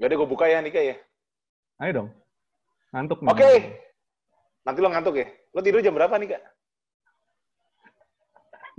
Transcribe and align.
Gak 0.00 0.08
ada 0.08 0.16
gue 0.16 0.32
buka 0.32 0.48
ya 0.48 0.64
Nika 0.64 0.80
ya. 0.80 0.96
Ayo 1.76 1.92
dong. 1.92 2.08
Ngantuk 2.96 3.20
Oke. 3.20 3.36
Okay. 3.36 3.56
Nanti 4.64 4.80
lo 4.80 4.88
ngantuk 4.88 5.20
ya. 5.20 5.28
Lo 5.52 5.60
tidur 5.60 5.84
jam 5.84 5.92
berapa 5.92 6.16
Nika? 6.16 6.40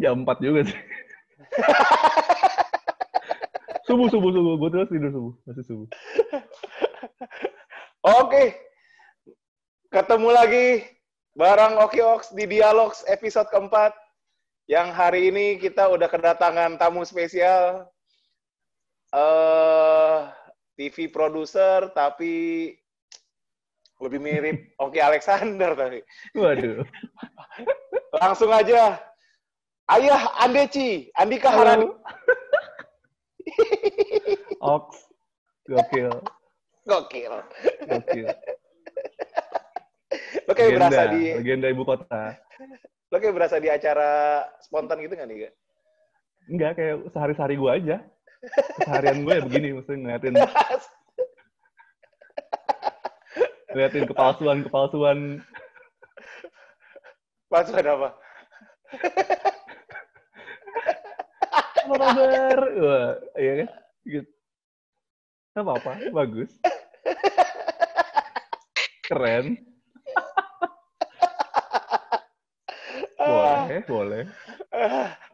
Jam 0.02 0.26
4 0.26 0.42
juga 0.42 0.66
sih. 0.66 0.74
subuh, 3.86 4.10
subuh, 4.10 4.34
subuh. 4.34 4.54
Gue 4.58 4.70
terus 4.74 4.90
tidur 4.90 5.14
subuh. 5.14 5.34
Masih 5.46 5.66
subuh. 5.70 5.88
Oke. 8.02 8.26
Okay. 8.26 8.48
Ketemu 9.94 10.30
lagi 10.34 10.90
bareng 11.38 11.86
Oki 11.86 12.02
Ox 12.02 12.34
di 12.34 12.50
Dialogs 12.50 13.06
episode 13.06 13.46
keempat. 13.54 13.94
Yang 14.66 14.88
hari 14.98 15.30
ini 15.30 15.62
kita 15.62 15.86
udah 15.86 16.10
kedatangan 16.10 16.82
tamu 16.82 17.06
spesial. 17.06 17.86
Uh, 19.14 20.41
TV 20.76 21.12
produser 21.12 21.92
tapi 21.92 22.70
lebih 24.02 24.20
mirip 24.20 24.58
Oki 24.84 25.00
Alexander 25.00 25.78
tadi. 25.78 26.00
Waduh. 26.34 26.82
Langsung 28.22 28.52
aja. 28.52 28.98
Ayah 29.92 30.24
Andeci, 30.40 31.12
Andika 31.20 31.52
Harani. 31.52 31.88
Ox. 34.64 35.04
Gokil. 35.68 36.12
Gokil. 36.88 37.34
Gokil. 37.90 38.28
Lo 40.48 40.52
kayak 40.56 40.70
legenda, 40.76 40.88
berasa 40.88 41.04
di 41.12 41.24
legenda 41.36 41.68
ibu 41.68 41.84
kota. 41.84 42.24
Lo 43.12 43.20
kayak 43.20 43.36
berasa 43.36 43.56
di 43.60 43.68
acara 43.68 44.44
spontan 44.64 45.04
gitu 45.04 45.16
nggak 45.16 45.28
nih? 45.28 45.52
Enggak, 46.48 46.72
kayak 46.80 46.96
sehari-hari 47.12 47.56
gue 47.60 47.72
aja. 47.72 47.98
Seharian 48.82 49.22
gue 49.22 49.34
ya 49.38 49.44
begini, 49.46 49.68
maksudnya 49.78 50.00
ngeliatin 50.02 50.34
ngeliatin 53.72 54.06
kepalsuan-kepalsuan. 54.10 55.20
Palsuan 57.48 57.86
apa? 57.88 58.10
Apa 61.82 61.96
kabar? 62.00 62.60
Wah, 62.80 63.12
iya 63.36 63.52
kan? 63.64 63.70
Gitu. 64.08 64.30
Gak 65.52 65.64
apa-apa, 65.68 65.92
bagus. 66.16 66.52
Keren. 69.04 69.60
boleh, 73.20 73.80
boleh. 73.84 74.24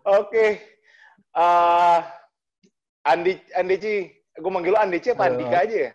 Oke. 0.09 0.46
Uh, 1.38 2.02
Andi 3.08 3.33
Andeci, 3.55 4.11
gue 4.36 4.52
manggil 4.52 4.75
lo 4.75 4.80
Andeci 4.80 5.16
apa 5.16 5.31
Andika 5.31 5.63
aja 5.63 5.77
ya? 5.88 5.91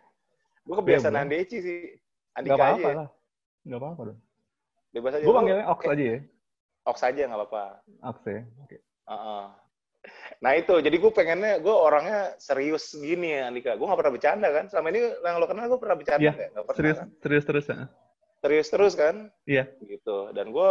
Gue 0.65 0.75
kebiasaan 0.81 1.13
Iya, 1.13 1.23
Andeci 1.29 1.57
sih. 1.61 1.79
Gak 1.93 2.39
Andika 2.41 2.55
apa-apa 2.57 2.73
aja. 2.73 2.89
ya. 2.89 2.95
lah. 2.97 3.09
Gak 3.63 3.79
apa-apa 3.79 4.01
dong. 4.09 4.19
Bebas 4.93 5.13
aja. 5.17 5.25
Gue 5.25 5.35
panggilnya 5.37 5.65
Ox 5.69 5.81
aja 5.85 6.05
ya. 6.05 6.19
Ox 6.83 6.97
aja 7.05 7.23
nggak 7.29 7.39
apa-apa. 7.39 7.65
Ox 8.03 8.17
ya. 8.27 8.41
Oke. 8.65 8.77
Nah 10.43 10.53
itu, 10.59 10.75
jadi 10.83 10.97
gue 10.99 11.13
pengennya, 11.15 11.63
gue 11.63 11.71
orangnya 11.71 12.35
serius 12.43 12.91
gini 12.91 13.39
ya, 13.39 13.47
Andika. 13.47 13.79
Gue 13.79 13.87
nggak 13.87 14.01
pernah 14.03 14.15
bercanda 14.19 14.49
kan. 14.51 14.65
Selama 14.67 14.89
ini 14.91 15.01
yang 15.15 15.37
lo 15.39 15.47
kenal 15.47 15.71
gue 15.71 15.79
pernah 15.79 15.97
bercanda 16.01 16.23
Iya, 16.25 16.33
nggak? 16.35 16.49
Nggak 16.51 16.65
pernah 16.67 16.79
Serius, 16.81 16.99
kan? 16.99 17.09
serius 17.23 17.45
terus 17.47 17.65
ya. 17.71 17.77
Serius 18.43 18.69
terus 18.75 18.93
kan? 18.99 19.15
Iya. 19.47 19.65
Gitu. 19.87 20.17
Dan 20.35 20.51
gue, 20.51 20.71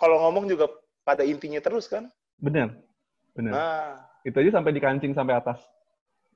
kalau 0.00 0.16
ngomong 0.24 0.48
juga 0.48 0.72
pada 1.04 1.20
intinya 1.20 1.60
terus 1.60 1.84
kan? 1.90 2.08
Bener. 2.40 2.72
Bener. 3.36 3.52
Nah, 3.52 4.00
Itu 4.22 4.36
aja 4.38 4.58
sampai 4.58 4.72
dikancing 4.74 5.12
sampai 5.14 5.34
atas. 5.38 5.58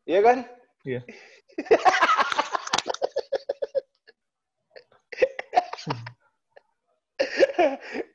iya 0.06 0.20
kan? 0.22 0.38
Iya. 0.86 1.00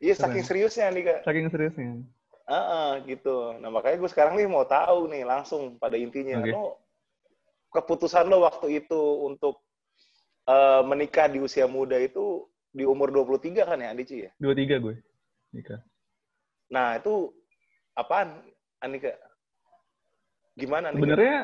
Iya, 0.01 0.13
saking 0.17 0.45
seriusnya 0.45 0.89
Andika. 0.89 1.21
Saking 1.25 1.49
seriusnya. 1.49 2.05
Heeh, 2.49 2.89
gitu. 3.09 3.57
Nah, 3.61 3.69
makanya 3.69 4.01
gue 4.01 4.09
sekarang 4.09 4.33
nih 4.37 4.49
mau 4.49 4.65
tahu 4.65 5.09
nih 5.09 5.23
langsung 5.25 5.77
pada 5.77 5.97
intinya. 5.97 6.41
Oke. 6.41 6.53
Lo, 6.53 6.81
keputusan 7.71 8.27
lo 8.27 8.43
waktu 8.45 8.81
itu 8.81 9.01
untuk 9.25 9.61
eh, 10.49 10.81
menikah 10.85 11.29
di 11.29 11.39
usia 11.41 11.69
muda 11.69 11.97
itu 12.01 12.49
di 12.73 12.83
umur 12.85 13.13
23 13.13 13.65
kan 13.65 13.79
ya, 13.81 13.93
Andici 13.93 14.25
ya? 14.25 14.31
Dua 14.41 14.53
tiga 14.57 14.81
gue. 14.81 14.97
Nikah. 15.53 15.79
Nah, 16.71 16.97
itu 16.97 17.29
apaan, 17.93 18.41
Andika? 18.81 19.15
Gimana, 20.61 20.85
Andika? 20.89 21.01
Sebenarnya 21.01 21.37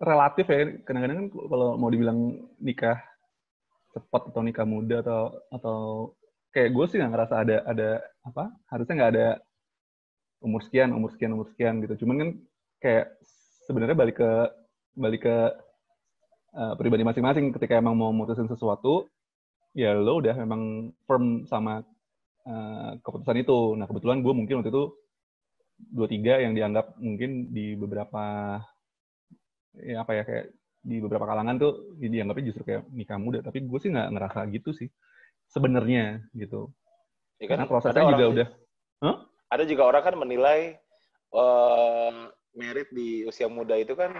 relatif 0.00 0.46
ya. 0.48 0.60
Kadang-kadang 0.88 1.16
kan 1.20 1.26
kalau 1.30 1.68
mau 1.76 1.90
dibilang 1.92 2.18
nikah 2.56 2.96
cepat 3.90 4.22
atau 4.30 4.42
nikah 4.42 4.66
muda 4.66 5.02
atau 5.02 5.22
atau 5.50 5.78
kayak 6.54 6.70
gue 6.74 6.84
sih 6.90 6.96
nggak 6.98 7.12
ngerasa 7.14 7.34
ada 7.42 7.56
ada 7.66 7.90
apa 8.26 8.50
harusnya 8.70 8.94
nggak 8.98 9.12
ada 9.18 9.28
umur 10.42 10.62
sekian 10.62 10.90
umur 10.94 11.10
sekian 11.14 11.34
umur 11.34 11.46
sekian 11.50 11.82
gitu 11.82 12.06
cuman 12.06 12.16
kan 12.18 12.30
kayak 12.82 13.06
sebenarnya 13.66 13.96
balik 13.98 14.16
ke 14.18 14.30
balik 14.98 15.22
ke 15.26 15.36
uh, 16.54 16.74
pribadi 16.74 17.06
masing-masing 17.06 17.54
ketika 17.54 17.78
emang 17.78 17.94
mau 17.94 18.10
mutusin 18.10 18.50
sesuatu 18.50 19.06
ya 19.74 19.94
lo 19.94 20.18
udah 20.18 20.34
memang 20.34 20.90
firm 21.06 21.46
sama 21.46 21.86
uh, 22.46 22.90
keputusan 23.02 23.42
itu 23.42 23.78
nah 23.78 23.86
kebetulan 23.86 24.22
gue 24.22 24.32
mungkin 24.34 24.62
waktu 24.62 24.70
itu 24.74 24.84
dua 25.88 26.06
tiga 26.10 26.38
yang 26.42 26.52
dianggap 26.52 27.00
mungkin 27.00 27.48
di 27.54 27.72
beberapa 27.74 28.56
ya 29.80 30.04
apa 30.04 30.12
ya 30.12 30.22
kayak 30.26 30.46
di 30.80 30.96
beberapa 31.00 31.28
kalangan 31.28 31.56
tuh 31.60 31.72
dianggapnya 32.00 32.44
justru 32.52 32.64
kayak 32.64 32.88
nikah 32.92 33.20
muda 33.20 33.40
tapi 33.44 33.64
gue 33.64 33.78
sih 33.80 33.92
nggak 33.92 34.10
ngerasa 34.16 34.40
gitu 34.52 34.72
sih 34.72 34.88
sebenarnya 35.48 36.24
gitu 36.36 36.68
Ya 37.40 37.48
kan, 37.48 37.64
karena 37.64 37.66
prosesnya 37.72 38.04
juga 38.04 38.26
udah 38.28 38.48
Ada 39.48 39.64
juga 39.64 39.82
orang 39.88 40.02
kan 40.04 40.14
menilai 40.20 40.76
eh 41.32 42.12
merit 42.52 42.88
di 42.92 43.24
usia 43.24 43.48
muda 43.48 43.78
itu 43.80 43.96
kan 43.96 44.12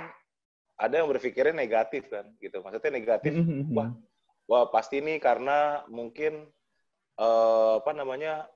ada 0.81 0.95
yang 1.05 1.13
berpikirnya 1.13 1.53
negatif 1.53 2.09
kan, 2.09 2.25
gitu. 2.41 2.65
Maksudnya 2.65 2.89
negatif 2.97 3.37
Mhm, 3.37 3.77
Wah. 3.77 3.93
wah 4.49 4.65
pasti 4.73 5.05
nih 5.05 5.21
karena 5.21 5.85
mungkin 5.93 6.49
eh, 7.21 7.73
apa 7.77 7.93
namanya 7.93 8.49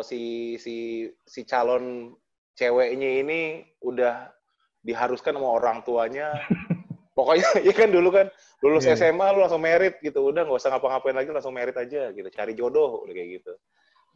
si 0.00 0.56
si 0.56 1.04
si 1.24 1.40
calon 1.44 2.16
ceweknya 2.56 3.10
ini 3.24 3.40
udah 3.84 4.32
diharuskan 4.80 5.36
sama 5.36 5.60
orang 5.60 5.84
tuanya 5.84 6.40
pokoknya 7.16 7.48
ya 7.68 7.72
kan 7.76 7.92
dulu 7.92 8.08
kan 8.08 8.26
lulus 8.64 8.88
iya. 8.88 8.96
SMA 8.96 9.36
lu 9.36 9.44
langsung 9.44 9.60
merit 9.60 10.00
gitu 10.00 10.24
udah 10.24 10.48
nggak 10.48 10.60
usah 10.60 10.72
ngapa-ngapain 10.72 11.16
lagi 11.16 11.30
langsung 11.32 11.52
merit 11.52 11.76
aja 11.76 12.12
gitu 12.12 12.28
cari 12.32 12.52
jodoh 12.56 13.04
udah 13.04 13.14
kayak 13.14 13.30
gitu 13.40 13.52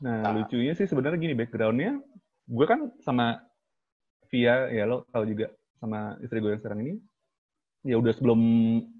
Nah, 0.03 0.27
Nah. 0.27 0.35
lucunya 0.35 0.75
sih 0.75 0.91
sebenarnya 0.91 1.23
gini 1.23 1.39
backgroundnya, 1.39 2.03
gue 2.51 2.67
kan 2.67 2.91
sama 3.01 3.39
Via, 4.27 4.67
ya 4.69 4.85
lo 4.91 5.07
tahu 5.15 5.25
juga 5.31 5.55
sama 5.79 6.19
istri 6.19 6.43
gue 6.43 6.51
yang 6.51 6.61
sekarang 6.61 6.81
ini, 6.83 6.95
ya 7.87 7.95
udah 7.97 8.13
sebelum 8.13 8.41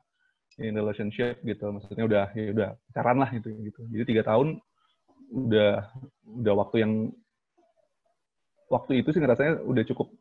in 0.61 0.77
relationship 0.77 1.41
gitu, 1.43 1.73
maksudnya 1.73 2.05
udah 2.05 2.25
ya 2.37 2.53
udah 2.53 2.69
pacaran 2.91 3.17
lah 3.19 3.31
gitu 3.33 3.49
gitu. 3.65 3.81
Jadi 3.89 4.05
tiga 4.05 4.23
tahun 4.29 4.61
udah 5.31 5.73
udah 6.43 6.55
waktu 6.55 6.77
yang 6.85 6.93
waktu 8.71 9.03
itu 9.03 9.11
sih 9.11 9.21
ngerasanya 9.23 9.65
udah 9.67 9.83
cukup 9.89 10.13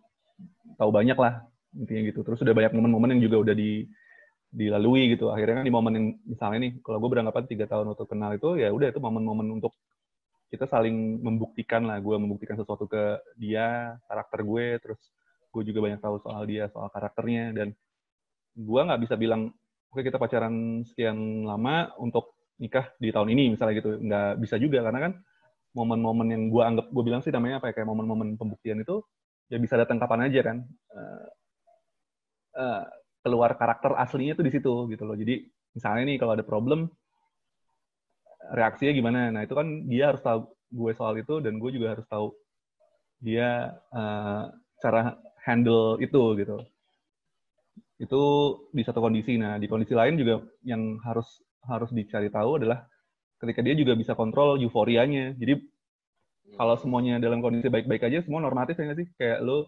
tahu 0.79 0.89
banyak 0.89 1.17
lah 1.19 1.43
intinya 1.75 2.01
gitu. 2.09 2.19
Terus 2.25 2.39
udah 2.41 2.55
banyak 2.55 2.73
momen-momen 2.73 3.17
yang 3.17 3.21
juga 3.29 3.37
udah 3.45 3.55
di 3.55 3.85
dilalui 4.49 5.13
gitu. 5.13 5.29
Akhirnya 5.29 5.61
kan 5.61 5.65
di 5.65 5.73
momen 5.73 5.93
yang 5.93 6.07
misalnya 6.25 6.59
nih, 6.69 6.71
kalau 6.81 6.97
gue 6.97 7.09
beranggapan 7.09 7.43
tiga 7.45 7.65
tahun 7.69 7.93
untuk 7.93 8.09
kenal 8.09 8.33
itu, 8.33 8.57
ya 8.57 8.73
udah 8.73 8.89
itu 8.89 8.97
momen-momen 8.97 9.61
untuk 9.61 9.77
kita 10.49 10.65
saling 10.65 11.21
membuktikan 11.21 11.85
lah. 11.85 12.01
Gue 12.01 12.17
membuktikan 12.17 12.57
sesuatu 12.57 12.89
ke 12.89 13.21
dia, 13.37 13.93
karakter 14.09 14.41
gue, 14.41 14.65
terus 14.81 15.01
gue 15.53 15.63
juga 15.69 15.79
banyak 15.85 16.01
tahu 16.01 16.15
soal 16.25 16.41
dia, 16.49 16.65
soal 16.73 16.89
karakternya, 16.89 17.53
dan 17.53 17.67
gue 18.57 18.81
nggak 18.81 19.01
bisa 19.05 19.13
bilang, 19.13 19.53
oke 19.89 20.01
kita 20.05 20.17
pacaran 20.21 20.85
sekian 20.85 21.43
lama 21.45 21.93
untuk 21.97 22.39
nikah 22.59 22.91
di 22.99 23.09
tahun 23.09 23.33
ini 23.33 23.55
misalnya 23.55 23.75
gitu. 23.79 23.89
Nggak 23.97 24.29
bisa 24.43 24.55
juga, 24.59 24.79
karena 24.85 24.99
kan 25.09 25.13
momen-momen 25.73 26.27
yang 26.29 26.43
gue 26.51 26.63
anggap, 26.65 26.85
gue 26.91 27.03
bilang 27.05 27.21
sih 27.23 27.31
namanya 27.33 27.63
apa 27.63 27.71
ya, 27.71 27.73
kayak 27.81 27.89
momen-momen 27.89 28.35
pembuktian 28.35 28.83
itu, 28.83 29.01
ya 29.47 29.57
bisa 29.57 29.79
datang 29.79 29.97
kapan 29.97 30.29
aja 30.29 30.41
kan. 30.43 30.57
Eh, 30.67 31.27
eh, 32.59 32.83
keluar 33.23 33.51
karakter 33.55 33.95
aslinya 33.99 34.33
tuh 34.37 34.45
di 34.47 34.51
situ 34.53 34.73
gitu 34.91 35.03
loh. 35.07 35.15
Jadi 35.17 35.43
misalnya 35.75 36.03
nih 36.09 36.17
kalau 36.19 36.33
ada 36.35 36.45
problem 36.45 36.91
reaksinya 38.53 38.93
gimana. 38.95 39.19
Nah, 39.31 39.41
itu 39.45 39.53
kan 39.55 39.67
dia 39.87 40.11
harus 40.13 40.21
tahu 40.23 40.49
gue 40.69 40.91
soal 40.93 41.17
itu 41.17 41.41
dan 41.41 41.57
gue 41.57 41.71
juga 41.73 41.97
harus 41.97 42.05
tahu 42.09 42.33
dia 43.19 43.73
eh, 43.93 44.43
cara 44.83 45.15
handle 45.45 45.99
itu 46.03 46.21
gitu. 46.39 46.57
Itu 47.99 48.21
di 48.71 48.81
satu 48.81 49.03
kondisi. 49.03 49.35
Nah, 49.35 49.59
di 49.59 49.67
kondisi 49.67 49.93
lain 49.93 50.15
juga 50.15 50.41
yang 50.63 50.97
harus 51.03 51.43
harus 51.67 51.91
dicari 51.91 52.31
tahu 52.31 52.63
adalah 52.63 52.87
ketika 53.43 53.59
dia 53.59 53.75
juga 53.75 53.93
bisa 53.99 54.15
kontrol 54.15 54.55
euforianya. 54.57 55.35
Jadi 55.35 55.59
kalau 56.55 56.75
semuanya 56.79 57.21
dalam 57.21 57.43
kondisi 57.43 57.69
baik-baik 57.69 58.07
aja 58.09 58.25
semua 58.25 58.41
normatif 58.41 58.79
ya 58.79 58.89
nggak 58.89 58.99
sih 59.03 59.07
kayak 59.19 59.39
lu 59.45 59.67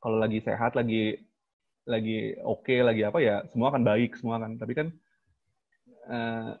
kalau 0.00 0.16
lagi 0.16 0.40
sehat 0.40 0.72
lagi 0.72 1.20
lagi 1.84 2.38
oke 2.42 2.62
okay, 2.62 2.80
lagi 2.80 3.02
apa 3.02 3.18
ya 3.18 3.42
semua 3.50 3.74
akan 3.74 3.82
baik 3.82 4.16
semua 4.16 4.38
kan 4.38 4.54
tapi 4.56 4.72
kan 4.72 4.86
uh, 6.08 6.54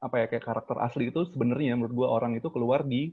apa 0.00 0.14
ya 0.20 0.26
kayak 0.28 0.44
karakter 0.44 0.76
asli 0.80 1.08
itu 1.08 1.28
sebenarnya 1.32 1.76
menurut 1.76 1.94
gua 1.94 2.08
orang 2.12 2.36
itu 2.36 2.48
keluar 2.52 2.84
di 2.84 3.12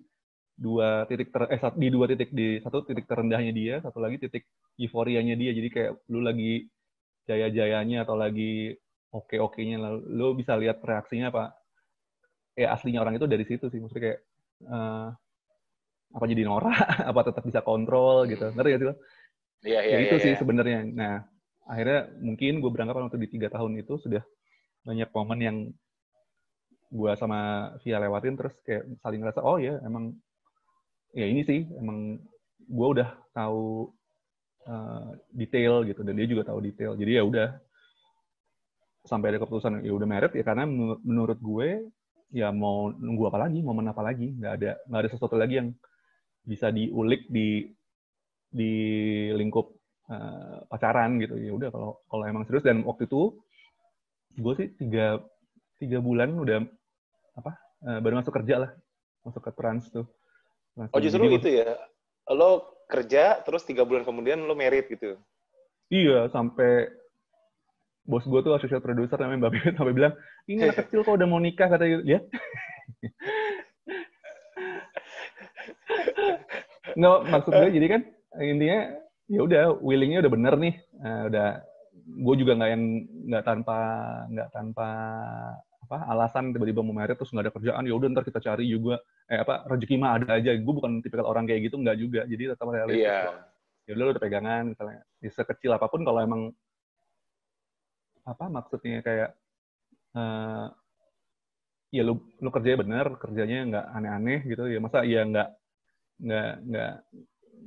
dua 0.61 1.09
titik 1.09 1.33
ter 1.33 1.49
eh 1.49 1.61
di 1.73 1.87
dua 1.89 2.05
titik 2.05 2.29
di 2.29 2.61
satu 2.61 2.85
titik 2.85 3.09
terendahnya 3.09 3.49
dia 3.49 3.75
satu 3.81 3.97
lagi 3.97 4.21
titik 4.21 4.45
euforianya 4.77 5.33
dia 5.33 5.57
jadi 5.57 5.69
kayak 5.73 5.91
lu 6.13 6.21
lagi 6.21 6.69
jaya-jayanya 7.25 8.05
atau 8.05 8.13
lagi 8.13 8.77
oke-oke-nya 9.09 9.81
lalu 9.81 9.99
lu 10.13 10.27
bisa 10.37 10.53
lihat 10.61 10.77
reaksinya 10.85 11.33
apa 11.33 11.57
ya 12.53 12.77
aslinya 12.77 13.01
orang 13.01 13.17
itu 13.17 13.25
dari 13.25 13.45
situ 13.49 13.73
sih 13.73 13.81
maksudnya 13.81 14.03
kayak 14.05 14.19
uh, 14.69 15.09
apa 16.11 16.25
jadi 16.29 16.43
norak 16.45 16.77
apa 17.09 17.19
tetap 17.25 17.43
bisa 17.47 17.65
kontrol 17.65 18.29
gitu 18.29 18.51
ngerti 18.53 18.69
gak 18.69 18.79
sih 18.79 18.87
lo? 18.87 18.95
Iya 19.61 19.79
iya. 19.85 19.95
Ya, 19.97 19.99
itu 20.09 20.15
ya, 20.17 20.23
sih 20.25 20.31
ya. 20.33 20.37
sebenarnya. 20.41 20.79
Nah 20.89 21.15
akhirnya 21.69 22.09
mungkin 22.19 22.59
gue 22.59 22.71
beranggapan 22.73 23.07
waktu 23.07 23.21
di 23.21 23.29
tiga 23.37 23.47
tahun 23.53 23.79
itu 23.79 24.01
sudah 24.01 24.25
banyak 24.81 25.09
momen 25.13 25.39
yang 25.39 25.57
gue 26.91 27.11
sama 27.15 27.71
Via 27.85 28.01
lewatin 28.01 28.35
terus 28.35 28.57
kayak 28.65 28.83
saling 28.99 29.23
ngerasa 29.23 29.39
oh 29.45 29.55
ya 29.61 29.79
emang 29.87 30.11
ya 31.11 31.25
ini 31.27 31.41
sih 31.43 31.67
emang 31.75 32.19
gue 32.71 32.87
udah 32.87 33.09
tahu 33.35 33.91
uh, 34.67 35.11
detail 35.35 35.83
gitu 35.83 36.01
dan 36.03 36.13
dia 36.15 36.27
juga 36.27 36.47
tahu 36.47 36.59
detail. 36.63 36.95
Jadi 36.95 37.11
ya 37.19 37.23
udah 37.23 37.47
sampai 39.03 39.33
ada 39.33 39.41
keputusan 39.41 39.81
ya 39.81 39.93
udah 39.97 40.07
merit 40.07 40.31
ya 40.37 40.43
karena 40.45 40.69
menurut 41.01 41.39
gue 41.41 41.89
ya 42.31 42.53
mau 42.53 42.93
nunggu 42.93 43.27
apa 43.27 43.47
lagi, 43.47 43.59
momen 43.59 43.91
apa 43.91 44.01
lagi, 44.05 44.31
nggak 44.31 44.53
ada 44.61 44.71
nggak 44.87 45.01
ada 45.03 45.09
sesuatu 45.11 45.35
lagi 45.35 45.59
yang 45.59 45.69
bisa 46.47 46.71
diulik 46.71 47.27
di 47.27 47.67
di 48.51 48.71
lingkup 49.35 49.67
uh, 50.07 50.63
pacaran 50.71 51.19
gitu. 51.19 51.35
Ya 51.35 51.51
udah 51.51 51.69
kalau 51.73 51.91
kalau 52.07 52.23
emang 52.23 52.47
serius 52.47 52.63
dan 52.63 52.87
waktu 52.87 53.09
itu 53.09 53.35
gue 54.39 54.53
sih 54.55 54.67
tiga 54.79 55.19
tiga 55.75 55.99
bulan 55.99 56.31
udah 56.39 56.63
apa 57.35 57.51
uh, 57.83 57.99
baru 57.99 58.23
masuk 58.23 58.31
kerja 58.31 58.63
lah 58.63 58.71
masuk 59.27 59.43
ke 59.43 59.51
trans 59.51 59.91
tuh 59.91 60.07
Langsung. 60.77 60.95
oh 60.95 61.01
justru 61.03 61.23
Jadi, 61.27 61.37
itu 61.37 61.49
ya. 61.63 61.69
Lo 62.31 62.79
kerja 62.87 63.39
terus 63.43 63.63
tiga 63.63 63.87
bulan 63.87 64.03
kemudian 64.03 64.39
lo 64.43 64.55
merit 64.55 64.87
gitu. 64.91 65.19
Iya 65.91 66.31
sampai 66.31 66.87
bos 68.01 68.25
gue 68.25 68.41
tuh 68.41 68.57
associate 68.57 68.81
producer 68.83 69.15
namanya 69.19 69.47
Mbak 69.47 69.51
Bibit 69.53 69.75
sampai 69.77 69.93
bilang 69.93 70.13
ini 70.49 70.65
anak 70.65 70.77
kecil 70.83 71.05
kok 71.05 71.15
udah 71.21 71.27
mau 71.29 71.37
nikah 71.37 71.69
kata 71.69 71.85
gitu 71.85 72.03
ya 72.17 72.19
nggak 76.97 77.19
maksud 77.29 77.53
gue 77.53 77.69
jadi 77.77 77.87
kan 77.87 78.01
intinya 78.41 78.79
ya 79.31 79.39
udah 79.47 79.63
willingnya 79.79 80.19
udah 80.19 80.31
bener 80.31 80.53
nih. 80.59 80.75
Uh, 80.99 81.23
udah 81.31 81.49
gue 82.01 82.35
juga 82.35 82.51
nggak 82.59 82.71
yang 82.75 82.83
nggak 83.31 83.45
tanpa 83.47 83.77
nggak 84.27 84.49
tanpa 84.51 84.89
apa 85.91 86.07
alasan 86.07 86.55
tiba-tiba 86.55 86.79
mau 86.79 86.95
merit 86.95 87.19
terus 87.19 87.35
nggak 87.35 87.51
ada 87.51 87.53
kerjaan 87.59 87.83
ya 87.83 87.91
udah 87.99 88.07
ntar 88.15 88.23
kita 88.23 88.39
cari 88.39 88.63
juga. 88.71 88.95
Eh 89.27 89.43
apa 89.43 89.67
rezeki 89.67 89.99
mah 89.99 90.15
ada 90.15 90.39
aja. 90.39 90.55
Gue 90.55 90.73
bukan 90.79 91.03
tipikal 91.03 91.27
orang 91.27 91.43
kayak 91.43 91.67
gitu 91.67 91.75
nggak 91.83 91.97
juga. 91.99 92.23
Jadi 92.23 92.43
tetap 92.55 92.63
realistis 92.71 93.11
yeah. 93.11 93.43
ya 93.83 93.91
udah 93.99 94.15
udah 94.15 94.21
pegangan 94.23 94.63
misalnya 94.71 95.03
ya, 95.19 95.29
sekecil 95.35 95.75
apa 95.75 95.91
pun 95.91 96.07
kalau 96.07 96.23
emang 96.23 96.41
apa 98.23 98.45
maksudnya 98.47 99.03
kayak 99.03 99.35
uh, 100.15 100.71
ya 101.91 102.07
lu 102.07 102.23
lu 102.39 102.49
kerjanya 102.55 102.77
bener 102.87 103.05
kerjanya 103.19 103.59
nggak 103.67 103.85
aneh-aneh 103.91 104.39
gitu. 104.47 104.63
Ya 104.71 104.79
masa 104.79 105.03
ya 105.03 105.27
nggak 105.27 105.49
nggak 106.23 106.51
nggak 106.71 106.93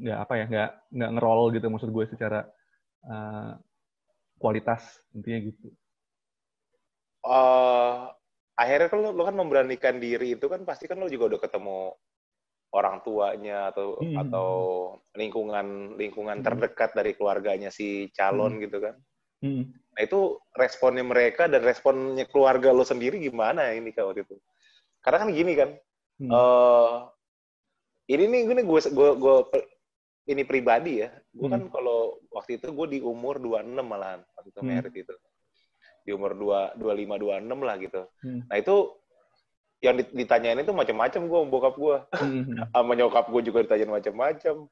nggak 0.01 0.19
apa 0.25 0.33
ya 0.33 0.45
nggak 0.49 0.71
nggak 0.97 1.11
ngerol 1.13 1.43
gitu 1.53 1.67
maksud 1.69 1.91
gue 1.93 2.05
secara 2.09 2.41
uh, 3.05 3.53
kualitas 4.41 4.81
intinya 5.13 5.53
gitu. 5.53 5.69
Uh, 7.25 8.13
akhirnya 8.55 8.93
kan 8.93 9.01
lo, 9.01 9.11
lo 9.17 9.23
kan 9.25 9.37
memberanikan 9.37 9.97
diri 9.97 10.37
itu 10.37 10.47
kan 10.47 10.63
pasti 10.69 10.85
kan 10.85 11.01
lo 11.01 11.09
juga 11.09 11.35
udah 11.35 11.41
ketemu 11.41 11.81
orang 12.75 13.01
tuanya 13.07 13.71
atau 13.71 13.97
hmm. 14.03 14.19
atau 14.27 14.49
lingkungan 15.15 15.95
lingkungan 15.95 16.43
hmm. 16.43 16.47
terdekat 16.47 16.91
dari 16.93 17.15
keluarganya 17.15 17.71
si 17.71 18.11
calon 18.13 18.59
hmm. 18.59 18.63
gitu 18.67 18.79
kan. 18.83 18.95
Hmm. 19.41 19.71
Nah 19.95 20.01
itu 20.03 20.43
responnya 20.59 21.07
mereka 21.07 21.47
dan 21.47 21.63
responnya 21.63 22.27
keluarga 22.27 22.75
lo 22.75 22.83
sendiri 22.83 23.23
gimana 23.23 23.71
ini 23.71 23.95
kak 23.95 24.11
waktu 24.11 24.27
itu? 24.27 24.37
Karena 24.99 25.23
kan 25.23 25.31
gini 25.31 25.53
kan, 25.55 25.71
hmm. 26.19 26.31
uh, 26.33 27.07
ini 28.11 28.25
nih 28.27 28.43
gue 28.49 28.65
gue 28.65 28.81
gue, 28.91 29.11
gue 29.21 29.37
ini 30.25 30.43
pribadi 30.43 31.05
ya, 31.05 31.13
gue 31.31 31.47
kan 31.47 31.61
hmm. 31.63 31.71
kan 31.71 31.77
kalau 31.79 32.19
waktu 32.35 32.59
itu 32.59 32.73
gue 32.75 32.87
di 32.89 32.99
umur 33.05 33.39
26 33.39 33.85
malahan 33.85 34.25
waktu 34.35 34.49
itu 34.51 34.61
hmm. 34.65 34.69
merit 34.73 34.95
itu, 34.97 35.15
di 36.05 36.13
umur 36.13 36.37
dua 36.37 36.61
dua 36.77 36.93
lima 36.93 37.17
dua 37.17 37.41
enam 37.41 37.65
lah 37.65 37.81
gitu. 37.81 38.05
Hmm. 38.21 38.45
Nah 38.47 38.57
itu 38.61 38.93
yang 39.85 40.01
ditanyain 40.01 40.61
itu 40.65 40.73
macam-macam 40.73 41.23
gue 41.29 41.41
bokap 41.49 41.75
gue, 41.77 41.97
hmm. 42.21 42.45
sama 42.73 42.93
nyokap 42.97 43.29
gue 43.29 43.43
juga 43.45 43.59
ditanyain 43.65 43.93
macam-macam. 43.93 44.69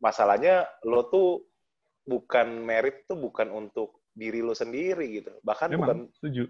Masalahnya 0.00 0.68
lo 0.84 1.08
tuh 1.08 1.44
bukan 2.04 2.64
merit 2.64 3.04
tuh 3.04 3.16
bukan 3.20 3.52
untuk 3.52 4.04
diri 4.12 4.40
lo 4.40 4.56
sendiri 4.56 5.20
gitu. 5.20 5.32
Bahkan 5.44 5.68
Memang, 5.72 5.80
bukan 5.80 5.98
setuju. 6.16 6.44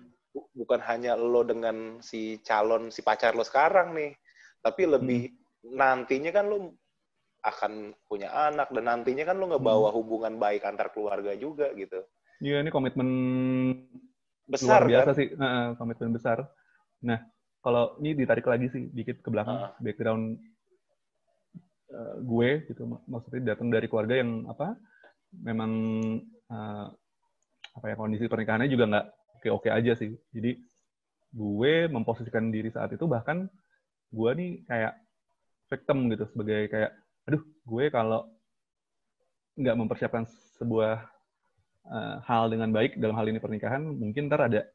bukan 0.54 0.80
hanya 0.86 1.18
lo 1.18 1.42
dengan 1.42 1.98
si 2.02 2.38
calon 2.46 2.90
si 2.94 3.02
pacar 3.02 3.34
lo 3.34 3.42
sekarang 3.42 3.94
nih, 3.94 4.14
tapi 4.62 4.86
lebih 4.86 5.30
hmm. 5.30 5.74
nantinya 5.74 6.30
kan 6.30 6.46
lo 6.50 6.58
akan 7.40 7.94
punya 8.04 8.28
anak 8.52 8.68
dan 8.74 8.84
nantinya 8.84 9.24
kan 9.24 9.38
lo 9.38 9.48
ngebawa 9.54 9.90
hmm. 9.90 9.96
hubungan 9.96 10.34
baik 10.38 10.66
antar 10.66 10.90
keluarga 10.90 11.34
juga 11.38 11.70
gitu. 11.78 12.02
Iya, 12.40 12.64
ini 12.64 12.72
komitmen 12.72 13.10
besar 14.50 14.84
luar 14.84 14.90
biasa 14.90 15.10
kan? 15.10 15.18
sih, 15.18 15.26
uh, 15.34 15.68
komitmen 15.78 16.12
besar. 16.12 16.38
Nah, 17.06 17.18
kalau 17.62 17.96
ini 18.02 18.18
ditarik 18.18 18.44
lagi 18.44 18.66
sih 18.68 18.90
dikit 18.90 19.22
ke 19.22 19.28
belakang 19.30 19.70
uh. 19.70 19.72
background 19.78 20.36
uh, 21.94 22.16
gue 22.20 22.66
gitu, 22.66 22.82
maksudnya 23.06 23.54
datang 23.54 23.70
dari 23.70 23.86
keluarga 23.86 24.18
yang 24.18 24.44
apa? 24.50 24.74
Memang 25.30 25.72
uh, 26.50 26.86
apa 27.70 27.86
ya 27.86 27.94
kondisi 27.94 28.26
pernikahannya 28.26 28.66
juga 28.66 28.90
nggak 28.90 29.06
oke-oke 29.40 29.70
aja 29.70 29.94
sih. 29.94 30.10
Jadi 30.34 30.58
gue 31.30 31.74
memposisikan 31.86 32.50
diri 32.50 32.74
saat 32.74 32.90
itu 32.90 33.06
bahkan 33.06 33.46
gue 34.10 34.30
nih 34.34 34.50
kayak 34.66 34.98
victim 35.70 36.10
gitu 36.10 36.26
sebagai 36.26 36.66
kayak 36.66 36.90
aduh 37.30 37.42
gue 37.46 37.84
kalau 37.94 38.26
nggak 39.54 39.78
mempersiapkan 39.78 40.26
sebuah 40.58 41.06
uh, 41.88 42.20
hal 42.24 42.52
dengan 42.52 42.74
baik 42.74 43.00
dalam 43.00 43.16
hal 43.16 43.28
ini 43.30 43.38
pernikahan 43.40 43.80
mungkin 43.84 44.28
ntar 44.28 44.50
ada 44.50 44.66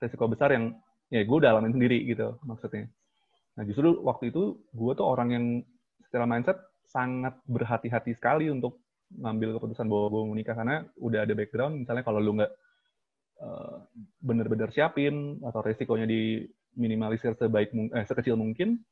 resiko 0.00 0.28
besar 0.30 0.52
yang 0.52 0.76
ya 1.12 1.22
gue 1.22 1.36
udah 1.36 1.56
alamin 1.56 1.74
sendiri 1.76 2.02
gitu 2.08 2.36
maksudnya. 2.44 2.88
Nah 3.56 3.64
justru 3.64 4.00
waktu 4.04 4.30
itu 4.32 4.60
gue 4.72 4.92
tuh 4.96 5.06
orang 5.06 5.28
yang 5.32 5.44
secara 6.06 6.24
mindset 6.28 6.58
sangat 6.86 7.34
berhati-hati 7.48 8.14
sekali 8.14 8.48
untuk 8.52 8.80
ngambil 9.10 9.58
keputusan 9.58 9.86
bahwa 9.86 10.06
gue 10.10 10.22
mau 10.26 10.36
nikah 10.36 10.56
karena 10.58 10.82
udah 10.98 11.20
ada 11.22 11.34
background 11.34 11.74
misalnya 11.82 12.02
kalau 12.02 12.18
lu 12.18 12.42
nggak 12.42 12.52
uh, 13.42 13.76
bener-bener 14.18 14.68
siapin 14.74 15.38
atau 15.46 15.62
resikonya 15.62 16.10
diminimalisir 16.10 17.38
sebaik 17.38 17.70
eh, 17.70 18.06
sekecil 18.06 18.34
mungkin 18.34 18.82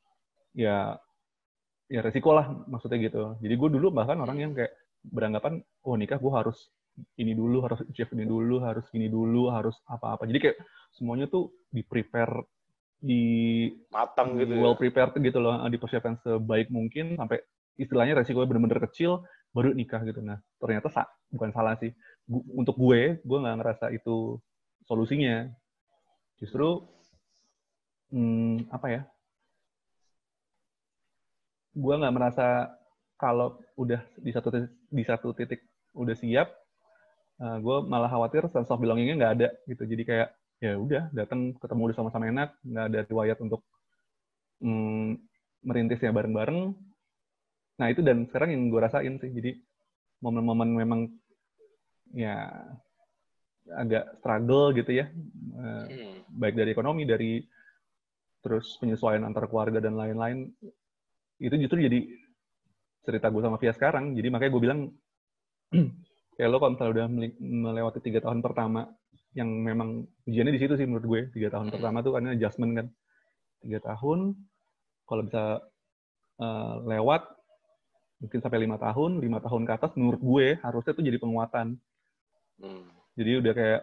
ya 0.55 0.95
ya 1.91 1.99
resiko 2.01 2.31
lah 2.31 2.47
maksudnya 2.65 2.97
gitu 3.03 3.35
jadi 3.43 3.53
gue 3.53 3.69
dulu 3.75 3.91
bahkan 3.91 4.17
orang 4.17 4.37
yang 4.39 4.51
kayak 4.55 4.73
beranggapan 5.05 5.61
oh 5.85 5.95
nikah 5.99 6.17
gue 6.17 6.31
harus 6.33 6.71
ini 7.19 7.35
dulu 7.35 7.63
harus 7.63 7.83
achieve 7.83 8.11
ini 8.15 8.25
dulu 8.27 8.63
harus 8.63 8.85
ini 8.95 9.07
dulu 9.11 9.51
harus 9.51 9.75
apa-apa 9.87 10.27
jadi 10.27 10.39
kayak 10.39 10.57
semuanya 10.95 11.27
tuh 11.27 11.51
di 11.67 11.83
prepare 11.83 12.47
di 12.99 13.67
matang 13.91 14.39
gitu 14.39 14.55
well 14.57 14.73
ya. 14.73 14.79
prepared 14.79 15.13
gitu 15.19 15.37
loh 15.43 15.59
dipersiapkan 15.67 16.15
sebaik 16.23 16.71
mungkin 16.71 17.19
sampai 17.19 17.43
istilahnya 17.75 18.23
resikonya 18.23 18.47
bener-bener 18.47 18.79
kecil 18.87 19.27
baru 19.55 19.71
nikah 19.71 20.03
gitu. 20.03 20.19
Nah, 20.19 20.39
ternyata 20.59 20.91
sa 20.91 21.07
bukan 21.31 21.55
salah 21.55 21.79
sih. 21.79 21.95
Gu 22.27 22.43
untuk 22.59 22.75
gue, 22.75 23.23
gue 23.23 23.37
nggak 23.39 23.55
ngerasa 23.63 23.85
itu 23.95 24.35
solusinya. 24.83 25.47
Justru, 26.35 26.83
hmm, 28.11 28.67
apa 28.67 28.87
ya, 28.91 29.01
gue 31.71 31.93
nggak 31.95 32.15
merasa 32.15 32.75
kalau 33.15 33.55
udah 33.79 34.03
di 34.19 34.35
satu 34.35 34.51
titik, 34.51 34.71
di 34.91 35.03
satu 35.07 35.31
titik 35.31 35.63
udah 35.95 36.15
siap, 36.19 36.51
uh, 37.41 37.57
gue 37.59 37.77
malah 37.87 38.09
khawatir 38.11 38.47
sense 38.51 38.69
of 38.71 38.79
belongingnya 38.79 39.15
nggak 39.19 39.33
ada 39.39 39.49
gitu. 39.67 39.83
Jadi 39.87 40.03
kayak 40.03 40.29
ya 40.63 40.79
udah 40.79 41.11
datang 41.11 41.55
ketemu 41.59 41.81
udah 41.91 41.95
sama-sama 41.97 42.25
enak, 42.31 42.49
nggak 42.63 42.85
ada 42.91 42.99
riwayat 43.07 43.37
untuk 43.43 43.61
mm, 44.63 45.19
merintisnya 45.65 46.15
bareng-bareng, 46.15 46.73
Nah 47.75 47.87
itu 47.91 47.99
dan 47.99 48.23
sekarang 48.27 48.55
yang 48.55 48.71
gue 48.71 48.81
rasain 48.81 49.15
sih. 49.19 49.31
Jadi 49.31 49.51
momen-momen 50.23 50.69
memang 50.71 51.01
ya 52.15 52.47
agak 53.75 54.19
struggle 54.23 54.71
gitu 54.75 54.91
ya. 54.95 55.05
Eh, 55.11 55.85
hmm. 55.91 56.15
Baik 56.31 56.55
dari 56.55 56.69
ekonomi, 56.71 57.03
dari 57.03 57.43
terus 58.39 58.77
penyesuaian 58.77 59.25
antar 59.25 59.49
keluarga 59.49 59.81
dan 59.81 59.97
lain-lain. 59.97 60.51
itu 61.35 61.51
justru 61.59 61.83
jadi 61.83 61.99
cerita 63.03 63.27
gue 63.27 63.43
sama 63.43 63.59
Via 63.59 63.75
sekarang 63.75 64.15
jadi 64.15 64.31
makanya 64.31 64.55
gue 64.55 64.63
bilang 64.63 64.79
kayak 66.35 66.49
lo 66.51 66.57
kalau 66.59 66.71
misalnya 66.75 66.93
udah 66.93 67.07
melewati 67.39 67.99
tiga 68.03 68.19
tahun 68.19 68.43
pertama 68.43 68.91
yang 69.35 69.51
memang 69.51 70.07
ujiannya 70.27 70.55
di 70.55 70.61
situ 70.63 70.73
sih 70.79 70.87
menurut 70.87 71.05
gue 71.07 71.21
tiga 71.35 71.51
tahun 71.51 71.71
hmm. 71.71 71.75
pertama 71.75 71.97
tuh 72.03 72.11
karena 72.15 72.29
adjustment 72.35 72.71
kan 72.75 72.87
tiga 73.63 73.79
tahun 73.83 74.35
kalau 75.07 75.21
bisa 75.27 75.43
uh, 76.39 76.75
lewat 76.87 77.23
mungkin 78.23 78.39
sampai 78.39 78.59
lima 78.63 78.79
tahun 78.79 79.19
lima 79.19 79.39
tahun 79.43 79.63
ke 79.67 79.71
atas 79.75 79.91
menurut 79.99 80.21
gue 80.23 80.47
harusnya 80.63 80.93
tuh 80.95 81.03
jadi 81.03 81.17
penguatan 81.19 81.75
hmm. 82.63 82.83
jadi 83.19 83.31
udah 83.43 83.53
kayak 83.55 83.81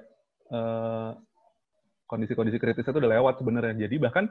uh, 0.52 1.10
kondisi-kondisi 2.08 2.56
kritisnya 2.60 2.92
tuh 2.92 3.00
udah 3.04 3.12
lewat 3.20 3.34
sebenarnya 3.40 3.88
jadi 3.88 3.96
bahkan 4.00 4.28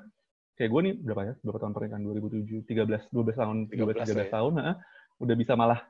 kayak 0.57 0.69
gue 0.69 0.81
nih 0.89 0.95
berapa 1.01 1.21
ya 1.25 1.33
berapa 1.41 1.59
tahun 1.61 1.73
pernikahan 1.73 2.03
2007 2.05 2.69
13 2.69 3.13
12 3.13 3.41
tahun 3.41 3.57
13 3.69 4.09
13 4.09 4.25
ya. 4.25 4.29
tahun 4.29 4.51
nah, 4.57 4.77
udah 5.21 5.35
bisa 5.37 5.53
malah 5.53 5.81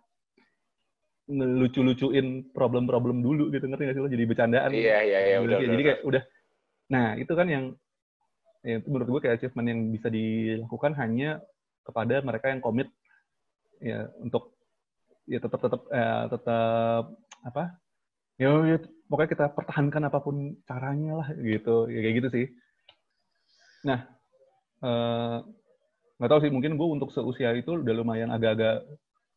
ngelucu-lucuin 1.31 2.51
problem-problem 2.51 3.23
dulu 3.23 3.47
gitu 3.49 3.63
ngerti 3.65 3.87
gak 3.87 3.95
sih 3.95 4.03
lo? 4.03 4.09
Jadi 4.11 4.23
bercandaan. 4.27 4.69
Iya 4.75 4.97
iya 5.07 5.19
iya 5.31 5.37
udah, 5.39 5.57
udah, 5.63 5.71
jadi 5.71 5.83
kayak 5.87 5.99
udah. 6.03 6.23
Nah 6.91 7.07
itu 7.15 7.33
kan 7.33 7.47
yang 7.47 7.65
ya, 8.67 8.83
itu 8.83 8.87
menurut 8.91 9.09
gue 9.17 9.21
kayak 9.23 9.35
achievement 9.39 9.67
yang 9.71 9.81
bisa 9.95 10.07
dilakukan 10.11 10.91
hanya 10.99 11.39
kepada 11.87 12.21
mereka 12.21 12.51
yang 12.51 12.61
komit 12.61 12.91
ya 13.81 14.11
untuk 14.19 14.53
ya 15.25 15.39
tetap 15.39 15.59
tetap 15.63 15.81
eh, 15.89 16.25
tetap 16.29 17.03
apa? 17.47 17.63
Ya, 18.35 18.49
ya 18.65 18.77
pokoknya 19.05 19.29
kita 19.31 19.45
pertahankan 19.53 20.03
apa 20.09 20.19
pun 20.19 20.59
caranya 20.67 21.23
lah 21.23 21.27
gitu. 21.39 21.87
Ya 21.87 21.99
kayak 22.03 22.15
gitu 22.19 22.29
sih. 22.29 22.45
Nah 23.87 24.03
eh, 24.83 25.37
nggak 26.21 26.29
tahu 26.29 26.41
sih 26.45 26.53
mungkin 26.53 26.77
gue 26.77 26.87
untuk 26.91 27.09
seusia 27.09 27.49
itu 27.57 27.81
udah 27.81 27.95
lumayan 27.97 28.29
agak-agak 28.29 28.85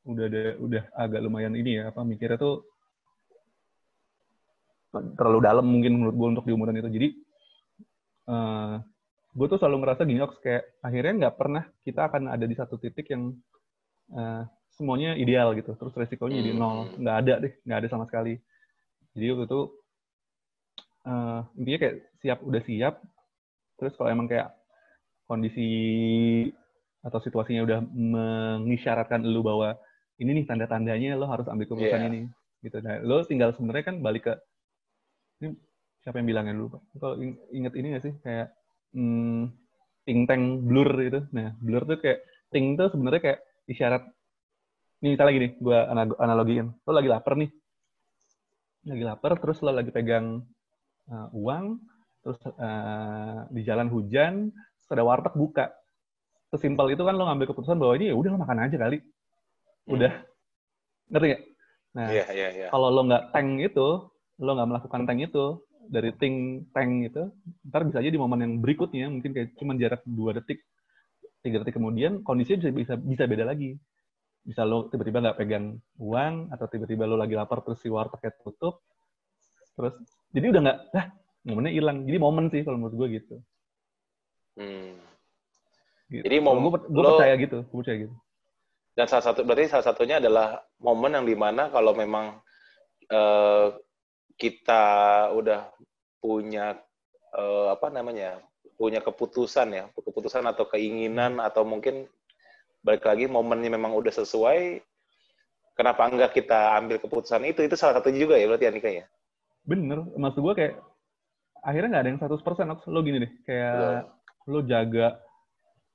udah 0.04 0.25
ada 0.28 0.42
udah 0.61 0.82
agak 0.92 1.20
lumayan 1.25 1.56
ini 1.56 1.80
ya 1.80 1.88
apa 1.88 2.04
mikirnya 2.04 2.37
tuh 2.37 2.64
terlalu 5.18 5.40
dalam 5.42 5.66
mungkin 5.66 5.99
menurut 5.99 6.14
gue 6.14 6.28
untuk 6.38 6.46
di 6.46 6.52
umuran 6.54 6.78
itu. 6.78 6.87
Jadi 6.87 7.08
uh, 8.30 8.34
eh, 8.34 8.75
gue 9.34 9.46
tuh 9.50 9.58
selalu 9.58 9.76
ngerasa 9.82 10.06
gini 10.06 10.20
kayak 10.38 10.64
akhirnya 10.78 11.12
nggak 11.26 11.34
pernah 11.34 11.62
kita 11.82 12.00
akan 12.06 12.23
ada 12.30 12.44
di 12.46 12.54
satu 12.54 12.78
titik 12.78 13.11
yang 13.11 13.34
uh, 14.14 14.46
semuanya 14.78 15.18
ideal 15.18 15.50
gitu. 15.58 15.75
Terus 15.75 15.94
resikonya 15.99 16.44
jadi 16.44 16.54
nol. 16.54 16.87
Hmm. 16.87 17.02
nggak 17.02 17.16
ada 17.26 17.34
deh 17.42 17.52
nggak 17.66 17.78
ada 17.82 17.88
sama 17.90 18.04
sekali. 18.06 18.38
Jadi 19.14 19.25
waktu 19.34 19.44
itu 19.50 19.61
uh, 21.11 21.40
intinya 21.58 21.78
kayak 21.82 21.96
siap 22.23 22.38
udah 22.44 22.62
siap. 22.62 22.94
Terus 23.75 23.92
kalau 23.99 24.11
emang 24.14 24.30
kayak 24.30 24.54
kondisi 25.26 25.68
atau 27.04 27.20
situasinya 27.20 27.66
udah 27.66 27.78
mengisyaratkan 27.84 29.20
lu 29.26 29.44
bahwa 29.44 29.76
ini 30.23 30.30
nih 30.40 30.44
tanda-tandanya 30.47 31.18
lo 31.18 31.26
harus 31.26 31.47
ambil 31.50 31.66
keputusan 31.66 32.00
yeah. 32.00 32.11
ini 32.11 32.21
gitu. 32.62 32.78
Nah 32.80 33.02
lo 33.02 33.26
tinggal 33.26 33.50
sebenarnya 33.52 33.85
kan 33.92 33.97
balik 34.00 34.30
ke 34.30 34.35
ini 35.42 35.59
siapa 36.00 36.21
yang 36.23 36.28
bilangnya 36.30 36.54
dulu 36.54 36.78
pak? 36.78 36.83
Kalau 37.00 37.16
inget 37.50 37.75
ini 37.75 37.87
gak 37.99 38.04
sih? 38.06 38.14
Kayak 38.23 38.54
hmm, 38.94 39.50
ting 40.06 40.21
tang 40.28 40.62
blur 40.62 40.90
itu 41.02 41.21
nah 41.35 41.56
blur 41.59 41.83
tuh 41.88 41.99
kayak 41.99 42.23
ting 42.52 42.78
tuh 42.78 42.92
sebenarnya 42.92 43.21
kayak 43.21 43.40
isyarat 43.66 44.04
ini 45.02 45.18
misalnya 45.18 45.33
gini 45.35 45.49
gue 45.59 45.78
analogiin. 46.21 46.73
Lo 46.87 46.92
lagi 46.94 47.11
lapar 47.11 47.35
nih. 47.37 47.50
Lagi 48.88 49.04
lapar 49.04 49.33
terus 49.42 49.59
lo 49.61 49.75
lagi 49.75 49.90
pegang 49.90 50.40
uh, 51.11 51.28
uang 51.35 51.83
terus 52.25 52.40
uh, 52.56 53.44
di 53.52 53.61
jalan 53.66 53.92
hujan 53.92 54.49
terus 54.54 54.90
ada 54.94 55.04
warteg 55.04 55.35
buka. 55.35 55.75
Sesimpel 56.54 56.94
itu 56.94 57.02
kan 57.02 57.18
lo 57.18 57.26
ngambil 57.26 57.50
keputusan 57.50 57.76
bahwa 57.76 57.99
ini 57.99 58.09
ya 58.09 58.16
udah 58.16 58.30
lo 58.33 58.38
makan 58.40 58.64
aja 58.64 58.78
kali 58.78 59.02
udah 59.88 60.12
hmm. 60.12 61.11
ngerti 61.12 61.26
gak? 61.31 61.43
Nah, 61.95 62.09
yeah, 62.11 62.29
yeah, 62.35 62.50
yeah. 62.50 62.71
kalau 62.75 62.91
lo 62.91 63.07
nggak 63.07 63.31
tank 63.31 63.62
itu, 63.62 63.88
lo 64.43 64.50
nggak 64.59 64.69
melakukan 64.75 65.03
tank 65.07 65.21
itu 65.23 65.62
dari 65.87 66.11
ting 66.19 66.67
tank 66.75 66.91
itu, 67.07 67.31
ntar 67.71 67.87
bisa 67.87 68.03
aja 68.03 68.11
di 68.11 68.19
momen 68.19 68.43
yang 68.43 68.55
berikutnya 68.59 69.07
mungkin 69.07 69.31
kayak 69.31 69.55
cuma 69.55 69.79
jarak 69.79 70.03
dua 70.03 70.35
detik, 70.35 70.64
tiga 71.45 71.62
detik 71.62 71.79
kemudian 71.79 72.26
kondisinya 72.26 72.67
bisa 72.67 72.71
bisa 72.75 72.95
bisa 72.99 73.25
beda 73.31 73.47
lagi. 73.47 73.79
Bisa 74.45 74.61
lo 74.67 74.93
tiba-tiba 74.93 75.25
nggak 75.25 75.38
pegang 75.41 75.79
uang 75.97 76.53
atau 76.53 76.67
tiba-tiba 76.69 77.09
lo 77.09 77.17
lagi 77.17 77.33
lapar 77.33 77.64
terus 77.64 77.81
si 77.81 77.88
wartegnya 77.88 78.35
tutup, 78.43 78.83
terus 79.79 79.95
jadi 80.35 80.50
udah 80.50 80.61
nggak, 80.67 80.79
ah 80.99 81.07
momennya 81.47 81.73
hilang. 81.73 82.03
Jadi 82.05 82.19
momen 82.19 82.50
sih 82.50 82.61
kalau 82.67 82.76
menurut 82.76 82.97
gue 82.99 83.09
gitu. 83.23 83.37
Hmm. 84.59 84.99
gitu. 86.11 86.25
Jadi 86.26 86.37
mau 86.43 86.59
gue, 86.59 86.91
gue 86.91 87.03
percaya 87.07 87.35
gitu, 87.38 87.59
gue 87.62 87.79
percaya 87.79 87.99
gitu. 88.09 88.14
Dan 88.95 89.11
salah 89.11 89.25
satu 89.27 89.43
berarti 89.43 89.71
salah 89.71 89.87
satunya 89.87 90.23
adalah 90.23 90.63
momen 90.79 91.19
yang 91.19 91.27
di 91.27 91.35
mana 91.35 91.67
kalau 91.69 91.93
memang 91.99 92.39
uh, 93.11 93.75
kita 94.39 94.85
udah 95.35 95.67
punya 96.23 96.79
uh, 97.35 97.75
apa 97.75 97.91
namanya 97.91 98.39
punya 98.79 99.03
keputusan 99.03 99.69
ya 99.71 99.85
keputusan 99.95 100.47
atau 100.47 100.67
keinginan 100.71 101.43
atau 101.43 101.67
mungkin 101.67 102.07
balik 102.87 103.07
lagi 103.07 103.27
momennya 103.27 103.71
memang 103.75 103.99
udah 103.99 104.15
sesuai 104.15 104.83
kenapa 105.75 106.07
enggak 106.07 106.33
kita 106.35 106.79
ambil 106.79 107.03
keputusan 107.03 107.43
itu? 107.51 107.67
Itu 107.67 107.75
salah 107.75 107.99
satunya 107.99 108.25
juga 108.25 108.39
ya 108.39 108.47
berarti 108.47 108.67
Anika 108.71 108.91
ya? 108.91 109.05
Bener 109.67 110.07
maksud 110.15 110.41
gue 110.43 110.55
kayak 110.55 110.75
akhirnya 111.65 111.89
nggak 111.99 112.03
ada 112.05 112.11
yang 112.13 112.21
100% 112.21 112.93
lo 112.93 113.01
gini 113.01 113.19
deh 113.25 113.33
kayak 113.49 113.75
Betul. 113.75 114.53
lo 114.53 114.61
jaga 114.69 115.07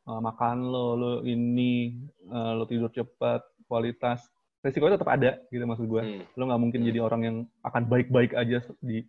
uh, 0.09 0.21
makan 0.21 0.65
lo, 0.65 0.97
lo 0.97 1.11
ini, 1.21 1.93
uh, 2.33 2.57
lo 2.57 2.65
tidur 2.65 2.89
cepat, 2.89 3.45
kualitas, 3.69 4.25
resikonya 4.65 4.97
tetap 4.97 5.11
ada 5.13 5.31
gitu 5.53 5.63
maksud 5.63 5.85
gue. 5.85 6.01
Hmm. 6.01 6.21
Lo 6.33 6.49
nggak 6.49 6.61
mungkin 6.61 6.81
hmm. 6.81 6.89
jadi 6.89 6.99
orang 7.05 7.21
yang 7.21 7.37
akan 7.61 7.83
baik-baik 7.85 8.33
aja 8.33 8.65
di 8.81 9.05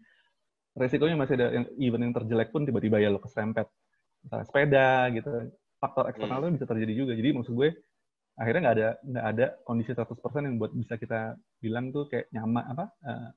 resikonya 0.76 1.16
masih 1.18 1.34
ada 1.40 1.48
yang 1.50 1.66
even 1.80 2.00
yang 2.04 2.14
terjelek 2.14 2.52
pun 2.52 2.62
tiba-tiba 2.68 3.00
ya 3.00 3.08
lo 3.08 3.18
kesempet. 3.18 3.66
Misalnya 4.20 4.46
sepeda 4.46 4.90
gitu. 5.16 5.30
Faktor 5.80 6.12
eksternalnya 6.12 6.52
hmm. 6.52 6.56
bisa 6.60 6.66
terjadi 6.68 6.92
juga. 6.92 7.12
Jadi 7.16 7.28
maksud 7.32 7.52
gue 7.56 7.68
akhirnya 8.40 8.60
nggak 8.62 8.76
ada 8.76 8.88
nggak 9.04 9.26
ada 9.36 9.46
kondisi 9.66 9.90
100% 9.92 10.46
yang 10.48 10.56
buat 10.56 10.72
bisa 10.72 10.96
kita 10.96 11.36
bilang 11.60 11.92
tuh 11.92 12.08
kayak 12.08 12.32
nyaman 12.32 12.64
apa 12.72 12.84
uh, 13.04 13.28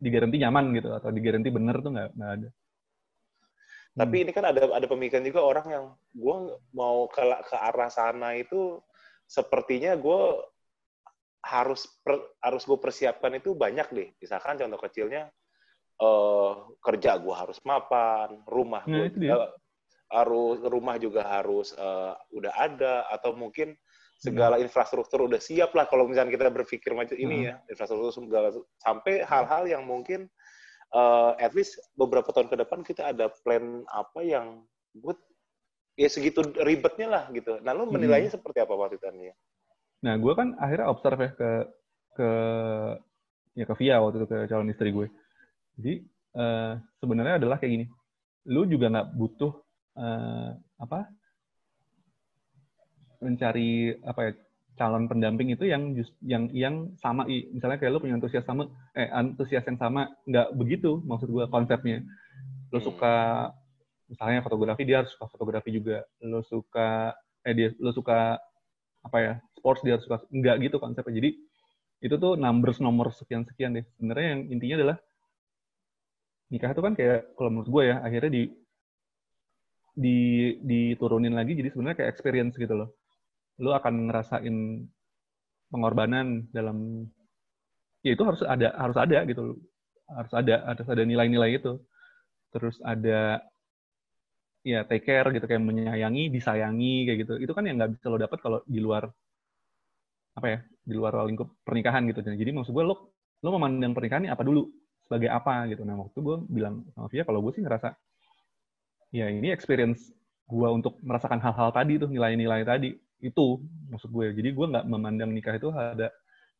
digaranti 0.00 0.36
nyaman 0.40 0.64
gitu 0.74 0.90
atau 0.90 1.14
digaranti 1.14 1.50
bener 1.52 1.76
tuh 1.78 1.90
nggak 1.94 2.08
nggak 2.16 2.32
ada. 2.40 2.48
Tapi 3.90 4.16
hmm. 4.16 4.24
ini 4.26 4.30
kan 4.30 4.44
ada 4.46 4.70
ada 4.70 4.86
pemikiran 4.86 5.26
juga 5.26 5.40
orang 5.42 5.66
yang 5.66 5.84
gue 6.14 6.36
mau 6.74 7.10
ke 7.10 7.22
ke 7.46 7.56
arah 7.58 7.90
sana 7.90 8.38
itu 8.38 8.78
sepertinya 9.26 9.98
gue 9.98 10.22
harus 11.40 11.88
per, 12.04 12.20
harus 12.38 12.62
gue 12.68 12.78
persiapkan 12.78 13.34
itu 13.34 13.56
banyak 13.56 13.88
deh. 13.90 14.08
Misalkan 14.22 14.60
contoh 14.60 14.78
kecilnya 14.78 15.30
uh, 15.98 16.70
kerja 16.78 17.18
gue 17.18 17.34
harus 17.34 17.58
mapan, 17.66 18.40
rumah 18.46 18.84
nah, 18.86 19.06
gue 19.06 19.06
juga 19.14 19.50
harus 20.10 20.58
rumah 20.66 20.96
juga 20.98 21.22
harus 21.22 21.70
uh, 21.78 22.18
udah 22.34 22.50
ada 22.58 23.06
atau 23.14 23.30
mungkin 23.30 23.78
segala 24.20 24.58
hmm. 24.58 24.66
infrastruktur 24.68 25.24
udah 25.24 25.40
siap 25.40 25.72
lah 25.72 25.86
kalau 25.86 26.04
misalnya 26.04 26.34
kita 26.34 26.50
berpikir 26.50 26.92
macam 26.92 27.14
hmm. 27.14 27.24
ini 27.24 27.36
ya 27.48 27.62
infrastruktur 27.70 28.10
segala 28.12 28.50
sampai 28.82 29.22
hal-hal 29.22 29.64
yang 29.70 29.86
mungkin 29.86 30.26
uh, 30.94 31.32
at 31.38 31.52
least 31.54 31.78
beberapa 31.94 32.30
tahun 32.30 32.50
ke 32.50 32.56
depan 32.66 32.80
kita 32.82 33.14
ada 33.14 33.30
plan 33.42 33.82
apa 33.90 34.20
yang 34.22 34.62
good 34.98 35.18
ya 35.94 36.08
segitu 36.08 36.40
ribetnya 36.64 37.08
lah 37.10 37.24
gitu. 37.34 37.60
Nah, 37.60 37.72
lu 37.76 37.90
menilainya 37.90 38.30
hmm. 38.32 38.36
seperti 38.40 38.58
apa 38.62 38.72
waktu 38.74 38.96
itu 38.96 39.06
ya? 39.30 39.34
Nah, 40.00 40.14
gue 40.16 40.32
kan 40.32 40.56
akhirnya 40.56 40.88
observe 40.88 41.20
ya 41.20 41.30
ke 41.36 41.50
ke 42.16 42.30
ya 43.58 43.64
ke 43.68 43.74
Via 43.76 43.96
waktu 44.00 44.24
itu 44.24 44.28
ke 44.28 44.38
calon 44.48 44.72
istri 44.72 44.90
gue. 44.90 45.06
Jadi 45.76 45.94
uh, 46.36 46.80
sebenarnya 46.98 47.36
adalah 47.42 47.60
kayak 47.60 47.72
gini. 47.76 47.86
Lu 48.48 48.64
juga 48.64 48.88
nggak 48.88 49.08
butuh 49.12 49.52
uh, 50.00 50.50
apa 50.80 51.12
mencari 53.20 53.92
apa 54.00 54.20
ya 54.24 54.32
calon 54.80 55.04
pendamping 55.12 55.52
itu 55.52 55.68
yang 55.68 55.92
just, 55.92 56.16
yang 56.24 56.48
yang 56.56 56.88
sama 56.96 57.28
misalnya 57.28 57.76
kayak 57.76 57.92
lo 57.92 58.00
punya 58.00 58.16
antusias 58.16 58.48
sama 58.48 58.64
eh 58.96 59.12
antusias 59.12 59.60
yang 59.68 59.76
sama 59.76 60.08
nggak 60.24 60.56
begitu 60.56 61.04
maksud 61.04 61.28
gue 61.28 61.44
konsepnya. 61.52 62.00
Lo 62.72 62.80
hmm. 62.80 62.86
suka 62.88 63.14
misalnya 64.08 64.40
fotografi 64.40 64.88
dia 64.88 65.04
harus 65.04 65.12
suka 65.12 65.28
fotografi 65.28 65.68
juga. 65.68 66.08
Lo 66.24 66.40
suka 66.40 67.12
eh 67.44 67.52
dia 67.52 67.68
lo 67.76 67.92
suka 67.92 68.40
apa 69.04 69.18
ya 69.20 69.32
sports 69.52 69.84
dia 69.84 70.00
harus 70.00 70.08
suka 70.08 70.24
nggak 70.32 70.56
gitu 70.64 70.76
konsepnya. 70.80 71.12
Jadi 71.12 71.30
itu 72.00 72.14
tuh 72.16 72.40
numbers 72.40 72.80
nomor 72.80 73.12
sekian 73.12 73.44
sekian 73.44 73.76
deh. 73.76 73.84
Sebenarnya 74.00 74.26
yang 74.32 74.40
intinya 74.48 74.76
adalah 74.80 74.96
nikah 76.48 76.72
itu 76.72 76.80
kan 76.80 76.92
kayak 76.96 77.36
kalau 77.36 77.52
menurut 77.52 77.68
gue 77.68 77.82
ya 77.92 77.96
akhirnya 78.00 78.32
di 78.32 78.42
di 79.92 80.18
diturunin 80.64 81.36
lagi. 81.36 81.52
Jadi 81.52 81.68
sebenarnya 81.68 82.00
kayak 82.00 82.10
experience 82.16 82.56
gitu 82.56 82.72
loh 82.72 82.96
lu 83.60 83.70
akan 83.76 84.08
ngerasain 84.08 84.56
pengorbanan 85.70 86.48
dalam 86.50 87.06
ya 88.00 88.16
itu 88.16 88.22
harus 88.24 88.40
ada 88.42 88.72
harus 88.74 88.98
ada 88.98 89.18
gitu. 89.28 89.60
Harus 90.10 90.32
ada 90.34 90.54
harus 90.66 90.86
ada 90.88 91.02
nilai-nilai 91.06 91.60
itu. 91.60 91.78
Terus 92.50 92.76
ada 92.82 93.44
ya 94.60 94.84
take 94.84 95.04
care 95.08 95.28
gitu 95.32 95.44
kayak 95.48 95.62
menyayangi 95.62 96.32
disayangi 96.32 97.06
kayak 97.06 97.18
gitu. 97.28 97.34
Itu 97.38 97.52
kan 97.56 97.68
yang 97.68 97.76
nggak 97.78 98.00
bisa 98.00 98.06
lo 98.10 98.18
dapat 98.18 98.38
kalau 98.40 98.58
di 98.64 98.80
luar 98.82 99.06
apa 100.34 100.46
ya 100.46 100.58
di 100.64 100.94
luar 100.96 101.12
lingkup 101.28 101.62
pernikahan 101.62 102.08
gitu. 102.10 102.24
Jadi 102.24 102.50
maksud 102.50 102.72
gue 102.72 102.84
lo 102.84 103.14
lo 103.40 103.50
memandang 103.56 103.92
pernikahan 103.92 104.26
ini 104.26 104.32
apa 104.32 104.42
dulu? 104.42 104.66
Sebagai 105.04 105.30
apa 105.30 105.68
gitu. 105.70 105.84
Nah 105.84 105.96
waktu 106.00 106.18
gue 106.18 106.36
bilang 106.48 106.86
sama 106.96 107.06
Via 107.12 107.22
kalau 107.28 107.44
gue 107.44 107.52
sih 107.54 107.62
ngerasa 107.62 107.92
ya 109.10 109.26
ini 109.26 109.50
experience 109.50 110.10
gue 110.50 110.68
untuk 110.70 110.98
merasakan 111.02 111.38
hal-hal 111.42 111.70
tadi 111.70 111.98
tuh 111.98 112.10
nilai-nilai 112.10 112.62
tadi 112.66 112.94
itu 113.20 113.60
maksud 113.92 114.10
gue. 114.10 114.32
Jadi 114.32 114.50
gue 114.52 114.66
nggak 114.72 114.86
memandang 114.88 115.30
nikah 115.30 115.56
itu 115.56 115.68
ada 115.72 116.08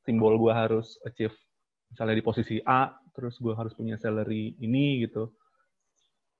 simbol 0.04 0.36
gue 0.40 0.52
harus 0.52 0.96
achieve 1.04 1.34
misalnya 1.90 2.16
di 2.16 2.24
posisi 2.24 2.56
A 2.62 2.94
terus 3.10 3.36
gue 3.42 3.52
harus 3.52 3.74
punya 3.74 3.98
salary 3.98 4.54
ini 4.62 5.04
gitu. 5.04 5.32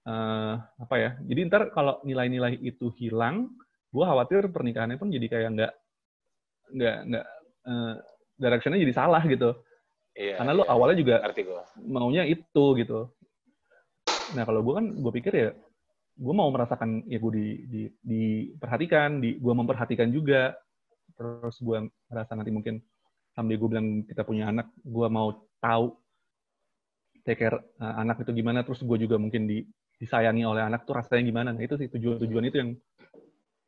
Uh, 0.05 0.57
apa 0.81 0.95
ya? 0.97 1.11
Jadi 1.25 1.41
ntar 1.51 1.69
kalau 1.75 2.01
nilai-nilai 2.07 2.57
itu 2.61 2.89
hilang 2.97 3.53
gue 3.91 4.05
khawatir 4.07 4.47
pernikahannya 4.49 4.97
pun 4.97 5.11
jadi 5.11 5.27
kayak 5.27 5.51
nggak 5.59 5.73
nggak 6.71 6.97
nggak 7.11 7.27
uh, 7.67 7.95
directionnya 8.39 8.81
jadi 8.81 8.95
salah 8.95 9.23
gitu. 9.27 9.51
Iya, 10.15 10.43
karena 10.43 10.53
lo 10.59 10.63
iya, 10.67 10.71
awalnya 10.75 10.97
juga 10.99 11.17
maunya 11.87 12.23
itu 12.27 12.65
gitu. 12.79 13.11
Nah 14.35 14.43
kalau 14.47 14.61
gue 14.63 14.75
kan 14.79 14.87
gue 14.95 15.13
pikir 15.15 15.33
ya 15.35 15.51
gue 16.21 16.35
mau 16.37 16.53
merasakan 16.53 17.09
ya 17.09 17.17
gue 17.17 17.33
di, 17.33 17.47
di 17.65 17.83
diperhatikan 18.05 19.25
di 19.25 19.41
gue 19.41 19.55
memperhatikan 19.57 20.13
juga. 20.13 20.53
Terus 21.17 21.57
gue 21.65 21.89
merasa 22.13 22.37
nanti 22.37 22.53
mungkin 22.53 22.77
sambil 23.33 23.57
gue 23.57 23.69
bilang 23.73 23.89
kita 24.05 24.23
punya 24.29 24.53
anak 24.53 24.69
gue 24.85 25.09
mau 25.09 25.33
tahu 25.65 25.97
take 27.25 27.41
care 27.41 27.57
uh, 27.57 27.95
anak 28.05 28.21
itu 28.21 28.37
gimana. 28.37 28.61
Terus 28.61 28.85
gue 28.85 28.99
juga 29.01 29.17
mungkin 29.17 29.49
di 29.49 29.65
disayangi 29.97 30.45
oleh 30.45 30.61
anak 30.61 30.85
tuh 30.85 31.01
rasanya 31.01 31.25
gimana. 31.25 31.49
Nah 31.57 31.63
itu 31.65 31.81
sih 31.81 31.89
tujuan-tujuan 31.89 32.45
itu 32.53 32.57
yang 32.61 32.71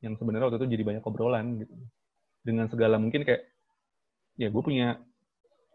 yang 0.05 0.15
sebenarnya 0.21 0.53
waktu 0.53 0.59
itu 0.61 0.69
jadi 0.77 0.85
banyak 0.85 1.05
obrolan 1.09 1.65
gitu. 1.65 1.73
Dengan 2.45 2.69
segala 2.69 3.01
mungkin 3.01 3.25
kayak 3.25 3.49
ya 4.37 4.49
gue 4.53 4.63
punya 4.65 5.01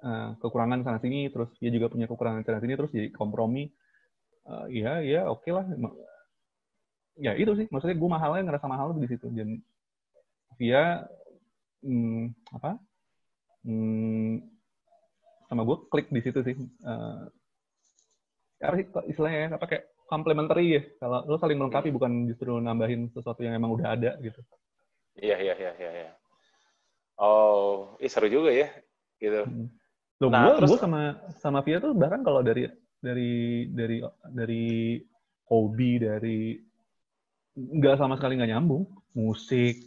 uh, 0.05 0.29
kekurangan 0.37 0.85
sana 0.85 0.99
sini 1.01 1.29
terus 1.33 1.49
dia 1.57 1.73
juga 1.73 1.89
punya 1.89 2.05
kekurangan 2.09 2.41
sana 2.45 2.61
sini 2.61 2.73
terus 2.73 2.91
jadi 2.93 3.09
kompromi 3.13 3.69
uh, 4.49 4.65
ya 4.69 5.01
ya 5.01 5.29
oke 5.29 5.45
okay 5.45 5.51
lah 5.53 5.65
ya 7.17 7.33
itu 7.33 7.51
sih 7.57 7.65
maksudnya 7.69 7.97
gue 7.97 8.09
mahalnya 8.09 8.43
ngerasa 8.47 8.65
mahal 8.69 8.93
di 8.93 9.09
situ 9.09 9.27
dan 9.33 9.57
dia 10.57 11.05
hmm, 11.81 12.33
apa 12.53 12.77
hmm, 13.65 14.41
sama 15.49 15.61
gue 15.65 15.77
klik 15.89 16.07
di 16.13 16.21
situ 16.21 16.39
sih 16.45 16.55
uh, 16.85 17.25
apa 18.61 18.75
sih 18.77 18.85
istilahnya 19.09 19.39
ya 19.39 19.49
apa 19.57 19.65
kayak 19.69 19.85
complementary 20.07 20.79
ya. 20.79 20.81
Kalau 20.97 21.27
lo 21.27 21.37
saling 21.37 21.59
melengkapi 21.59 21.91
bukan 21.91 22.25
justru 22.31 22.57
nambahin 22.57 23.11
sesuatu 23.11 23.43
yang 23.43 23.59
emang 23.59 23.75
udah 23.75 23.93
ada 23.93 24.15
gitu. 24.23 24.39
Iya 25.19 25.37
iya 25.37 25.53
iya 25.59 25.71
iya. 25.77 25.91
iya. 26.07 26.11
Oh, 27.19 27.97
ih 27.99 28.09
seru 28.09 28.31
juga 28.31 28.49
ya 28.55 28.71
gitu. 29.19 29.43
Hmm. 29.45 29.67
Loh, 30.17 30.29
nah, 30.33 30.49
gue, 30.49 30.53
terus... 30.63 30.69
gue 30.73 30.79
sama 30.81 31.01
sama 31.37 31.59
Via 31.61 31.77
tuh 31.77 31.93
bahkan 31.93 32.25
kalau 32.25 32.41
dari 32.41 32.65
dari 32.97 33.67
dari 33.69 34.01
dari 34.33 34.65
hobi 35.45 35.91
dari 36.01 36.57
nggak 37.57 37.97
sama 37.97 38.21
sekali 38.21 38.37
nggak 38.37 38.53
nyambung 38.53 38.85
musik. 39.17 39.81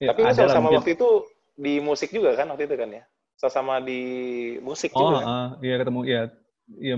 Ya, 0.00 0.16
Tapi 0.16 0.24
ada 0.24 0.48
sama 0.48 0.72
waktu 0.72 0.96
itu 0.96 1.28
di 1.58 1.82
musik 1.82 2.08
juga 2.08 2.32
kan 2.38 2.48
waktu 2.48 2.64
itu 2.64 2.76
kan 2.80 2.88
ya? 2.88 3.04
Sama 3.36 3.78
di 3.84 4.00
musik 4.64 4.90
oh, 4.96 5.00
juga. 5.04 5.18
Oh, 5.20 5.28
uh, 5.28 5.48
iya 5.60 5.74
ketemu 5.76 6.00
ya. 6.08 6.22
Iya 6.68 6.96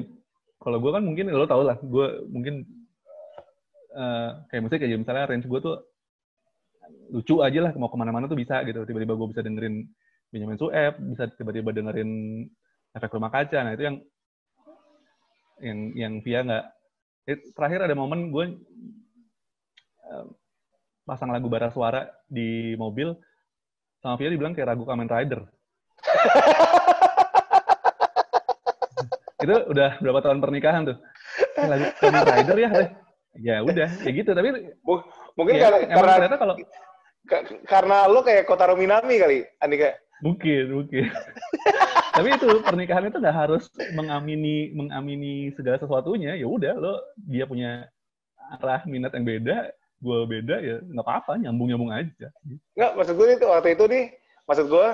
kalau 0.61 0.77
gue 0.79 0.91
kan 0.93 1.03
mungkin 1.03 1.33
lo 1.33 1.49
tau 1.49 1.65
lah 1.65 1.81
gue 1.81 2.07
mungkin 2.29 2.69
uh, 3.97 4.45
kayak 4.53 4.63
musik 4.69 4.85
aja 4.85 4.97
misalnya 5.01 5.25
range 5.27 5.49
gue 5.49 5.61
tuh 5.65 5.77
lucu 7.11 7.41
aja 7.41 7.59
lah 7.65 7.73
mau 7.81 7.89
ke 7.89 7.97
mana-mana 7.97 8.29
tuh 8.29 8.37
bisa 8.37 8.61
gitu 8.69 8.85
tiba-tiba 8.85 9.17
gue 9.17 9.29
bisa 9.33 9.41
dengerin 9.41 9.89
Benjamin 10.31 10.61
Sueb 10.61 10.95
bisa 11.17 11.33
tiba-tiba 11.33 11.73
dengerin 11.73 12.45
efek 12.93 13.11
rumah 13.17 13.33
kaca 13.33 13.59
nah 13.65 13.73
itu 13.73 13.89
yang 13.89 13.97
yang 15.61 15.79
yang 15.97 16.13
via 16.21 16.41
nggak 16.45 16.65
terakhir 17.57 17.89
ada 17.89 17.97
momen 17.97 18.29
gue 18.29 18.45
pasang 21.07 21.31
lagu 21.35 21.49
bara 21.51 21.71
suara 21.75 22.07
di 22.27 22.77
mobil 22.79 23.15
sama 24.01 24.17
Via 24.17 24.33
dibilang 24.33 24.55
kayak 24.57 24.69
ragu 24.75 24.85
Kamen 24.87 25.11
Rider. 25.11 25.41
Itu 29.45 29.57
udah 29.73 29.97
berapa 30.01 30.21
tahun 30.21 30.41
pernikahan 30.45 30.85
tuh? 30.89 30.97
Lagu 31.57 31.85
Kamen 31.99 32.25
Rider 32.25 32.59
ya 32.59 32.71
ya 33.39 33.63
udah 33.63 33.87
ya 34.03 34.11
gitu 34.11 34.35
tapi 34.35 34.51
mungkin 35.39 35.55
ya, 35.55 35.71
karena, 35.71 35.79
karena 35.87 36.13
ternyata 36.19 36.37
kalau 36.43 36.55
karena 37.63 38.11
lo 38.11 38.27
kayak 38.27 38.43
Kotaro 38.43 38.75
Minami 38.75 39.23
kali 39.23 39.47
Andika 39.63 39.95
mungkin 40.21 40.65
mungkin. 40.73 41.09
Tapi 42.17 42.29
itu 42.37 42.49
pernikahan 42.61 43.09
itu 43.09 43.17
nggak 43.17 43.39
harus 43.49 43.73
mengamini 43.97 44.69
mengamini 44.77 45.49
segala 45.57 45.81
sesuatunya. 45.81 46.37
Ya 46.37 46.45
udah 46.45 46.77
lo 46.77 47.01
dia 47.17 47.49
punya 47.49 47.89
arah 48.61 48.85
minat 48.85 49.17
yang 49.17 49.25
beda 49.25 49.73
gue 50.01 50.19
beda 50.25 50.57
ya 50.65 50.77
nggak 50.81 51.05
apa-apa 51.05 51.37
nyambung 51.37 51.69
nyambung 51.69 51.93
aja 51.93 52.33
nggak 52.73 52.93
maksud 52.97 53.15
gue 53.21 53.27
itu 53.37 53.47
waktu 53.47 53.77
itu 53.77 53.85
nih 53.85 54.05
maksud 54.49 54.67
gue 54.73 54.87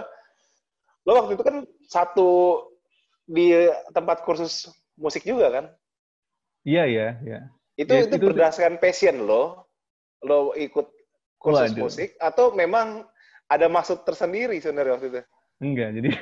lo 1.06 1.12
waktu 1.22 1.38
itu 1.38 1.44
kan 1.46 1.56
satu 1.86 2.30
di 3.26 3.54
tempat 3.94 4.22
kursus 4.26 4.70
musik 4.98 5.22
juga 5.22 5.50
kan? 5.50 5.64
Iya 6.66 6.84
iya 6.86 7.08
iya. 7.22 7.38
Itu 7.78 7.92
ya, 7.92 8.06
itu, 8.08 8.16
itu 8.18 8.26
berdasarkan 8.32 8.82
passion 8.82 9.22
lo, 9.22 9.70
lo 10.26 10.50
ikut 10.58 10.90
kursus 11.38 11.70
Waduh. 11.74 11.82
musik 11.86 12.18
atau 12.18 12.50
memang 12.56 13.06
ada 13.46 13.70
maksud 13.70 14.02
tersendiri 14.02 14.58
sebenarnya 14.58 14.98
waktu 14.98 15.06
itu? 15.14 15.22
Enggak, 15.62 15.94
jadi 15.94 16.10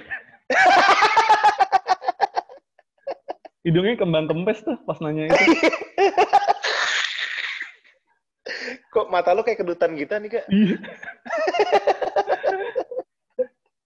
hidungnya 3.64 3.96
kembang 3.96 4.28
kempes 4.28 4.60
tuh 4.60 4.76
pas 4.84 5.00
nanya 5.00 5.32
itu. 5.32 5.40
Kok 9.04 9.12
mata 9.12 9.36
lo 9.36 9.44
kayak 9.44 9.60
kedutan 9.60 9.92
gitu 10.00 10.16
nih 10.16 10.30
kak? 10.32 10.48
Iya. 10.48 10.76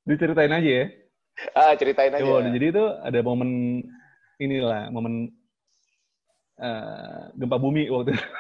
Diceritain 0.07 0.55
aja 0.55 0.71
ya. 0.71 0.87
Ah, 1.59 1.75
ceritain 1.75 2.15
aja. 2.15 2.23
Oh, 2.23 2.39
jadi 2.39 2.71
itu 2.71 2.85
ada 3.03 3.19
momen 3.27 3.83
inilah, 4.39 4.95
momen 4.95 5.35
uh, 6.63 7.35
gempa 7.35 7.59
bumi 7.59 7.91
waktu 7.91 8.15
itu. 8.15 8.23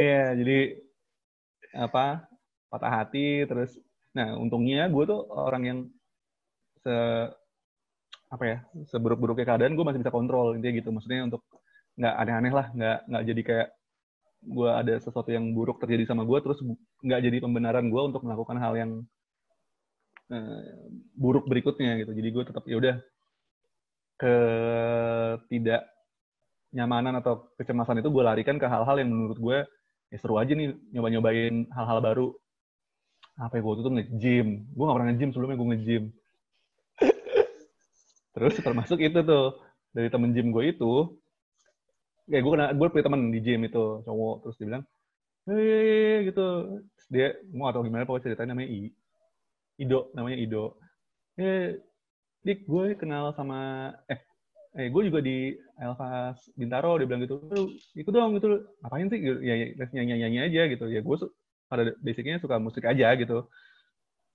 Iya, 0.00 0.32
jadi 0.32 0.58
apa 1.76 2.24
patah 2.72 2.92
hati 3.02 3.44
terus 3.44 3.76
nah 4.16 4.32
untungnya 4.38 4.88
gue 4.88 5.04
tuh 5.04 5.28
orang 5.28 5.62
yang 5.66 5.78
se 6.80 6.94
apa 8.32 8.44
ya 8.46 8.58
seburuk-buruknya 8.88 9.44
keadaan 9.44 9.76
gue 9.76 9.84
masih 9.84 10.00
bisa 10.00 10.14
kontrol 10.14 10.56
intinya 10.56 10.80
gitu 10.80 10.88
maksudnya 10.88 11.28
untuk 11.28 11.44
nggak 12.00 12.14
aneh-aneh 12.16 12.52
lah 12.54 12.66
nggak 12.72 12.98
nggak 13.12 13.24
jadi 13.28 13.42
kayak 13.44 13.68
gue 14.40 14.70
ada 14.72 14.96
sesuatu 14.96 15.28
yang 15.28 15.52
buruk 15.52 15.80
terjadi 15.84 16.08
sama 16.08 16.24
gue 16.24 16.38
terus 16.40 16.58
nggak 17.04 17.20
jadi 17.28 17.36
pembenaran 17.44 17.92
gue 17.92 18.02
untuk 18.02 18.24
melakukan 18.24 18.56
hal 18.56 18.72
yang 18.76 18.90
uh, 20.32 20.62
buruk 21.14 21.44
berikutnya 21.44 22.00
gitu. 22.00 22.12
Jadi 22.16 22.28
gue 22.32 22.44
tetap 22.48 22.64
ya 22.64 22.76
udah 22.80 22.96
ke 24.20 24.34
tidak 25.48 25.84
nyamanan 26.70 27.18
atau 27.18 27.50
kecemasan 27.58 28.00
itu 28.00 28.08
gue 28.08 28.22
larikan 28.22 28.56
ke 28.56 28.66
hal-hal 28.68 28.96
yang 29.00 29.10
menurut 29.10 29.38
gue 29.40 29.58
ya 30.10 30.18
seru 30.18 30.38
aja 30.38 30.52
nih 30.54 30.72
nyoba-nyobain 30.94 31.68
hal-hal 31.74 31.98
baru. 32.00 32.28
Apa 33.40 33.58
ya 33.58 33.62
gue 33.64 33.74
tuh 33.80 33.94
nge-gym. 33.96 34.48
Gue 34.76 34.84
gak 34.84 34.96
pernah 34.96 35.08
nge-gym 35.12 35.30
sebelumnya 35.32 35.56
gue 35.56 35.68
nge-gym. 35.76 36.04
Terus 38.30 38.54
termasuk 38.62 38.98
itu 39.02 39.20
tuh 39.26 39.58
dari 39.90 40.06
temen 40.06 40.30
gym 40.30 40.54
gue 40.54 40.70
itu, 40.70 41.18
ya 42.30 42.38
gue 42.38 42.52
kena 42.54 42.66
gue 42.72 42.86
punya 42.88 43.04
temen 43.06 43.22
di 43.34 43.40
gym 43.42 43.66
itu 43.66 43.84
cowok. 44.06 44.34
Terus 44.46 44.56
dia 44.56 44.66
bilang, 44.70 44.84
hei 45.50 46.30
gitu, 46.30 46.46
terus 46.94 47.08
dia 47.10 47.28
mau 47.50 47.68
atau 47.68 47.82
gimana 47.82 48.06
pokoknya 48.06 48.32
ceritanya 48.32 48.54
namanya 48.54 48.70
I, 48.70 48.80
Ido 49.82 50.00
namanya 50.14 50.38
Ido. 50.38 50.64
Eh 51.36 51.82
dik 52.46 52.64
gue 52.64 52.96
kenal 52.96 53.34
sama 53.36 53.92
eh 54.08 54.20
eh 54.78 54.86
gue 54.86 55.02
juga 55.10 55.20
di 55.20 55.52
Elvas 55.76 56.38
Bintaro 56.54 56.96
dia 57.02 57.06
bilang 57.10 57.22
gitu. 57.26 57.42
Lu 57.50 57.74
ikut 57.98 58.12
dong 58.14 58.38
gitu. 58.38 58.62
Ngapain 58.86 59.10
sih? 59.10 59.18
Gitu. 59.18 59.38
ya, 59.42 59.54
ya 59.58 59.84
nyanyi 59.90 60.14
nyanyi 60.22 60.38
aja 60.46 60.62
gitu. 60.70 60.86
Ya 60.86 61.00
gue 61.02 61.16
pada 61.66 61.82
basicnya 61.98 62.38
suka 62.38 62.62
musik 62.62 62.86
aja 62.86 63.10
gitu. 63.18 63.50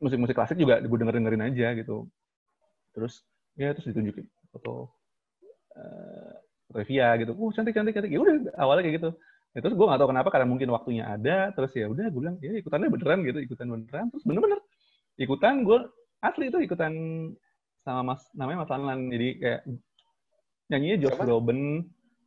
Musik 0.04 0.20
musik 0.20 0.36
klasik 0.36 0.60
juga 0.60 0.84
gue 0.84 0.98
denger 1.00 1.16
dengerin 1.16 1.48
aja 1.48 1.68
gitu. 1.80 2.12
Terus 2.92 3.24
ya 3.56 3.72
terus 3.72 3.88
ditunjukin 3.88 4.28
foto 4.52 4.92
uh, 5.80 6.45
foto 6.76 6.84
Via 6.84 7.16
gitu 7.16 7.32
uh 7.32 7.50
cantik 7.56 7.72
cantik 7.72 7.96
cantik 7.96 8.12
ya 8.12 8.20
udah 8.20 8.36
awalnya 8.60 8.84
kayak 8.84 8.96
gitu 9.00 9.10
ya, 9.56 9.60
terus 9.64 9.74
gue 9.80 9.86
gak 9.88 10.00
tau 10.04 10.10
kenapa 10.12 10.28
karena 10.28 10.48
mungkin 10.52 10.68
waktunya 10.76 11.08
ada 11.08 11.56
terus 11.56 11.72
ya 11.72 11.88
udah 11.88 12.12
gue 12.12 12.20
bilang 12.20 12.36
ya 12.44 12.52
ikutannya 12.60 12.92
beneran 12.92 13.24
gitu 13.24 13.40
ikutan 13.40 13.68
beneran 13.72 14.12
terus 14.12 14.24
bener-bener 14.28 14.60
ikutan 15.16 15.64
gue 15.64 15.80
asli 16.20 16.52
itu 16.52 16.60
ikutan 16.60 16.92
sama 17.88 18.02
mas 18.04 18.28
namanya 18.36 18.68
Mas 18.68 18.72
Lanlan 18.76 19.00
jadi 19.08 19.28
kayak 19.40 19.62
nyanyinya 20.68 20.98
Josh 21.08 21.20
Groban 21.22 21.60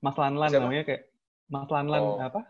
Mas 0.00 0.16
Lanlan 0.16 0.48
Siapa? 0.48 0.62
namanya 0.64 0.84
kayak 0.88 1.02
Mas 1.50 1.68
Lanlan 1.68 2.00
Oh. 2.00 2.16
apa? 2.22 2.40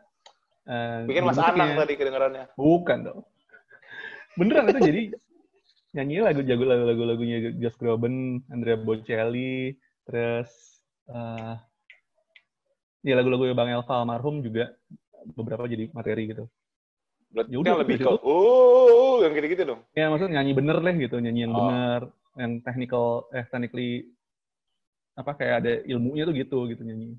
Eh, 0.68 1.08
Bikin 1.08 1.24
Mas. 1.24 1.40
Anang 1.40 1.80
tadi 1.80 1.96
kedengarannya. 1.96 2.44
Bukan 2.60 2.98
dong. 3.08 3.20
Beneran 4.36 4.68
itu 4.68 4.80
jadi 4.84 5.02
nyanyi 5.96 6.20
lagu 6.20 6.44
jago 6.44 6.68
lagu 6.68 7.02
lagunya 7.08 7.56
Josh 7.56 7.80
Groban, 7.80 8.44
Andrea 8.52 8.76
Bocelli, 8.76 9.72
terus 10.04 10.50
eh 11.08 11.56
ya 13.02 13.14
lagu-lagu 13.14 13.44
Bang 13.52 13.70
Elva 13.70 13.94
almarhum 13.94 14.40
juga 14.40 14.74
beberapa 15.34 15.66
jadi 15.66 15.90
materi 15.90 16.30
gitu. 16.30 16.44
Berarti 17.28 17.50
Ya 17.52 17.58
udah, 17.60 17.74
lebih 17.84 17.96
ke 18.00 18.04
situ. 18.08 18.16
uh 18.24 19.16
yang 19.20 19.32
gitu-gitu 19.34 19.62
dong. 19.66 19.80
Ya 19.92 20.08
maksudnya 20.08 20.40
nyanyi 20.40 20.52
bener 20.56 20.76
deh 20.80 20.94
gitu, 20.96 21.16
nyanyi 21.20 21.40
yang 21.44 21.52
Oh. 21.52 21.58
bener, 21.60 22.00
yang 22.38 22.52
technical, 22.62 23.04
eh 23.30 23.44
technically 23.46 24.08
apa 25.12 25.34
kayak 25.34 25.54
ada 25.60 25.72
ilmunya 25.84 26.22
tuh 26.24 26.32
gitu 26.32 26.58
gitu 26.70 26.82
nyanyi. 26.82 27.18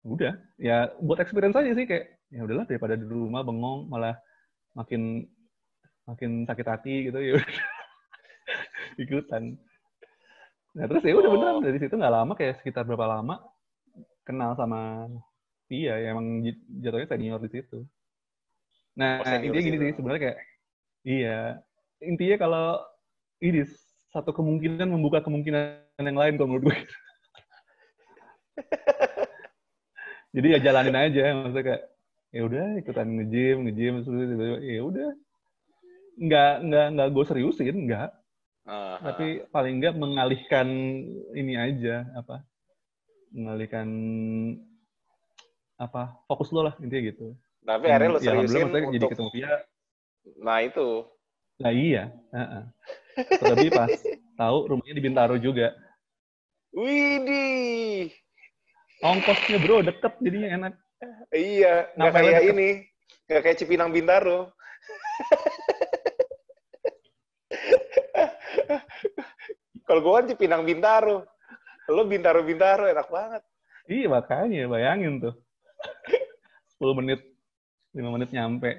Udah, 0.00 0.32
ya 0.56 0.88
buat 0.96 1.20
experience 1.20 1.56
aja 1.56 1.72
sih 1.72 1.84
kayak 1.84 2.04
ya 2.30 2.40
udahlah 2.46 2.64
daripada 2.64 2.94
di 2.94 3.04
rumah 3.04 3.42
bengong 3.42 3.84
malah 3.84 4.16
makin 4.72 5.26
makin 6.06 6.46
sakit 6.46 6.66
hati 6.66 6.94
gitu 7.10 7.18
ya 7.18 7.36
ikutan. 9.02 9.56
Nah 10.72 10.84
terus 10.86 11.02
ya 11.02 11.14
udah 11.16 11.28
Oh. 11.28 11.34
beneran 11.34 11.56
dari 11.60 11.78
situ 11.78 11.94
nggak 11.94 12.14
lama 12.14 12.32
kayak 12.32 12.62
sekitar 12.62 12.86
berapa 12.86 13.18
lama 13.18 13.42
kenal 14.30 14.54
sama 14.54 15.10
dia 15.66 15.98
ya 15.98 16.14
emang 16.14 16.46
jatuhnya 16.82 17.06
senior 17.10 17.42
di 17.42 17.50
situ. 17.50 17.82
Nah 18.94 19.22
Oh, 19.22 19.42
intinya 19.42 19.62
gini 19.62 19.76
sih 19.78 19.90
sebenarnya 19.98 20.22
kayak 20.22 20.38
iya 21.02 21.58
intinya 22.02 22.36
kalau 22.38 22.66
ini 23.42 23.66
satu 24.10 24.30
kemungkinan 24.34 24.90
membuka 24.90 25.22
kemungkinan 25.22 26.02
yang 26.02 26.18
lain 26.18 26.34
kalau 26.38 26.48
menurut 26.54 26.70
gue. 26.70 26.78
Jadi 30.34 30.46
ya 30.54 30.58
jalanin 30.62 30.94
aja 30.94 31.22
maksudnya 31.34 31.64
kayak 31.66 31.82
ya 32.30 32.40
udah 32.46 32.64
ikutan 32.78 33.08
terus 33.26 34.06
tiba-tiba, 34.06 34.58
ya 34.62 34.82
udah 34.86 35.08
nggak 36.20 36.52
nggak 36.70 36.86
nggak 36.94 37.08
gue 37.10 37.24
seriusin 37.26 37.76
nggak 37.90 38.10
Ah, 38.70 39.00
tapi 39.02 39.42
paling 39.50 39.82
nggak 39.82 39.96
mengalihkan 39.98 40.68
ini 41.34 41.58
aja 41.58 42.06
apa 42.14 42.44
mengalihkan 43.30 43.86
apa 45.76 46.18
fokus 46.26 46.50
lo 46.50 46.62
lah 46.62 46.74
intinya 46.78 47.02
gitu 47.08 47.26
Tapi 47.60 47.84
akhirnya 47.86 48.10
lo 48.10 48.18
Ya, 48.18 48.24
seriusin 48.26 48.62
maksudnya 48.68 48.90
jadi 48.90 49.00
untuk 49.00 49.10
ketemu 49.10 49.30
dia 49.32 49.52
nah 50.36 50.60
itu. 50.60 50.88
lah 51.56 51.72
iya 51.72 52.02
heeh. 52.30 52.62
tapi 53.40 53.66
pas 53.68 53.90
tahu 54.34 54.56
rumahnya 54.68 54.92
di 54.92 55.02
Bintaro 55.02 55.34
juga 55.36 55.72
Widih. 56.70 58.12
ongkosnya 59.00 59.56
bro 59.58 59.82
deket 59.82 60.12
jadinya 60.20 60.48
enak 60.56 60.72
Iya, 61.32 61.88
nggak 61.96 62.12
kayak 62.12 62.32
deket? 62.36 62.52
ini. 62.52 62.68
Nggak 63.24 63.40
kayak 63.40 63.56
Cipinang 63.56 63.88
Bintaro. 63.88 64.52
Kalau 69.88 70.00
gue 70.00 70.12
kan 70.12 70.26
Cipinang 70.28 70.62
Bintaro. 70.62 71.24
Lo 71.90 72.06
Bintaro-Bintaro 72.06 72.86
enak 72.86 73.08
banget. 73.10 73.42
iya 73.90 74.06
makanya 74.06 74.70
bayangin 74.70 75.18
tuh 75.18 75.34
10 76.78 76.98
menit 77.02 77.20
5 77.90 78.14
menit 78.14 78.30
nyampe 78.30 78.70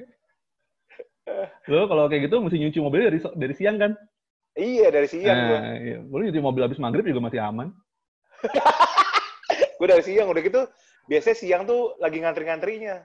lo 1.68 1.86
kalau 1.86 2.08
kayak 2.08 2.32
gitu 2.32 2.40
mesti 2.40 2.58
nyuci 2.58 2.80
mobil 2.80 3.08
dari 3.08 3.20
dari 3.36 3.56
siang 3.56 3.78
kan 3.78 3.94
Iya, 4.52 4.92
dari 4.92 5.08
siang 5.08 5.32
nah, 5.32 5.80
iya. 5.80 6.04
Lo 6.04 6.20
nyuci 6.20 6.40
mobil 6.40 6.64
habis 6.64 6.80
maghrib 6.80 7.04
juga 7.04 7.24
masih 7.24 7.40
aman 7.40 7.72
Gue 9.80 9.88
dari 9.90 10.04
siang, 10.06 10.30
udah 10.30 10.42
gitu 10.42 10.62
biasanya 11.10 11.38
siang 11.38 11.62
tuh 11.66 11.98
lagi 11.98 12.22
ngantri-ngantrinya. 12.22 13.02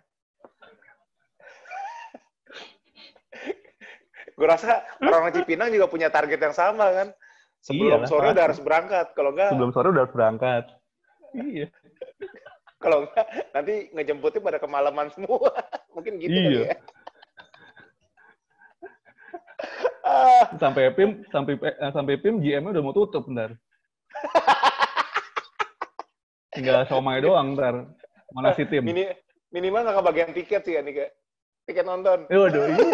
gue 4.37 4.45
rasa 4.45 4.85
orang 5.01 5.33
Cipinang 5.33 5.73
juga 5.73 5.89
punya 5.89 6.13
target 6.13 6.37
yang 6.37 6.53
sama 6.53 6.93
kan. 6.93 7.09
Sebelum 7.67 7.99
Iyalah, 7.99 8.07
sore 8.07 8.23
udah 8.23 8.31
pasti. 8.31 8.45
harus 8.47 8.61
berangkat. 8.63 9.07
Kalau 9.13 9.31
enggak, 9.35 9.51
sebelum 9.51 9.71
sore 9.75 9.87
udah 9.91 10.03
harus 10.07 10.15
berangkat 10.15 10.65
iya 11.37 11.67
kalau 12.83 13.05
enggak 13.05 13.27
nanti 13.51 13.75
ngejemputnya 13.91 14.41
pada 14.41 14.59
kemalaman 14.63 15.11
semua. 15.11 15.51
Mungkin 15.99 16.17
gitu 16.17 16.31
Iya. 16.33 16.63
ya. 16.63 16.77
sampai 20.63 20.95
PIM 20.95 21.27
sampai 21.29 21.59
eh, 21.59 21.91
sampai 21.91 22.15
PIM 22.17 22.39
GM-nya 22.39 22.71
udah 22.71 22.85
mau 22.85 22.95
tutup 22.95 23.27
ntar. 23.27 23.59
Tinggal 26.55 26.87
somai 26.87 27.19
doang 27.19 27.59
ntar. 27.59 27.91
Mana 28.31 28.55
si 28.55 28.63
tim? 28.65 28.83
mini, 28.83 29.11
minimal 29.51 29.83
nggak 29.83 29.97
kebagian 29.99 30.31
tiket 30.31 30.63
sih 30.63 30.79
ya 30.79 30.83
nih 30.83 30.95
kayak 30.95 31.13
tiket 31.67 31.85
nonton. 31.85 32.31
Eh 32.31 32.39
waduh, 32.39 32.63
iya 32.71 32.85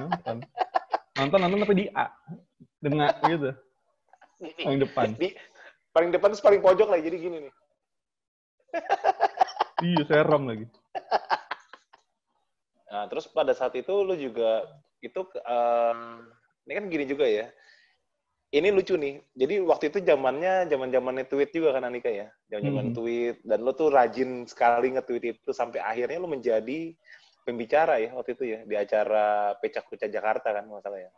nonton. 0.00 0.36
Nonton 1.16 1.38
nonton 1.38 1.58
tapi 1.62 1.74
di 1.76 1.86
A. 1.92 2.08
Dengar 2.80 3.12
gitu. 3.22 3.50
Paling 4.40 4.80
depan. 4.84 5.08
Di 5.16 5.32
paling 5.92 6.10
depan 6.12 6.28
terus 6.32 6.44
paling 6.44 6.60
pojok 6.60 6.88
lah 6.92 7.00
jadi 7.00 7.16
gini 7.16 7.36
nih. 7.48 7.54
Iya, 9.76 10.08
serem 10.08 10.48
lagi. 10.48 10.66
Nah, 12.88 13.04
terus 13.12 13.28
pada 13.28 13.52
saat 13.52 13.76
itu 13.76 13.92
lu 13.92 14.16
juga 14.16 14.64
itu 15.04 15.20
em, 15.44 16.24
ini 16.64 16.72
kan 16.72 16.84
gini 16.88 17.04
juga 17.04 17.28
ya. 17.28 17.52
Ini 18.56 18.72
lucu 18.72 18.96
nih. 18.96 19.20
Jadi 19.36 19.60
waktu 19.60 19.92
itu 19.92 19.98
zamannya 20.00 20.64
zaman-zamannya 20.72 21.28
tweet 21.28 21.52
juga 21.52 21.76
kan 21.76 21.84
Anika 21.84 22.08
ya. 22.08 22.32
Zaman-zaman 22.48 22.88
Mhm. 22.88 22.96
tweet 22.96 23.36
dan 23.44 23.58
lu 23.60 23.76
tuh 23.76 23.92
rajin 23.92 24.48
sekali 24.48 24.96
nge-tweet 24.96 25.36
itu 25.36 25.50
sampai 25.52 25.84
akhirnya 25.84 26.24
lu 26.24 26.32
menjadi 26.32 26.96
pembicara 27.44 28.00
ya 28.00 28.16
waktu 28.16 28.32
itu 28.32 28.44
ya 28.56 28.58
di 28.64 28.74
acara 28.80 29.54
Pecak 29.60 29.92
Pecak 29.92 30.08
Jakarta 30.08 30.56
kan 30.56 30.64
masalah 30.72 31.04
ya. 31.04 31.12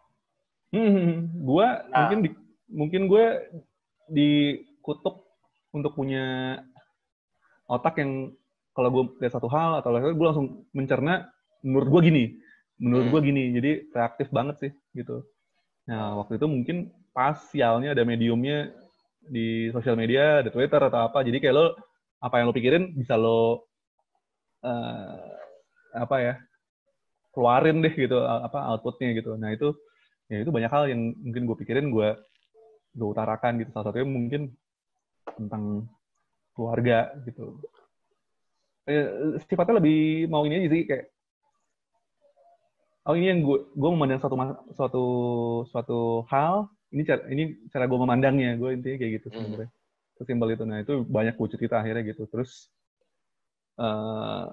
Hmm, 0.75 1.31
gua 1.47 1.87
Nah. 1.87 2.11
mungkin 2.11 2.19
di, 2.27 2.31
mungkin 2.69 3.09
gue 3.09 3.25
dikutuk 4.09 5.25
untuk 5.73 5.93
punya 5.97 6.57
otak 7.69 8.01
yang 8.01 8.33
kalau 8.73 8.89
gue 8.95 9.05
lihat 9.21 9.35
satu 9.35 9.49
hal 9.51 9.83
atau 9.83 9.91
lain 9.93 10.15
gue 10.17 10.27
langsung 10.29 10.65
mencerna 10.73 11.29
menurut 11.67 11.89
gue 11.99 12.01
gini 12.13 12.25
menurut 12.79 13.11
Hmm. 13.11 13.13
gue 13.13 13.21
gini 13.29 13.43
jadi 13.59 13.73
reaktif 13.91 14.29
banget 14.31 14.57
sih 14.63 14.73
gitu 14.95 15.27
nah 15.89 16.21
waktu 16.23 16.39
itu 16.39 16.47
mungkin 16.47 16.77
pas 17.13 17.37
sialnya 17.51 17.93
ada 17.97 18.05
mediumnya 18.07 18.71
di 19.29 19.69
sosial 19.75 19.99
media 19.99 20.41
ada 20.45 20.51
Twitter 20.53 20.79
atau 20.81 21.01
apa 21.11 21.27
jadi 21.27 21.43
kayak 21.43 21.55
lo 21.57 21.67
apa 22.23 22.35
yang 22.41 22.47
lo 22.49 22.55
pikirin 22.57 22.85
bisa 22.97 23.19
lo 23.19 23.67
eh, 24.63 25.29
apa 25.97 26.17
ya 26.23 26.35
keluarin 27.35 27.83
deh 27.85 27.93
gitu 27.95 28.19
apa 28.23 28.59
outputnya 28.75 29.15
gitu 29.19 29.35
nah 29.37 29.51
itu 29.53 29.75
ya 30.31 30.45
itu 30.45 30.51
banyak 30.53 30.71
hal 30.71 30.85
yang 30.93 31.01
mungkin 31.19 31.43
gue 31.49 31.57
pikirin 31.65 31.89
gue 31.91 32.09
gue 32.95 33.09
utarakan 33.09 33.61
gitu. 33.61 33.71
Salah 33.73 33.91
satunya 33.91 34.09
mungkin 34.09 34.53
tentang 35.37 35.87
keluarga 36.57 37.13
gitu. 37.25 37.61
Eh, 38.89 39.37
sifatnya 39.45 39.79
lebih 39.85 40.27
mau 40.33 40.43
ini 40.49 40.65
aja 40.65 40.69
sih 40.73 40.83
kayak 40.89 41.13
oh 43.05 43.15
ini 43.17 43.27
yang 43.33 43.41
gue 43.45 43.69
gue 43.73 43.91
memandang 43.93 44.21
suatu 44.21 44.37
suatu 44.77 45.05
suatu 45.69 46.01
hal 46.33 46.69
ini 46.93 47.05
cara 47.05 47.23
ini 47.29 47.57
cara 47.69 47.85
gue 47.85 47.99
memandangnya 48.01 48.57
gue 48.57 48.71
intinya 48.77 48.97
kayak 48.97 49.13
gitu 49.21 49.29
Hmm. 49.29 49.37
sebenarnya. 49.45 49.71
Sesimpel 50.19 50.49
itu. 50.57 50.65
Nah 50.65 50.79
itu 50.83 50.95
banyak 51.05 51.37
gue 51.37 51.49
cerita 51.53 51.79
akhirnya 51.79 52.03
gitu. 52.09 52.25
Terus 52.27 52.73
eh 53.79 54.45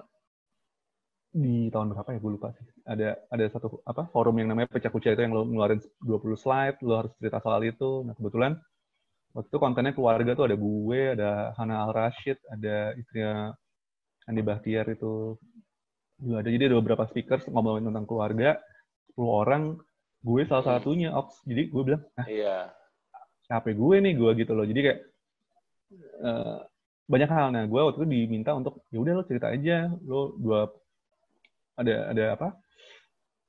di 1.36 1.68
tahun 1.68 1.92
berapa 1.92 2.08
ya? 2.16 2.18
Gue 2.18 2.32
lupa 2.40 2.48
sih. 2.56 2.64
Ada 2.88 3.28
ada 3.28 3.44
satu 3.52 3.84
apa 3.84 4.08
forum 4.08 4.40
yang 4.40 4.48
namanya 4.56 4.72
pecah 4.72 4.88
kucing 4.88 5.12
itu 5.12 5.20
yang 5.20 5.36
lo 5.36 5.44
ngeluarin 5.44 5.80
20 6.00 6.32
slide 6.40 6.76
lo 6.80 6.94
harus 7.04 7.12
cerita 7.20 7.38
soal 7.44 7.60
itu. 7.68 8.00
Nah 8.08 8.16
kebetulan 8.16 8.56
waktu 9.36 9.48
itu 9.52 9.58
kontennya 9.60 9.92
keluarga 9.92 10.32
tuh 10.32 10.48
ada 10.48 10.56
gue 10.56 11.00
ada 11.12 11.52
Hana 11.60 11.84
Al 11.84 11.92
Rashid 11.92 12.40
ada 12.48 12.96
istrinya 12.96 13.52
Andi 14.24 14.40
Bahtiar 14.40 14.88
itu 14.88 15.36
juga 16.16 16.40
ada. 16.40 16.48
Jadi 16.48 16.64
ada 16.72 16.76
beberapa 16.80 17.04
speaker 17.04 17.38
ngomongin 17.52 17.92
tentang 17.92 18.08
keluarga 18.08 18.56
10 19.12 19.28
orang 19.28 19.62
gue 20.24 20.42
salah 20.48 20.64
satunya 20.64 21.12
ops 21.12 21.44
jadi 21.44 21.68
gue 21.68 21.82
bilang 21.84 22.02
ah 22.16 22.26
Iya. 22.26 22.72
siapa 23.44 23.70
gue 23.76 23.96
nih 24.00 24.14
gue 24.16 24.30
gitu 24.40 24.52
loh. 24.56 24.64
Jadi 24.64 24.80
kayak 24.80 24.98
eh, 26.24 26.58
banyak 27.06 27.30
hal. 27.30 27.46
Nah 27.52 27.64
gue 27.68 27.80
waktu 27.80 27.98
itu 28.02 28.08
diminta 28.08 28.56
untuk 28.56 28.80
ya 28.88 28.98
udah 29.04 29.12
lo 29.20 29.24
cerita 29.28 29.52
aja 29.52 29.92
lo 30.08 30.32
dua 30.40 30.66
ada 31.76 31.94
ada 32.12 32.24
apa 32.36 32.48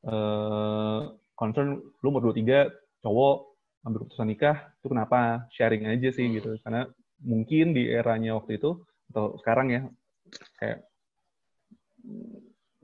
eh 0.08 1.02
concern 1.38 1.80
lo 1.80 2.08
umur 2.08 2.30
dua 2.30 2.36
tiga 2.36 2.60
cowok 3.04 3.38
ambil 3.86 4.00
keputusan 4.04 4.28
nikah 4.28 4.58
itu 4.82 4.88
kenapa 4.92 5.48
sharing 5.54 5.88
aja 5.88 6.10
sih 6.12 6.28
Hmm. 6.28 6.36
gitu 6.38 6.50
karena 6.66 6.90
mungkin 7.24 7.74
di 7.74 7.90
eranya 7.90 8.38
waktu 8.38 8.62
itu 8.62 8.84
atau 9.14 9.40
sekarang 9.42 9.68
ya 9.74 9.82
kayak 10.60 10.86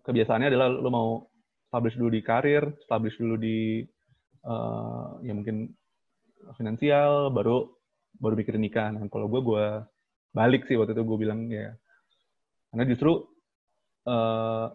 kebiasaannya 0.03 0.49
adalah 0.51 0.67
lo 0.71 0.89
mau 0.91 1.09
establish 1.67 1.97
dulu 1.97 2.11
di 2.13 2.21
karir, 2.21 2.63
establish 2.85 3.17
dulu 3.17 3.35
di 3.39 3.81
eh, 4.43 5.09
ya 5.25 5.33
mungkin 5.33 5.71
finansial, 6.59 7.31
baru 7.31 7.65
baru 8.19 8.33
mikirin 8.37 8.61
nikah. 8.61 8.93
Nah 8.93 9.07
kalau 9.09 9.25
gue 9.31 9.41
gue 9.41 9.65
balik 10.35 10.67
sih 10.67 10.77
waktu 10.77 10.93
itu 10.93 11.03
gue 11.05 11.17
bilang 11.17 11.45
ya 11.49 11.73
Karena 12.73 12.89
justru 12.89 13.21
uh, 14.09 14.65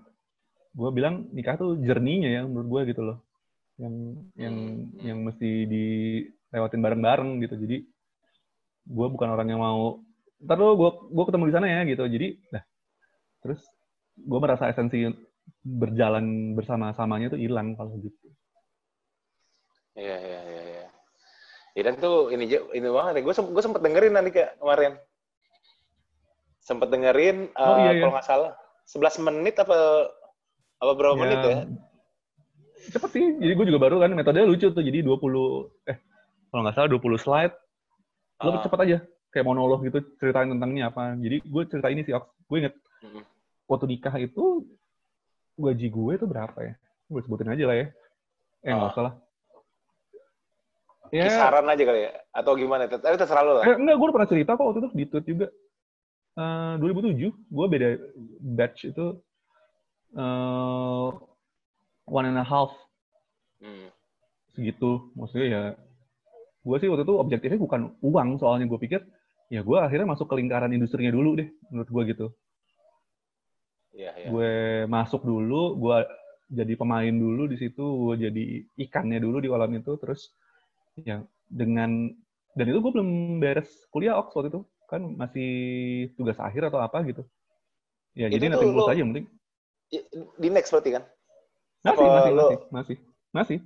gue 0.79 0.91
bilang 0.95 1.27
nikah 1.35 1.59
tuh 1.59 1.75
jerninya 1.83 2.31
ya 2.31 2.43
menurut 2.47 2.69
gue 2.71 2.83
gitu 2.95 3.03
loh. 3.03 3.19
Yang 3.83 3.95
yang 4.39 4.57
Hmm. 4.59 4.87
yang 5.03 5.19
mesti 5.27 5.51
dilewatin 5.67 6.81
bareng-bareng 6.83 7.31
gitu. 7.43 7.55
Jadi 7.59 7.77
gue 8.89 9.07
bukan 9.11 9.29
orang 9.35 9.49
yang 9.51 9.61
mau 9.61 9.99
ntar 10.39 10.55
lo 10.55 10.79
gue 10.79 10.91
gue 11.11 11.25
ketemu 11.27 11.45
di 11.51 11.55
sana 11.55 11.67
ya 11.67 11.81
gitu. 11.83 12.07
Jadi 12.07 12.29
nah 12.55 12.63
terus 13.43 13.61
gue 14.15 14.39
merasa 14.39 14.71
esensi 14.71 15.03
berjalan 15.63 16.55
bersama-samanya 16.55 17.35
tuh 17.35 17.41
hilang 17.43 17.75
kalau 17.75 17.99
gitu. 17.99 18.29
Iya, 19.99 20.15
iya, 20.15 20.41
iya, 20.47 20.63
iya. 20.63 20.87
Ya, 21.75 21.83
dan 21.91 21.99
tuh 21.99 22.31
ini 22.31 22.47
ini 22.47 22.87
banget 22.87 23.19
ya. 23.19 23.23
Gue 23.27 23.35
gue 23.35 23.63
sempet 23.63 23.83
dengerin 23.83 24.15
nanti 24.15 24.31
kayak 24.31 24.59
kemarin. 24.63 24.95
Sempet 26.63 26.89
dengerin 26.91 27.51
Oh, 27.57 27.75
eh, 27.75 27.79
iya, 27.83 27.91
iya. 27.97 28.01
kalau 28.03 28.13
nggak 28.15 28.29
salah 28.29 28.53
11 28.87 29.25
menit 29.27 29.55
apa 29.59 29.75
apa 30.79 30.93
berapa 30.95 31.15
menit 31.15 31.39
ya? 31.39 31.57
Cepet 32.89 33.11
sih. 33.11 33.27
Jadi 33.37 33.53
gue 33.53 33.67
juga 33.69 33.81
baru 33.81 33.99
kan 33.99 34.11
metodenya 34.13 34.47
lucu 34.47 34.67
tuh. 34.67 34.81
Jadi 34.81 35.03
20 35.03 35.11
eh 35.85 35.99
kalau 36.49 36.63
nggak 36.63 36.75
salah 36.75 36.89
20 36.89 37.19
slide. 37.19 37.55
Lo 38.39 38.55
Ah. 38.55 38.63
cepet 38.63 38.79
aja 38.81 38.99
kayak 39.29 39.45
monolog 39.45 39.83
gitu 39.83 39.99
ceritain 40.17 40.49
tentang 40.49 40.71
ini 40.73 40.83
apa. 40.83 41.13
Jadi 41.15 41.43
gue 41.43 41.63
cerita 41.67 41.89
ini 41.89 42.03
sih. 42.03 42.15
Gue 42.47 42.57
inget 42.59 42.75
waktu 43.67 43.85
nikah 43.87 44.15
itu 44.17 44.65
gaji 45.55 45.87
gue 45.89 46.13
itu 46.15 46.25
berapa 46.25 46.59
ya? 46.59 46.75
Gue 47.07 47.21
sebutin 47.21 47.51
aja 47.51 47.65
lah 47.67 47.77
ya. 47.77 47.87
Eh 48.63 48.71
nggak 48.71 48.89
Ah. 48.89 48.95
usah 48.95 49.03
lah. 49.05 49.15
Ya, 51.09 51.25
Kisaran 51.25 51.65
aja 51.65 51.83
kali 51.83 52.01
ya? 52.05 52.13
Atau 52.31 52.53
gimana? 52.53 52.85
Tapi 52.85 53.17
terserah 53.17 53.41
lo 53.41 53.53
lah. 53.57 53.65
eh, 53.65 53.75
enggak, 53.75 53.97
gue 53.97 54.05
udah 54.05 54.15
pernah 54.15 54.29
cerita 54.29 54.51
kok 54.53 54.65
waktu 54.65 54.79
itu 54.79 54.91
di 54.93 55.05
tweet 55.09 55.25
juga. 55.27 55.47
Eh 56.37 56.73
2007, 56.79 57.33
gue 57.33 57.67
beda 57.67 57.89
batch 58.55 58.81
itu 58.87 59.05
eh 60.17 61.09
one 62.09 62.27
and 62.29 62.41
a 62.41 62.47
half. 62.47 62.73
Hmm. 63.59 63.91
segitu. 64.55 65.11
Maksudnya 65.15 65.47
ya 65.47 65.63
gue 66.67 66.77
sih 66.83 66.89
waktu 66.91 67.05
itu 67.07 67.15
objektifnya 67.15 67.61
bukan 67.61 67.95
uang. 68.03 68.29
Soalnya 68.43 68.67
gue 68.67 68.81
pikir 68.81 69.01
ya 69.49 69.63
gue 69.63 69.79
akhirnya 69.79 70.09
masuk 70.09 70.29
ke 70.29 70.35
lingkaran 70.37 70.75
industrinya 70.75 71.15
dulu 71.15 71.39
deh 71.39 71.49
menurut 71.71 71.91
gue 71.91 72.03
gitu. 72.15 72.27
Iya, 73.99 74.15
iya. 74.15 74.29
gue 74.31 74.53
masuk 74.87 75.27
dulu 75.27 75.75
gue 75.75 75.97
jadi 76.49 76.75
pemain 76.79 77.11
dulu 77.11 77.51
di 77.51 77.57
situ 77.59 77.83
gue 77.83 78.15
jadi 78.31 78.45
ikannya 78.89 79.19
dulu 79.23 79.39
di 79.43 79.49
kolam 79.51 79.75
itu. 79.75 79.95
Terus 79.99 80.35
ya 81.03 81.23
dengan 81.47 82.11
dan 82.59 82.67
itu 82.67 82.79
gue 82.83 82.93
belum 82.95 83.39
beres 83.39 83.71
kuliah 83.95 84.19
Ox 84.19 84.35
waktu 84.35 84.51
itu. 84.55 84.63
Kan 84.89 85.15
masih 85.21 85.51
tugas 86.17 86.41
akhir 86.41 86.73
atau 86.73 86.81
apa 86.81 87.05
gitu. 87.07 87.23
Ya 88.17 88.27
Itu 88.27 88.41
jadi 88.41 88.45
nanti 88.55 88.67
gue 88.67 88.83
aja 88.87 88.99
yang 88.99 89.11
penting 89.15 89.38
Di 90.39 90.49
next 90.49 90.71
berarti 90.71 90.91
kan? 90.95 91.05
masih 91.79 92.05
Apa 92.05 92.17
masih 92.19 92.33
lo- 92.35 92.51
masih 92.51 92.59
masih 92.69 92.97
masih 93.33 93.59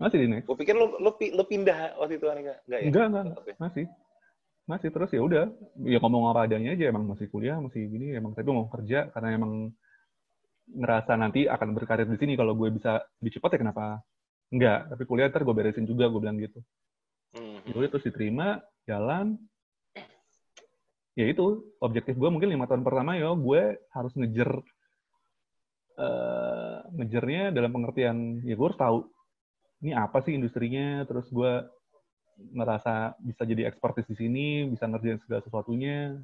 masih 0.00 0.18
di 0.18 0.28
next 0.32 0.46
Gue 0.48 0.56
pikir 0.58 0.74
lo, 0.74 0.96
lo, 0.96 1.10
lo 1.14 1.44
pindah 1.44 2.00
waktu 2.00 2.16
itu 2.18 2.26
kan 2.26 2.36
enggak? 2.40 2.58
Enggak 2.66 2.80
ya? 2.80 2.86
Enggak, 2.88 3.04
enggak, 3.06 3.24
ya? 3.24 3.56
masih. 3.60 3.84
Masih 4.64 4.88
terus 4.94 5.10
ya 5.12 5.20
udah. 5.22 5.44
Ya 5.82 5.98
ngomong 6.00 6.30
apa 6.30 6.46
adanya 6.46 6.72
aja 6.74 6.88
emang 6.88 7.04
masih 7.04 7.26
kuliah, 7.28 7.58
masih 7.58 7.86
gini 7.86 8.14
emang 8.16 8.32
tapi 8.32 8.48
mau 8.50 8.66
kerja 8.70 9.10
karena 9.12 9.34
emang 9.36 9.74
ngerasa 10.70 11.18
nanti 11.18 11.50
akan 11.50 11.74
berkarir 11.74 12.06
di 12.06 12.14
sini 12.14 12.38
kalau 12.38 12.54
gue 12.54 12.70
bisa 12.70 13.02
lebih 13.18 13.38
cepat 13.38 13.58
ya 13.58 13.66
kenapa 13.66 13.84
enggak 14.54 14.86
tapi 14.86 15.02
kuliah 15.02 15.26
ntar 15.26 15.42
gue 15.42 15.50
beresin 15.50 15.82
juga 15.82 16.06
gue 16.06 16.20
bilang 16.22 16.38
gitu 16.38 16.62
Hmm. 17.30 17.62
ya 17.62 17.74
udah 17.78 17.90
terus 17.94 18.06
diterima 18.10 18.58
jalan 18.90 19.38
ya 21.14 21.30
itu 21.30 21.62
objektif 21.78 22.18
gue 22.18 22.26
mungkin 22.26 22.50
lima 22.50 22.66
tahun 22.66 22.82
pertama 22.82 23.14
ya 23.14 23.30
gue 23.38 23.78
harus 23.94 24.12
ngejar 24.18 24.50
eh 26.00 26.76
ngejarnya 26.96 27.52
dalam 27.52 27.70
pengertian 27.76 28.40
ya 28.40 28.56
gue 28.56 28.66
harus 28.66 28.80
tahu 28.80 28.98
ini 29.84 29.92
apa 29.92 30.24
sih 30.24 30.32
industrinya 30.32 31.04
terus 31.04 31.28
gue 31.28 31.68
merasa 32.56 33.12
bisa 33.20 33.44
jadi 33.44 33.68
expertise 33.68 34.08
di 34.08 34.16
sini 34.16 34.46
bisa 34.72 34.88
ngerjain 34.88 35.20
segala 35.20 35.44
sesuatunya 35.44 36.16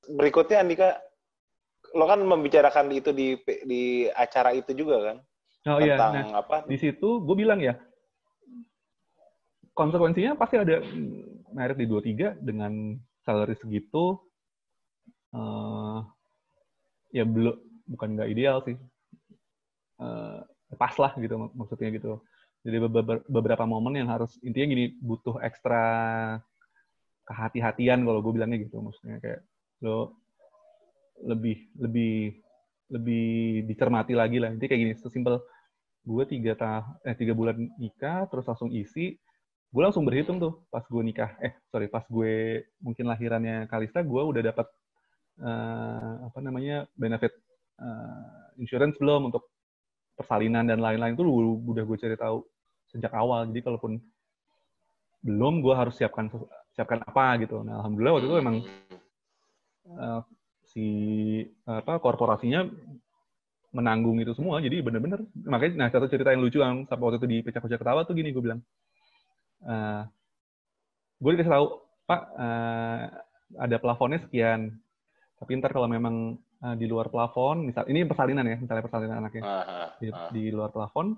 Berikutnya 0.00 0.64
Andika, 0.64 0.96
lo 1.92 2.08
kan 2.08 2.24
membicarakan 2.24 2.88
itu 2.88 3.12
di 3.12 3.36
di 3.68 4.08
acara 4.08 4.56
itu 4.56 4.72
juga 4.72 5.12
kan? 5.12 5.16
oh 5.68 5.78
iya 5.84 6.00
Tentang 6.00 6.12
nah 6.16 6.40
apa? 6.40 6.56
di 6.64 6.80
situ 6.80 7.20
gue 7.20 7.36
bilang 7.36 7.60
ya 7.60 7.76
konsekuensinya 9.76 10.32
pasti 10.40 10.56
ada 10.56 10.80
merit 11.52 11.76
di 11.76 11.84
23 11.84 12.40
dengan 12.40 12.96
salary 13.20 13.52
segitu 13.60 14.16
eh 15.36 16.00
ya 17.12 17.28
belum 17.28 17.69
bukan 17.90 18.08
nggak 18.14 18.30
ideal 18.30 18.62
sih. 18.62 18.78
Eh, 20.00 20.40
pas 20.78 20.94
lah 20.96 21.12
gitu 21.18 21.34
mak- 21.36 21.54
maksudnya 21.58 21.90
gitu. 21.92 22.22
Jadi 22.64 22.76
beber- 22.76 23.24
beberapa 23.28 23.64
momen 23.64 24.00
yang 24.00 24.08
harus 24.08 24.36
intinya 24.44 24.68
gini 24.72 24.84
butuh 25.00 25.40
ekstra 25.40 25.84
kehati-hatian 27.28 28.02
kalau 28.04 28.20
gue 28.24 28.32
bilangnya 28.36 28.58
gitu 28.64 28.82
maksudnya 28.82 29.16
kayak 29.22 29.40
lo 29.84 30.18
lebih 31.24 31.68
lebih 31.76 32.36
lebih 32.90 33.28
dicermati 33.68 34.12
lagi 34.16 34.40
lah. 34.40 34.52
Intinya 34.52 34.70
kayak 34.72 34.82
gini 34.82 34.94
sesimpel 34.96 35.40
gue 36.00 36.24
tiga 36.28 36.52
tah 36.56 36.84
eh 37.04 37.12
tiga 37.12 37.36
bulan 37.36 37.60
nikah 37.76 38.24
terus 38.32 38.48
langsung 38.48 38.72
isi 38.72 39.20
gue 39.70 39.82
langsung 39.84 40.02
berhitung 40.08 40.40
tuh 40.40 40.64
pas 40.72 40.84
gue 40.84 41.02
nikah. 41.04 41.36
Eh 41.44 41.52
sorry 41.68 41.88
pas 41.92 42.04
gue 42.08 42.64
mungkin 42.80 43.04
lahirannya 43.08 43.68
Kalista 43.68 44.00
gue 44.00 44.22
udah 44.24 44.42
dapat 44.52 44.66
eh, 45.44 46.12
apa 46.28 46.38
namanya 46.40 46.88
benefit 46.96 47.32
eh, 47.80 48.60
insurance 48.60 49.00
belum 49.00 49.32
untuk 49.32 49.48
persalinan 50.14 50.68
dan 50.68 50.84
lain-lain. 50.84 51.16
Itu 51.16 51.24
udah 51.24 51.84
gue 51.84 51.96
cari 51.96 52.16
tahu 52.16 52.44
sejak 52.92 53.12
awal. 53.16 53.48
Jadi 53.48 53.60
kalaupun 53.64 53.96
belum 55.20 55.64
gue 55.64 55.74
harus 55.76 55.96
siapkan 55.96 56.28
siapkan 56.76 57.00
apa 57.04 57.40
gitu. 57.40 57.64
Nah 57.64 57.80
alhamdulillah 57.80 58.14
waktu 58.20 58.26
itu 58.28 58.36
emang 58.36 58.56
eh, 59.96 60.20
si 60.70 60.86
apa 61.66 61.98
korporasinya 61.98 62.68
menanggung 63.74 64.18
itu 64.22 64.34
semua. 64.36 64.60
Jadi 64.60 64.82
bener-bener 64.82 65.24
makanya 65.46 65.86
nah 65.86 65.88
satu 65.88 66.06
cerita 66.10 66.34
yang 66.34 66.42
lucu 66.42 66.60
yang 66.60 66.86
sampai 66.86 67.04
waktu 67.04 67.18
itu 67.22 67.28
di 67.28 67.38
pecah-pecah 67.42 67.78
ketawa 67.78 68.04
tuh 68.04 68.14
gini 68.14 68.34
gue 68.34 68.42
bilang 68.42 68.60
eh 69.60 70.02
gue 71.20 71.30
dikasih 71.36 71.52
tahu 71.52 71.66
pak 72.08 72.22
eh, 72.34 73.04
ada 73.58 73.76
plafonnya 73.82 74.22
sekian. 74.22 74.78
Tapi 75.40 75.56
ntar 75.56 75.72
kalau 75.72 75.88
memang 75.88 76.36
eh, 76.64 76.74
di 76.76 76.86
luar 76.86 77.08
plafon 77.08 77.68
misal 77.68 77.84
ini 77.88 78.04
persalinan 78.04 78.44
ya 78.46 78.56
misalnya 78.60 78.84
persalinan 78.84 79.16
anaknya. 79.24 79.42
Ah, 79.44 79.50
ah, 79.64 79.88
di, 79.96 80.06
ah. 80.12 80.28
di 80.32 80.42
luar 80.52 80.70
plafon 80.70 81.16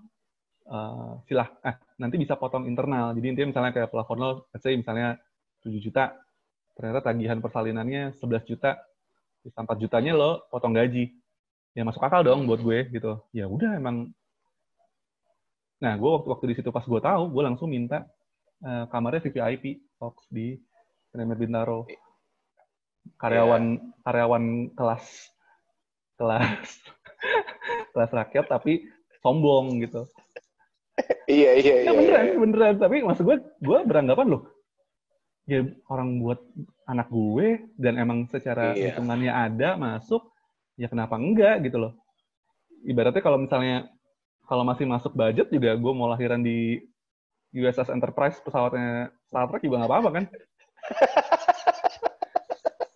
eh 0.62 1.12
silah 1.26 1.48
eh 1.66 1.74
nanti 1.98 2.16
bisa 2.18 2.38
potong 2.38 2.70
internal. 2.70 3.10
Jadi 3.18 3.26
intinya 3.34 3.48
misalnya 3.50 3.72
kayak 3.74 3.90
plafon 3.90 4.18
lo 4.22 4.30
let's 4.54 4.62
say 4.62 4.78
misalnya 4.78 5.18
7 5.66 5.74
juta 5.82 6.14
ternyata 6.78 7.00
tagihan 7.04 7.38
persalinannya 7.42 8.16
11 8.16 8.50
juta 8.50 8.78
sisa 9.42 9.58
4 9.58 9.82
jutanya 9.82 10.14
lo 10.14 10.46
potong 10.48 10.74
gaji. 10.74 11.10
Ya 11.72 11.82
masuk 11.82 12.04
akal 12.04 12.22
dong 12.22 12.46
buat 12.46 12.62
gue 12.62 12.90
gitu. 12.94 13.18
Ya 13.34 13.50
udah 13.50 13.74
emang. 13.74 14.14
Nah 15.82 15.94
gue 15.98 16.10
waktu 16.10 16.28
waktu 16.30 16.44
di 16.52 16.54
situ 16.62 16.70
pas 16.70 16.86
gue 16.86 17.00
tahu 17.02 17.22
gue 17.34 17.42
langsung 17.42 17.66
minta 17.66 18.06
eh, 18.62 18.84
kamarnya 18.86 19.24
VVIP 19.26 19.98
Fox 19.98 20.30
di 20.30 20.54
Premier 21.10 21.36
Bintaro 21.36 21.90
karyawan 23.18 23.78
karyawan 24.02 24.44
kelas 24.74 25.04
kelas 26.18 26.68
kelas 27.94 28.10
rakyat 28.10 28.46
tapi 28.50 28.86
sombong 29.22 29.82
gitu 29.82 30.06
Iya, 31.24 31.56
iya, 31.56 31.74
iya. 31.82 31.88
ya 31.88 31.92
beneran 31.96 32.24
iya. 32.28 32.36
beneran 32.36 32.74
tapi 32.76 32.96
maksud 33.00 33.24
gue 33.24 33.38
gue 33.64 33.78
beranggapan 33.88 34.26
loh 34.36 34.42
ya 35.48 35.64
orang 35.88 36.20
buat 36.20 36.38
anak 36.84 37.08
gue 37.08 37.64
dan 37.80 37.96
emang 37.96 38.28
secara 38.28 38.76
Iya. 38.76 38.92
hitungannya 38.94 39.32
ada 39.32 39.80
masuk 39.80 40.20
ya 40.76 40.92
kenapa 40.92 41.16
enggak 41.16 41.64
gitu 41.64 41.80
loh 41.80 41.92
ibaratnya 42.84 43.22
kalau 43.24 43.38
misalnya 43.40 43.88
kalau 44.44 44.66
masih 44.66 44.84
masuk 44.84 45.14
budget 45.16 45.48
juga 45.48 45.72
gue 45.78 45.92
mau 45.94 46.10
lahiran 46.12 46.42
di 46.44 46.82
USS 47.56 47.88
Enterprise 47.88 48.36
pesawatnya 48.44 49.12
Star 49.28 49.48
Trek 49.48 49.64
juga 49.64 49.80
nggak 49.80 49.90
apa-apa 49.90 50.10
kan 50.12 50.24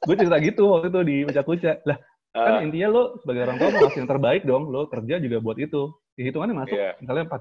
gue 0.07 0.15
cerita 0.15 0.37
gitu 0.39 0.63
waktu 0.71 0.89
itu 0.89 1.01
di 1.03 1.17
Kuca 1.43 1.73
lah 1.85 1.99
Ah, 2.37 2.45
kan 2.61 2.69
intinya 2.69 2.93
lo 2.93 3.03
sebagai 3.25 3.49
orang 3.49 3.57
tua 3.57 3.69
mau 3.73 3.81
ngasih 3.81 4.01
yang 4.05 4.11
terbaik 4.13 4.43
dong 4.45 4.69
lo 4.69 4.85
kerja 4.93 5.17
juga 5.17 5.41
buat 5.41 5.57
itu 5.57 5.89
ya, 6.21 6.29
hitungannya 6.29 6.69
masuk 6.69 6.77
Iya. 6.77 6.91
misalnya 7.01 7.25
4 7.33 7.41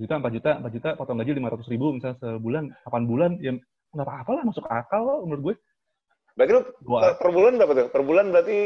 juta 0.00 0.14
4 0.16 0.32
juta 0.32 0.50
4 0.64 0.72
juta 0.72 0.88
potong 0.96 1.20
gaji 1.20 1.36
500 1.36 1.68
ribu 1.68 1.86
misalnya 1.92 2.16
sebulan 2.16 2.64
8 2.88 3.04
bulan 3.04 3.30
ya 3.36 3.52
nggak 3.92 4.06
apa-apa 4.08 4.30
lah 4.32 4.42
masuk 4.48 4.64
akal 4.64 5.00
lo 5.04 5.14
menurut 5.28 5.42
gue 5.44 5.54
berarti 6.40 6.52
Gua- 6.80 7.02
per, 7.04 7.12
per 7.20 7.30
bulan 7.36 7.52
berapa 7.60 7.72
tuh? 7.76 7.86
Per 7.92 8.02
bulan 8.02 8.26
berarti 8.32 8.58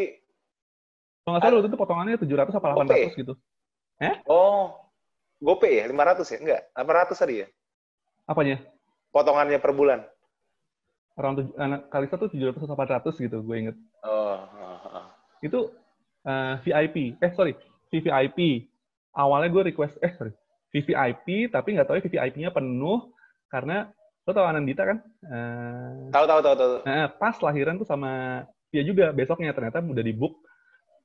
kalau 1.27 1.31
nggak 1.35 1.42
salah 1.42 1.57
waktu 1.59 1.68
itu 1.75 1.79
potongannya 1.79 2.14
700 2.22 2.59
apa 2.62 2.66
800 2.79 3.18
gitu 3.18 3.33
oh 4.31 4.79
GoPay 5.42 5.83
ya? 5.83 5.85
500 5.90 6.22
ya? 6.22 6.38
Enggak, 6.38 6.61
800 6.70 7.18
tadi 7.18 7.35
ya? 7.42 7.46
apanya 8.31 8.62
Potongannya 9.11 9.59
per 9.59 9.75
bulan. 9.75 10.07
Orang 11.18 11.33
tuj- 11.38 11.57
anak 11.61 11.81
Kalista 11.92 12.16
tuh 12.16 12.33
700 12.33 12.57
atau 12.57 12.77
800 12.77 13.25
gitu 13.25 13.38
gue 13.44 13.57
inget 13.57 13.77
Oh 14.03 14.40
itu 15.42 15.61
uh, 16.25 16.55
VIP. 16.62 17.18
Eh 17.18 17.33
sorry, 17.35 17.53
VVIP. 17.90 18.70
Awalnya 19.12 19.53
gue 19.53 19.62
request, 19.75 20.01
eh 20.01 20.14
sorry, 20.16 20.33
VVIP, 20.72 21.53
tapi 21.53 21.77
nggak 21.77 21.85
tahu 21.85 22.01
ya 22.01 22.05
VVIP-nya 22.09 22.48
penuh 22.55 23.12
karena 23.53 23.92
lo 24.25 24.31
tau 24.33 24.48
Anandita 24.48 24.88
kan? 24.88 24.98
Uh, 25.27 26.09
tahu 26.14 26.25
tahu 26.25 26.40
tahu 26.40 26.55
tahu. 26.57 26.70
Nah, 26.88 27.11
pas 27.12 27.37
lahiran 27.42 27.77
tuh 27.77 27.85
sama 27.85 28.42
dia 28.72 28.81
juga 28.87 29.12
besoknya 29.12 29.53
ternyata 29.53 29.85
udah 29.85 30.01
di 30.01 30.14
book 30.16 30.40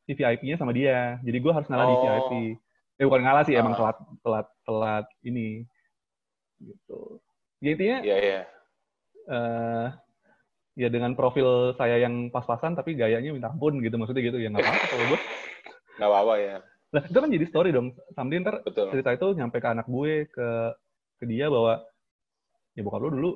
VVIP-nya 0.07 0.55
sama 0.55 0.71
dia. 0.71 1.19
Jadi 1.25 1.37
gue 1.41 1.51
harus 1.51 1.67
ngalah 1.67 1.85
oh. 1.89 1.91
di 1.91 1.97
VIP. 1.99 2.31
Eh 2.97 3.05
bukan 3.05 3.21
ngalah 3.27 3.43
sih, 3.43 3.57
uh. 3.57 3.59
emang 3.59 3.75
telat 3.75 3.97
telat 4.23 4.47
telat 4.63 5.05
ini 5.25 5.67
gitu. 6.63 7.19
Ya 7.59 7.69
intinya. 7.73 7.97
Iya 8.05 8.07
yeah, 8.07 8.19
iya. 8.21 8.33
Yeah. 8.39 8.43
Uh, 9.27 9.91
ya 10.77 10.87
dengan 10.87 11.17
profil 11.17 11.73
saya 11.75 11.99
yang 11.99 12.29
pas-pasan 12.31 12.77
tapi 12.77 12.93
gayanya 12.95 13.33
minta 13.33 13.51
ampun 13.51 13.81
gitu 13.83 13.99
maksudnya 13.99 14.23
gitu. 14.23 14.39
Ya 14.39 14.47
nggak 14.53 14.63
apa-apa 14.63 14.85
kalau 14.87 15.05
gue 15.11 15.19
nggak 15.99 16.09
apa-apa 16.09 16.33
ya. 16.39 16.55
Lah 16.95 17.03
itu 17.03 17.17
kan 17.19 17.29
jadi 17.29 17.45
story 17.51 17.69
dong. 17.75 17.87
Sampai 18.15 18.39
ntar 18.39 18.63
Betul. 18.63 18.93
cerita 18.95 19.11
itu 19.11 19.27
nyampe 19.35 19.57
ke 19.59 19.67
anak 19.67 19.87
gue 19.89 20.29
ke 20.31 20.47
ke 21.17 21.25
dia 21.27 21.51
bahwa 21.51 21.81
ya 22.77 22.81
bokap 22.85 23.01
lu 23.03 23.09
dulu 23.09 23.31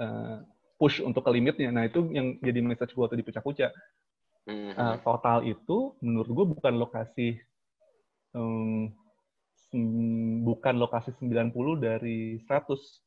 uh, 0.00 0.40
push 0.78 1.02
untuk 1.02 1.26
ke 1.26 1.30
limitnya. 1.34 1.68
Nah 1.74 1.84
itu 1.84 2.06
yang 2.14 2.38
jadi 2.40 2.62
message 2.62 2.94
gue 2.94 3.04
tuh 3.04 3.18
di 3.18 3.26
pecah-pecah 3.26 3.72
mm-hmm. 4.48 4.72
uh, 4.78 4.96
total 5.02 5.44
itu 5.44 5.96
menurut 6.00 6.30
gue 6.30 6.46
bukan 6.56 6.74
lokasi 6.78 7.40
um, 8.36 8.90
bukan 10.46 10.74
lokasi 10.78 11.10
90 11.18 11.50
dari 11.82 12.38
100 12.46 13.03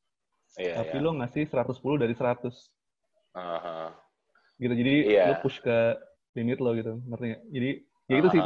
iya, 0.56 0.80
tapi 0.80 0.96
iya. 0.98 1.04
lo 1.04 1.12
ngasih 1.20 1.44
110 1.52 2.04
dari 2.04 2.14
100 2.16 2.48
Uh-huh. 3.38 3.90
Gitu, 4.58 4.74
jadi 4.74 4.96
yeah. 5.06 5.26
lo 5.30 5.46
push 5.46 5.62
ke 5.62 5.94
limit 6.34 6.58
lo 6.58 6.74
gitu, 6.74 6.98
ngerti 7.06 7.26
gak? 7.38 7.42
Jadi, 7.54 7.70
ya 8.10 8.16
itu 8.18 8.28
sih 8.34 8.42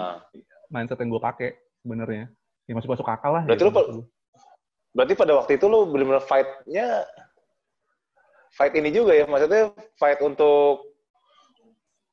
mindset 0.68 1.00
yang 1.00 1.10
gue 1.16 1.24
pakai 1.24 1.50
sebenarnya. 1.80 2.28
Ya 2.68 2.74
masuk-masuk 2.76 3.08
akal 3.08 3.40
lah. 3.40 3.44
Berarti 3.48 3.64
ya, 3.64 3.72
lo, 3.72 3.82
berarti 4.92 5.14
pada 5.16 5.34
waktu 5.40 5.52
itu 5.56 5.66
lo 5.72 5.88
benar-benar 5.88 6.24
fight-nya 6.28 7.08
fight 8.52 8.76
ini 8.76 8.92
juga 8.92 9.16
ya, 9.16 9.24
maksudnya 9.24 9.72
fight 9.96 10.20
untuk 10.20 10.92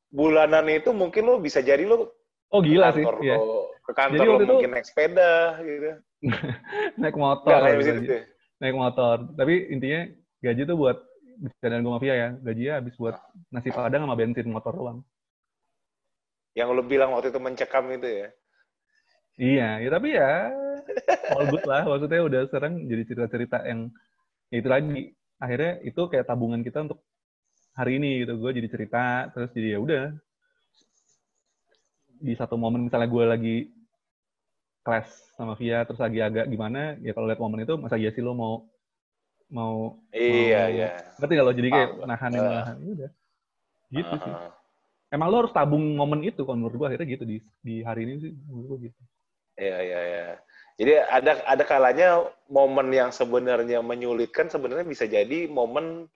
bulanan 0.07 0.65
itu 0.71 0.95
mungkin 0.95 1.27
lo 1.27 1.35
bisa 1.43 1.59
jadi 1.59 1.83
lo 1.83 2.15
Oh 2.49 2.65
gila 2.65 2.89
sih, 2.95 3.05
iya. 3.21 3.37
Ke 3.85 3.93
kantor 3.93 4.25
jadi 4.25 4.25
lo 4.25 4.55
mungkin 4.57 4.71
naik 4.73 4.87
sepeda 4.87 5.59
gitu. 5.61 6.01
naik 7.03 7.13
motor. 7.13 7.61
Gak, 7.61 7.77
gitu. 7.77 8.25
Naik 8.59 8.75
motor. 8.75 9.27
Tapi 9.35 9.71
intinya 9.71 10.07
gaji 10.43 10.61
tuh 10.67 10.77
buat 10.77 10.97
bercandaan 11.39 11.83
gue 11.87 11.93
mafia 11.95 12.15
ya, 12.19 12.29
gajinya 12.43 12.73
habis 12.83 12.95
buat 12.99 13.15
nasi 13.47 13.71
padang 13.71 14.03
sama 14.03 14.19
bensin 14.19 14.51
motor 14.51 14.75
doang. 14.75 14.99
Yang 16.51 16.67
lo 16.75 16.83
bilang 16.83 17.15
waktu 17.15 17.31
itu 17.31 17.39
mencekam 17.39 17.87
itu 17.95 18.07
ya? 18.07 18.27
Iya, 19.39 19.69
ya 19.87 19.89
tapi 19.95 20.07
ya 20.11 20.51
all 21.31 21.47
good 21.47 21.63
lah. 21.63 21.87
Maksudnya 21.87 22.21
udah 22.27 22.41
sering 22.51 22.83
jadi 22.91 23.03
cerita-cerita 23.07 23.63
yang 23.63 23.87
ya 24.51 24.57
itu 24.59 24.67
lagi. 24.67 25.15
Akhirnya 25.39 25.79
itu 25.87 26.01
kayak 26.11 26.27
tabungan 26.27 26.59
kita 26.59 26.83
untuk 26.83 26.99
hari 27.71 27.95
ini 28.03 28.27
gitu. 28.27 28.35
Gue 28.35 28.51
jadi 28.51 28.67
cerita, 28.67 29.31
terus 29.31 29.55
jadi 29.55 29.75
ya 29.75 29.79
udah. 29.79 30.05
Di 32.19 32.35
satu 32.35 32.59
momen 32.59 32.91
misalnya 32.91 33.07
gue 33.07 33.23
lagi 33.23 33.55
kelas 34.89 35.07
sama 35.37 35.53
Via, 35.53 35.85
terus 35.85 36.01
lagi 36.01 36.19
agak 36.19 36.49
gimana, 36.49 36.97
ya 37.05 37.13
kalau 37.13 37.29
lihat 37.29 37.37
momen 37.37 37.61
itu, 37.61 37.77
masa 37.77 37.95
iya 38.01 38.09
sih 38.09 38.25
lo 38.25 38.33
mau 38.33 38.65
mau 39.53 40.01
iya 40.09 40.65
mau, 40.65 40.73
iya. 40.73 40.89
ngerti 41.21 41.33
gak 41.37 41.45
lo? 41.45 41.53
Jadi 41.53 41.69
kayak 41.69 41.89
nahan 42.09 42.31
uh, 42.33 42.41
nahan 42.41 42.77
ya 42.81 42.91
udah. 42.97 43.11
Gitu 43.89 44.15
uh, 44.17 44.21
sih 44.25 44.33
emang 45.09 45.27
lo 45.29 45.37
harus 45.45 45.53
tabung 45.53 45.97
momen 45.97 46.21
itu 46.21 46.45
kalau 46.45 46.57
menurut 46.61 46.75
gue 46.77 46.87
akhirnya 46.93 47.07
gitu 47.17 47.25
di 47.25 47.37
di 47.65 47.81
hari 47.81 48.05
ini 48.05 48.13
sih 48.21 48.31
menurut 48.45 48.65
gue 48.65 48.79
gitu. 48.89 48.99
Iya 49.59 49.77
iya 49.83 49.99
iya. 50.05 50.25
Jadi 50.79 50.93
ada 50.95 51.31
ada 51.43 51.63
kalanya 51.67 52.23
momen 52.47 52.87
yang 52.93 53.11
sebenarnya 53.11 53.83
menyulitkan 53.83 54.47
sebenarnya 54.47 54.87
bisa 54.87 55.03
jadi 55.09 55.51
momen 55.51 56.07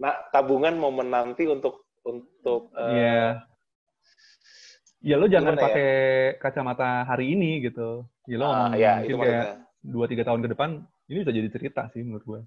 nah, 0.00 0.16
tabungan 0.32 0.78
momen 0.78 1.12
nanti 1.12 1.44
untuk 1.44 1.84
untuk 2.06 2.72
uh, 2.72 2.94
yeah. 2.94 3.30
Ya 5.04 5.14
lo 5.16 5.26
jangan 5.30 5.54
ya? 5.54 5.60
pakai 5.62 5.90
ya? 5.90 6.36
kacamata 6.42 7.06
hari 7.06 7.38
ini 7.38 7.62
gitu 7.62 8.06
ya 8.26 8.36
lo 8.36 8.46
uh, 8.50 8.74
ya, 8.74 9.02
mungkin 9.02 9.16
kayak 9.22 9.46
dua 9.82 10.06
tiga 10.10 10.22
tahun 10.26 10.42
ke 10.44 10.48
depan 10.52 10.82
ini 11.08 11.22
bisa 11.22 11.32
jadi 11.32 11.48
cerita 11.48 11.82
sih 11.94 12.02
menurut 12.02 12.24
gue 12.26 12.40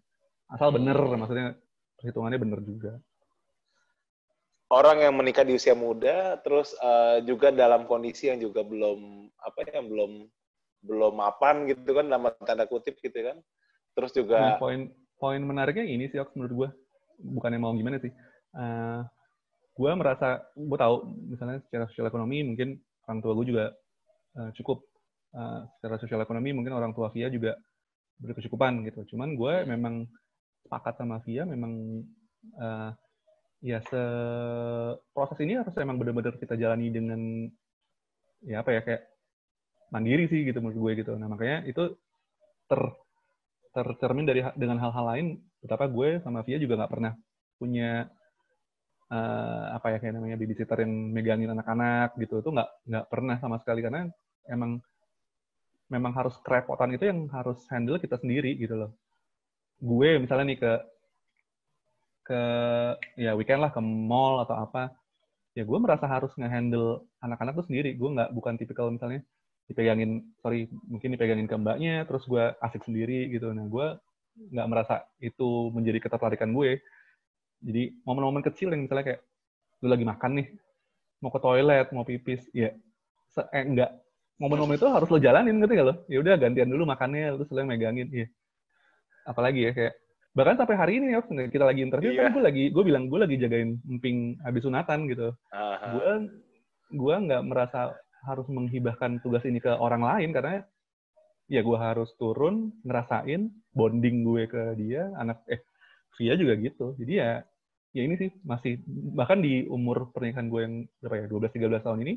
Asal 0.51 0.75
bener, 0.75 0.99
hmm. 0.99 1.15
maksudnya 1.15 1.55
perhitungannya 1.95 2.39
bener 2.39 2.59
juga. 2.59 2.91
Orang 4.71 5.03
yang 5.03 5.15
menikah 5.15 5.43
di 5.43 5.55
usia 5.55 5.75
muda, 5.75 6.39
terus 6.43 6.75
uh, 6.79 7.19
juga 7.23 7.51
dalam 7.51 7.87
kondisi 7.87 8.31
yang 8.31 8.39
juga 8.39 8.63
belum 8.63 9.31
apa 9.39 9.67
ya, 9.67 9.83
belum 9.83 10.27
belum 10.81 11.13
mapan 11.15 11.67
gitu 11.67 11.91
kan, 11.91 12.07
dalam 12.07 12.31
tanda 12.43 12.67
kutip 12.67 12.99
gitu 12.99 13.15
kan. 13.15 13.39
Terus 13.95 14.11
juga 14.15 14.55
nah, 14.55 14.59
poin 14.59 14.91
poin 15.19 15.39
menariknya 15.39 15.87
ini 15.87 16.07
sih, 16.11 16.19
menurut 16.35 16.53
gue, 16.55 16.69
bukannya 17.35 17.59
mau 17.59 17.75
gimana 17.75 17.99
sih. 17.99 18.11
Uh, 18.51 19.03
gue 19.71 19.91
merasa, 19.95 20.43
gue 20.53 20.77
tahu 20.77 20.95
misalnya 21.31 21.63
secara 21.67 21.87
sosial 21.91 22.11
ekonomi 22.11 22.43
mungkin 22.43 22.79
orang 23.07 23.19
tua 23.23 23.33
gue 23.39 23.45
juga 23.47 23.65
uh, 24.37 24.49
cukup 24.55 24.83
uh, 25.35 25.67
secara 25.79 25.95
sosial 25.99 26.21
ekonomi 26.23 26.51
mungkin 26.51 26.75
orang 26.75 26.91
tua 26.91 27.09
Via 27.11 27.31
juga 27.31 27.55
berkecukupan 28.21 28.85
gitu. 28.87 29.15
Cuman 29.15 29.33
gue 29.33 29.53
memang 29.65 30.05
sepakat 30.67 30.99
sama 30.99 31.23
Via 31.25 31.43
memang 31.47 32.03
uh, 32.59 32.91
ya 33.61 33.79
se 33.85 34.03
proses 35.13 35.37
ini 35.41 35.57
harus 35.57 35.73
memang 35.77 36.01
benar-benar 36.01 36.37
kita 36.41 36.57
jalani 36.57 36.89
dengan 36.89 37.21
ya 38.41 38.65
apa 38.65 38.73
ya 38.73 38.81
kayak 38.81 39.03
mandiri 39.93 40.25
sih 40.29 40.45
gitu 40.45 40.59
menurut 40.59 40.77
gue 40.77 40.91
gitu. 41.05 41.13
Nah 41.17 41.29
makanya 41.29 41.65
itu 41.69 41.95
ter 42.65 42.81
tercermin 43.71 44.27
dari 44.27 44.43
dengan 44.59 44.79
hal-hal 44.83 45.05
lain 45.15 45.27
betapa 45.63 45.87
gue 45.87 46.19
sama 46.25 46.43
Via 46.43 46.59
juga 46.59 46.81
nggak 46.81 46.91
pernah 46.91 47.13
punya 47.61 48.09
uh, 49.11 49.75
apa 49.75 49.87
ya 49.93 49.97
kayak 49.99 50.15
namanya 50.17 50.39
babysitter 50.39 50.87
yang 50.87 50.93
megangin 51.11 51.51
anak-anak 51.51 52.15
gitu 52.17 52.39
itu 52.39 52.49
nggak 52.49 52.69
nggak 52.87 53.05
pernah 53.11 53.35
sama 53.37 53.59
sekali. 53.59 53.83
Karena 53.83 54.07
emang 54.47 54.79
memang 55.91 56.15
harus 56.15 56.39
kerepotan 56.39 56.95
itu 56.95 57.03
yang 57.11 57.27
harus 57.35 57.59
handle 57.67 57.99
kita 57.99 58.15
sendiri 58.15 58.55
gitu 58.55 58.79
loh. 58.79 58.91
Gue 59.83 60.15
misalnya 60.17 60.55
nih 60.55 60.59
ke 60.63 60.73
ke 62.31 62.41
ya 63.19 63.35
weekend 63.35 63.59
lah 63.59 63.75
ke 63.75 63.81
mall 63.83 64.39
atau 64.47 64.55
apa 64.55 64.95
ya 65.51 65.67
gue 65.67 65.79
merasa 65.83 66.07
harus 66.07 66.31
ngehandle 66.39 67.03
anak-anak 67.19 67.59
tuh 67.59 67.67
sendiri. 67.67 67.93
Gue 67.99 68.09
nggak 68.15 68.31
bukan 68.31 68.55
tipikal 68.55 68.87
misalnya 68.87 69.19
dipegangin 69.67 70.31
sorry 70.39 70.67
mungkin 70.87 71.15
dipegangin 71.15 71.47
ke 71.47 71.55
mbaknya 71.59 72.07
terus 72.07 72.23
gue 72.23 72.55
asik 72.63 72.87
sendiri 72.87 73.27
gitu. 73.27 73.51
Nah 73.51 73.67
gue 73.67 73.87
nggak 74.55 74.67
merasa 74.71 75.03
itu 75.19 75.69
menjadi 75.75 75.99
ketertarikan 76.07 76.55
gue 76.55 76.79
jadi 77.61 77.93
momen-momen 78.03 78.41
kecil 78.41 78.73
yang 78.73 78.85
misalnya 78.89 79.05
kayak 79.13 79.21
lu 79.81 79.87
lagi 79.89 80.05
makan 80.05 80.31
nih 80.41 80.47
mau 81.21 81.29
ke 81.29 81.39
toilet 81.41 81.87
mau 81.93 82.01
pipis 82.01 82.49
ya 82.51 82.73
eh, 83.53 83.63
enggak. 83.63 83.91
Momen-momen 84.41 84.73
itu 84.73 84.89
harus 84.89 85.05
lo 85.05 85.21
jalanin 85.21 85.61
ngerti 85.61 85.77
gak 85.77 85.87
lo? 85.87 85.95
Ya 86.09 86.17
udah 86.17 86.33
gantian 86.33 86.65
dulu 86.65 86.83
makannya 86.89 87.37
terus 87.37 87.49
lo 87.53 87.61
megangin 87.61 88.09
iya. 88.09 88.27
Apalagi 89.29 89.69
ya 89.69 89.71
kayak 89.77 89.93
bahkan 90.33 90.57
sampai 90.57 90.75
hari 90.79 90.93
ini 90.97 91.13
ya 91.13 91.21
kita 91.51 91.61
lagi 91.67 91.83
interview 91.85 92.15
kan 92.15 92.17
iya. 92.17 92.25
kan 92.25 92.33
gue 92.33 92.43
lagi 92.49 92.63
gue 92.71 92.83
bilang 92.87 93.03
gue 93.11 93.19
lagi 93.21 93.35
jagain 93.37 93.77
emping 93.85 94.41
habis 94.41 94.65
sunatan 94.65 95.05
gitu. 95.13 95.29
Gue 95.93 96.09
gue 96.91 97.15
nggak 97.29 97.41
merasa 97.45 97.93
harus 98.25 98.49
menghibahkan 98.49 99.21
tugas 99.21 99.45
ini 99.45 99.61
ke 99.61 99.69
orang 99.69 100.01
lain 100.01 100.33
karena 100.33 100.65
ya 101.45 101.61
gue 101.61 101.77
harus 101.77 102.09
turun 102.17 102.73
ngerasain 102.81 103.45
bonding 103.77 104.25
gue 104.25 104.49
ke 104.49 104.73
dia 104.77 105.13
anak 105.21 105.45
eh 105.45 105.61
Via 106.17 106.35
juga 106.35 106.53
gitu. 106.59 106.97
Jadi 106.99 107.13
ya 107.23 107.45
ya 107.91 108.01
ini 108.07 108.15
sih 108.15 108.29
masih 108.47 108.79
bahkan 109.15 109.43
di 109.43 109.67
umur 109.67 110.11
pernikahan 110.15 110.47
gue 110.47 110.61
yang 110.63 110.75
berapa 111.03 111.27
ya 111.27 111.27
12 111.27 111.59
13 111.59 111.85
tahun 111.85 111.99
ini 112.07 112.13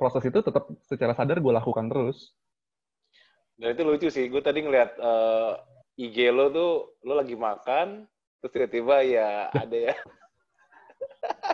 proses 0.00 0.24
itu 0.24 0.40
tetap 0.40 0.64
secara 0.88 1.12
sadar 1.12 1.44
gue 1.44 1.52
lakukan 1.52 1.92
terus. 1.92 2.32
Dan 3.60 3.76
itu 3.76 3.82
lucu 3.84 4.08
sih. 4.08 4.32
Gue 4.32 4.40
tadi 4.40 4.64
ngeliat 4.64 4.96
uh, 4.96 5.60
IG 6.00 6.32
lo 6.32 6.48
tuh 6.48 6.96
lo 7.04 7.20
lagi 7.20 7.36
makan 7.36 8.08
terus 8.40 8.52
tiba-tiba 8.56 8.96
ya 9.04 9.30
ada 9.62 9.76
ya. 9.92 9.94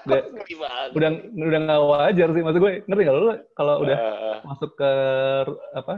Udah, 0.06 0.22
udah 0.96 1.10
udah 1.34 1.60
nggak 1.66 1.82
wajar 1.90 2.28
sih. 2.30 2.42
Maksud 2.46 2.60
gue 2.62 2.72
ngerti 2.86 3.02
nggak 3.02 3.16
lo? 3.18 3.34
Kalau 3.58 3.74
udah 3.82 3.98
uh, 3.98 4.36
masuk 4.46 4.70
ke 4.78 4.92
apa 5.74 5.94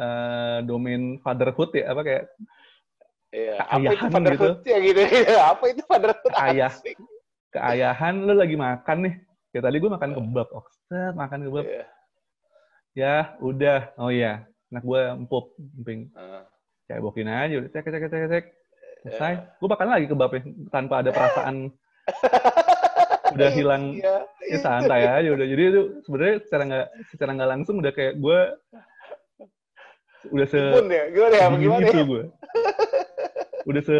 uh, 0.00 0.58
domain 0.64 1.20
fatherhood 1.20 1.76
ya 1.76 1.92
apa 1.92 2.00
kayak 2.00 2.24
iya, 3.32 3.54
keayahan 3.64 4.10
apa 4.12 4.18
itu 4.20 4.30
gitu. 4.36 4.48
ya 4.68 4.78
gitu? 4.84 5.00
Apa 5.40 5.64
itu 5.72 5.82
fatherhood 5.88 6.34
ayah 6.36 6.72
keayahan 7.52 8.14
lo 8.24 8.32
lagi 8.36 8.56
makan 8.56 8.98
nih. 9.08 9.14
Kayak 9.52 9.64
tadi 9.68 9.76
gue 9.84 9.90
makan 9.92 10.10
kebab 10.16 10.48
oh, 10.56 10.64
makan 11.12 11.38
kebab. 11.44 11.64
Yeah. 11.68 11.86
ya 12.96 13.14
udah. 13.44 13.80
Oh 14.00 14.08
iya. 14.08 14.48
Anak 14.72 14.84
gue 14.88 15.02
empuk 15.12 15.52
emping. 15.80 16.08
Uh 16.16 16.44
cebokin 16.92 17.28
aja 17.30 17.54
udah. 17.62 17.70
Cek 17.72 17.86
cek 17.88 18.02
cek 18.10 18.22
cek. 18.28 18.44
Selesai. 19.02 19.32
Yeah. 19.32 19.56
gue 19.56 19.68
makan 19.68 19.88
lagi 19.88 20.06
kebabnya 20.08 20.42
tanpa 20.68 20.94
ada 21.00 21.10
perasaan 21.10 21.56
udah 23.32 23.48
hilang 23.48 23.96
iya, 23.96 24.28
ya 24.44 24.58
santai 24.60 25.08
aja 25.08 25.28
udah. 25.32 25.46
Jadi 25.48 25.62
itu 25.72 25.80
sebenarnya 26.04 26.36
secara 26.44 26.62
nggak 26.68 26.86
secara 27.14 27.30
nggak 27.32 27.50
langsung 27.50 27.76
udah 27.80 27.92
kayak 27.94 28.14
gue 28.20 28.40
udah 30.30 30.46
se 30.46 30.60
ya? 30.60 31.04
Gimana 31.10 31.34
ya? 31.34 31.46
Gimana 31.56 31.84
itu 31.88 31.98
ya? 31.98 32.04
gue 32.04 32.22
udah 33.68 33.82
se 33.82 33.96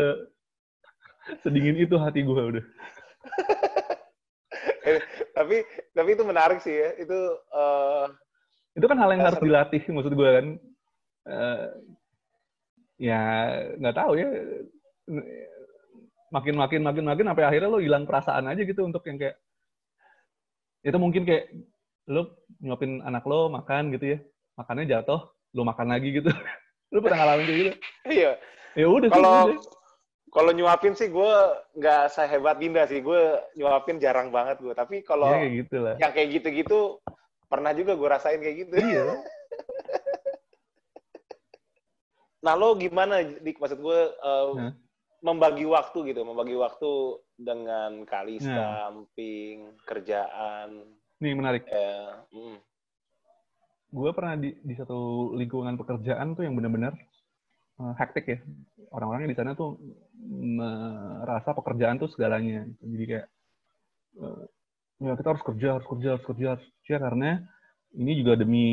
sedingin 1.43 1.79
itu 1.79 1.95
hati 1.99 2.27
gue 2.27 2.43
udah. 2.43 2.65
Eh, 4.83 4.99
tapi 5.31 5.63
tapi 5.95 6.11
itu 6.11 6.27
menarik 6.27 6.59
sih 6.59 6.75
ya. 6.75 6.91
Itu 6.99 7.15
eh, 7.39 8.07
itu 8.75 8.87
kan 8.91 8.99
hal 8.99 9.15
yang 9.15 9.23
harus 9.31 9.39
dilatih 9.39 9.83
maksud 9.95 10.13
gue 10.15 10.31
kan. 10.35 10.47
Eh, 11.31 11.67
ya 12.99 13.23
nggak 13.79 13.95
tahu 13.95 14.19
ya. 14.19 14.27
Makin 16.35 16.55
makin 16.59 16.81
makin 16.83 17.05
makin 17.07 17.27
sampai 17.31 17.47
akhirnya 17.47 17.71
lo 17.71 17.79
hilang 17.79 18.11
perasaan 18.11 18.51
aja 18.51 18.63
gitu 18.67 18.83
untuk 18.83 19.07
yang 19.07 19.23
kayak 19.23 19.39
itu 20.83 20.99
mungkin 20.99 21.23
kayak 21.23 21.55
lo 22.11 22.43
nyuapin 22.59 23.07
anak 23.07 23.23
lo 23.23 23.47
makan 23.55 23.95
gitu 23.95 24.19
ya. 24.19 24.19
Makannya 24.59 24.91
jatuh 24.91 25.31
lo 25.55 25.63
makan 25.63 25.95
lagi 25.95 26.11
gitu. 26.11 26.31
Lo 26.93 27.01
pernah 27.01 27.25
ngalamin 27.25 27.45
kayak 27.49 27.57
gitu? 27.57 27.73
Iya. 28.05 28.33
Ya 28.79 28.87
udah 28.89 29.09
sih, 29.09 29.14
Kalau 29.16 29.37
kalau 30.33 30.51
nyuapin 30.57 30.97
sih 30.97 31.12
gue 31.12 31.33
nggak 31.77 32.09
sehebat 32.09 32.57
Dinda 32.57 32.89
sih. 32.89 33.05
Gue 33.05 33.37
nyuapin 33.57 34.01
jarang 34.01 34.33
banget 34.33 34.64
gue. 34.64 34.73
Tapi 34.73 35.05
kalau 35.05 35.29
ya 35.29 35.45
kayak 35.45 35.53
gitu 35.64 35.77
lah 35.85 35.95
yang 36.01 36.12
kayak 36.16 36.29
gitu-gitu 36.41 36.81
pernah 37.53 37.77
juga 37.77 37.93
gue 37.93 38.09
rasain 38.09 38.41
kayak 38.41 38.57
gitu. 38.64 38.75
iya 38.81 39.05
Nah 42.43 42.59
lo 42.59 42.75
gimana, 42.75 43.23
Dik? 43.23 43.62
Maksud 43.62 43.79
gue 43.79 44.01
eh, 44.18 44.51
Hah? 44.59 44.73
membagi 45.23 45.62
waktu 45.62 46.11
gitu, 46.11 46.27
membagi 46.27 46.59
waktu 46.59 46.91
dengan 47.39 48.03
kali 48.03 48.43
Nah. 48.43 48.91
samping, 48.91 49.79
kerjaan. 49.87 50.99
nih 51.23 51.39
menarik 51.39 51.62
Ya, 51.70 52.18
mm. 52.35 52.59
gue 53.95 54.11
pernah 54.11 54.35
di, 54.35 54.59
di 54.59 54.75
satu 54.75 55.31
lingkungan 55.39 55.79
pekerjaan 55.79 56.35
tuh 56.35 56.43
yang 56.43 56.59
benar-benar 56.59 56.99
eh, 56.99 57.12
hektik 57.99 58.26
ya. 58.28 58.39
Orang-orangnya 58.93 59.33
di 59.33 59.39
sana 59.39 59.57
tuh 59.57 59.80
merasa 60.59 61.57
pekerjaan 61.57 61.99
tuh 61.99 62.11
segalanya. 62.12 62.68
gitu. 62.68 62.83
Jadi 62.93 63.05
kayak 63.09 63.26
eh, 64.22 64.45
ya 65.03 65.12
kita 65.18 65.28
harus 65.35 65.45
kerja, 65.45 65.68
harus 65.78 65.87
kerja, 65.89 66.09
harus 66.16 66.24
kerja, 66.26 66.47
harus 66.57 66.66
kerja 66.83 66.97
karena 67.03 67.30
ini 67.97 68.12
juga 68.20 68.33
demi 68.39 68.66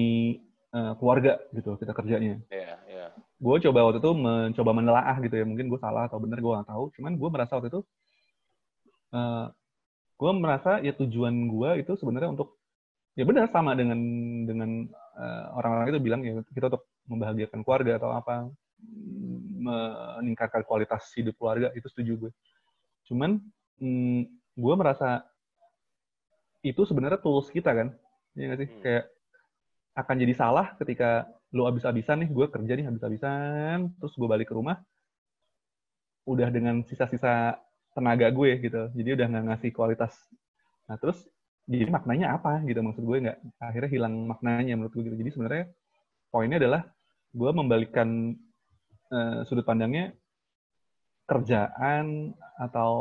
eh, 0.76 0.94
keluarga 1.00 1.40
gitu 1.56 1.80
kita 1.80 1.94
kerjanya. 1.96 2.38
ya, 2.52 2.76
ya. 2.86 3.06
Gue 3.40 3.58
coba 3.64 3.88
waktu 3.88 4.00
itu 4.04 4.12
mencoba 4.14 4.72
menelaah 4.76 5.18
gitu 5.24 5.36
ya. 5.40 5.46
Mungkin 5.48 5.72
gue 5.72 5.80
salah 5.80 6.12
atau 6.12 6.20
benar 6.20 6.40
gue 6.44 6.52
nggak 6.52 6.70
tahu. 6.70 6.86
Cuman 7.00 7.14
gue 7.16 7.30
merasa 7.32 7.56
waktu 7.58 7.70
itu 7.72 7.82
eh, 9.16 9.46
gue 10.20 10.32
merasa 10.36 10.84
ya 10.84 10.92
tujuan 11.00 11.36
gue 11.48 11.70
itu 11.80 11.96
sebenarnya 11.96 12.36
untuk 12.36 12.60
ya 13.16 13.24
benar 13.24 13.48
sama 13.52 13.72
dengan 13.74 14.00
dengan 14.44 14.70
eh, 15.16 15.46
orang-orang 15.56 15.88
itu 15.96 16.00
bilang 16.04 16.22
ya 16.28 16.44
kita 16.52 16.68
untuk 16.72 16.84
membahagiakan 17.10 17.60
keluarga 17.66 17.98
atau 17.98 18.12
apa 18.14 18.52
meningkatkan 19.60 20.64
kualitas 20.64 21.12
hidup 21.16 21.36
keluarga 21.36 21.70
itu 21.76 21.88
setuju 21.92 22.28
gue. 22.28 22.32
Cuman 23.12 23.44
mm, 23.82 24.22
gue 24.56 24.74
merasa 24.76 25.24
itu 26.64 26.84
sebenarnya 26.84 27.20
tools 27.20 27.48
kita 27.52 27.72
kan, 27.72 27.88
ya 28.36 28.52
nggak 28.52 28.60
sih? 28.60 28.70
Hmm. 28.70 28.82
Kayak 28.84 29.06
akan 29.96 30.16
jadi 30.20 30.34
salah 30.36 30.68
ketika 30.80 31.28
lu 31.56 31.64
abis-abisan 31.66 32.24
nih, 32.24 32.30
gue 32.30 32.46
kerja 32.52 32.74
nih 32.76 32.86
abis-abisan, 32.88 33.96
terus 34.00 34.14
gue 34.16 34.28
balik 34.28 34.52
ke 34.52 34.56
rumah, 34.56 34.80
udah 36.28 36.48
dengan 36.52 36.84
sisa-sisa 36.84 37.58
tenaga 37.96 38.30
gue 38.30 38.60
gitu, 38.60 38.92
jadi 38.94 39.10
udah 39.18 39.26
nggak 39.28 39.46
ngasih 39.50 39.72
kualitas. 39.74 40.14
Nah 40.88 41.00
terus 41.00 41.26
jadi 41.70 41.90
maknanya 41.90 42.38
apa 42.38 42.62
gitu 42.66 42.82
maksud 42.82 43.04
gue 43.06 43.18
nggak 43.30 43.38
akhirnya 43.62 43.90
hilang 43.90 44.14
maknanya 44.30 44.74
menurut 44.78 44.94
gue 44.94 45.04
gitu. 45.10 45.18
Jadi 45.20 45.32
sebenarnya 45.34 45.64
poinnya 46.30 46.58
adalah 46.62 46.82
gue 47.34 47.52
membalikkan 47.54 48.36
eh, 49.14 49.40
sudut 49.46 49.66
pandangnya 49.66 50.14
kerjaan 51.30 52.34
atau 52.58 52.92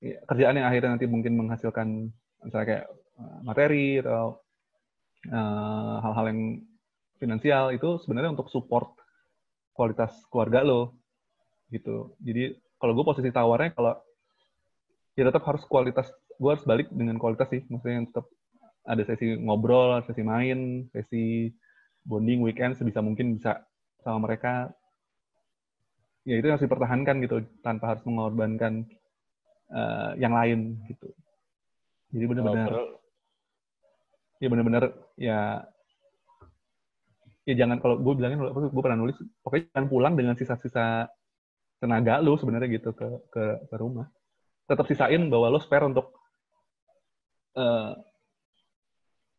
ya, 0.00 0.20
kerjaan 0.28 0.60
yang 0.60 0.68
akhirnya 0.68 1.00
nanti 1.00 1.06
mungkin 1.08 1.40
menghasilkan 1.40 2.12
misalnya 2.44 2.66
kayak 2.68 2.86
eh, 3.20 3.38
materi 3.44 3.88
atau 4.04 4.40
eh, 5.28 5.96
hal-hal 6.04 6.26
yang 6.32 6.40
finansial 7.16 7.72
itu 7.72 7.96
sebenarnya 8.04 8.36
untuk 8.36 8.52
support 8.52 8.92
kualitas 9.72 10.12
keluarga 10.28 10.60
lo 10.62 10.94
gitu. 11.72 12.14
Jadi 12.20 12.54
kalau 12.78 12.92
gue 12.92 13.04
posisi 13.06 13.32
tawarnya 13.32 13.72
kalau 13.72 13.96
ya 15.16 15.24
tetap 15.30 15.42
harus 15.46 15.62
kualitas 15.64 16.10
gue 16.38 16.50
harus 16.50 16.66
balik 16.66 16.90
dengan 16.90 17.16
kualitas 17.16 17.46
sih 17.50 17.62
maksudnya 17.70 18.04
tetap 18.10 18.26
ada 18.84 19.02
sesi 19.06 19.38
ngobrol 19.38 20.02
sesi 20.04 20.22
main 20.26 20.90
sesi 20.90 21.48
bonding 22.04 22.42
weekend 22.44 22.76
sebisa 22.76 23.00
mungkin 23.00 23.38
bisa 23.38 23.62
sama 24.02 24.28
mereka 24.28 24.74
ya 26.24 26.34
itu 26.40 26.44
yang 26.48 26.56
harus 26.56 26.66
dipertahankan 26.66 27.16
gitu 27.20 27.36
tanpa 27.60 27.94
harus 27.94 28.02
mengorbankan 28.08 28.88
eh, 29.72 30.10
yang 30.18 30.32
lain 30.32 30.80
gitu. 30.88 31.08
Jadi 32.16 32.24
benar-benar 32.24 32.72
Oh, 32.72 32.88
ya 34.42 34.48
benar-benar 34.50 34.84
ya 35.16 35.62
ya 37.44 37.54
jangan 37.54 37.76
kalau 37.80 38.00
gue 38.00 38.14
bilangin 38.16 38.40
gue 38.40 38.82
pernah 38.82 38.98
nulis 38.98 39.16
pokoknya 39.44 39.68
jangan 39.72 39.88
pulang 39.88 40.14
dengan 40.16 40.34
sisa-sisa 40.36 41.08
tenaga 41.80 42.20
lu 42.24 42.40
sebenarnya 42.40 42.80
gitu 42.80 42.96
ke 42.96 43.08
ke 43.28 43.44
ke 43.68 43.74
rumah. 43.76 44.08
Tetap 44.64 44.88
sisain 44.88 45.28
bahwa 45.28 45.52
lo 45.52 45.60
spare 45.60 45.84
untuk 45.84 46.12
eh 47.54 47.92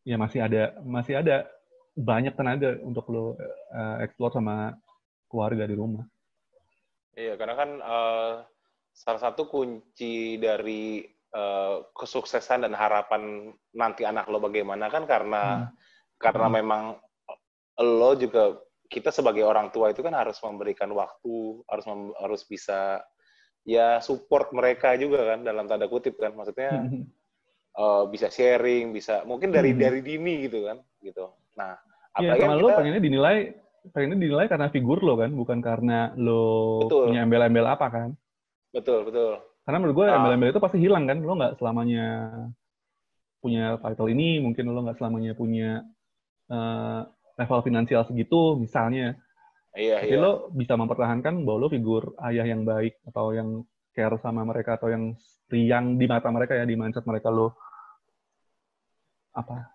ya 0.05 0.21
masih 0.21 0.45
ada 0.45 0.77
masih 0.85 1.17
ada 1.17 1.49
banyak 1.97 2.37
tenaga 2.37 2.77
untuk 2.85 3.09
lo 3.09 3.33
eh, 3.73 4.05
explore 4.05 4.37
sama 4.37 4.77
keluarga 5.25 5.65
di 5.65 5.73
rumah 5.73 6.05
Iya, 7.15 7.39
karena 7.39 7.55
kan 7.55 7.69
eh, 7.79 8.33
salah 8.91 9.21
satu 9.23 9.47
kunci 9.47 10.35
dari 10.35 11.03
eh, 11.31 11.75
kesuksesan 11.95 12.67
dan 12.67 12.75
harapan 12.75 13.51
nanti 13.75 14.03
anak 14.03 14.27
lo 14.27 14.39
bagaimana 14.39 14.91
kan 14.91 15.07
karena 15.07 15.71
karena 16.19 16.47
Hmm. 16.47 16.55
memang 16.59 16.83
lo 17.79 18.11
juga 18.15 18.55
kita 18.87 19.11
sebagai 19.11 19.43
orang 19.43 19.71
tua 19.75 19.91
itu 19.91 19.99
kan 19.99 20.15
harus 20.15 20.39
memberikan 20.39 20.87
waktu, 20.95 21.59
harus 21.67 21.85
mem- 21.89 22.15
harus 22.19 22.43
bisa 22.47 23.03
ya 23.65 23.97
support 23.99 24.53
mereka 24.53 24.93
juga 24.95 25.25
kan 25.35 25.41
dalam 25.41 25.65
tanda 25.65 25.89
kutip 25.89 26.15
kan 26.21 26.35
maksudnya 26.35 26.83
eh, 27.75 28.03
bisa 28.11 28.27
sharing, 28.31 28.91
bisa 28.95 29.23
mungkin 29.27 29.51
dari 29.51 29.71
Hmm. 29.75 29.79
dari 29.79 29.99
dini 30.03 30.47
gitu 30.51 30.67
kan 30.67 30.79
gitu. 31.03 31.31
Nah, 31.59 31.75
Iya, 32.15 32.31
apalagi 32.31 32.39
kan 32.43 32.49
sama 32.51 32.59
lo 32.63 32.67
kita 32.71 32.77
pengennya 32.79 33.01
dinilai 33.03 33.37
pengennya 33.93 34.17
dinilai 34.21 34.47
karena 34.47 34.71
figur 34.73 35.03
lo 35.03 35.17
kan 35.19 35.29
bukan 35.33 35.59
karena 35.59 36.13
lo 36.17 36.85
Betul. 36.87 37.11
punya 37.11 37.21
embel-embel 37.25 37.65
apa 37.67 37.87
kan 37.91 38.09
betul 38.71 39.07
betul. 39.07 39.39
Karena 39.65 39.81
menurut 39.81 39.95
gue 39.97 40.05
Ah. 40.05 40.17
embel-embel 40.21 40.53
itu 40.53 40.61
pasti 40.61 40.77
hilang 40.77 41.09
kan. 41.09 41.17
Lo 41.25 41.33
nggak 41.33 41.57
selamanya 41.57 42.05
punya 43.41 43.81
title 43.81 44.13
ini, 44.13 44.37
mungkin 44.37 44.69
lo 44.69 44.85
nggak 44.85 44.97
selamanya 45.01 45.33
punya 45.33 45.81
eh, 46.45 47.01
level 47.39 47.59
finansial 47.65 48.05
segitu 48.05 48.53
misalnya. 48.61 49.17
Iya, 49.73 50.05
Tapi 50.05 50.13
iya. 50.13 50.21
lo 50.21 50.53
bisa 50.53 50.77
mempertahankan 50.77 51.41
bahwa 51.41 51.65
lo 51.65 51.67
figur 51.73 52.13
ayah 52.21 52.45
yang 52.45 52.61
baik 52.61 53.01
atau 53.09 53.33
yang 53.33 53.65
care 53.97 54.15
sama 54.21 54.45
mereka 54.45 54.77
atau 54.77 54.93
yang 54.93 55.17
riang 55.49 55.97
di 55.97 56.05
mata 56.05 56.29
mereka 56.29 56.53
ya, 56.53 56.69
di 56.69 56.77
mindset 56.77 57.03
mereka 57.09 57.33
lo 57.33 57.57
apa 59.33 59.74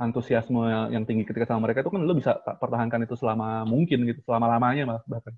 antusiasme 0.00 0.62
yang 0.94 1.04
tinggi 1.08 1.24
ketika 1.28 1.46
sama 1.52 1.68
mereka 1.68 1.84
itu 1.84 1.90
kan 1.92 2.00
lo 2.08 2.14
bisa 2.16 2.32
pertahankan 2.62 3.04
itu 3.06 3.14
selama 3.20 3.68
mungkin 3.68 3.98
gitu, 4.08 4.20
selama 4.26 4.46
lamanya 4.56 4.82
malah 4.88 5.04
bahkan. 5.04 5.34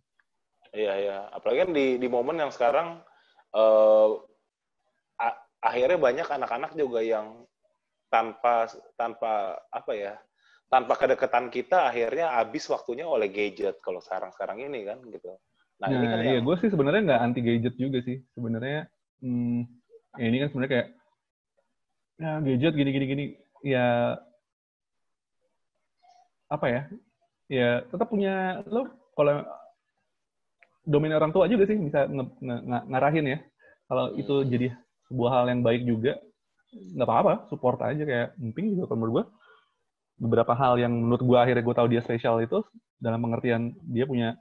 Iya, 0.72 0.92
iya. 1.02 1.18
Apalagi 1.36 1.58
kan 1.62 1.70
di 1.76 1.86
di 2.02 2.08
momen 2.14 2.36
yang 2.42 2.52
sekarang 2.56 2.88
a- 5.20 5.40
akhirnya 5.62 5.98
banyak 5.98 6.28
anak-anak 6.28 6.70
juga 6.76 7.00
yang 7.04 7.26
tanpa 8.12 8.68
tanpa 8.98 9.56
apa 9.72 9.92
ya? 9.96 10.14
Tanpa 10.72 10.96
kedekatan 10.96 11.52
kita 11.52 11.90
akhirnya 11.92 12.32
habis 12.38 12.64
waktunya 12.72 13.04
oleh 13.04 13.28
gadget 13.28 13.76
kalau 13.84 14.00
sekarang-sekarang 14.00 14.58
ini 14.68 14.88
kan 14.88 14.98
gitu. 15.04 15.36
Nah, 15.82 15.88
Nah, 15.88 15.98
ini 15.98 16.06
kan 16.08 16.18
iya, 16.24 16.38
yang 16.38 16.44
gue 16.46 16.56
sih 16.62 16.70
sebenarnya 16.72 17.02
nggak 17.08 17.22
anti 17.22 17.40
gadget 17.44 17.74
juga 17.76 17.98
sih. 18.06 18.16
Sebenarnya, 18.34 18.88
hmm, 19.20 19.60
ya 20.16 20.24
ini 20.30 20.36
kan 20.40 20.48
sebenarnya 20.52 20.72
kayak 20.72 20.88
ya 22.22 22.32
gadget 22.46 22.72
gini 22.78 22.90
gini 22.94 23.06
gini, 23.12 23.24
ya 23.66 24.16
apa 26.52 26.66
ya? 26.68 26.82
Ya 27.50 27.68
tetap 27.90 28.08
punya 28.12 28.64
lo 28.68 28.88
kalau 29.16 29.44
domain 30.82 31.14
orang 31.14 31.30
tua 31.30 31.46
juga 31.46 31.64
sih 31.68 31.78
bisa 31.78 32.06
nge- 32.10 32.36
nge- 32.42 32.62
nge- 32.66 32.86
ngarahin 32.90 33.26
ya. 33.34 33.38
Kalau 33.86 34.04
itu 34.18 34.34
Hmm. 34.42 34.48
jadi 34.50 34.66
sebuah 35.10 35.30
hal 35.30 35.44
yang 35.52 35.60
baik 35.66 35.82
juga, 35.84 36.12
nggak 36.72 37.08
apa-apa, 37.08 37.34
support 37.52 37.78
aja 37.84 38.02
kayak 38.02 38.28
emping 38.40 38.76
juga 38.76 38.84
kalau 38.90 38.98
menurut 39.04 39.14
gue 39.14 39.24
beberapa 40.22 40.52
hal 40.54 40.74
yang 40.78 40.92
menurut 40.94 41.22
gue 41.24 41.38
akhirnya 41.38 41.64
gue 41.66 41.76
tahu 41.76 41.88
dia 41.90 42.02
spesial 42.04 42.38
itu 42.44 42.62
dalam 43.02 43.18
pengertian 43.24 43.74
dia 43.90 44.06
punya 44.06 44.38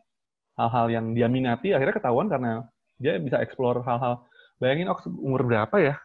hal-hal 0.59 0.87
yang 0.93 1.05
dia 1.17 1.27
minati 1.31 1.73
akhirnya 1.73 1.95
ketahuan 1.97 2.27
karena 2.29 2.65
dia 3.01 3.17
bisa 3.17 3.41
explore 3.41 3.81
hal-hal 3.83 4.21
bayangin 4.61 4.91
Ox 4.93 5.07
umur 5.09 5.41
berapa 5.47 5.75
ya 5.81 5.95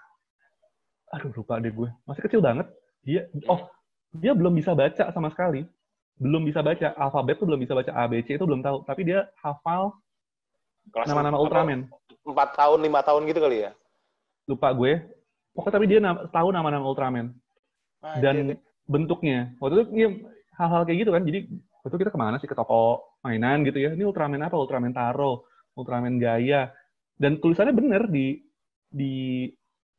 aduh 1.14 1.30
lupa 1.32 1.62
deh 1.62 1.70
gue 1.70 1.88
masih 2.04 2.22
kecil 2.26 2.40
banget 2.42 2.66
dia 3.06 3.30
oh 3.46 3.70
dia 4.10 4.32
belum 4.34 4.58
bisa 4.58 4.74
baca 4.74 5.10
sama 5.14 5.30
sekali 5.30 5.62
belum 6.16 6.48
bisa 6.48 6.60
baca. 6.64 6.96
Alfabet 6.96 7.36
tuh 7.36 7.46
belum 7.48 7.60
bisa 7.60 7.72
baca 7.76 7.92
A 7.92 8.04
B 8.08 8.20
C 8.24 8.36
itu 8.36 8.44
belum 8.44 8.64
tahu. 8.64 8.84
Tapi 8.88 9.00
dia 9.04 9.28
hafal 9.44 9.92
nama-nama? 11.06 11.36
Ultraman. 11.40 11.88
Empat 12.26 12.58
tahun, 12.58 12.78
lima 12.82 13.00
tahun 13.06 13.22
gitu 13.30 13.38
kali 13.38 13.68
ya? 13.68 13.72
lupa 14.46 14.70
gue. 14.70 15.02
Pokoknya 15.58 15.74
tapi 15.74 15.86
dia 15.90 15.98
na- 15.98 16.26
tahu 16.30 16.54
nama-nama 16.54 16.86
Ultraman. 16.86 17.34
Anjir, 17.98 18.22
dan 18.22 18.36
bentuknya. 18.86 19.50
Waktu 19.58 19.74
itu 19.74 19.84
iya, 19.98 20.08
hal-hal 20.54 20.86
kayak 20.86 20.98
gitu 21.02 21.10
kan. 21.10 21.22
Jadi 21.26 21.38
waktu 21.82 21.90
itu 21.90 22.00
kita 22.06 22.12
ke 22.14 22.20
mana 22.20 22.38
sih? 22.38 22.46
Ke 22.46 22.54
toko 22.54 23.02
mainan 23.26 23.66
gitu 23.66 23.82
ya. 23.82 23.90
Ini 23.94 24.06
Ultraman 24.06 24.46
apa? 24.46 24.54
Ultraman 24.54 24.94
Taro 24.94 25.50
Ultraman 25.74 26.22
Gaya 26.22 26.70
dan 27.18 27.42
tulisannya 27.42 27.74
bener 27.74 28.06
di 28.06 28.38
di 28.86 29.46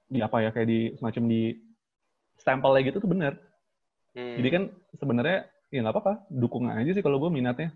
di 0.08 0.20
apa 0.24 0.40
ya? 0.48 0.50
Kayak 0.56 0.68
di 0.72 0.80
semacam 0.96 1.24
di 1.28 1.42
stempelnya 2.40 2.82
gitu 2.88 3.04
tuh 3.04 3.12
bener. 3.12 3.34
Hmm. 4.18 4.34
jadi 4.42 4.50
kan 4.50 4.64
sebenarnya 4.98 5.46
ya 5.68 5.80
nggak 5.84 5.96
apa-apa 5.96 6.14
dukung 6.32 6.72
aja 6.72 6.92
sih 6.92 7.04
kalau 7.04 7.20
gue 7.20 7.28
minatnya 7.28 7.76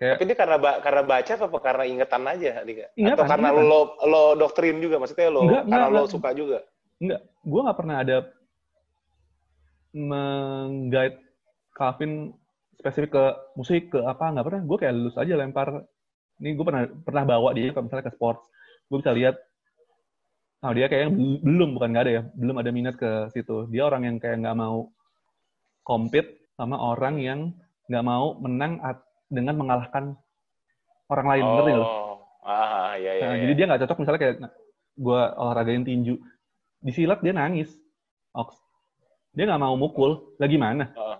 kayak 0.00 0.16
Tapi 0.18 0.24
dia 0.26 0.38
karena 0.38 0.56
ba- 0.56 0.80
karena 0.80 1.02
baca 1.04 1.32
apa 1.36 1.58
karena 1.60 1.84
ingetan 1.86 2.22
aja, 2.26 2.50
Dika? 2.64 2.86
Ingatan, 2.96 3.16
Atau 3.20 3.30
karena 3.30 3.48
ingatan. 3.52 3.68
lo 3.70 3.80
lo 4.02 4.22
doktrin 4.34 4.76
juga, 4.80 4.96
maksudnya 4.98 5.28
lo 5.30 5.40
Enggak, 5.46 5.62
karena 5.62 5.76
enggak, 5.76 5.92
lo 5.92 6.00
enggak. 6.00 6.10
suka 6.10 6.30
juga. 6.34 6.58
Enggak, 6.98 7.20
gue 7.44 7.60
nggak 7.62 7.78
pernah 7.78 7.96
ada 8.00 8.16
mengguide 9.92 11.18
Calvin 11.72 12.12
spesifik 12.80 13.10
ke 13.14 13.24
musik 13.54 13.82
ke 13.92 14.00
apa 14.02 14.32
nggak 14.32 14.46
pernah. 14.48 14.62
Gue 14.64 14.76
kayak 14.80 14.94
lulus 14.96 15.16
aja 15.16 15.34
lempar. 15.36 15.68
Ini 16.40 16.56
gue 16.56 16.64
pernah 16.66 16.82
pernah 16.88 17.24
bawa 17.28 17.54
dia 17.54 17.70
kalau 17.70 17.86
misalnya 17.86 18.08
ke 18.10 18.14
sports. 18.16 18.42
Gue 18.88 18.98
bisa 18.98 19.12
lihat. 19.14 19.36
Oh 20.62 20.70
dia 20.70 20.86
bel- 20.90 21.42
belum 21.42 21.74
bukan 21.74 21.90
nggak 21.90 22.04
ada 22.06 22.12
ya, 22.12 22.22
belum 22.34 22.56
ada 22.58 22.70
minat 22.70 22.94
ke 22.98 23.30
situ. 23.30 23.66
Dia 23.70 23.86
orang 23.86 24.06
yang 24.06 24.16
kayak 24.18 24.42
nggak 24.42 24.56
mau 24.58 24.90
compete 25.82 26.41
sama 26.56 26.76
orang 26.76 27.18
yang 27.18 27.40
nggak 27.88 28.04
mau 28.04 28.36
menang 28.38 28.78
dengan 29.32 29.54
mengalahkan 29.56 30.14
orang 31.08 31.26
lain. 31.28 31.42
Ngerti 31.44 31.70
nggak 31.72 31.82
lo? 31.82 31.86
Oh, 31.88 32.14
ah, 32.44 32.92
iya, 32.96 33.12
iya. 33.16 33.24
Nah, 33.24 33.34
iya. 33.36 33.40
Jadi 33.46 33.52
dia 33.56 33.64
nggak 33.68 33.80
cocok 33.86 33.98
misalnya 34.00 34.20
kayak 34.20 34.36
gue 34.92 35.22
olahragain 35.40 35.84
tinju. 35.84 36.14
Di 36.82 36.92
silat 36.92 37.20
dia 37.24 37.32
nangis. 37.32 37.72
Ox. 38.36 38.56
Dia 39.32 39.48
nggak 39.48 39.62
mau 39.62 39.74
mukul. 39.76 40.36
Lagi 40.36 40.56
mana? 40.60 40.92
Oh, 40.96 41.16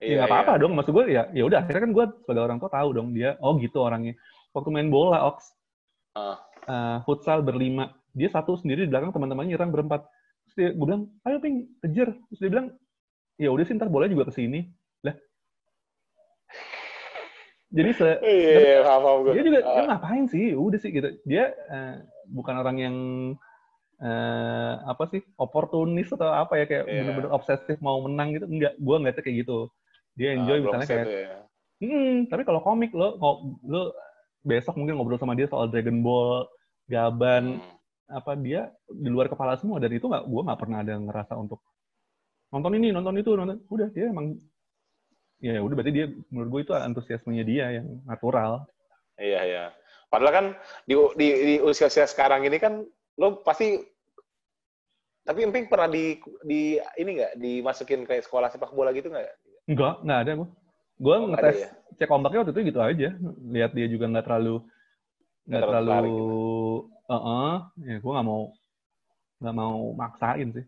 ya 0.00 0.24
nggak 0.24 0.30
apa-apa 0.30 0.52
dong. 0.60 0.76
Maksud 0.76 0.92
gue 0.92 1.04
ya 1.12 1.28
ya 1.32 1.42
udah 1.44 1.64
akhirnya 1.64 1.82
kan 1.88 1.92
gue 1.92 2.04
sebagai 2.24 2.42
orang 2.44 2.58
tua 2.60 2.70
tahu 2.72 2.88
dong 2.96 3.08
dia 3.16 3.36
oh 3.40 3.56
gitu 3.60 3.80
orangnya. 3.80 4.16
Waktu 4.52 4.68
main 4.72 4.88
bola 4.90 5.24
Ox 5.30 5.56
Ah. 6.10 6.36
eh, 6.66 6.98
futsal 7.06 7.42
berlima. 7.46 7.94
Dia 8.10 8.26
satu 8.34 8.58
sendiri 8.58 8.86
di 8.86 8.90
belakang 8.90 9.14
teman-temannya 9.14 9.54
nyerang 9.54 9.70
berempat. 9.70 10.02
Terus 10.50 10.54
dia, 10.58 10.68
gue 10.74 10.82
bilang, 10.82 11.06
ayo 11.22 11.38
ping, 11.38 11.70
kejar. 11.78 12.10
Terus 12.10 12.40
dia 12.42 12.50
bilang, 12.50 12.66
ya 13.40 13.48
udah 13.48 13.64
sih 13.64 13.72
ntar 13.80 13.88
bola 13.88 14.04
juga 14.04 14.28
ke 14.28 14.36
sini. 14.36 14.68
Lah. 15.00 15.16
Jadi 17.70 17.90
se, 17.94 18.08
Iya, 18.20 18.82
gue. 19.22 19.32
dia 19.32 19.42
juga 19.46 19.58
Ah, 19.62 19.74
dia 19.78 19.82
ngapain 19.88 20.24
sih 20.26 20.58
udah 20.58 20.78
sih 20.82 20.90
gitu 20.90 21.08
dia 21.22 21.54
eh, 21.54 22.02
bukan 22.26 22.54
orang 22.58 22.76
yang 22.82 22.96
eh, 24.02 24.72
apa 24.90 25.06
sih 25.06 25.22
oportunis 25.38 26.10
atau 26.10 26.34
apa 26.34 26.58
ya 26.58 26.64
kayak 26.66 26.84
Iya. 26.90 26.98
bener-bener 27.06 27.30
obsesif 27.30 27.78
mau 27.78 28.02
menang 28.02 28.34
gitu 28.34 28.50
enggak 28.50 28.74
gua 28.82 28.96
nggak 28.98 29.22
kayak 29.22 29.46
gitu 29.46 29.70
dia 30.18 30.34
enjoy 30.34 30.58
ah, 30.58 30.62
misalnya 30.66 30.88
kayak 30.90 31.06
ya. 31.06 31.36
hmm, 31.78 32.14
tapi 32.26 32.42
kalau 32.42 32.58
komik 32.58 32.90
lo 32.90 33.14
lo 33.70 33.94
besok 34.42 34.74
mungkin 34.74 34.98
ngobrol 34.98 35.20
sama 35.20 35.38
dia 35.38 35.46
soal 35.46 35.70
Dragon 35.70 36.02
Ball 36.02 36.50
Gaban 36.90 37.62
Hmm. 37.62 37.78
apa 38.10 38.34
dia 38.34 38.74
di 38.90 39.06
luar 39.06 39.30
kepala 39.30 39.54
semua 39.54 39.78
dan 39.78 39.94
itu 39.94 40.10
nggak 40.10 40.26
gua 40.26 40.42
nggak 40.50 40.58
pernah 40.58 40.82
ada 40.82 40.98
ngerasa 40.98 41.38
untuk 41.38 41.62
nonton 42.50 42.72
ini 42.78 42.90
nonton 42.90 43.14
itu 43.18 43.30
nonton 43.34 43.58
udah 43.70 43.88
dia 43.94 44.10
emang 44.10 44.36
ya 45.40 45.62
udah 45.62 45.74
berarti 45.74 45.92
dia 45.94 46.06
menurut 46.28 46.48
gue 46.52 46.60
itu 46.68 46.72
antusiasmenya 46.76 47.44
dia 47.46 47.64
yang 47.80 47.86
natural 48.04 48.66
Iya, 49.20 49.40
iya. 49.44 49.64
Padahal 50.08 50.32
kan 50.32 50.46
di 50.88 50.96
di, 51.20 51.26
di 51.28 51.54
usia-usia 51.60 52.08
sekarang 52.08 52.40
ini 52.48 52.56
kan 52.56 52.80
lo 53.20 53.44
pasti 53.44 53.76
tapi 55.20 55.44
Emping 55.44 55.68
pernah 55.68 55.86
di 55.86 56.16
di 56.42 56.80
ini 56.96 57.10
nggak 57.20 57.36
dimasukin 57.36 58.08
kayak 58.08 58.24
sekolah 58.24 58.48
sepak 58.48 58.72
bola 58.72 58.90
gitu 58.96 59.12
nggak? 59.12 59.28
Enggak, 59.68 60.00
enggak 60.02 60.18
ada 60.24 60.32
gue. 60.40 60.48
Gue 60.96 61.14
Oh, 61.14 61.28
nggak 61.28 61.44
ngetes 61.44 61.60
ya? 61.60 61.70
cek 62.00 62.10
ombaknya 62.10 62.40
waktu 62.42 62.52
itu 62.56 62.62
gitu 62.72 62.80
aja. 62.80 63.08
Lihat 63.52 63.70
dia 63.76 63.86
juga 63.92 64.08
nggak 64.08 64.24
terlalu 64.24 64.64
nggak 65.46 65.62
terlalu 65.68 65.84
terlalu, 65.84 66.08
gitu. 66.16 66.34
Heeh, 67.12 67.52
ya 67.92 67.96
gue 68.00 68.12
nggak 68.16 68.26
mau 68.26 68.42
nggak 69.44 69.56
mau 69.56 69.76
maksain 69.94 70.48
sih. 70.56 70.66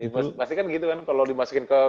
Itu- 0.00 0.14
pas- 0.16 0.34
pasti 0.34 0.54
kan 0.56 0.66
gitu 0.66 0.88
kan 0.88 1.04
kalau 1.04 1.22
dimasukin 1.22 1.68
ke, 1.68 1.80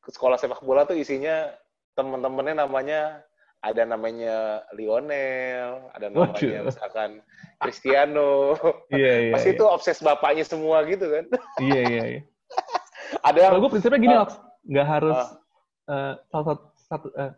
ke 0.00 0.10
sekolah 0.10 0.40
sepak 0.40 0.64
bola 0.64 0.82
tuh 0.82 0.96
isinya 0.96 1.52
temen-temennya 1.92 2.64
namanya 2.64 3.20
ada 3.62 3.86
namanya 3.86 4.66
Lionel, 4.74 5.86
ada 5.94 6.10
namanya 6.10 6.34
Waduh. 6.34 6.66
misalkan 6.66 7.10
Cristiano. 7.60 8.58
Iya 8.90 9.30
iya. 9.30 9.32
Pasti 9.36 9.52
iya. 9.52 9.56
itu 9.60 9.64
obses 9.64 10.02
bapaknya 10.02 10.42
semua 10.42 10.82
gitu 10.82 11.06
kan. 11.06 11.24
Iya 11.70 11.80
iya. 11.86 12.02
iya. 12.18 12.20
Ada 13.22 13.38
yang 13.38 13.50
Kalau 13.54 13.62
gue 13.62 13.70
prinsipnya 13.70 14.00
gini. 14.00 14.16
Ox. 14.18 14.32
nggak 14.62 14.88
harus 14.88 15.18
Ah. 15.86 15.92
eh, 15.92 16.12
salah 16.26 16.46
satu, 16.48 16.62
satu 16.80 17.06
eh, 17.14 17.32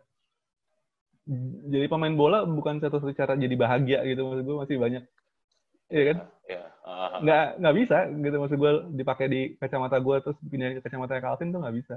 jadi 1.67 1.85
pemain 1.85 2.13
bola 2.13 2.45
bukan 2.45 2.77
satu-satu 2.77 3.13
cara 3.13 3.33
jadi 3.33 3.53
bahagia 3.53 3.99
gitu 4.05 4.25
maksud 4.25 4.45
gue 4.45 4.55
masih 4.61 4.77
banyak. 4.77 5.03
Iya 5.89 6.03
kan? 6.11 6.17
ya, 6.45 6.61
ah, 6.85 7.17
nggak 7.21 7.45
nggak 7.61 7.75
bisa 7.81 7.97
gitu. 8.13 8.35
Maksud 8.37 8.57
gue 8.57 8.73
dipakai 9.01 9.25
di 9.29 9.41
kacamata 9.57 9.97
gue 9.97 10.15
terus 10.21 10.37
pindah 10.45 10.77
ke 10.77 10.81
kacamata 10.85 11.21
Calvin 11.21 11.49
tuh 11.53 11.59
nggak 11.61 11.75
bisa. 11.77 11.95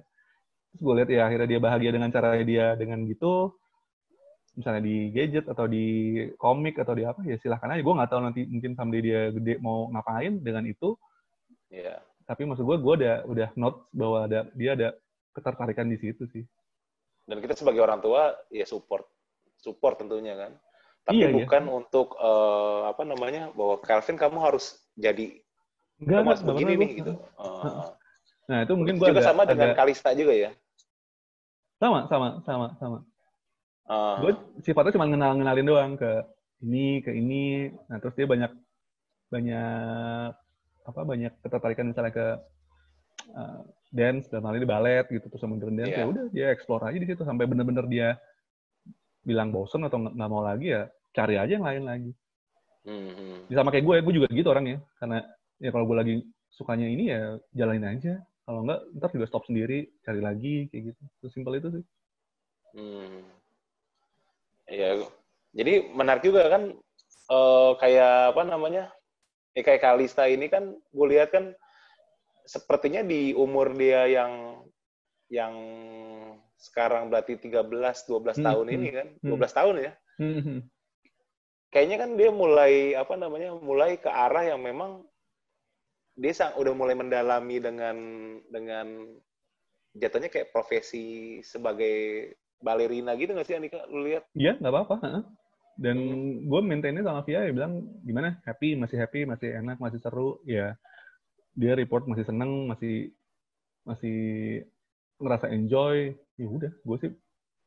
Terus 0.72 0.80
gue 0.84 0.95
lihat 1.01 1.11
ya 1.12 1.20
akhirnya 1.28 1.49
dia 1.49 1.61
bahagia 1.61 1.91
dengan 1.93 2.11
cara 2.12 2.28
dia 2.41 2.66
dengan 2.76 3.05
gitu. 3.09 3.53
Misalnya 4.57 4.82
di 4.82 5.14
gadget 5.14 5.47
atau 5.47 5.70
di 5.70 5.86
komik 6.34 6.80
atau 6.82 6.93
di 6.97 7.05
apa 7.05 7.20
ya 7.24 7.36
silahkan 7.41 7.76
aja. 7.76 7.82
Gue 7.84 7.95
nggak 7.97 8.11
tahu 8.11 8.20
nanti 8.24 8.41
mungkin 8.49 8.72
someday 8.76 9.01
dia 9.05 9.20
gede 9.32 9.61
mau 9.61 9.89
ngapain 9.93 10.41
dengan 10.41 10.64
itu. 10.68 10.97
Ya. 11.68 12.01
tapi 12.24 12.49
maksud 12.49 12.64
gue 12.64 12.76
gue 12.80 12.95
udah 13.05 13.16
udah 13.28 13.49
note 13.57 13.89
bahwa 13.93 14.24
ada 14.24 14.49
dia 14.53 14.72
ada 14.76 14.93
ketertarikan 15.32 15.89
di 15.89 15.97
situ 15.97 16.28
sih. 16.32 16.45
Dan 17.28 17.45
kita 17.45 17.57
sebagai 17.57 17.84
orang 17.84 18.01
tua 18.01 18.36
ya 18.49 18.64
support, 18.64 19.05
support 19.61 20.01
tentunya 20.01 20.36
kan. 20.36 20.53
Tapi 21.05 21.16
Iya, 21.16 21.26
iya. 21.28 21.36
bukan 21.42 21.62
untuk 21.68 22.14
eh, 22.14 22.80
apa 22.88 23.03
namanya 23.03 23.53
bahwa 23.53 23.78
Calvin 23.80 24.16
kamu 24.16 24.38
harus 24.40 24.64
jadi 24.94 25.38
enggak 25.99 26.18
enggak 26.20 26.38
begini 26.44 26.72
nih 26.74 26.88
gua. 26.88 26.99
gitu. 27.01 27.12
Eh, 27.14 27.84
nah 28.49 28.59
itu 28.64 28.72
mungkin 28.72 28.94
gue 28.96 29.07
juga 29.07 29.20
agak, 29.20 29.28
sama 29.28 29.42
dengan 29.44 29.68
agak- 29.70 29.78
Kalista 29.78 30.11
juga 30.12 30.32
ya. 30.32 30.51
sama 31.78 32.11
sama 32.11 32.28
sama 32.42 32.66
sama 32.76 32.99
Eh, 33.88 34.16
gue 34.20 34.32
sifatnya 34.61 34.92
cuma 34.92 35.09
ngenal 35.09 35.32
ngenalin 35.40 35.64
doang 35.64 35.92
ke 35.96 36.20
ini 36.61 37.01
ke 37.01 37.09
ini 37.11 37.72
nah 37.88 37.96
terus 37.96 38.12
dia 38.12 38.26
banyak 38.26 38.53
banyak 39.28 40.32
apa 40.84 41.01
banyak 41.05 41.32
ketertarikan 41.40 41.88
misalnya 41.88 42.12
ke 42.12 42.26
uh, 43.32 43.61
dance 43.88 44.28
dalam 44.28 44.44
hal 44.44 44.57
ini 44.57 44.68
balet 44.68 45.07
gitu 45.09 45.28
terus 45.28 45.40
sama 45.40 45.57
dance 45.57 45.88
Iya. 45.88 46.05
ya 46.05 46.09
udah 46.09 46.24
dia 46.28 46.46
explore 46.53 46.84
aja 46.84 46.96
di 46.96 47.09
situ 47.09 47.24
sampai 47.24 47.44
bener-bener 47.44 47.84
dia 47.86 48.09
bilang 49.27 49.51
bosen 49.51 49.85
atau 49.87 49.99
nggak 49.99 50.31
mau 50.31 50.43
lagi 50.43 50.75
ya 50.75 50.89
cari 51.14 51.35
aja 51.41 51.53
yang 51.59 51.66
lain 51.66 51.85
lagi 51.85 52.12
hmm, 52.87 53.11
hmm. 53.14 53.37
Ya, 53.49 53.55
sama 53.61 53.71
kayak 53.75 53.85
gue 53.85 53.97
gue 54.05 54.14
juga 54.23 54.29
gitu 54.31 54.49
orangnya 54.51 54.79
karena 55.03 55.25
ya 55.59 55.71
kalau 55.75 55.85
gue 55.89 55.97
lagi 55.99 56.14
sukanya 56.53 56.87
ini 56.87 57.11
ya 57.11 57.37
jalanin 57.55 57.99
aja 57.99 58.14
kalau 58.49 58.64
nggak 58.64 58.81
ntar 58.97 59.11
juga 59.12 59.27
stop 59.29 59.45
sendiri 59.47 59.91
cari 60.07 60.21
lagi 60.23 60.55
kayak 60.73 60.95
gitu 60.95 61.03
sesimpel 61.23 61.61
itu 61.61 61.69
sih 61.81 61.85
Hmm. 62.77 63.25
Iya, 64.69 65.09
jadi 65.57 65.89
menarik 65.97 66.23
juga 66.29 66.45
kan 66.53 66.62
eh, 67.33 67.71
kayak 67.81 68.37
apa 68.37 68.43
namanya? 68.45 68.93
Eh, 69.57 69.64
kayak 69.64 69.81
Kalista 69.81 70.29
ini 70.29 70.47
kan 70.53 70.77
gue 70.77 71.07
lihat 71.09 71.33
kan 71.33 71.57
sepertinya 72.45 73.01
di 73.05 73.33
umur 73.33 73.73
dia 73.77 74.05
yang 74.09 74.62
yang 75.33 75.55
sekarang 76.59 77.09
berarti 77.11 77.39
13 77.39 78.05
12 78.11 78.39
Hmm, 78.39 78.45
tahun 78.47 78.67
hmm, 78.67 78.75
ini 78.77 78.89
kan, 78.99 79.09
hmm. 79.23 79.29
12 79.31 79.53
tahun 79.59 79.75
ya. 79.87 79.93
Hmm, 80.19 80.59
Kayaknya 81.73 81.97
kan 82.03 82.11
dia 82.19 82.31
mulai 82.43 82.73
apa 83.03 83.15
namanya? 83.23 83.51
mulai 83.71 83.91
ke 84.05 84.09
arah 84.09 84.45
yang 84.51 84.61
memang 84.69 84.91
dia 86.23 86.33
sang, 86.35 86.53
udah 86.61 86.75
mulai 86.81 86.95
mendalami 86.99 87.57
dengan 87.67 87.97
dengan 88.55 88.87
jatuhnya 90.01 90.29
kayak 90.33 90.51
profesi 90.55 91.07
sebagai 91.53 91.97
balerina 92.67 93.15
gitu 93.21 93.31
nggak 93.33 93.47
sih 93.49 93.57
Andika? 93.59 93.81
Lu 93.93 94.01
lihat? 94.07 94.25
Iya, 94.37 94.53
nggak 94.61 94.73
apa-apa. 94.75 94.97
Dan 95.79 95.99
Hmm. 95.99 96.23
gue 96.51 96.61
maintainnya 96.63 97.07
sama 97.07 97.23
Via, 97.27 97.47
ya 97.47 97.53
bilang 97.55 97.87
gimana? 98.03 98.43
Happy, 98.47 98.75
masih 98.75 98.99
happy, 98.99 99.21
masih 99.31 99.49
enak, 99.63 99.79
masih 99.79 99.99
seru. 100.03 100.43
Ya, 100.45 100.75
dia 101.55 101.73
report 101.79 102.07
masih 102.11 102.27
seneng, 102.27 102.67
masih 102.71 103.15
masih 103.87 104.19
ngerasa 105.23 105.47
enjoy. 105.55 106.15
Ya 106.39 106.47
udah, 106.47 106.70
gue 106.70 106.97
sih 107.03 107.11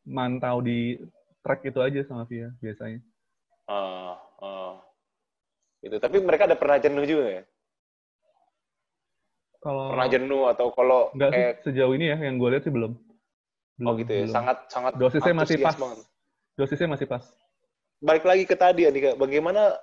mantau 0.08 0.64
di 0.64 0.96
track 1.44 1.68
itu 1.68 1.80
aja 1.84 2.00
sama 2.08 2.24
Via 2.26 2.50
biasanya. 2.64 3.04
Ah, 3.68 4.16
ah. 4.40 4.74
Gitu. 5.84 5.98
Tapi 6.00 6.18
mereka 6.24 6.48
ada 6.48 6.56
pernah 6.56 6.78
jenuh 6.80 7.04
juga 7.04 7.26
ya? 7.42 7.44
kalau 9.62 9.94
pernah 9.94 10.08
jenuh 10.10 10.44
atau 10.50 10.68
kalau 10.74 11.14
Enggak 11.14 11.30
kayak 11.38 11.54
sih 11.62 11.64
sejauh 11.70 11.94
ini 11.94 12.06
ya 12.10 12.18
yang 12.18 12.42
gue 12.42 12.50
lihat 12.50 12.64
sih 12.66 12.74
belum. 12.74 12.98
belum 13.78 13.88
oh 13.88 13.94
gitu 14.02 14.12
ya, 14.14 14.26
belum. 14.26 14.36
sangat 14.36 14.58
sangat 14.74 14.94
Dosisnya 14.98 15.34
masih 15.38 15.58
pas. 15.62 15.76
banget. 15.78 16.00
Dosisnya 16.58 16.88
masih 16.90 17.08
pas. 17.08 17.24
Balik 18.02 18.26
lagi 18.26 18.44
ke 18.50 18.56
tadi 18.58 18.90
Andika, 18.90 19.14
bagaimana 19.14 19.78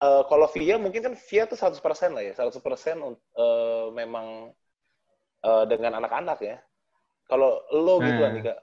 eh, 0.00 0.22
kalau 0.24 0.48
Via 0.56 0.80
mungkin 0.80 1.00
kan 1.04 1.14
Via 1.28 1.44
tuh 1.44 1.60
100% 1.60 2.16
lah 2.16 2.24
ya, 2.24 2.32
100% 2.32 2.96
un- 3.04 3.20
eh, 3.36 3.86
memang 3.92 4.26
eh, 5.44 5.64
dengan 5.68 6.00
anak-anak 6.00 6.38
ya. 6.40 6.56
Kalau 7.30 7.50
lo 7.70 7.94
gitu 8.02 8.18
Nah. 8.18 8.28
Andika, 8.28 8.54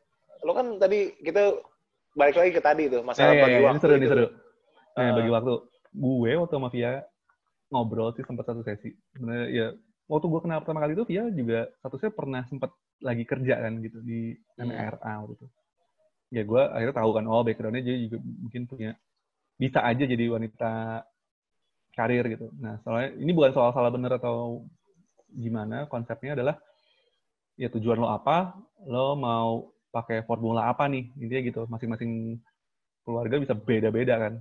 lo 0.43 0.51
kan 0.51 0.67
tadi 0.75 0.99
kita 1.17 1.55
balik 2.13 2.35
lagi 2.35 2.51
ke 2.51 2.61
tadi 2.61 2.83
tuh 2.91 3.01
masalah 3.01 3.31
ya, 3.31 3.41
bagi 3.41 3.53
ya, 3.53 3.57
ini 3.57 3.65
waktu 3.65 3.79
seru, 3.81 3.93
ini 3.95 4.03
itu. 4.03 4.11
seru. 4.11 4.25
Nah, 4.27 5.01
Ah. 5.01 5.13
bagi 5.15 5.31
waktu 5.31 5.53
gue 5.93 6.31
waktu 6.35 6.53
sama 6.53 6.69
Via 6.69 6.91
ngobrol 7.69 8.09
sih 8.13 8.23
sempat 8.23 8.45
satu 8.45 8.61
sesi. 8.61 8.89
Sebenarnya 9.15 9.45
ya 9.49 9.67
waktu 10.05 10.25
gue 10.27 10.39
kenal 10.41 10.59
pertama 10.59 10.79
kali 10.81 10.93
itu 10.93 11.05
Via 11.05 11.23
juga 11.31 11.59
statusnya 11.79 12.11
pernah 12.11 12.41
sempat 12.45 12.71
lagi 12.99 13.23
kerja 13.23 13.55
kan 13.61 13.73
gitu 13.79 14.01
di 14.01 14.33
Hmm. 14.57 14.67
NRA 14.67 15.13
waktu 15.23 15.33
itu. 15.37 15.47
Ya 16.27 16.43
gue 16.43 16.59
akhirnya 16.59 16.95
tahu 16.97 17.09
kan 17.15 17.23
oh 17.23 17.41
backgroundnya 17.41 17.83
dia 17.85 17.95
juga 18.03 18.17
mungkin 18.19 18.61
punya 18.67 18.91
bisa 19.55 19.79
aja 19.79 20.03
jadi 20.03 20.25
wanita 20.27 20.73
karir 21.93 22.25
gitu. 22.29 22.51
Nah 22.57 22.77
soalnya 22.81 23.15
ini 23.15 23.31
bukan 23.31 23.53
soal 23.53 23.71
salah 23.71 23.89
benar 23.89 24.17
atau 24.17 24.65
gimana 25.29 25.85
konsepnya 25.85 26.33
adalah 26.33 26.57
ya 27.57 27.67
tujuan 27.73 27.97
lo 27.97 28.13
apa, 28.13 28.53
lo 28.85 29.17
mau 29.17 29.73
pakai 29.89 30.21
formula 30.23 30.69
apa 30.69 30.85
nih 30.85 31.09
intinya 31.17 31.41
gitu. 31.43 31.61
Masing-masing 31.67 32.37
keluarga 33.01 33.41
bisa 33.41 33.57
beda-beda 33.57 34.15
kan. 34.21 34.33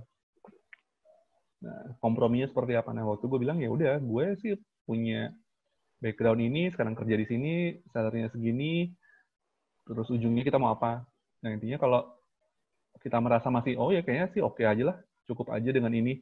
Nah, 1.57 1.97
komprominya 1.97 2.45
seperti 2.45 2.77
apa? 2.77 2.93
Nah, 2.93 3.09
waktu 3.09 3.25
gue 3.25 3.39
bilang 3.41 3.57
ya 3.57 3.73
udah, 3.73 3.97
gue 3.97 4.25
sih 4.37 4.53
punya 4.85 5.33
background 5.97 6.41
ini, 6.45 6.69
sekarang 6.69 6.93
kerja 6.93 7.15
di 7.17 7.25
sini, 7.25 7.53
salary-nya 7.89 8.29
segini, 8.29 8.93
terus 9.89 10.05
ujungnya 10.13 10.45
kita 10.45 10.61
mau 10.61 10.77
apa? 10.77 11.01
Nah, 11.41 11.49
intinya 11.49 11.81
kalau 11.81 12.01
kita 13.01 13.17
merasa 13.17 13.49
masih, 13.49 13.81
oh 13.81 13.89
ya 13.89 14.05
kayaknya 14.05 14.29
sih 14.37 14.41
oke 14.45 14.61
aja 14.61 14.93
lah, 14.93 14.97
cukup 15.25 15.49
aja 15.49 15.69
dengan 15.73 15.89
ini. 15.97 16.21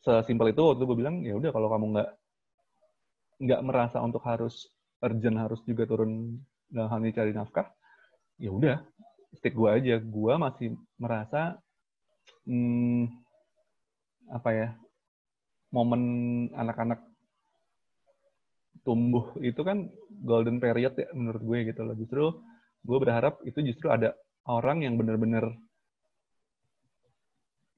Sesimpel 0.00 0.54
itu 0.54 0.62
waktu 0.62 0.86
gue 0.86 0.96
bilang, 0.96 1.26
ya 1.26 1.34
udah 1.34 1.50
kalau 1.50 1.66
kamu 1.66 1.86
nggak 1.98 2.10
nggak 3.40 3.60
merasa 3.66 3.98
untuk 4.04 4.22
harus 4.22 4.68
urgent 5.00 5.36
harus 5.40 5.60
juga 5.64 5.88
turun 5.88 6.40
dalam 6.70 6.88
hal 6.92 7.00
ini 7.02 7.12
cari 7.16 7.32
nafkah, 7.34 7.66
ya 8.38 8.52
udah 8.52 8.78
stick 9.36 9.56
gue 9.56 9.68
aja. 9.68 9.98
Gue 10.00 10.32
masih 10.36 10.76
merasa 11.00 11.58
hmm, 12.46 13.10
apa 14.30 14.50
ya 14.54 14.68
momen 15.74 16.02
anak-anak 16.54 17.02
tumbuh 18.82 19.36
itu 19.44 19.60
kan 19.60 19.86
golden 20.24 20.58
period 20.58 20.96
ya 20.96 21.08
menurut 21.12 21.42
gue 21.42 21.58
gitu 21.72 21.80
loh. 21.84 21.94
Justru 21.98 22.24
gue 22.80 22.98
berharap 22.98 23.42
itu 23.44 23.60
justru 23.60 23.92
ada 23.92 24.16
orang 24.48 24.86
yang 24.86 24.96
benar-benar 24.96 25.52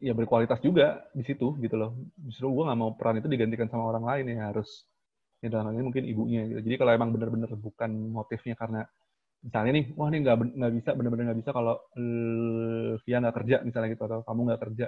ya 0.03 0.15
berkualitas 0.19 0.59
juga 0.63 1.07
di 1.15 1.23
situ 1.23 1.59
gitu 1.63 1.75
loh. 1.79 1.95
Justru 2.27 2.51
gue 2.51 2.65
nggak 2.67 2.79
mau 2.79 2.95
peran 2.95 3.19
itu 3.23 3.29
digantikan 3.31 3.71
sama 3.71 3.91
orang 3.91 4.05
lain 4.05 4.35
ya 4.35 4.51
harus 4.51 4.87
ya 5.43 5.49
dalam 5.51 5.67
hal 5.69 5.75
ini 5.75 5.85
mungkin 5.91 6.05
ibunya 6.07 6.43
gitu. 6.47 6.61
Jadi 6.63 6.77
kalau 6.79 6.93
emang 6.95 7.11
benar-benar 7.11 7.51
bukan 7.59 7.91
motifnya 8.15 8.55
karena 8.55 8.87
misalnya 9.43 9.73
nih, 9.75 9.85
wah 9.99 10.07
ini 10.07 10.19
nggak 10.23 10.37
nggak 10.55 10.73
bisa 10.79 10.91
benar-benar 10.95 11.25
nggak 11.35 11.41
bisa 11.43 11.51
kalau 11.51 11.75
eh, 11.99 12.95
Via 13.03 13.19
nggak 13.19 13.37
kerja 13.43 13.57
misalnya 13.67 13.89
gitu 13.91 14.03
atau 14.07 14.23
kamu 14.23 14.41
nggak 14.47 14.63
kerja. 14.63 14.87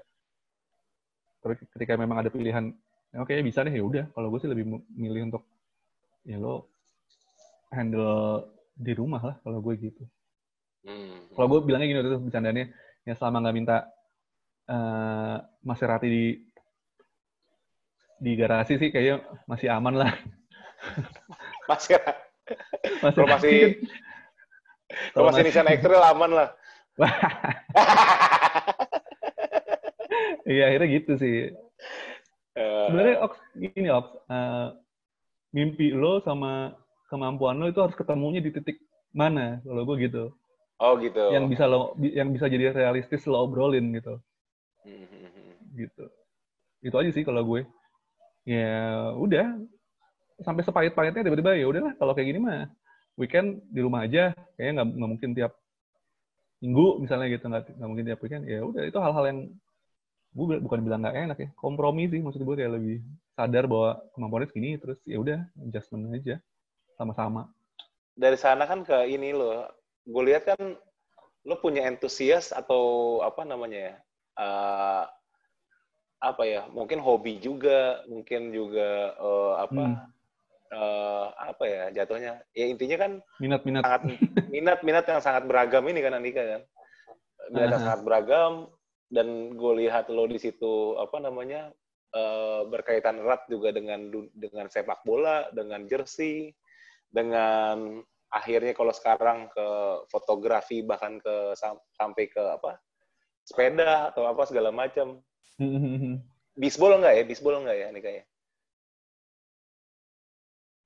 Tapi 1.43 1.55
ketika 1.75 1.93
memang 1.99 2.23
ada 2.23 2.31
pilihan, 2.31 2.71
ya 3.11 3.19
oke 3.21 3.35
bisa 3.43 3.67
nih 3.67 3.83
ya 3.83 3.85
udah. 3.85 4.05
Kalau 4.15 4.31
gue 4.31 4.41
sih 4.41 4.49
lebih 4.49 4.65
milih 4.95 5.35
untuk 5.35 5.43
ya 6.23 6.39
lo 6.39 6.71
handle 7.75 8.47
di 8.79 8.93
rumah 8.95 9.21
lah 9.21 9.37
kalau 9.43 9.59
gue 9.59 9.75
gitu. 9.77 10.07
Hmm. 10.87 11.35
Kalau 11.35 11.47
gue 11.51 11.61
bilangnya 11.67 11.91
gini 11.91 12.01
itu 12.01 12.21
bercandanya, 12.23 12.65
ya 13.03 13.15
selama 13.19 13.43
nggak 13.43 13.57
minta 13.59 13.77
eh 14.65 15.37
Maserati 15.67 16.09
di 16.09 16.25
di 18.25 18.33
garasi 18.39 18.79
sih 18.79 18.89
kayaknya 18.95 19.21
masih 19.51 19.69
aman 19.75 19.95
lah. 19.99 20.15
Masih 21.71 21.97
Kalau 21.97 23.27
Maserati 23.27 23.33
masih- 23.33 23.61
kan- 23.81 25.13
kalau 25.17 25.25
masih 25.33 25.43
Nissan 25.49 25.69
X-Trail 25.73 26.05
aman 26.13 26.31
lah. 26.31 26.49
Iya 30.45 30.69
akhirnya 30.71 30.89
gitu 31.01 31.13
sih. 31.17 31.37
Eh, 32.55 32.85
Sebenarnya 32.87 33.17
Ox, 33.25 33.33
gini 33.57 33.89
Ox, 33.89 34.07
eh, 34.29 34.67
mimpi 35.57 35.91
lo 35.91 36.21
sama 36.21 36.77
kemampuan 37.09 37.59
lo 37.59 37.67
itu 37.67 37.81
harus 37.81 37.97
ketemunya 37.97 38.45
di 38.45 38.53
titik 38.53 38.79
mana 39.17 39.65
kalau 39.65 39.83
gue 39.89 39.97
gitu. 40.05 40.25
oh 40.79 40.93
gitu. 41.01 41.33
Yang 41.33 41.45
bisa 41.57 41.65
lo 41.65 41.97
yang 41.99 42.29
bisa 42.31 42.47
jadi 42.47 42.77
realistis 42.77 43.25
lo 43.25 43.41
obrolin 43.41 43.89
gitu. 43.97 44.21
Hmm, 44.85 45.07
hmm, 45.09 45.29
hmm. 45.33 45.53
gitu. 45.81 46.05
Itu 46.85 46.95
aja 47.01 47.11
sih 47.11 47.25
kalau 47.25 47.43
gue. 47.43 47.65
Ya 48.45 49.11
udah 49.17 49.57
sampai 50.45 50.63
sepahit-pahitnya 50.63 51.25
tiba-tiba 51.25 51.57
ya 51.57 51.67
udahlah 51.67 51.93
kalau 51.97 52.13
kayak 52.13 52.29
gini 52.31 52.41
mah 52.45 52.69
weekend 53.17 53.65
di 53.73 53.81
rumah 53.81 54.05
aja 54.07 54.37
kayaknya 54.55 54.73
nggak 54.81 54.89
nggak 54.95 55.11
mungkin 55.11 55.31
tiap 55.35 55.53
minggu 56.63 56.87
misalnya 57.03 57.27
gitu 57.33 57.45
nggak 57.51 57.63
nggak 57.77 57.89
mungkin 57.89 58.07
tiap 58.07 58.21
weekend 58.23 58.45
ya 58.47 58.61
udah 58.63 58.83
itu 58.87 58.99
hal-hal 59.01 59.25
yang 59.27 59.39
gue 60.35 60.47
bukan 60.59 60.81
bilang 60.83 61.01
nggak 61.03 61.17
enak 61.31 61.39
ya 61.39 61.49
kompromi 61.55 62.11
sih 62.11 62.19
maksud 62.19 62.43
gue 62.43 62.57
kayak 62.59 62.75
lebih 62.75 62.99
sadar 63.39 63.71
bahwa 63.71 64.03
kemampuannya 64.15 64.49
segini 64.51 64.79
terus 64.79 64.99
ya 65.07 65.19
udah 65.23 65.39
adjustment 65.63 66.11
aja 66.11 66.39
sama-sama 66.99 67.51
Dari 68.15 68.39
sana 68.39 68.63
kan 68.71 68.87
ke 68.87 69.11
ini 69.11 69.35
lo, 69.35 69.67
gue 70.07 70.23
lihat 70.23 70.47
kan 70.47 70.79
lo 71.43 71.55
punya 71.59 71.83
entusias 71.91 72.55
atau 72.55 73.19
apa 73.27 73.43
namanya 73.43 73.91
ya? 73.91 73.95
eh, 74.39 75.05
apa 76.23 76.43
ya? 76.47 76.63
Mungkin 76.71 77.03
hobi 77.03 77.43
juga, 77.43 78.07
mungkin 78.07 78.55
juga 78.55 79.19
eh, 79.19 79.55
apa? 79.67 79.83
Hmm. 79.83 80.14
Eh, 80.75 81.27
apa 81.31 81.65
ya 81.65 81.85
jatuhnya? 81.95 82.43
Ya 82.53 82.67
intinya 82.67 82.97
kan 82.99 83.13
minat-minat 83.39 83.83
sangat 83.87 84.03
minat-minat 84.51 85.05
yang 85.07 85.21
sangat 85.23 85.43
beragam 85.47 85.87
ini 85.87 86.01
kan 86.03 86.19
Andika 86.19 86.43
kan? 86.43 86.63
Minat 87.55 87.69
yang 87.79 87.83
sangat 87.87 88.03
beragam 88.03 88.53
dan 89.09 89.55
gue 89.55 89.73
lihat 89.87 90.11
lo 90.11 90.27
di 90.27 90.39
situ 90.43 90.99
apa 90.99 91.23
namanya 91.23 91.71
eh, 92.13 92.61
berkaitan 92.67 93.23
erat 93.23 93.47
juga 93.47 93.71
dengan 93.71 94.11
dengan 94.35 94.67
sepak 94.67 95.07
bola 95.07 95.49
dengan 95.55 95.87
jersey 95.87 96.51
dengan 97.15 98.03
akhirnya 98.35 98.75
kalau 98.75 98.91
sekarang 98.91 99.47
ke 99.55 99.67
fotografi 100.11 100.83
bahkan 100.83 101.23
ke 101.23 101.55
sam- 101.55 101.83
sampai 101.95 102.27
ke 102.27 102.43
apa 102.43 102.83
sepeda 103.47 104.11
atau 104.11 104.27
apa 104.27 104.43
segala 104.49 104.75
macam. 104.75 105.23
Bisbol 106.55 107.03
enggak 107.03 107.19
ya? 107.19 107.23
Bisbol 107.27 107.63
enggak 107.63 107.77
ya 107.79 107.87
Andika 107.91 108.11
ya 108.11 108.23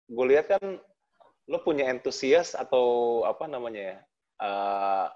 gue 0.09 0.27
lihat 0.29 0.49
kan 0.49 0.81
lo 1.49 1.59
punya 1.65 1.89
entusias 1.89 2.53
atau 2.53 3.21
apa 3.25 3.49
namanya 3.49 3.81
ya 3.81 3.97
eh, 4.41 5.07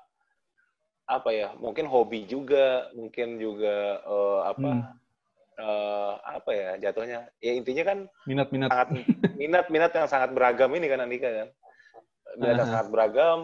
apa 1.08 1.30
ya 1.34 1.48
mungkin 1.60 1.84
hobi 1.88 2.24
juga 2.24 2.88
mungkin 2.96 3.36
juga 3.36 4.00
eh, 4.00 4.40
apa 4.48 4.70
Hmm. 4.72 4.92
eh, 5.60 6.14
apa 6.40 6.50
ya 6.56 6.70
jatuhnya. 6.80 7.28
Ya 7.44 7.52
intinya 7.52 7.84
kan 7.84 7.98
minat-minat 8.24 8.72
sangat 8.72 8.88
minat 9.36 9.66
minat 9.68 9.92
yang 9.92 10.08
sangat 10.08 10.30
beragam 10.32 10.72
ini 10.72 10.88
kan 10.88 11.04
Andika 11.04 11.28
kan? 11.28 11.48
Minat 12.40 12.56
yang 12.64 12.70
sangat 12.72 12.88
beragam 12.88 13.38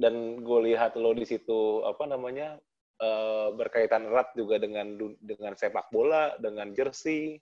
dan 0.00 0.40
gue 0.40 0.58
lihat 0.72 0.96
lo 0.96 1.12
di 1.12 1.28
situ 1.28 1.84
apa 1.84 2.08
namanya 2.08 2.56
eh, 3.00 3.48
berkaitan 3.52 4.08
erat 4.08 4.32
juga 4.32 4.56
dengan 4.56 4.96
dengan 5.20 5.52
sepak 5.52 5.92
bola 5.92 6.32
dengan 6.40 6.72
jersey 6.72 7.36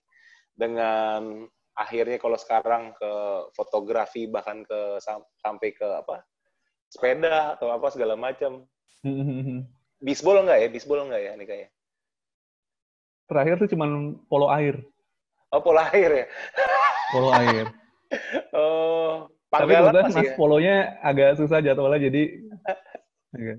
dengan 0.58 1.46
akhirnya 1.76 2.18
kalau 2.18 2.36
sekarang 2.36 2.92
ke 2.96 3.12
fotografi 3.54 4.26
bahkan 4.26 4.62
ke 4.66 4.98
sam- 5.00 5.26
sampai 5.38 5.70
ke 5.74 5.86
apa? 5.86 6.22
Sepeda 6.90 7.54
atau 7.54 7.70
apa 7.70 7.86
segala 7.90 8.18
macam. 8.18 8.66
Bisbol 10.04 10.42
enggak 10.42 10.58
ya? 10.64 10.68
Bisbol 10.72 11.06
enggak 11.06 11.20
ya 11.22 11.30
Andika 11.36 11.54
ya? 11.54 11.68
Terakhir 13.30 13.62
tuh 13.62 13.68
cuman 13.70 14.18
polo 14.26 14.50
air. 14.50 14.82
Oh 15.50 15.62
pola 15.62 15.86
air 15.94 16.10
ya? 16.10 16.26
Polo 17.12 17.30
air. 17.34 17.66
Oh 18.50 19.30
Tapi 19.54 19.70
kebetulan 19.70 20.10
mas 20.10 20.26
ya? 20.26 20.34
polonya 20.34 20.98
agak 20.98 21.38
susah 21.38 21.62
jadwalnya 21.62 22.10
jadi 22.10 22.42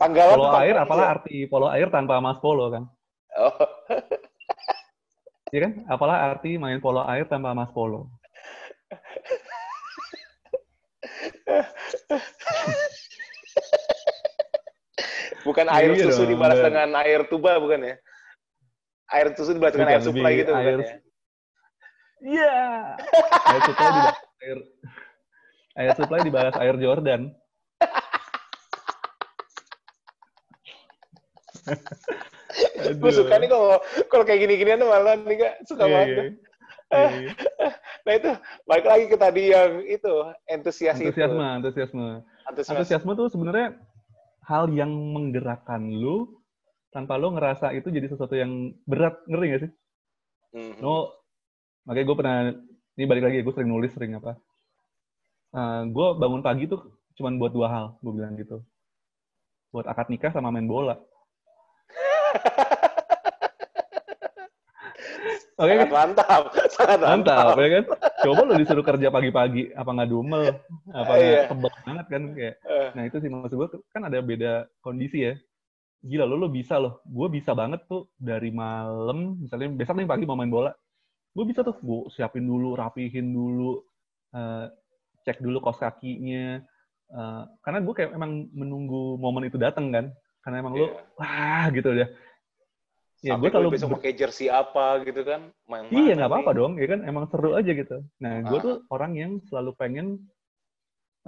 panggalan 0.00 0.36
polo 0.36 0.52
air 0.60 0.76
apalah 0.76 1.06
ya? 1.08 1.12
arti 1.16 1.36
polo 1.48 1.66
air 1.72 1.88
tanpa 1.88 2.20
mas 2.20 2.36
polo 2.44 2.68
kan? 2.68 2.84
Oh. 3.40 3.56
Iya 5.50 5.60
kan 5.66 5.72
apalah 5.90 6.16
arti 6.30 6.54
main 6.62 6.78
polo 6.78 7.02
air 7.12 7.26
tanpa 7.26 7.50
mas 7.58 7.70
polo 7.76 8.00
Bukan 15.40 15.66
air 15.72 15.90
Iya 15.96 16.04
susu 16.10 16.22
dong, 16.24 16.30
dibalas 16.36 16.56
enggak. 16.58 16.68
dengan 16.68 16.90
air 17.00 17.20
tuba 17.26 17.52
bukan 17.56 17.80
ya? 17.82 17.94
Air 19.10 19.26
susu 19.34 19.50
dibalas 19.56 19.72
dengan 19.74 19.88
Bukan, 19.88 19.96
air 19.96 20.04
supply 20.04 20.32
gitu 20.36 20.50
bukan 20.52 20.62
air- 20.62 20.80
ya? 20.80 20.96
Iya. 22.20 22.54
Air 23.48 23.62
supply 23.64 23.88
dibalas 23.88 24.18
air 24.40 24.58
air 25.80 25.92
supply 25.96 26.18
dibalas 26.20 26.54
air 26.60 26.76
Jordan. 26.76 27.20
Gue 32.98 33.12
suka 33.14 33.34
nih 33.38 33.48
kalau 33.50 33.78
kalau 34.10 34.24
kayak 34.26 34.40
gini-ginian 34.46 34.82
tuh 34.82 34.90
malah 34.90 35.14
nih 35.16 35.36
kak 35.38 35.54
suka 35.66 35.84
Iya, 35.86 35.94
banget. 35.94 36.08
iya. 36.10 36.24
Iya, 36.90 37.10
iya. 37.22 37.30
Nah 38.02 38.12
itu 38.18 38.30
balik 38.66 38.86
lagi 38.90 39.04
ke 39.06 39.16
tadi 39.16 39.42
yang 39.54 39.72
itu 39.86 40.14
entusias 40.50 40.98
Antusiasme, 40.98 41.38
itu. 41.38 41.54
antusiasme. 41.62 42.06
Antusias. 42.50 42.70
Antusiasme 42.74 43.12
tuh 43.14 43.30
sebenarnya 43.30 43.78
hal 44.50 44.66
yang 44.74 44.90
menggerakkan 44.90 45.86
lu 45.86 46.42
tanpa 46.90 47.14
lu 47.14 47.30
ngerasa 47.38 47.70
itu 47.78 47.86
jadi 47.94 48.10
sesuatu 48.10 48.34
yang 48.34 48.74
berat, 48.90 49.14
ngerti 49.30 49.46
gak 49.46 49.62
sih? 49.62 49.70
Mhm. 50.58 50.82
No, 50.82 51.14
makanya 51.86 52.06
gue 52.10 52.16
pernah, 52.18 52.36
ini 52.98 53.04
balik 53.06 53.22
lagi, 53.30 53.46
gue 53.46 53.54
sering 53.54 53.70
nulis, 53.70 53.94
sering 53.94 54.18
apa. 54.18 54.34
gue 55.86 56.08
bangun 56.18 56.42
pagi 56.42 56.66
tuh 56.66 56.82
cuman 57.14 57.38
buat 57.38 57.54
dua 57.54 57.68
hal, 57.70 57.86
gue 58.02 58.12
bilang 58.14 58.34
gitu. 58.34 58.66
Buat 59.70 59.86
akad 59.86 60.10
nikah 60.10 60.34
sama 60.34 60.50
main 60.50 60.66
bola. 60.66 60.98
Oke 65.60 65.76
Sangat 65.76 65.84
kan? 65.84 65.92
mantap, 65.92 66.42
sangat 66.72 66.98
mantap. 67.04 67.52
Mantap, 67.52 67.56
ya 67.60 67.68
kan? 67.68 67.84
Coba 68.24 68.40
lo 68.48 68.52
disuruh 68.56 68.80
kerja 68.80 69.08
pagi-pagi, 69.12 69.62
apa 69.76 69.90
nggak 69.92 70.08
dumel, 70.08 70.56
apa 70.88 71.12
Iya. 71.12 71.20
nggak 71.20 71.48
tebal 71.52 71.72
banget 71.84 72.06
kan? 72.08 72.22
Kayak, 72.32 72.54
Eh, 72.64 72.88
nah 72.96 73.02
itu 73.04 73.16
sih 73.20 73.28
maksud 73.28 73.56
gue, 73.60 73.68
kan 73.92 74.02
ada 74.08 74.18
beda 74.24 74.52
kondisi 74.80 75.28
ya. 75.28 75.34
Gila, 76.00 76.24
lo, 76.24 76.40
lo 76.40 76.48
bisa 76.48 76.80
loh. 76.80 77.04
Gue 77.04 77.28
bisa 77.28 77.52
banget 77.52 77.84
tuh 77.84 78.08
dari 78.16 78.48
malam, 78.48 79.36
misalnya 79.36 79.68
besok 79.76 80.00
nih 80.00 80.08
pagi 80.08 80.24
mau 80.24 80.32
main 80.32 80.48
bola. 80.48 80.72
Gue 81.36 81.44
bisa 81.44 81.60
tuh, 81.60 81.76
gue 81.76 82.08
siapin 82.08 82.48
dulu, 82.48 82.72
rapihin 82.72 83.28
dulu, 83.28 83.84
eh, 84.32 84.64
cek 85.28 85.44
dulu 85.44 85.60
kos 85.60 85.76
kakinya. 85.76 86.56
Eh, 87.10 87.42
karena 87.60 87.78
gue 87.84 87.92
kayak 87.92 88.16
emang 88.16 88.48
menunggu 88.56 89.20
momen 89.20 89.44
itu 89.44 89.60
datang 89.60 89.92
kan. 89.92 90.08
Karena 90.40 90.56
emang 90.64 90.74
lo, 90.76 90.86
Iya. 90.88 91.00
wah 91.20 91.64
gitu 91.70 91.90
ya. 91.92 92.06
Ya, 93.20 93.36
gue 93.36 93.52
besok 93.68 93.92
ber- 93.92 93.96
pakai 94.00 94.16
jersey 94.16 94.48
apa 94.48 95.04
gitu 95.04 95.20
kan? 95.28 95.52
Main 95.68 95.92
Iya 95.92 96.16
nggak 96.16 96.30
apa-apa 96.32 96.50
dong, 96.56 96.72
ya 96.80 96.88
kan 96.88 97.04
emang 97.04 97.28
seru 97.28 97.52
aja 97.52 97.68
gitu. 97.68 98.00
Nah, 98.16 98.40
gue 98.48 98.58
Ah. 98.58 98.64
tuh 98.64 98.74
orang 98.88 99.12
yang 99.16 99.32
selalu 99.48 99.76
pengen 99.76 100.06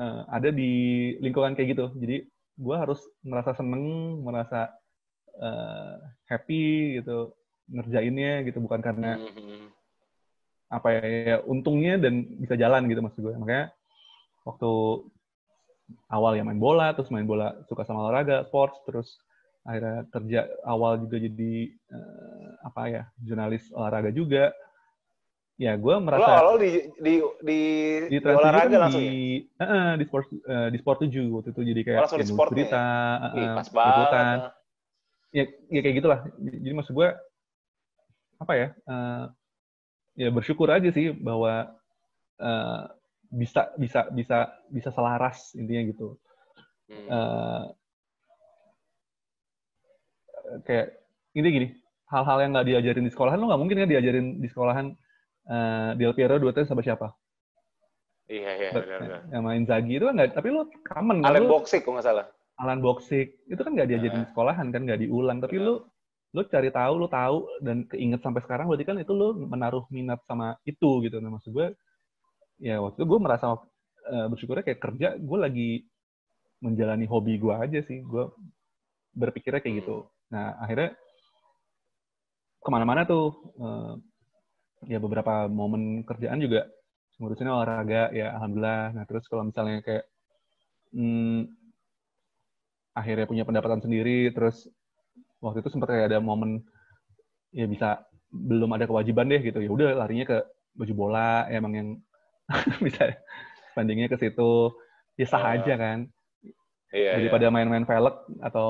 eh, 0.01 0.21
ada 0.33 0.49
di 0.49 0.73
lingkungan 1.21 1.53
kayak 1.53 1.77
gitu. 1.77 1.93
Jadi 2.01 2.25
gue 2.57 2.77
harus 2.81 2.97
merasa 3.21 3.53
seneng, 3.53 3.85
merasa 4.25 4.73
eh, 5.33 5.97
happy 6.29 6.97
gitu 7.01 7.33
ngerjainnya 7.69 8.45
gitu, 8.45 8.61
bukan 8.61 8.81
karena 8.81 9.17
Mhm. 9.17 9.69
apa 10.69 10.89
ya, 10.93 11.05
ya, 11.05 11.37
untungnya 11.45 12.01
dan 12.01 12.25
bisa 12.37 12.57
jalan 12.57 12.89
gitu 12.89 13.01
maksud 13.05 13.21
gue. 13.21 13.35
Makanya 13.37 13.69
waktu 14.45 14.73
awal 16.11 16.37
ya 16.39 16.43
main 16.45 16.59
bola, 16.61 16.93
terus 16.97 17.11
main 17.13 17.27
bola 17.27 17.55
suka 17.69 17.83
sama 17.87 18.07
olahraga, 18.09 18.45
sports, 18.49 18.77
terus 18.87 19.09
akhirnya 19.63 20.03
kerja 20.11 20.41
awal 20.67 20.99
juga 20.99 21.23
jadi 21.23 21.55
eh, 21.71 22.49
apa 22.67 22.83
ya 22.91 23.03
jurnalis 23.23 23.65
olahraga 23.75 24.11
juga. 24.11 24.51
Ya 25.61 25.79
gue 25.79 25.95
Lo 25.95 26.03
merasa 26.03 26.31
awal 26.43 26.57
di 26.59 26.71
di 26.99 27.15
di, 27.15 27.15
di 27.47 27.61
di 28.11 28.17
tujuh 28.19 28.35
olahraga 28.35 28.67
kan 28.73 28.81
langsung 28.89 29.05
di 29.07 29.47
ya? 29.61 29.65
eh, 29.69 29.93
di 30.01 30.05
sport 30.09 30.27
eh, 30.33 30.69
di 30.75 30.79
sport 30.83 30.99
7 31.07 31.29
waktu 31.31 31.49
itu 31.55 31.61
jadi 31.63 31.81
kayak 31.87 32.01
Oh, 32.03 32.09
di 32.09 32.25
ya, 32.25 32.27
ya? 32.27 32.47
berita, 32.51 32.85
Ih, 33.37 33.47
eh, 33.47 33.55
pas 33.55 33.67
liputan. 33.71 34.27
ya, 35.33 35.45
ya 35.71 35.81
kayak 35.85 35.97
gitulah. 36.03 36.21
Jadi 36.41 36.75
maksud 36.75 36.93
gue 36.97 37.09
apa 38.43 38.53
ya? 38.59 38.69
eh, 38.75 39.25
ya 40.19 40.29
bersyukur 40.35 40.69
aja 40.69 40.89
sih 40.91 41.15
bahwa 41.15 41.73
eh, 42.43 42.83
bisa 43.33 43.73
bisa 43.81 44.13
bisa 44.13 44.39
bisa 44.69 44.91
selaras 44.93 45.57
intinya 45.57 45.83
gitu. 45.89 46.21
Hmm. 46.93 47.09
Eh, 47.09 47.65
kayak 50.69 50.87
ini 51.33 51.49
gini, 51.49 51.69
hal-hal 52.13 52.39
yang 52.45 52.53
nggak 52.53 52.69
diajarin 52.69 53.05
di 53.09 53.13
sekolahan 53.13 53.41
lo 53.41 53.49
nggak 53.49 53.61
mungkin 53.65 53.81
kan 53.81 53.89
diajarin 53.89 54.27
di 54.37 54.49
sekolahan 54.53 54.87
eh, 55.49 55.91
Del 55.97 56.13
Piero 56.13 56.37
dua 56.37 56.53
sama 56.69 56.85
siapa? 56.85 57.09
Iya 58.29 58.51
iya 58.57 58.71
Ber- 58.71 58.87
benar 58.87 59.41
main 59.43 59.65
Zagi 59.65 59.99
itu 59.99 60.05
kan 60.09 60.15
nggak, 60.15 60.37
tapi 60.37 60.49
lo 60.53 60.69
common 60.87 61.25
kan 61.25 61.37
lo 61.41 61.49
Boxic 61.49 61.83
kok 61.83 61.93
nggak 61.97 62.07
salah. 62.07 62.27
Alan 62.61 62.85
Boxic 62.85 63.43
itu 63.49 63.61
kan 63.61 63.73
nggak 63.73 63.89
diajarin 63.89 64.23
di 64.23 64.29
sekolahan 64.29 64.69
kan 64.69 64.85
nggak 64.85 65.01
diulang, 65.09 65.41
tapi 65.41 65.57
lo 65.57 65.89
lo 66.33 66.41
cari 66.49 66.73
tahu, 66.73 66.93
lo 66.97 67.09
tahu 67.13 67.61
dan 67.61 67.85
keinget 67.85 68.25
sampai 68.25 68.41
sekarang 68.41 68.65
berarti 68.69 68.89
kan 68.89 68.97
itu 68.97 69.13
lo 69.13 69.37
menaruh 69.37 69.85
minat 69.93 70.21
sama 70.25 70.57
itu 70.65 71.05
gitu. 71.05 71.21
Nah 71.21 71.29
maksud 71.29 71.53
gue 71.53 71.77
ya 72.63 72.79
waktu 72.79 73.03
itu 73.03 73.07
gue 73.11 73.19
merasa 73.19 73.59
eh, 74.07 74.27
bersyukurnya 74.31 74.63
kayak 74.63 74.81
kerja 74.81 75.09
gue 75.19 75.39
lagi 75.39 75.71
menjalani 76.63 77.07
hobi 77.11 77.43
gue 77.43 77.51
aja 77.51 77.83
sih, 77.83 78.07
gue 78.07 78.25
berpikirnya 79.19 79.59
kayak 79.59 79.83
gitu. 79.83 80.07
Nah 80.31 80.55
akhirnya 80.63 80.95
ke 82.63 82.69
mana-mana 82.71 83.03
tuh 83.03 83.35
eh, 83.59 83.93
ya 84.95 84.99
beberapa 85.03 85.51
momen 85.51 86.07
kerjaan 86.07 86.39
juga 86.39 86.71
ngurusinnya 87.19 87.51
olahraga 87.51 88.15
ya 88.15 88.31
alhamdulillah. 88.39 88.95
Nah 88.95 89.05
terus 89.11 89.27
kalau 89.27 89.43
misalnya 89.43 89.83
kayak 89.83 90.05
hmm, 90.95 91.51
akhirnya 92.95 93.27
punya 93.27 93.43
pendapatan 93.43 93.83
sendiri, 93.83 94.31
terus 94.31 94.71
waktu 95.43 95.67
itu 95.67 95.71
sempat 95.75 95.91
kayak 95.91 96.15
ada 96.15 96.23
momen 96.23 96.63
ya 97.51 97.67
bisa 97.67 98.07
belum 98.33 98.71
ada 98.73 98.89
kewajiban 98.89 99.29
deh 99.29 99.43
gitu 99.45 99.61
ya 99.61 99.69
udah 99.69 99.93
larinya 99.93 100.25
ke 100.25 100.39
baju 100.73 100.95
bola 100.97 101.45
emang 101.53 101.73
yang 101.77 101.89
bisa 102.85 103.17
spendingnya 103.73 104.07
ke 104.07 104.17
situ 104.17 104.73
ya 105.17 105.27
sah 105.27 105.43
Ah. 105.43 105.55
aja 105.57 105.75
kan 105.77 105.99
Iya 106.93 107.01
iya. 107.01 107.13
daripada 107.17 107.49
main-main 107.49 107.89
velg 107.89 108.17
atau 108.45 108.67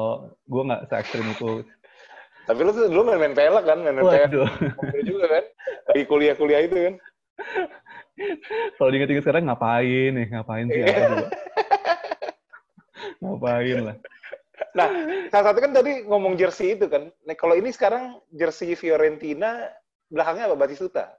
gue 0.47 0.62
nggak 0.62 0.83
se 0.87 0.95
ekstrim 0.95 1.26
itu 1.26 1.66
Tapi 2.43 2.59
lu 2.59 2.70
tuh 2.70 2.87
dulu 2.87 3.03
main-main 3.07 3.35
pelek 3.35 3.64
kan, 3.66 3.78
main-main 3.83 4.03
pelek 4.03 4.30
waduh 4.30 5.03
juga 5.03 5.26
kan. 5.30 5.45
Lagi 5.91 6.05
kuliah-kuliah 6.07 6.61
itu 6.62 6.74
kan. 6.74 6.95
kalau 8.78 8.91
diinget-inget 8.91 9.24
sekarang 9.24 9.47
ngapain 9.47 10.11
nih 10.12 10.26
ngapain 10.30 10.66
sih 10.68 10.83
apa 10.85 11.01
juga 11.03 11.28
ngapain 13.22 13.78
lah 13.83 13.97
Nah, 14.72 14.89
salah 15.28 15.53
satu 15.53 15.59
kan 15.59 15.74
tadi 15.74 16.07
ngomong 16.07 16.39
jersey 16.39 16.72
itu 16.72 16.87
kan. 16.89 17.11
Nah, 17.26 17.35
kalau 17.37 17.53
ini 17.53 17.74
sekarang 17.74 18.22
jersey 18.30 18.72
Fiorentina 18.72 19.68
belakangnya 20.09 20.49
apa? 20.49 20.57
Batistuta? 20.57 21.12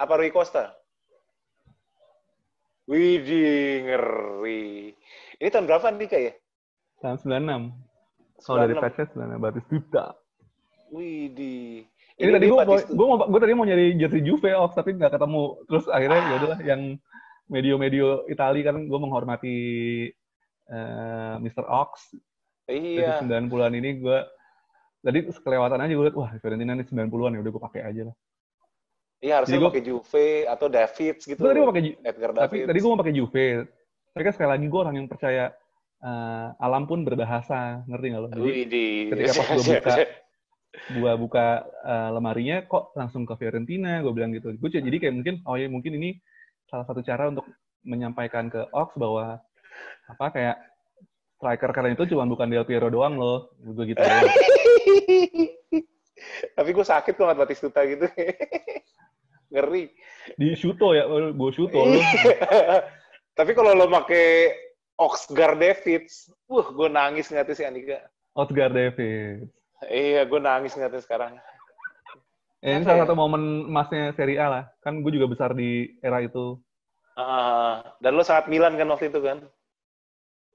Apa 0.00 0.16
Rui 0.16 0.32
Costa? 0.32 0.72
Widih, 2.84 3.88
ngeri. 3.88 4.92
Ini 5.40 5.48
tahun 5.48 5.66
berapa 5.66 5.88
nih 5.94 6.08
Kak 6.08 6.20
ya? 6.20 6.32
tahun 7.04 7.16
96 7.20 8.44
kalau 8.44 8.56
dari 8.64 8.74
96. 8.76 8.80
patchnya 8.80 9.06
96 9.12 9.44
Batistuta 9.44 10.06
Widih. 10.94 11.84
ini, 12.14 12.30
tadi 12.30 12.46
gue 12.46 12.58
gue 12.70 13.06
mau, 13.10 13.18
gue 13.26 13.40
tadi 13.42 13.52
mau 13.58 13.66
nyari 13.66 13.98
jersey 13.98 14.22
Juve 14.22 14.54
Ox 14.54 14.78
tapi 14.78 14.94
nggak 14.94 15.18
ketemu. 15.18 15.58
Terus 15.66 15.84
akhirnya 15.90 16.20
ya 16.22 16.34
udahlah 16.38 16.60
yang 16.62 16.82
medio-medio 17.50 18.30
Itali 18.30 18.62
kan 18.62 18.86
gue 18.86 18.98
menghormati 19.02 19.56
eh, 20.70 21.34
Mr. 21.42 21.66
Ox. 21.66 22.14
Iya. 22.70 23.18
Jadi 23.18 23.50
90-an 23.50 23.74
ini 23.74 23.90
gue 23.98 24.18
tadi 25.02 25.18
kelewatan 25.26 25.82
aja 25.82 25.92
gue 25.92 26.06
liat 26.06 26.16
wah 26.16 26.30
Fiorentina 26.38 26.78
ini 26.78 26.86
90-an 26.86 27.34
ya 27.34 27.40
udah 27.42 27.52
gue 27.58 27.62
pakai 27.66 27.82
aja 27.82 28.02
lah. 28.08 28.16
Iya, 29.24 29.40
harusnya 29.40 29.56
gua- 29.56 29.72
pakai 29.72 29.84
Juve 29.88 30.28
atau 30.44 30.66
Davids 30.68 31.22
gitu. 31.24 31.40
Gue 31.40 31.48
tadi 31.48 31.60
mau 31.64 31.70
pakai 31.72 31.82
Edgar 32.04 32.30
tapi 32.30 32.40
Davids. 32.44 32.68
tadi 32.68 32.78
gue 32.78 32.90
mau 32.92 33.00
pakai 33.00 33.14
Juve. 33.16 33.46
Tapi 34.12 34.22
kan 34.22 34.32
sekali 34.36 34.50
lagi 34.52 34.66
gue 34.68 34.80
orang 34.84 34.96
yang 35.00 35.08
percaya 35.08 35.44
eh, 36.04 36.46
alam 36.60 36.84
pun 36.84 37.00
berbahasa, 37.00 37.80
ngerti 37.88 38.06
nggak 38.12 38.20
lo? 38.20 38.28
Jadi 38.28 38.44
Widih. 38.44 38.96
ketika 39.08 39.32
pas 39.32 39.48
gua 39.48 39.64
buka, 39.72 39.94
gua 41.00 41.12
buka 41.16 41.46
eh, 41.64 42.10
lemarinya 42.12 42.56
kok 42.68 42.92
langsung 42.92 43.24
ke 43.24 43.32
Fiorentina 43.34 44.04
gue 44.04 44.12
bilang 44.12 44.34
gitu 44.36 44.52
gue 44.52 44.68
jadi 44.68 44.92
kayak 44.92 45.14
mungkin 45.16 45.34
oh 45.48 45.56
ya 45.56 45.70
mungkin 45.72 45.96
ini 45.96 46.20
salah 46.68 46.84
satu 46.84 47.00
cara 47.00 47.32
untuk 47.32 47.48
menyampaikan 47.86 48.52
ke 48.52 48.68
Ox 48.74 48.92
bahwa 48.98 49.40
apa 50.04 50.26
kayak 50.28 50.56
striker 51.38 51.70
kalian 51.72 51.94
itu 51.96 52.12
cuma 52.12 52.28
bukan 52.28 52.52
Del 52.52 52.66
Piero 52.68 52.92
doang 52.92 53.16
loh 53.16 53.54
gue 53.56 53.84
gitu. 53.88 54.02
Tapi 56.56 56.70
gue 56.70 56.84
sakit 56.84 57.12
kok 57.14 57.22
ngeliat 57.22 57.38
Batistuta 57.38 57.80
gitu. 57.84 58.04
Ngeri. 59.54 59.86
di 60.34 60.52
Shuto 60.52 60.90
ya 60.90 61.06
gue 61.06 61.50
Shuto 61.50 61.78
lo 61.78 62.00
Tapi 63.38 63.50
kalau 63.50 63.70
lo 63.72 63.86
pakai 63.88 64.54
Oxgar 64.94 65.54
Davids, 65.54 66.30
wah 66.46 66.62
gue 66.64 66.86
nangis 66.86 67.26
ngeliatnya 67.26 67.54
si 67.54 67.62
Andika. 67.62 67.98
Oscar 68.32 68.70
David 68.70 69.50
Iya, 69.84 70.22
gue 70.22 70.38
nangis 70.38 70.70
ngeliatnya 70.72 70.98
sekarang. 71.00 71.32
eh, 72.58 72.72
ini 72.72 72.82
salah 72.82 72.98
ya? 72.98 73.04
satu 73.04 73.14
momen 73.14 73.68
emasnya 73.68 74.10
Serie 74.12 74.38
A 74.38 74.46
lah 74.48 74.64
kan 74.80 74.98
gue 74.98 75.12
juga 75.12 75.26
besar 75.26 75.52
di 75.52 75.94
era 75.98 76.18
itu 76.18 76.58
Ah, 77.14 77.94
dan 77.98 78.14
lo 78.14 78.22
sangat 78.22 78.48
Milan 78.48 78.74
kan 78.74 78.88
waktu 78.88 79.06
itu 79.06 79.20
kan? 79.20 79.38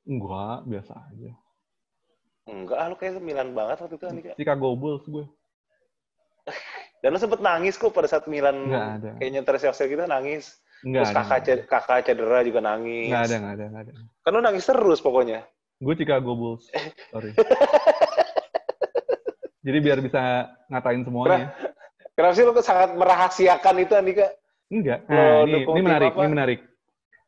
enggak 0.03 0.65
biasa 0.65 0.93
aja 1.05 1.31
Enggak, 2.43 2.81
lo 2.81 2.95
kayak 2.95 3.21
Milan 3.21 3.53
banget 3.53 3.77
waktu 3.77 3.95
itu 3.95 4.05
Andika. 4.07 4.33
Chicago 4.33 4.73
Bulls 4.73 5.05
gue 5.05 5.23
Dan 6.99 7.15
lo 7.15 7.19
sempet 7.19 7.39
nangis 7.39 7.79
kok 7.79 7.95
pada 7.95 8.05
saat 8.05 8.27
Milan 8.27 8.67
Nggak 8.67 8.87
ada. 8.99 9.09
kayak 9.15 9.31
nyetir 9.31 9.55
sel 9.57 9.87
kita 9.87 10.03
nangis. 10.03 10.59
Enggak 10.79 10.99
Terus 11.03 11.11
ada. 11.11 11.19
kakak, 11.21 11.39
ced- 11.43 11.65
kakak 11.67 11.99
cedera 12.03 12.39
juga 12.43 12.59
nangis. 12.59 13.07
Enggak 13.07 13.23
ada, 13.23 13.35
enggak 13.35 13.53
ada, 13.53 13.63
enggak 13.65 13.83
ada. 13.83 13.91
Kan 14.19 14.31
lo 14.31 14.39
nangis 14.39 14.65
terus 14.65 14.99
pokoknya. 14.99 15.39
Gue 15.79 15.95
Chicago 15.95 16.31
Bulls. 16.35 16.67
Sorry. 17.11 17.31
Jadi 19.59 19.77
biar 19.79 19.99
bisa 19.99 20.21
ngatain 20.67 21.03
semuanya. 21.03 21.51
Kenapa 22.15 22.33
sih 22.33 22.43
lo 22.43 22.51
sangat 22.59 22.95
merahasiakan 22.95 23.75
itu 23.77 23.93
Andika? 23.95 24.27
Enggak. 24.67 24.99
Lo 25.05 25.15
Nah, 25.15 25.35
ini, 25.43 25.51
dukung 25.55 25.73
ini 25.73 25.79
tim 25.79 25.87
menarik, 25.87 26.11
apa? 26.11 26.19
ini 26.19 26.29
menarik. 26.29 26.59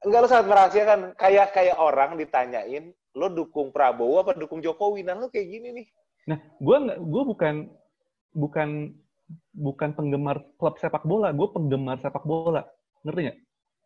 Enggak 0.02 0.20
lo 0.20 0.28
sangat 0.28 0.48
merahasiakan. 0.48 1.00
Kayak 1.16 1.48
kayak 1.52 1.78
orang 1.78 2.16
ditanyain, 2.16 2.84
lo 3.14 3.28
dukung 3.28 3.72
Prabowo 3.72 4.20
apa 4.20 4.32
dukung 4.34 4.60
Jokowi? 4.60 5.04
Nah 5.04 5.16
lo 5.18 5.28
kayak 5.28 5.48
gini 5.48 5.70
nih. 5.74 5.86
Nah, 6.28 6.38
gue 6.38 6.78
gue 6.98 7.24
bukan 7.26 7.56
bukan 8.32 8.96
bukan 9.52 9.94
penggemar 9.96 10.44
klub 10.56 10.76
sepak 10.80 11.04
bola, 11.04 11.32
gue 11.32 11.48
penggemar 11.52 11.98
sepak 12.00 12.24
bola. 12.24 12.64
Ngerti 13.04 13.22
nggak? 13.28 13.38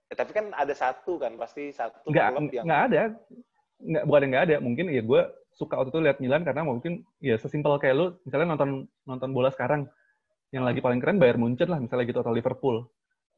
Ya, 0.05 0.15
tapi 0.21 0.31
kan 0.37 0.45
ada 0.53 0.73
satu 0.77 1.17
kan, 1.17 1.33
pasti 1.39 1.73
satu 1.73 2.05
Nggak, 2.09 2.27
klub 2.37 2.53
yang 2.53 2.65
nggak 2.65 2.81
ada. 2.91 3.01
Nggak, 3.81 4.03
bukan 4.05 4.21
yang 4.21 4.31
nggak 4.31 4.45
ada. 4.45 4.55
Mungkin 4.61 4.85
ya 4.93 5.01
gue 5.01 5.21
suka 5.55 5.79
waktu 5.79 5.89
itu 5.95 5.99
lihat 6.03 6.17
Milan 6.19 6.43
karena 6.43 6.67
mungkin 6.67 7.07
ya 7.23 7.39
sesimpel 7.39 7.79
kayak 7.79 7.95
lu 7.95 8.05
misalnya 8.27 8.53
nonton 8.53 8.69
nonton 9.07 9.31
bola 9.31 9.49
sekarang 9.55 9.87
yang 10.51 10.67
lagi 10.67 10.83
paling 10.83 10.99
keren 10.99 11.17
Bayern 11.17 11.39
Munchen 11.39 11.71
lah 11.71 11.79
misalnya 11.79 12.05
gitu 12.07 12.19
atau 12.21 12.35
Liverpool. 12.35 12.83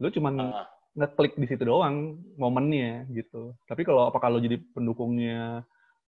Lu 0.01 0.09
cuman 0.09 0.33
Ah, 0.41 0.65
ngeklik 0.97 1.37
di 1.37 1.45
situ 1.45 1.61
doang 1.61 2.17
momennya 2.41 3.05
gitu. 3.13 3.53
Tapi 3.69 3.85
kalau 3.85 4.09
apa 4.09 4.17
kalau 4.17 4.41
jadi 4.41 4.57
pendukungnya 4.73 5.61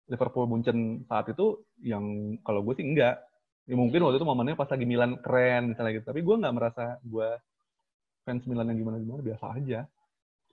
Liverpool 0.08 0.50
Munchen 0.50 1.06
saat 1.06 1.30
itu 1.30 1.62
yang 1.84 2.36
kalau 2.42 2.64
gue 2.66 2.80
sih 2.80 2.88
enggak. 2.88 3.20
Ya 3.70 3.78
mungkin 3.78 4.02
waktu 4.02 4.18
itu 4.18 4.26
momennya 4.26 4.58
pas 4.58 4.66
lagi 4.66 4.86
Milan 4.90 5.22
keren 5.22 5.70
misalnya 5.72 6.02
gitu. 6.02 6.10
Tapi 6.10 6.26
gue 6.26 6.36
nggak 6.42 6.56
merasa 6.58 6.98
gue 7.06 7.30
fans 8.26 8.44
Milan 8.50 8.74
yang 8.74 8.82
gimana-gimana 8.82 9.22
biasa 9.22 9.46
aja. 9.54 9.86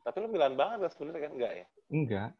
tapi 0.07 0.23
lo 0.23 0.31
Milan 0.31 0.55
banget 0.55 0.87
kan 0.87 0.91
sebenarnya 0.95 1.23
kan 1.27 1.33
enggak 1.35 1.53
ya? 1.57 1.67
Enggak. 1.91 2.31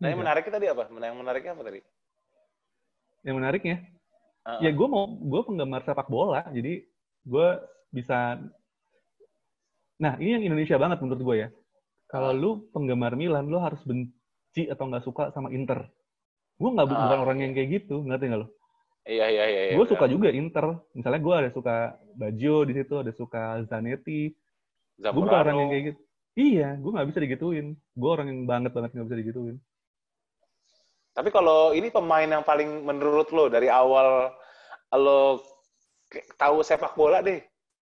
Nah 0.00 0.08
yang 0.10 0.20
menariknya 0.24 0.52
tadi 0.58 0.66
apa? 0.66 0.82
Yang 0.90 1.18
menariknya 1.22 1.52
apa 1.54 1.62
tadi? 1.62 1.80
Yang 3.20 3.36
menariknya, 3.36 3.76
Ah, 4.40 4.56
ya 4.64 4.72
gue 4.72 4.88
mau 4.88 5.04
gue 5.04 5.42
penggemar 5.44 5.84
sepak 5.84 6.08
bola, 6.08 6.40
jadi 6.48 6.80
gue 7.28 7.48
bisa. 7.92 8.40
Nah 10.00 10.16
ini 10.16 10.40
yang 10.40 10.44
Indonesia 10.48 10.80
banget 10.80 11.04
menurut 11.04 11.20
gue 11.20 11.36
ya. 11.44 11.48
Kalau 12.08 12.32
lu 12.32 12.50
penggemar 12.72 13.14
Milan, 13.20 13.52
lu 13.52 13.60
harus 13.60 13.78
benci 13.84 14.64
atau 14.66 14.88
nggak 14.88 15.04
suka 15.04 15.28
sama 15.36 15.52
Inter. 15.52 15.84
Gue 16.60 16.70
nggak 16.76 16.88
bu- 16.92 17.00
bukan 17.08 17.18
orang 17.24 17.38
yang 17.40 17.52
kayak 17.56 17.68
gitu, 17.80 18.04
ngerti 18.04 18.24
nggak 18.28 18.40
lo? 18.44 18.48
Iya 19.08 19.26
iya 19.32 19.44
iya. 19.48 19.60
iya, 19.64 19.72
gue 19.72 19.80
benar. 19.80 19.92
suka 19.96 20.06
juga 20.12 20.28
Inter. 20.28 20.66
Misalnya 20.92 21.20
gue 21.24 21.34
ada 21.34 21.50
suka 21.50 21.76
Baggio 22.20 22.68
di 22.68 22.72
situ, 22.76 22.94
ada 23.00 23.12
suka 23.16 23.64
Zanetti. 23.64 24.28
Gue 25.00 25.12
bukan 25.24 25.32
orang 25.40 25.56
yang 25.56 25.70
kayak 25.72 25.84
gitu. 25.88 26.00
Iya, 26.36 26.68
gue 26.78 26.90
nggak 26.92 27.08
bisa 27.08 27.18
digituin. 27.24 27.66
Gue 27.96 28.10
orang 28.12 28.28
yang 28.28 28.40
banget 28.44 28.76
banget 28.76 28.92
nggak 28.92 29.06
bisa 29.08 29.18
digituin. 29.24 29.56
Tapi 31.10 31.28
kalau 31.34 31.74
ini 31.74 31.90
pemain 31.90 32.28
yang 32.28 32.44
paling 32.46 32.86
menurut 32.86 33.32
lo 33.34 33.50
dari 33.50 33.66
awal 33.66 34.30
lo 34.94 35.42
tahu 36.38 36.62
sepak 36.62 36.94
bola 36.94 37.18
deh 37.24 37.40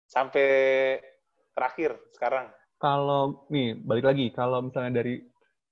sampai 0.08 0.48
terakhir 1.52 1.98
sekarang. 2.16 2.48
Kalau 2.78 3.50
nih 3.52 3.74
balik 3.84 4.06
lagi, 4.06 4.26
kalau 4.32 4.64
misalnya 4.64 5.02
dari 5.04 5.20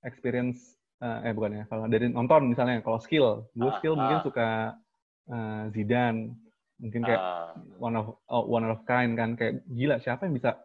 experience 0.04 0.75
eh, 1.02 1.18
eh 1.28 1.32
bukan 1.32 1.52
ya, 1.58 1.64
kalau 1.68 1.84
dari 1.86 2.06
nonton 2.08 2.48
misalnya, 2.48 2.80
kalau 2.80 2.98
skill, 2.98 3.48
gue 3.52 3.70
Ah, 3.70 3.76
skill 3.76 3.94
mungkin 3.96 4.18
ah. 4.20 4.24
suka 4.24 4.48
eh, 5.28 5.62
Zidane, 5.74 6.32
mungkin 6.76 7.00
kayak 7.02 7.20
Ah, 7.20 7.52
one 7.80 7.96
of 7.96 8.06
oh, 8.28 8.44
one 8.46 8.64
of 8.64 8.80
kind 8.84 9.12
kan, 9.14 9.34
kayak 9.34 9.64
gila 9.68 9.96
siapa 9.98 10.24
yang 10.24 10.34
bisa 10.36 10.56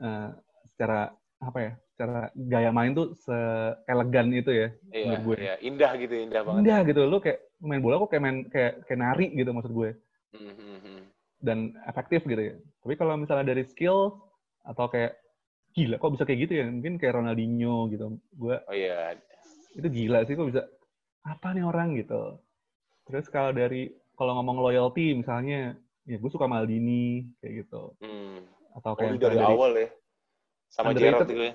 eh, 0.00 0.28
secara 0.74 1.12
apa 1.40 1.58
ya, 1.60 1.72
secara 1.92 2.18
gaya 2.34 2.70
main 2.72 2.92
tuh 2.92 3.12
seelegan 3.14 4.32
itu 4.32 4.50
ya, 4.50 4.68
iya, 4.90 5.04
menurut 5.06 5.22
gue. 5.24 5.36
iya, 5.38 5.54
indah 5.60 5.92
gitu, 5.94 6.14
indah 6.16 6.42
banget. 6.42 6.60
indah 6.64 6.78
gitu 6.88 7.00
lu 7.04 7.18
kayak 7.20 7.38
main 7.60 7.80
bola 7.80 7.96
kok 8.02 8.10
kayak 8.10 8.22
main 8.24 8.38
kayak 8.50 8.72
kayak 8.84 9.00
nari 9.00 9.26
gitu 9.32 9.50
maksud 9.52 9.72
gue 9.72 9.90
Hmm, 10.34 10.50
hmm, 10.50 10.78
hmm. 10.82 11.00
dan 11.38 11.58
efektif 11.86 12.26
gitu 12.26 12.42
ya 12.42 12.54
tapi 12.82 12.98
kalau 12.98 13.14
misalnya 13.14 13.46
dari 13.46 13.62
skill 13.62 14.18
atau 14.66 14.90
kayak 14.90 15.14
gila 15.70 15.96
kok 15.96 16.10
bisa 16.10 16.26
kayak 16.26 16.40
gitu 16.42 16.52
ya 16.58 16.66
mungkin 16.66 16.98
kayak 16.98 17.14
Ronaldinho 17.14 17.86
gitu 17.88 18.18
gue 18.34 18.56
Oh 18.66 18.74
iya, 18.74 19.14
itu 19.74 19.88
gila 19.90 20.22
sih 20.24 20.34
kok 20.34 20.48
bisa 20.48 20.62
apa 21.24 21.52
nih 21.52 21.64
orang 21.66 21.98
gitu 21.98 22.38
terus 23.04 23.26
kalau 23.28 23.50
dari 23.50 23.90
kalau 24.14 24.38
ngomong 24.38 24.62
loyalty 24.62 25.12
misalnya 25.12 25.74
ya 26.04 26.16
gue 26.20 26.30
suka 26.30 26.46
Maldini 26.46 27.26
kayak 27.40 27.66
gitu 27.66 27.96
hmm. 28.00 28.38
atau 28.78 28.90
Oh, 28.92 28.96
kayak 28.96 29.18
dari 29.18 29.34
misalnya 29.38 29.46
awal 29.50 29.72
ya. 29.74 29.88
Sama. 30.70 30.90
Gerrard 30.90 31.26
gitu 31.30 31.34
ya. 31.38 31.54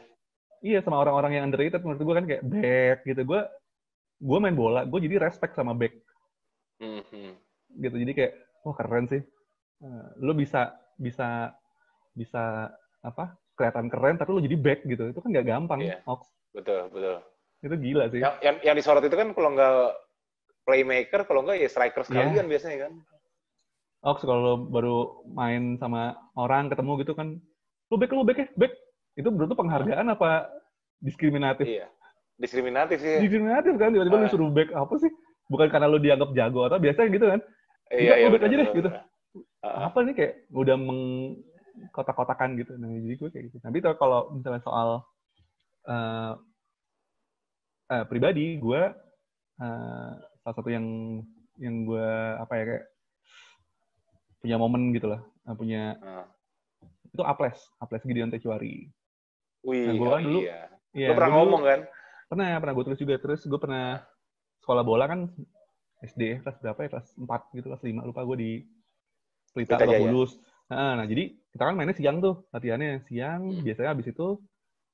iya 0.60 0.80
sama 0.80 1.00
orang-orang 1.00 1.32
yang 1.40 1.44
underrated 1.48 1.82
menurut 1.84 2.02
gue 2.02 2.16
kan 2.16 2.26
kayak 2.28 2.44
back 2.46 2.98
gitu 3.04 3.22
gue 3.24 3.42
gue 4.20 4.38
main 4.40 4.56
bola 4.56 4.84
gue 4.84 5.00
jadi 5.00 5.16
respect 5.20 5.56
sama 5.56 5.74
back 5.74 5.96
Hmm, 6.80 7.04
hmm. 7.12 7.34
gitu 7.84 7.96
jadi 8.00 8.12
kayak 8.16 8.34
wah 8.64 8.76
keren 8.76 9.08
sih 9.08 9.20
Eh, 9.80 10.08
lo 10.20 10.36
bisa 10.36 10.76
bisa 11.00 11.56
bisa 12.12 12.68
apa 13.00 13.40
kelihatan 13.56 13.88
keren 13.88 14.20
tapi 14.20 14.36
lo 14.36 14.44
jadi 14.44 14.60
back 14.60 14.84
gitu 14.84 15.08
itu 15.08 15.20
kan 15.24 15.32
nggak 15.32 15.48
gampang 15.48 15.80
Iya. 15.80 16.04
Ox. 16.04 16.28
Betul, 16.52 16.92
betul. 16.92 17.24
Itu 17.60 17.76
gila 17.76 18.08
sih 18.08 18.20
Yang, 18.20 18.36
yang, 18.40 18.56
yang 18.64 18.76
disorot 18.76 19.04
itu 19.04 19.14
kan 19.14 19.32
kalau 19.32 19.52
nggak 19.52 19.76
playmaker, 20.64 21.22
kalau 21.24 21.42
nggak 21.42 21.58
ya 21.58 21.68
striker 21.68 22.04
sekalian 22.04 22.36
Iya. 22.38 22.46
biasanya 22.48 22.78
kan. 22.88 22.94
Ox 24.00 24.24
kalau 24.24 24.56
baru 24.64 24.98
main 25.28 25.76
sama 25.76 26.16
orang 26.34 26.70
ketemu 26.70 27.04
gitu 27.04 27.14
kan 27.14 27.36
lo 27.86 27.96
back 27.96 28.12
lo 28.12 28.24
back 28.24 28.38
ya 28.38 28.48
back 28.56 28.72
itu 29.14 29.28
menurut 29.28 29.50
lo 29.50 29.58
penghargaan 29.58 30.08
apa 30.08 30.48
diskriminatif 31.00 31.68
Iya. 31.68 31.88
Diskriminatif 32.36 33.04
sih. 33.04 33.20
diskriminatif 33.20 33.76
kan 33.76 33.92
tiba-tiba 33.92 34.16
lo 34.16 34.24
Ah. 34.24 34.32
suruh 34.32 34.48
back 34.48 34.72
apa 34.72 34.94
sih 34.98 35.12
bukan 35.48 35.68
karena 35.68 35.88
lo 35.88 35.98
dianggap 35.98 36.32
jago 36.32 36.64
atau 36.64 36.78
biasanya 36.78 37.10
gitu 37.12 37.26
kan 37.28 37.40
Iya, 37.90 38.14
iya. 38.16 38.26
lo 38.26 38.30
back 38.30 38.40
betul, 38.40 38.48
aja 38.48 38.56
deh 38.56 38.68
betul, 38.70 38.78
gitu. 38.78 38.90
Ah, 39.60 39.80
apa 39.86 39.98
nih 40.02 40.14
kayak 40.16 40.34
udah 40.50 40.76
mengkotak-kotakan 40.80 42.50
gitu. 42.56 42.72
Nah, 42.76 42.88
jadi 42.88 43.16
gue 43.16 43.30
kayak 43.30 43.46
gitu. 43.52 43.58
Tapi 43.60 43.78
tuh 43.80 43.94
kalau 43.94 44.32
misalnya 44.32 44.62
soal 44.62 45.04
eh 45.84 46.32
eh, 47.90 48.06
pribadi, 48.06 48.58
gue 48.58 48.82
eh, 49.60 50.12
salah 50.40 50.56
satu 50.56 50.70
yang 50.70 50.86
yang 51.60 51.84
gue 51.84 52.10
apa 52.40 52.54
ya 52.56 52.64
kayak 52.66 52.86
punya 54.40 54.56
momen 54.56 54.96
gitu 54.96 55.12
lah, 55.12 55.20
Eh, 55.20 55.56
punya 55.58 55.98
ah. 56.00 56.26
itu 57.10 57.22
Aples, 57.22 57.60
Aples 57.78 58.06
Gideon 58.06 58.32
Tecuari. 58.32 58.88
Wih, 59.66 59.92
Nah, 59.92 59.94
gua 60.00 60.08
kan 60.16 60.22
oh 60.22 60.24
dulu- 60.24 60.44
iya. 60.96 61.10
Lo 61.10 61.14
pernah 61.14 61.28
gue 61.28 61.36
dulu 61.36 61.44
ngomong 61.44 61.64
kan? 61.66 61.80
Pernah, 62.30 62.48
pernah 62.62 62.74
gue 62.78 62.86
tulis 62.88 63.02
juga. 63.02 63.16
Terus 63.20 63.42
gue 63.44 63.60
pernah 63.60 63.86
sekolah 64.62 64.84
bola 64.86 65.06
kan 65.06 65.20
SD 66.00 66.40
kelas 66.40 66.58
berapa 66.64 66.80
ya? 66.80 66.90
Kelas 66.96 67.08
4 67.18 67.58
gitu, 67.58 67.68
kelas 67.68 67.84
5 67.84 68.08
lupa 68.08 68.22
gue 68.24 68.38
di 68.40 68.52
Pelita 69.52 69.76
Lebak 69.76 69.90
Jaya. 69.92 70.00
Bulus. 70.06 70.32
Nah, 70.70 70.94
nah, 70.96 71.06
jadi 71.10 71.24
kita 71.50 71.64
kan 71.66 71.74
mainnya 71.76 71.98
siang 71.98 72.22
tuh, 72.22 72.46
latihannya 72.54 73.04
siang. 73.10 73.42
Hmm. 73.52 73.62
Biasanya 73.66 73.90
habis 73.92 74.08
itu 74.08 74.28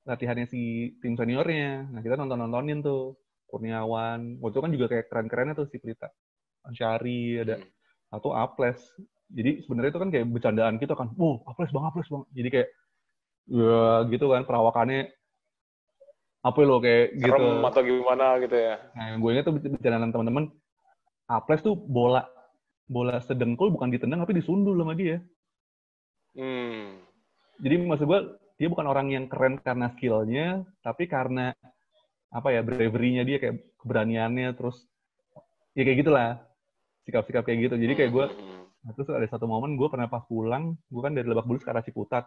latihannya 0.06 0.46
si 0.46 0.94
tim 1.02 1.18
seniornya. 1.18 1.90
Nah, 1.90 2.00
kita 2.00 2.14
nonton-nontonin 2.14 2.80
tuh. 2.80 3.18
Kurniawan. 3.46 4.42
Waktu 4.42 4.54
itu 4.58 4.62
kan 4.62 4.72
juga 4.74 4.86
kayak 4.90 5.06
keren-kerennya 5.06 5.54
tuh 5.54 5.70
si 5.70 5.78
Pelita. 5.78 6.10
Ansyari, 6.66 7.46
ada 7.46 7.62
Hmm. 7.62 7.68
satu 8.10 8.34
Aples. 8.34 8.82
Jadi 9.30 9.62
sebenarnya 9.62 9.90
itu 9.94 10.00
kan 10.02 10.10
kayak 10.10 10.26
bercandaan 10.30 10.76
kita 10.82 10.98
kan. 10.98 11.14
Wow, 11.14 11.46
Aples 11.46 11.70
bang, 11.70 11.84
Aples 11.86 12.10
bang. 12.10 12.22
Jadi 12.34 12.48
kayak 12.50 12.68
ya 13.46 14.02
gitu 14.10 14.26
kan 14.34 14.42
perawakannya 14.42 15.14
apa 16.42 16.58
lo 16.62 16.82
kayak 16.82 17.14
gitu. 17.22 17.30
Serem 17.30 17.62
atau 17.62 17.82
gimana 17.86 18.26
gitu 18.42 18.56
ya. 18.58 18.74
Nah, 18.98 19.04
yang 19.14 19.18
gue 19.22 19.30
ingat 19.30 19.44
tuh 19.46 19.54
bercandaan 19.54 20.10
teman-teman, 20.10 20.44
Aples 21.30 21.62
tuh 21.62 21.74
bola 21.74 22.26
bola 22.86 23.18
sedengkul 23.18 23.70
bukan 23.74 23.90
ditendang 23.94 24.22
tapi 24.22 24.38
disundul 24.38 24.78
sama 24.78 24.94
dia. 24.94 25.22
Hmm. 26.34 27.02
Jadi 27.62 27.74
maksud 27.82 28.06
gue 28.06 28.20
dia 28.56 28.68
bukan 28.72 28.88
orang 28.88 29.12
yang 29.12 29.24
keren 29.28 29.60
karena 29.60 29.92
skillnya, 29.92 30.64
tapi 30.80 31.04
karena 31.04 31.52
apa 32.32 32.48
ya 32.52 32.60
bravery-nya 32.64 33.22
dia 33.22 33.38
kayak 33.40 33.78
keberaniannya 33.80 34.50
terus 34.56 34.84
ya 35.76 35.84
kayak 35.84 35.98
gitulah 36.04 36.28
sikap-sikap 37.04 37.44
kayak 37.44 37.70
gitu. 37.70 37.74
Jadi 37.76 37.92
kayak 37.94 38.10
gue. 38.12 38.26
Nah, 38.86 38.92
terus 38.96 39.08
ada 39.12 39.26
satu 39.28 39.44
momen 39.44 39.76
gue 39.76 39.88
pernah 39.90 40.08
pas 40.08 40.24
pulang, 40.24 40.74
gue 40.88 41.02
kan 41.02 41.12
dari 41.12 41.26
Lebak 41.26 41.46
Bulus 41.46 41.62
ke 41.62 41.70
arah 41.70 41.84
Ciputat. 41.84 42.24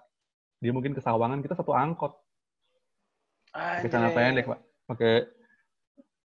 Dia 0.59 0.75
mungkin 0.75 0.91
ke 0.91 0.99
Sawangan, 0.99 1.39
kita 1.39 1.55
satu 1.55 1.71
angkot. 1.71 2.19
Pakai 3.55 3.89
celana 3.89 4.11
pendek, 4.11 4.45
Pak. 4.45 4.59
Pakai 4.91 5.13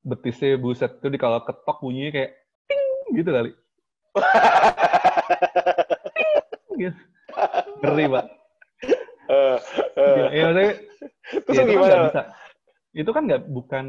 betisnya 0.06 0.56
buset 0.56 1.02
tuh 1.02 1.12
di 1.12 1.20
kalau 1.20 1.44
ketok 1.44 1.82
bunyinya 1.82 2.14
kayak 2.14 2.32
ting 2.70 3.20
gitu 3.20 3.30
kali. 3.36 3.52
Gitu. 6.80 6.96
Ngeri, 7.84 8.08
Pak. 8.08 8.39
Ya, 9.30 10.42
maksudnya, 10.44 10.74
Terus 11.46 11.56
ya, 11.56 11.62
itu 11.62 11.62
kan 11.62 11.66
gimana? 11.70 11.86
nggak 11.88 12.06
bisa. 12.10 12.22
Itu 12.90 13.12
kan 13.14 13.24
nggak 13.30 13.42
bukan 13.48 13.86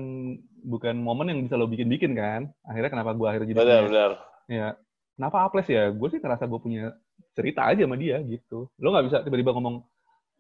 bukan 0.61 0.95
momen 1.01 1.27
yang 1.33 1.41
bisa 1.41 1.57
lo 1.57 1.65
bikin-bikin 1.65 2.13
kan. 2.13 2.53
Akhirnya 2.63 2.91
kenapa 2.93 3.17
gue 3.17 3.27
akhirnya 3.27 3.49
jadi 3.49 3.59
Benar, 3.59 3.81
punya 3.81 3.89
benar. 3.89 4.11
ya 4.51 4.69
kenapa 5.17 5.37
aples 5.43 5.69
ya 5.69 5.89
gue 5.89 6.09
sih 6.09 6.21
ngerasa 6.21 6.45
gue 6.45 6.61
punya 6.61 6.93
cerita 7.33 7.65
aja 7.65 7.83
sama 7.85 7.97
dia 7.97 8.21
gitu. 8.21 8.69
Lo 8.77 8.93
nggak 8.93 9.07
bisa 9.09 9.17
tiba-tiba 9.23 9.57
ngomong, 9.57 9.81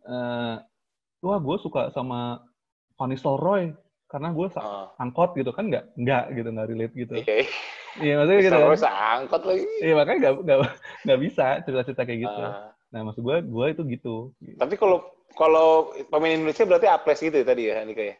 eh 0.04 0.56
wah 1.20 1.38
gue 1.38 1.56
suka 1.58 1.88
sama 1.90 2.44
Van 2.96 3.08
Nistelrooy 3.08 3.72
karena 4.04 4.28
gue 4.30 4.46
Ah. 4.58 4.92
angkot 4.98 5.32
gitu 5.32 5.54
kan 5.54 5.70
nggak 5.70 5.96
nggak 5.96 6.24
gitu 6.34 6.48
nggak 6.50 6.68
relate 6.68 6.94
gitu. 6.94 7.14
Iya. 7.16 7.44
Iya 7.96 8.12
maksudnya 8.20 8.40
gitu. 8.44 8.56
Kan. 8.78 8.92
angkot 9.16 9.42
lagi. 9.48 9.64
Iya 9.80 9.94
makanya 9.96 10.18
nggak 10.20 10.34
nggak 10.44 10.58
nggak 11.08 11.20
bisa 11.24 11.46
cerita-cerita 11.64 12.02
kayak 12.04 12.20
gitu. 12.28 12.42
Ah. 12.44 12.70
Nah 12.90 13.00
maksud 13.02 13.22
gue 13.22 13.36
gue 13.40 13.66
itu 13.70 13.82
gitu. 13.88 14.14
Tapi 14.56 14.74
kalau 14.74 15.02
kalau 15.32 15.68
pemain 16.10 16.34
Indonesia 16.34 16.66
berarti 16.66 16.86
apres 16.86 17.22
gitu 17.22 17.34
ya 17.34 17.46
tadi 17.46 17.70
ya 17.70 17.82
Andika 17.82 18.02
ya? 18.02 18.16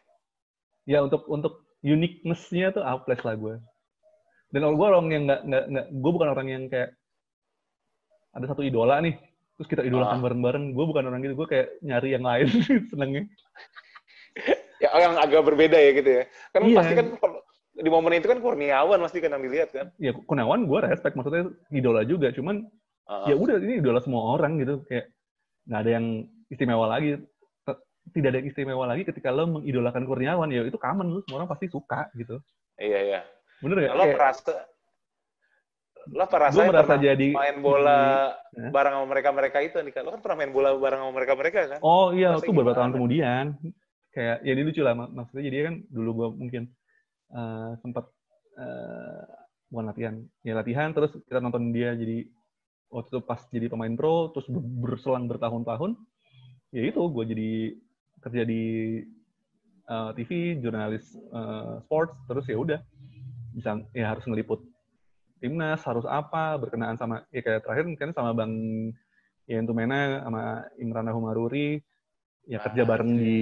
Ya 0.87 0.99
untuk 1.03 1.27
untuk 1.27 1.67
uniqueness-nya 1.81 2.71
tuh 2.71 2.81
aples 2.81 3.19
lah 3.21 3.35
gue. 3.35 3.55
Dan 4.49 4.59
kalau 4.61 4.75
gue 4.75 4.87
orang 4.87 5.05
yang 5.09 5.23
nggak 5.27 5.41
nggak 5.43 5.63
nggak 5.69 5.85
gue 5.91 6.11
bukan 6.11 6.29
orang 6.29 6.47
yang 6.47 6.63
kayak 6.67 6.95
ada 8.31 8.45
satu 8.47 8.63
idola 8.63 8.99
nih 8.99 9.15
terus 9.59 9.67
kita 9.67 9.83
idolakan 9.83 10.17
Ah. 10.17 10.23
bareng-bareng. 10.23 10.65
Gue 10.71 10.85
bukan 10.87 11.03
orang 11.05 11.19
gitu. 11.21 11.35
Gue 11.35 11.47
kayak 11.47 11.67
nyari 11.83 12.09
yang 12.15 12.23
lain 12.23 12.47
senengnya. 12.91 13.23
Ya 14.81 14.89
yang 14.97 15.13
agak 15.15 15.43
berbeda 15.43 15.77
ya 15.77 15.91
gitu 15.93 16.09
ya. 16.09 16.23
Kan 16.49 16.61
Iya. 16.65 16.77
pasti 16.79 16.93
kan 16.95 17.07
kalau- 17.19 17.43
di 17.71 17.89
momen 17.89 18.13
itu 18.13 18.27
kan 18.27 18.39
Kurniawan 18.39 18.99
pasti 18.99 19.19
kan 19.19 19.31
yang 19.31 19.43
dilihat 19.43 19.69
kan. 19.71 19.87
Ya 19.97 20.11
Kunawan 20.15 20.65
gue 20.65 20.79
respect 20.81 21.13
maksudnya 21.13 21.49
idola 21.69 22.01
juga. 22.03 22.31
Cuman 22.31 22.65
Ah. 23.05 23.25
ya 23.27 23.35
udah 23.35 23.57
ini 23.59 23.81
idola 23.81 23.99
semua 23.99 24.37
orang 24.37 24.61
gitu 24.61 24.85
kayak 24.87 25.09
nggak 25.67 25.79
ada 25.83 25.91
yang 25.91 26.05
istimewa 26.47 26.85
lagi 26.87 27.17
tidak 28.11 28.29
ada 28.33 28.37
yang 28.41 28.49
istimewa 28.49 28.85
lagi 28.89 29.05
ketika 29.05 29.29
lo 29.29 29.45
mengidolakan 29.45 30.03
Kurniawan 30.09 30.49
ya 30.49 30.65
itu 30.65 30.77
common 30.81 31.13
lu 31.13 31.19
semua 31.25 31.43
orang 31.43 31.51
pasti 31.51 31.69
suka 31.69 32.09
gitu 32.17 32.41
Iya 32.81 32.99
iya. 33.05 33.19
bener 33.61 33.77
gak? 33.85 33.93
Lo 33.93 34.05
merasa 34.09 34.53
lo 36.09 36.23
apa 36.25 36.33
gue 36.33 36.41
rasanya 36.41 36.69
merasa 36.73 36.93
pernah 36.97 37.05
jadi 37.13 37.27
main 37.29 37.57
bola 37.61 38.01
Hah? 38.33 38.71
bareng 38.73 38.93
sama 38.97 39.05
mereka-mereka 39.05 39.57
itu 39.61 39.75
Andika? 39.77 40.01
Lo 40.01 40.09
kan 40.17 40.21
pernah 40.25 40.37
main 40.41 40.49
bola 40.49 40.73
bareng 40.73 40.99
sama 41.05 41.13
mereka-mereka 41.13 41.59
kan? 41.77 41.79
oh 41.85 42.09
iya 42.09 42.33
Rasanya 42.33 42.41
itu 42.41 42.51
beberapa 42.57 42.73
tahun 42.73 42.89
gimana? 42.89 42.97
kemudian 42.97 43.45
kayak 44.11 44.37
ya 44.41 44.51
ini 44.51 44.61
lucu 44.65 44.81
lah 44.81 44.93
mak- 44.97 45.13
maksudnya 45.13 45.43
jadi 45.45 45.57
kan 45.69 45.75
dulu 45.93 46.09
gue 46.17 46.27
mungkin 46.41 46.63
eh, 47.31 47.69
sempat 47.85 48.05
eh, 48.57 49.23
bukan 49.69 49.85
latihan 49.87 50.15
ya 50.41 50.53
latihan 50.57 50.89
terus 50.91 51.13
kita 51.29 51.37
nonton 51.39 51.69
dia 51.69 51.93
jadi 51.93 52.25
waktu 52.91 53.07
itu 53.15 53.19
pas 53.23 53.41
jadi 53.47 53.67
pemain 53.71 53.93
pro 53.95 54.29
terus 54.35 54.47
ber- 54.51 54.67
berselang 54.83 55.25
bertahun-tahun 55.31 55.95
ya 56.75 56.83
itu 56.87 56.99
gue 56.99 57.23
jadi 57.31 57.51
kerja 58.21 58.43
di 58.45 58.63
eh, 59.87 60.11
TV 60.19 60.59
jurnalis 60.59 61.15
eh, 61.15 61.73
sports 61.87 62.15
terus 62.27 62.45
ya 62.51 62.57
udah 62.59 62.79
bisa 63.55 63.79
ya 63.91 64.11
harus 64.15 64.23
ngeliput 64.27 64.63
timnas 65.41 65.81
harus 65.83 66.05
apa 66.05 66.55
berkenaan 66.61 66.95
sama 66.95 67.25
ya 67.33 67.41
kayak 67.41 67.65
terakhir 67.65 67.85
kan 67.97 68.11
sama 68.13 68.31
bang 68.35 68.53
Ian 69.49 69.65
Tumena 69.65 70.21
sama 70.23 70.63
Imran 70.77 71.09
Humaruri 71.11 71.81
ya 72.45 72.61
kerja 72.61 72.83
Ah, 72.85 72.89
bareng 72.95 73.11
iya. 73.17 73.19
di 73.19 73.39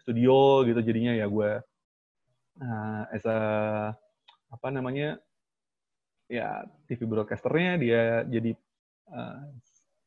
studio 0.00 0.62
gitu 0.64 0.80
jadinya 0.80 1.12
ya 1.12 1.26
gue 1.26 1.50
uh, 2.62 3.02
as 3.12 3.24
a 3.26 3.38
apa 4.50 4.66
namanya 4.70 5.18
ya 6.30 6.62
TV 6.86 7.04
broadcasternya 7.06 7.72
dia 7.82 8.02
jadi 8.30 8.54
uh, 9.10 9.44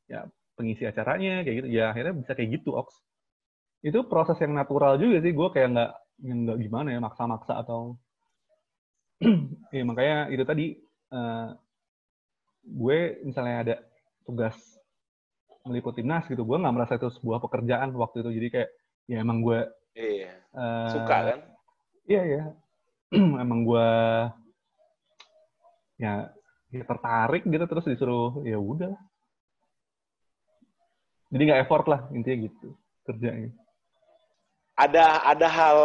ya 0.09 0.27
pengisi 0.53 0.83
acaranya 0.87 1.41
kayak 1.43 1.55
gitu 1.63 1.67
ya 1.69 1.91
akhirnya 1.91 2.13
bisa 2.17 2.31
kayak 2.37 2.61
gitu 2.61 2.75
Ox 2.77 2.99
itu 3.83 3.99
proses 4.07 4.39
yang 4.39 4.55
natural 4.55 4.95
juga 4.95 5.19
sih 5.19 5.33
gue 5.35 5.47
kayak 5.51 5.69
nggak 5.75 5.91
nggak 6.23 6.57
gimana 6.63 6.87
ya 6.95 6.99
maksa-maksa 7.03 7.59
atau 7.59 7.99
ya 9.75 9.83
makanya 9.83 10.31
itu 10.31 10.43
tadi 10.47 10.65
uh, 11.11 11.51
gue 12.63 12.99
misalnya 13.27 13.55
ada 13.59 13.75
tugas 14.23 14.55
meliput 15.67 15.95
timnas 15.95 16.27
gitu 16.31 16.43
gue 16.47 16.57
nggak 16.59 16.75
merasa 16.75 16.95
itu 16.95 17.11
sebuah 17.19 17.43
pekerjaan 17.43 17.91
waktu 17.95 18.23
itu 18.23 18.29
jadi 18.39 18.47
kayak 18.51 18.69
ya 19.11 19.17
emang 19.19 19.43
gue 19.43 19.67
Iya. 19.93 20.33
uh, 20.57 20.89
Suka 20.89 21.17
kan? 21.33 21.39
Iya 22.09 22.23
ya. 22.37 22.43
Emang 23.13 23.61
gue 23.61 23.89
ya, 26.01 26.33
ya 26.73 26.83
tertarik 26.89 27.45
gitu 27.45 27.65
terus 27.69 27.85
disuruh 27.85 28.41
ya 28.41 28.57
udah. 28.57 28.97
Jadi 31.29 31.41
nggak 31.49 31.61
effort 31.65 31.85
lah 31.85 32.01
intinya 32.13 32.49
gitu 32.49 32.73
kerjanya. 33.05 33.53
Ada 34.73 35.21
ada 35.29 35.47
hal 35.49 35.79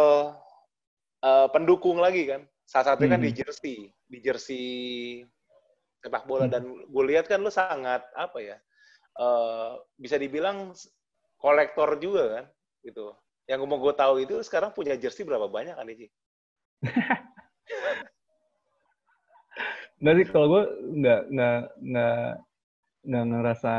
eh, 1.21 1.47
pendukung 1.53 2.01
lagi 2.01 2.25
kan? 2.25 2.41
Salah 2.65 2.93
satunya 2.93 3.17
kan 3.17 3.21
Hmm. 3.21 3.27
di 3.29 3.33
jersey, 3.33 3.77
di 4.09 4.17
jersey 4.21 4.65
sepak 5.99 6.25
bola 6.25 6.47
Hmm. 6.47 6.53
dan 6.53 6.63
gue 6.65 7.03
lihat 7.05 7.27
kan 7.29 7.41
lu 7.41 7.51
sangat 7.53 8.01
apa 8.17 8.39
ya? 8.41 8.57
eh, 9.19 9.71
bisa 9.99 10.15
dibilang 10.15 10.71
kolektor 11.35 11.99
juga 11.99 12.39
kan 12.39 12.45
gitu. 12.87 13.11
Yang 13.51 13.59
mau 13.67 13.81
gue 13.81 13.91
tahu 13.91 14.23
itu 14.23 14.39
sekarang 14.47 14.71
punya 14.71 14.95
jersey 14.95 15.27
berapa 15.27 15.49
banyak 15.51 15.75
kan 15.75 15.89
Ici? 15.91 16.07
Nggak 19.99 20.15
sih 20.17 20.25
kalau 20.31 20.47
gue 20.53 20.63
nggak 20.99 21.19
nggak 21.33 21.57
nggak 21.89 22.19
nggak 23.07 23.25
ngerasa 23.31 23.73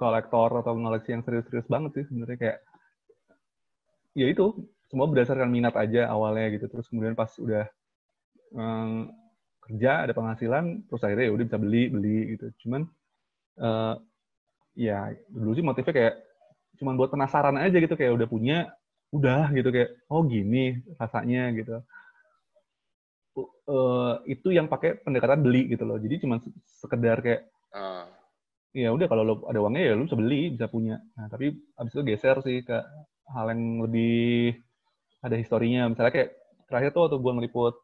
kolektor 0.00 0.50
atau 0.60 0.72
ngoleksi 0.74 1.10
yang 1.14 1.22
serius-serius 1.26 1.66
banget 1.72 1.90
sih 1.96 2.04
sebenarnya 2.08 2.38
kayak 2.42 2.58
ya 4.12 4.26
itu 4.28 4.44
semua 4.88 5.08
berdasarkan 5.08 5.48
minat 5.48 5.74
aja 5.76 6.08
awalnya 6.12 6.52
gitu. 6.52 6.66
Terus 6.68 6.86
kemudian 6.88 7.16
pas 7.16 7.30
udah 7.40 7.64
em, 8.56 9.08
kerja 9.64 9.90
ada 10.08 10.12
penghasilan 10.16 10.64
terus 10.88 11.02
akhirnya 11.04 11.26
ya 11.30 11.34
udah 11.36 11.46
bisa 11.48 11.58
beli 11.60 11.82
beli 11.92 12.18
gitu. 12.36 12.46
Cuman 12.66 12.82
eh, 13.60 13.94
ya 14.76 14.98
dulu 15.28 15.52
sih 15.56 15.64
motifnya 15.64 15.94
kayak 15.94 16.14
cuman 16.80 16.94
buat 16.98 17.10
penasaran 17.12 17.56
aja 17.60 17.76
gitu 17.78 17.94
kayak 17.96 18.12
udah 18.16 18.28
punya 18.28 18.58
udah 19.12 19.52
gitu 19.52 19.68
kayak 19.70 19.90
oh 20.08 20.24
gini 20.24 20.80
rasanya 20.96 21.52
gitu 21.56 21.84
eh, 23.72 24.12
itu 24.36 24.48
yang 24.52 24.66
pakai 24.68 25.00
pendekatan 25.00 25.40
beli 25.40 25.72
gitu 25.72 25.84
loh. 25.88 25.96
Jadi 25.96 26.14
cuma 26.22 26.36
se- 26.44 26.52
sekedar 26.80 27.18
kayak 27.24 27.48
Ah. 27.72 28.04
ya 28.76 28.88
udah 28.92 29.06
kalau 29.08 29.22
lo 29.24 29.34
ada 29.48 29.58
uangnya 29.60 29.82
ya 29.88 29.92
lo 29.96 30.04
bisa 30.04 30.16
beli, 30.16 30.52
bisa 30.52 30.68
punya. 30.68 31.00
Nah, 31.16 31.26
tapi 31.32 31.56
abis 31.80 31.92
itu 31.92 32.02
geser 32.04 32.36
sih 32.44 32.60
ke 32.60 32.76
hal 33.32 33.46
yang 33.52 33.62
lebih 33.84 34.52
ada 35.24 35.36
historinya. 35.36 35.88
Misalnya 35.88 36.12
kayak 36.12 36.30
terakhir 36.68 36.90
tuh 36.92 37.02
waktu 37.08 37.16
gue 37.16 37.32
ngeliput 37.32 37.74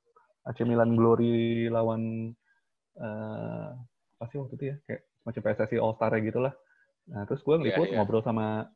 AC 0.45 0.59
Milan 0.65 0.93
Glory 0.93 1.69
lawan 1.69 2.33
eh 2.99 3.69
apa 4.19 4.25
sih 4.29 4.39
waktu 4.43 4.55
itu 4.59 4.65
ya 4.75 4.77
kayak 4.85 5.03
macam 5.23 5.41
PSSI 5.45 5.77
All 5.79 5.95
Star 5.95 6.13
gitu 6.21 6.41
lah. 6.43 6.53
Nah, 7.09 7.23
terus 7.25 7.41
gue 7.41 7.55
ngeliput 7.57 7.87
Iya, 7.89 7.93
iya. 7.95 7.99
ngobrol 8.01 8.25
sama 8.25 8.69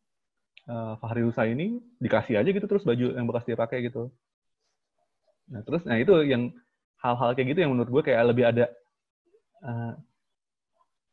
eh, 0.65 0.95
Fahri 0.97 1.23
Husaini 1.27 1.77
dikasih 1.99 2.39
aja 2.41 2.49
gitu 2.49 2.67
terus 2.71 2.87
baju 2.87 3.07
yang 3.19 3.27
bekas 3.29 3.45
dia 3.45 3.59
pakai 3.59 3.85
gitu. 3.85 4.09
Nah, 5.51 5.61
terus 5.67 5.83
nah 5.85 5.99
itu 5.99 6.13
yang 6.25 6.55
hal-hal 7.03 7.35
kayak 7.35 7.49
gitu 7.53 7.61
yang 7.67 7.73
menurut 7.75 7.91
gue 7.91 8.03
kayak 8.07 8.23
lebih 8.31 8.45
ada 8.47 8.65
eh, 9.67 9.93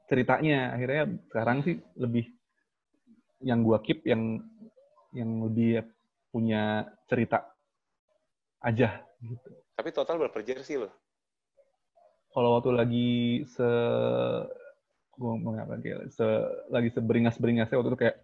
ceritanya. 0.06 0.78
Akhirnya 0.78 1.04
sekarang 1.30 1.58
sih 1.66 1.76
lebih 1.98 2.30
yang 3.42 3.66
gue 3.66 3.78
keep 3.84 4.06
yang 4.06 4.44
yang 5.16 5.42
lebih 5.50 5.84
punya 6.30 6.86
cerita 7.10 7.50
aja 8.62 9.02
gitu. 9.24 9.50
Tapi 9.74 9.90
total 9.90 10.22
berapa 10.22 10.40
jersey 10.46 10.78
lo? 10.78 10.92
Kalau 12.30 12.60
waktu 12.62 12.72
lagi 12.76 13.10
se 13.50 13.66
gue 15.20 15.34
mau 15.42 15.52
apa 15.58 15.76
lagi 15.76 15.92
ya, 15.92 15.98
se 16.14 16.28
lagi 16.70 16.94
seberingas-beringasnya 16.94 17.76
waktu 17.76 17.92
itu 17.92 18.00
kayak 18.00 18.18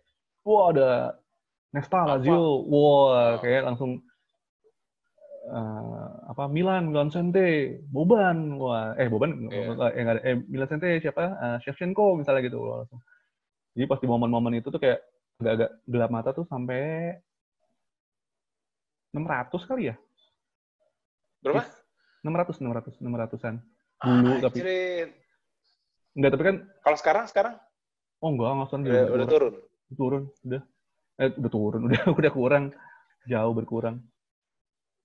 wah 0.46 0.70
ada 0.72 0.90
Nesta? 1.74 2.08
Lazio, 2.08 2.64
wah 2.70 3.36
Oh. 3.36 3.42
kayak 3.42 3.66
langsung 3.68 4.00
eh, 5.50 6.05
apa 6.26 6.50
Milan, 6.50 6.90
Milan 6.90 7.14
Sente, 7.14 7.78
Boban, 7.86 8.58
wah 8.58 8.98
eh 8.98 9.06
Boban 9.06 9.46
Iya. 9.46 9.78
eh, 9.94 10.02
nggak 10.02 10.16
ada 10.18 10.22
eh 10.26 10.36
Milan 10.50 10.70
Sente 10.70 10.90
siapa? 10.98 11.24
Eh, 11.38 11.58
Shevchenko 11.62 12.18
misalnya 12.18 12.42
gitu 12.46 12.58
wah, 12.60 12.82
langsung. 12.82 13.02
Jadi 13.78 13.86
pas 13.86 14.00
di 14.02 14.08
momen-momen 14.10 14.58
itu 14.58 14.74
tuh 14.74 14.82
kayak 14.82 15.00
agak-agak 15.38 15.70
gelap 15.86 16.10
mata 16.10 16.30
tuh 16.34 16.48
sampai 16.48 17.14
600 19.14 19.70
kali 19.70 19.94
ya? 19.94 19.96
Berapa? 21.44 21.64
600, 22.26 22.58
600, 22.58 22.98
600-an. 23.00 23.56
Dulu, 24.02 24.32
tapi- 24.42 24.60
Anjrit. 24.60 25.10
Enggak, 26.16 26.32
tapi 26.34 26.44
kan 26.48 26.56
Kalau 26.82 26.98
sekarang 26.98 27.26
sekarang 27.28 27.54
oh 28.24 28.30
enggak, 28.32 28.50
enggak 28.56 28.68
usah 28.72 28.78
udah, 28.80 29.04
udah 29.14 29.28
turun. 29.28 29.54
turun, 29.94 30.24
udah. 30.48 30.62
Eh, 31.16 31.30
udah 31.38 31.52
turun, 31.52 31.82
udah 31.92 32.02
udah 32.12 32.32
kurang. 32.34 32.64
Jauh 33.28 33.54
berkurang. 33.54 34.02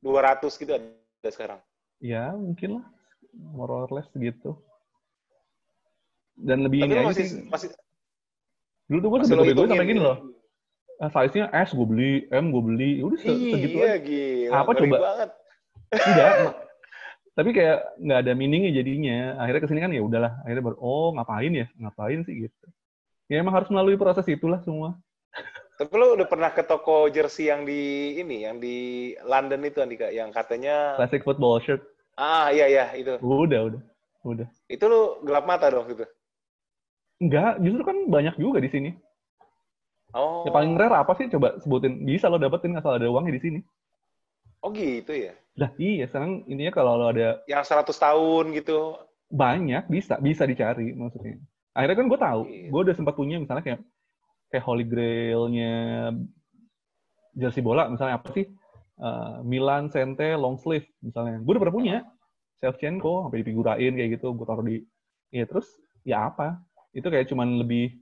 200 0.01 0.57
gitu 0.57 0.73
ada 0.73 0.87
sekarang. 1.29 1.61
Ya, 2.01 2.33
mungkin 2.33 2.81
lah. 2.81 2.87
More 3.37 3.85
or 3.85 3.91
less 3.93 4.09
gitu. 4.17 4.57
Dan 6.33 6.65
lebih 6.65 6.89
Tapi 6.89 6.97
ini 6.97 7.05
masih 7.05 7.27
sih. 7.29 7.45
masih 7.45 7.69
Dulu 8.89 8.99
tuh 8.99 9.09
gue 9.13 9.19
lo 9.21 9.25
sebego-bego 9.29 9.69
sampai 9.69 9.87
gini 9.87 10.01
loh. 10.01 10.17
Eh, 10.99 11.11
size-nya 11.13 11.47
S 11.53 11.77
gue 11.77 11.87
beli, 11.87 12.13
M 12.33 12.49
gue 12.51 12.63
beli. 12.65 12.91
Ya 12.99 13.05
Udah 13.05 13.19
se- 13.21 13.37
segitu 13.53 13.77
Iya, 13.79 13.87
aja. 13.87 13.99
gila. 14.03 14.55
Apa 14.57 14.71
coba? 14.73 14.97
banget. 14.99 15.31
Tidak. 15.93 16.33
tapi 17.31 17.57
kayak 17.57 17.79
nggak 18.03 18.19
ada 18.27 18.33
meaningnya 18.35 18.75
jadinya 18.75 19.39
akhirnya 19.39 19.63
ke 19.65 19.69
sini 19.71 19.81
kan 19.81 19.95
ya 19.95 20.03
udahlah 20.03 20.43
akhirnya 20.45 20.61
baru 20.67 20.77
oh 20.83 21.15
ngapain 21.15 21.49
ya 21.55 21.67
ngapain 21.79 22.21
sih 22.27 22.35
gitu 22.37 22.67
ya 23.33 23.41
emang 23.41 23.55
harus 23.55 23.71
melalui 23.71 23.95
proses 23.97 24.27
itulah 24.29 24.61
semua 24.61 24.99
Tapi 25.81 25.97
lo 25.97 26.13
udah 26.13 26.29
pernah 26.29 26.53
ke 26.53 26.61
toko 26.61 27.09
jersey 27.09 27.49
yang 27.49 27.65
di 27.65 28.13
ini, 28.21 28.45
yang 28.45 28.61
di 28.61 28.77
London 29.25 29.65
itu 29.65 29.81
Andika, 29.81 30.13
yang 30.13 30.29
katanya 30.29 31.01
classic 31.01 31.25
football 31.25 31.57
shirt 31.65 31.81
ah 32.21 32.53
iya 32.53 32.69
iya 32.69 32.85
itu. 32.93 33.17
udah 33.17 33.73
udah 33.73 33.81
udah 34.29 34.49
Itu 34.69 34.85
lo 34.93 35.25
gelap 35.25 35.49
mata 35.49 35.73
dong 35.73 35.89
gitu. 35.89 36.05
Enggak, 37.17 37.65
justru 37.65 37.81
kan 37.81 37.97
banyak 38.13 38.37
juga 38.37 38.61
di 38.61 38.69
sini. 38.69 38.91
Oh. 40.13 40.45
Ya 40.45 40.53
paling 40.53 40.77
rare 40.77 41.01
apa 41.01 41.17
sih? 41.17 41.33
Coba 41.33 41.57
sebutin. 41.65 42.05
Bisa 42.05 42.29
lo 42.29 42.37
dapetin 42.37 42.77
asal 42.77 43.01
ada 43.01 43.09
uangnya 43.09 43.41
di 43.41 43.43
sini. 43.45 43.61
Oh 44.61 44.69
gitu 44.73 45.17
ya. 45.17 45.33
Lah 45.57 45.73
iya, 45.81 46.05
sekarang 46.09 46.45
intinya 46.45 46.73
kalau 46.77 47.01
lo 47.01 47.09
ada 47.09 47.41
Yang 47.49 47.73
100 47.73 47.97
tahun 47.97 48.45
gitu. 48.57 49.01
banyak, 49.31 49.87
bisa 49.89 50.19
bisa 50.19 50.43
dicari 50.45 50.91
maksudnya. 50.93 51.39
Akhirnya 51.73 51.97
kan 51.97 52.07
gue 52.11 52.19
tahu, 52.21 52.41
Iya. 52.51 52.69
gue 52.69 52.81
udah 52.83 52.95
sempat 52.99 53.15
punya 53.15 53.39
misalnya 53.39 53.63
kayak 53.63 53.81
kayak 54.51 54.65
Holy 54.67 54.85
Grail-nya 54.85 55.75
jersey 57.39 57.63
bola, 57.63 57.87
misalnya 57.87 58.19
apa 58.19 58.29
sih? 58.35 58.47
Eh, 59.01 59.37
Milan 59.47 59.89
Sente 59.89 60.37
long 60.37 60.61
sleeve 60.61 60.85
misalnya. 61.01 61.41
Gue 61.41 61.57
udah 61.57 61.63
pernah 61.65 61.79
punya. 61.79 61.97
Shevchenko 62.61 63.25
sampai 63.25 63.41
dipigurain 63.41 63.93
kayak 63.97 64.21
gitu, 64.21 64.37
gue 64.37 64.45
taruh 64.45 64.61
di 64.61 64.85
Iya, 65.31 65.47
terus 65.47 65.65
ya 66.05 66.29
apa? 66.29 66.61
Itu 66.93 67.09
kayak 67.09 67.31
cuman 67.31 67.63
lebih 67.63 67.95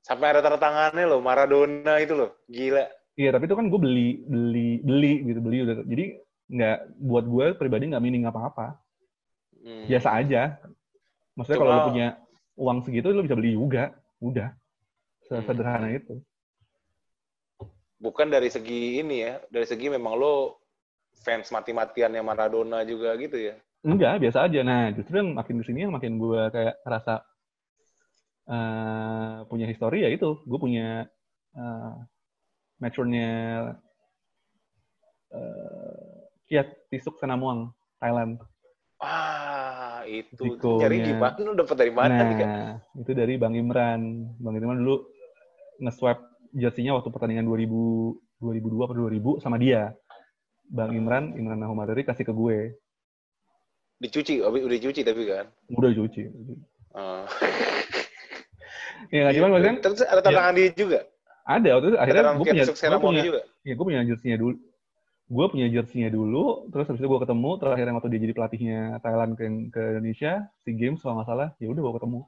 Sampai 0.00 0.32
ada 0.32 0.40
tanda 0.40 0.56
tangannya 0.56 1.04
loh, 1.04 1.20
Maradona 1.20 2.00
itu 2.00 2.16
loh. 2.16 2.32
Gila. 2.48 2.88
Iya, 3.20 3.36
tapi 3.36 3.44
itu 3.44 3.56
kan 3.56 3.68
gue 3.68 3.80
beli, 3.80 4.24
beli, 4.24 4.80
beli 4.80 5.12
gitu, 5.28 5.40
beli 5.44 5.58
udah. 5.68 5.84
Jadi 5.84 6.04
nggak 6.50 6.78
buat 7.04 7.24
gue 7.28 7.46
pribadi 7.60 7.92
nggak 7.92 8.00
meaning 8.02 8.24
apa-apa. 8.24 8.80
Hmm. 9.60 9.84
Biasa 9.86 10.08
aja. 10.16 10.56
Maksudnya 11.36 11.58
kalau 11.60 11.72
lo 11.76 11.80
punya 11.92 12.08
uang 12.56 12.78
segitu, 12.80 13.12
lo 13.12 13.22
bisa 13.22 13.36
beli 13.36 13.52
juga. 13.52 13.92
Udah. 14.24 14.56
Hmm. 15.30 15.46
Sederhana 15.46 15.88
itu. 15.94 16.18
Bukan 18.00 18.26
dari 18.32 18.50
segi 18.50 18.98
ini 18.98 19.22
ya, 19.22 19.38
dari 19.46 19.68
segi 19.68 19.86
memang 19.86 20.18
lo 20.18 20.58
fans 21.20 21.52
mati-matiannya 21.54 22.24
Maradona 22.24 22.82
juga 22.82 23.14
gitu 23.14 23.38
ya. 23.38 23.54
Enggak, 23.86 24.20
biasa 24.20 24.50
aja. 24.50 24.60
Nah, 24.60 24.92
justru 24.92 25.20
yang 25.22 25.36
makin 25.36 25.60
di 25.60 25.64
sini 25.64 25.78
yang 25.86 25.94
makin 25.94 26.18
gue 26.18 26.42
kayak 26.52 26.80
rasa 26.82 27.24
eh, 28.48 29.36
punya 29.46 29.68
histori 29.68 30.02
ya 30.02 30.10
itu. 30.10 30.40
Gue 30.44 30.58
punya 30.58 31.06
uh, 31.54 31.94
matchnya 32.80 33.30
uh, 35.30 36.10
Kiat 36.48 36.90
Tisuk 36.90 37.20
Senamuang, 37.20 37.70
Thailand. 38.02 38.42
Ah, 39.00 40.04
itu. 40.04 40.36
Zikonya. 40.36 40.80
Nyari 40.84 40.96
gimana? 41.04 41.34
Lo 41.40 41.52
dapet 41.56 41.76
dari 41.78 41.92
mana 41.92 42.20
nih 42.20 42.36
kan? 42.36 42.48
Nah, 42.48 42.72
itu 43.00 43.10
dari 43.16 43.34
Bang 43.40 43.56
Imran. 43.56 44.00
Bang 44.36 44.54
Imran 44.56 44.82
dulu 44.82 45.08
nge-swap 45.80 46.18
jersey-nya 46.52 46.94
waktu 46.94 47.08
pertandingan 47.08 47.48
2000, 47.48 47.66
2002 48.44 48.86
atau 48.86 48.96
2000 49.40 49.42
sama 49.42 49.56
dia. 49.56 49.96
Bang 50.70 50.94
Imran, 50.94 51.34
Imran 51.34 51.58
Nahumadari 51.58 52.06
kasih 52.06 52.22
ke 52.22 52.30
gue. 52.30 52.78
Dicuci, 54.00 54.38
udah 54.40 54.70
dicuci 54.70 55.02
tapi 55.02 55.22
kan. 55.26 55.50
Udah 55.74 55.90
cuci. 55.90 56.22
Ah. 56.94 57.26
Ya, 59.10 59.26
nggak, 59.26 59.34
cuman 59.40 59.48
maksudnya 59.50 59.74
Terus 59.82 60.00
ada 60.06 60.20
tanda 60.22 60.38
tangan 60.38 60.54
dia 60.54 60.68
juga. 60.76 61.00
ada 61.50 61.68
waktu 61.74 61.86
itu 61.90 61.98
akhirnya 61.98 62.22
gue 62.30 62.46
punya, 62.46 62.64
gue 62.68 63.00
punya, 63.02 63.22
juga. 63.26 63.40
ya 63.66 63.72
gue 63.74 63.86
punya 63.88 64.00
jersey-nya 64.06 64.38
dulu. 64.38 64.54
Gue 65.30 65.46
punya 65.50 65.66
jersey-nya 65.70 66.10
dulu, 66.10 66.44
terus 66.70 66.86
habis 66.90 67.00
itu 67.02 67.08
gue 67.10 67.20
ketemu, 67.22 67.50
terakhir 67.58 67.84
yang 67.86 67.96
waktu 67.98 68.10
dia 68.10 68.20
jadi 68.22 68.34
pelatihnya 68.34 68.80
Thailand 69.02 69.32
ke, 69.34 69.44
ke 69.70 69.82
Indonesia, 69.98 70.32
SEA 70.62 70.74
Games 70.78 70.98
kalau 71.02 71.18
nggak 71.18 71.28
salah, 71.30 71.48
ya 71.58 71.70
udah 71.70 71.82
gue 71.82 71.94
ketemu. 72.02 72.20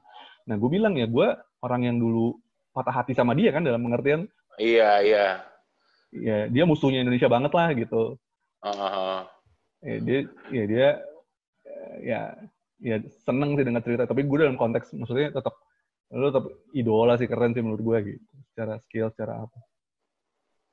Nah, 0.43 0.55
gue 0.59 0.69
bilang 0.71 0.93
ya, 0.99 1.07
gue 1.07 1.27
orang 1.63 1.81
yang 1.87 1.97
dulu 1.99 2.39
patah 2.73 2.91
hati 2.91 3.13
sama 3.13 3.37
dia 3.37 3.53
kan, 3.53 3.61
dalam 3.61 3.79
pengertian, 3.79 4.25
Iya, 4.57 4.91
iya. 5.05 5.27
ya 6.13 6.37
dia 6.49 6.63
musuhnya 6.65 7.01
Indonesia 7.01 7.29
banget 7.29 7.53
lah 7.53 7.69
gitu. 7.73 8.17
Ah. 8.61 9.25
Ya, 9.81 9.95
dia, 9.99 10.19
ya 10.49 10.63
dia, 10.69 10.87
ya, 12.01 12.19
ya 12.79 12.95
seneng 13.25 13.57
sih 13.57 13.65
dengar 13.65 13.83
cerita. 13.85 14.03
Tapi 14.09 14.25
gue 14.25 14.37
dalam 14.41 14.57
konteks, 14.57 14.93
maksudnya 14.95 15.33
tetap, 15.33 15.53
lu 16.13 16.29
tetap 16.29 16.45
idola 16.73 17.17
sih, 17.17 17.25
keren 17.29 17.53
sih 17.53 17.61
menurut 17.65 17.81
gue 17.81 17.97
gitu. 18.15 18.25
Secara 18.53 18.77
skill, 18.81 19.09
secara 19.11 19.45
apa. 19.45 19.59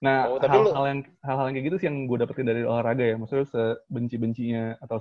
Nah, 0.01 0.32
Oh, 0.32 0.40
tapi 0.40 0.57
lu- 0.57 0.72
hal-hal 0.72 0.86
yang 0.88 1.01
hal-hal 1.20 1.44
yang 1.51 1.55
kayak 1.61 1.66
gitu 1.68 1.76
sih 1.80 1.86
yang 1.92 1.98
gue 2.09 2.18
dapetin 2.20 2.48
dari 2.48 2.62
olahraga 2.64 3.05
ya. 3.05 3.16
Maksudnya 3.20 3.46
sebenci-bencinya 3.48 4.80
atau 4.80 5.01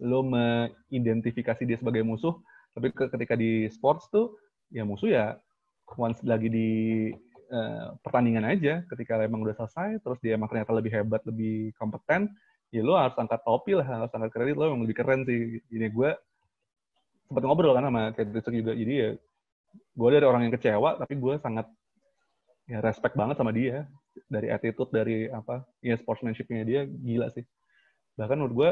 lo 0.00 0.24
mengidentifikasi 0.24 1.62
dia 1.68 1.76
sebagai 1.76 2.00
musuh, 2.00 2.40
tapi 2.72 2.88
ke- 2.88 3.10
ketika 3.12 3.36
di 3.36 3.68
sports 3.68 4.08
tuh 4.08 4.32
ya 4.72 4.80
musuh 4.86 5.12
ya 5.12 5.36
once 5.96 6.20
lagi 6.22 6.48
di 6.50 6.70
eh, 7.50 7.86
pertandingan 8.04 8.46
aja. 8.46 8.82
Ketika 8.86 9.18
emang 9.22 9.42
udah 9.42 9.56
selesai, 9.56 10.02
terus 10.02 10.18
dia 10.22 10.38
emang 10.38 10.50
ternyata 10.50 10.74
lebih 10.74 10.92
hebat, 10.94 11.22
lebih 11.26 11.74
kompeten, 11.78 12.30
ya 12.70 12.82
lo 12.84 12.94
harus 12.94 13.16
angkat 13.18 13.40
topi 13.42 13.74
lah, 13.74 13.86
harus 13.86 14.10
angkat 14.14 14.30
kredit 14.30 14.54
lo 14.58 14.70
emang 14.70 14.86
lebih 14.86 14.96
keren 14.98 15.26
sih. 15.26 15.58
Jadi 15.70 15.86
gue 15.90 16.10
sempat 17.30 17.42
ngobrol 17.46 17.74
kan 17.74 17.86
sama 17.86 18.10
Kate 18.14 18.30
Rizek 18.34 18.54
juga. 18.54 18.72
Jadi 18.74 18.92
ya 18.94 19.10
gue 19.70 20.08
dari 20.10 20.26
orang 20.26 20.42
yang 20.46 20.54
kecewa, 20.54 20.98
tapi 20.98 21.14
gue 21.18 21.34
sangat 21.42 21.66
ya 22.70 22.78
respect 22.78 23.18
banget 23.18 23.34
sama 23.34 23.50
dia 23.50 23.82
dari 24.30 24.46
attitude 24.46 24.94
dari 24.94 25.26
apa 25.26 25.66
ya 25.82 25.98
sportsmanship-nya 25.98 26.62
dia 26.62 26.80
gila 26.86 27.26
sih 27.34 27.42
bahkan 28.14 28.38
menurut 28.38 28.54
gue 28.54 28.70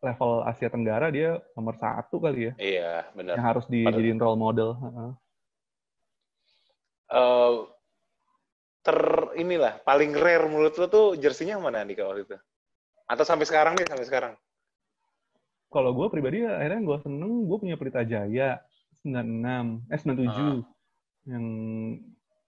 level 0.00 0.44
Asia 0.48 0.72
Tenggara 0.72 1.12
dia 1.12 1.40
nomor 1.52 1.76
satu 1.76 2.20
kali 2.24 2.48
ya 2.48 2.52
Iya, 2.56 2.92
benar. 3.12 3.34
yang 3.36 3.44
harus 3.44 3.64
dijadiin 3.68 4.16
role 4.16 4.40
model 4.40 4.80
Eh, 7.06 7.52
ter 8.80 8.98
inilah 9.34 9.80
paling 9.80 10.12
rare 10.12 10.44
menurut 10.44 10.74
lo 10.74 10.86
tuh 10.86 11.06
jersinya 11.14 11.56
mana 11.58 11.80
Andika 11.80 12.04
waktu 12.04 12.24
itu? 12.24 12.36
Atau 13.04 13.24
sampai 13.24 13.44
sekarang 13.44 13.74
nih, 13.74 13.86
sampai 13.86 14.06
sekarang? 14.06 14.34
kalau 15.66 15.90
gue 15.90 16.06
pribadi 16.06 16.38
ya, 16.38 16.54
akhirnya 16.54 16.86
gue 16.86 16.98
seneng 17.02 17.50
gue 17.50 17.58
punya 17.58 17.74
Pelita 17.74 18.06
Jaya 18.06 18.62
96 19.02 19.82
eh 19.90 19.98
97 19.98 20.30
Ah. 20.30 20.62
yang 21.26 21.44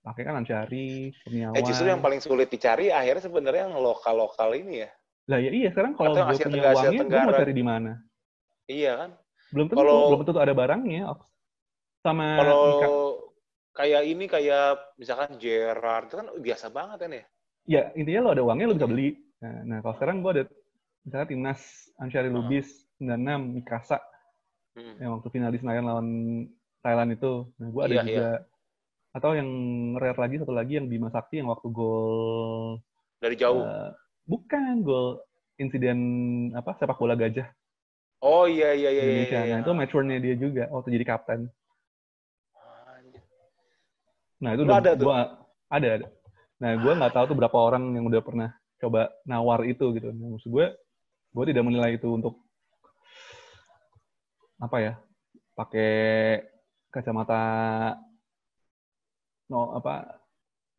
pakai 0.00 0.22
kan 0.22 0.34
Ancari 0.38 1.10
Kurniawan 1.26 1.58
Eh 1.58 1.66
justru 1.66 1.90
yang 1.90 1.98
paling 1.98 2.22
sulit 2.22 2.46
dicari 2.46 2.94
akhirnya 2.94 3.26
sebenarnya 3.26 3.66
yang 3.66 3.74
lokal-lokal 3.76 4.54
ini 4.54 4.86
ya. 4.86 4.90
lah 5.26 5.42
ya 5.42 5.50
iya 5.50 5.74
sekarang 5.74 5.98
kalau 5.98 6.14
gue 6.14 6.22
punya 6.22 6.46
Tenggara, 6.46 6.70
uangnya 6.78 7.02
gue 7.02 7.18
mau 7.18 7.34
cari 7.34 7.50
di 7.50 7.64
mana 7.66 7.92
Iya 8.70 8.92
kan? 8.94 9.10
belum 9.50 9.66
tentu 9.66 9.78
Kalau- 9.82 10.06
belum 10.06 10.20
tentu 10.22 10.38
ada 10.38 10.54
barangnya 10.54 11.02
sama 11.98 12.26
Kalau. 12.38 12.62
Kayak 13.76 14.02
ini 14.08 14.24
kayak 14.26 14.96
misalkan 14.96 15.36
Gerard 15.36 16.08
itu 16.08 16.16
kan 16.16 16.28
biasa 16.40 16.66
banget 16.72 16.98
kan 16.98 17.10
ya. 17.12 17.24
ya 17.66 17.82
intinya 17.92 18.20
lo 18.24 18.30
ada 18.32 18.42
uangnya 18.42 18.66
lo 18.72 18.74
bisa 18.78 18.88
beli. 18.88 19.08
Nah, 19.36 19.56
nah 19.68 19.78
kalau 19.84 19.94
sekarang 20.00 20.16
gue 20.24 20.30
ada 20.32 20.44
misalnya 21.04 21.26
timnas 21.28 21.60
Ansyari 22.00 22.28
Ah. 22.28 22.34
Lubis 22.34 22.68
96 22.98 23.52
Mikasa 23.54 23.98
Hmm. 24.76 24.96
yang 25.00 25.16
waktu 25.16 25.28
final 25.32 25.48
di 25.48 25.60
Senayan 25.60 25.84
lawan 25.88 26.08
Thailand 26.84 27.10
itu. 27.12 27.48
Nah 27.56 27.68
gue 27.72 27.82
ada 27.82 27.94
Iya, 27.96 28.02
juga 28.04 28.28
atau 29.16 29.30
yang 29.32 29.48
rare 29.96 30.20
lagi 30.20 30.36
satu 30.36 30.52
lagi 30.52 30.76
yang 30.76 30.92
Bima 30.92 31.08
Sakti 31.08 31.40
yang 31.40 31.48
waktu 31.48 31.72
gol 31.72 32.84
Dari 33.16 33.32
jauh. 33.40 33.64
eh, 33.64 33.90
bukan 34.28 34.84
gol 34.84 35.24
insiden 35.56 35.98
apa 36.52 36.76
sepak 36.76 37.00
bola 37.00 37.16
gajah 37.16 37.48
oh 38.20 38.44
iya 38.44 38.76
iya 38.76 38.92
iya. 38.92 39.00
iya, 39.00 39.08
Indonesia. 39.08 39.40
iya. 39.40 39.52
Nah 39.56 39.60
itu 39.64 39.72
match-nya 39.72 40.16
dia 40.20 40.34
juga 40.36 40.64
waktu 40.68 40.88
jadi 40.92 41.04
kapten. 41.08 41.40
Nah 44.42 44.50
itu 44.52 44.62
Lu 44.62 44.68
udah 44.68 44.78
ada 44.80 44.92
tuh? 44.92 45.06
gua 45.08 45.18
ada 45.68 45.86
ada. 46.00 46.06
Nah 46.56 46.70
gue 46.76 46.92
nggak 46.92 47.12
tahu 47.12 47.24
tuh 47.32 47.36
berapa 47.36 47.58
orang 47.58 47.92
yang 47.92 48.04
udah 48.04 48.20
pernah 48.20 48.48
coba 48.76 49.08
nawar 49.24 49.64
itu 49.64 49.92
gitu. 49.96 50.12
Nah, 50.12 50.36
maksud 50.36 50.48
gue, 50.48 50.66
gue 51.32 51.44
tidak 51.48 51.64
menilai 51.64 51.96
itu 51.96 52.08
untuk 52.08 52.40
apa 54.56 54.76
ya, 54.80 54.92
pakai 55.52 55.92
kacamata 56.88 57.40
no 59.52 59.76
apa 59.76 60.16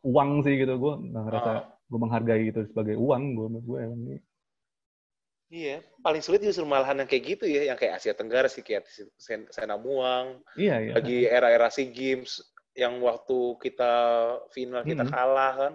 uang 0.02 0.42
sih 0.46 0.58
gitu. 0.58 0.78
Gue 0.78 0.94
nggak 0.98 1.24
ngerasa 1.30 1.52
Ah. 1.52 1.64
gue 1.88 2.00
menghargai 2.02 2.44
itu 2.50 2.62
sebagai 2.70 2.98
uang. 2.98 3.24
Gue 3.34 3.46
menurut 3.50 3.66
gue 3.66 3.80
emang 3.82 4.02
ini. 4.04 4.18
Iya, 5.48 5.80
paling 6.04 6.20
sulit 6.20 6.44
justru 6.44 6.68
malahan 6.68 7.00
yang 7.00 7.08
kayak 7.08 7.24
gitu 7.24 7.48
ya, 7.48 7.72
yang 7.72 7.80
kayak 7.80 8.04
Asia 8.04 8.12
Tenggara 8.12 8.52
sih 8.52 8.60
kayak 8.60 8.84
Sen- 9.16 9.48
Senamuang, 9.48 10.44
Iya 10.60 10.76
iya. 10.84 10.92
lagi 11.00 11.24
era-era 11.24 11.72
SEA 11.72 11.88
Games 11.88 12.44
yang 12.78 13.02
waktu 13.02 13.58
kita 13.58 13.94
final 14.54 14.86
kita 14.86 15.02
Mm-mm. 15.02 15.14
kalah 15.14 15.54
kan. 15.58 15.74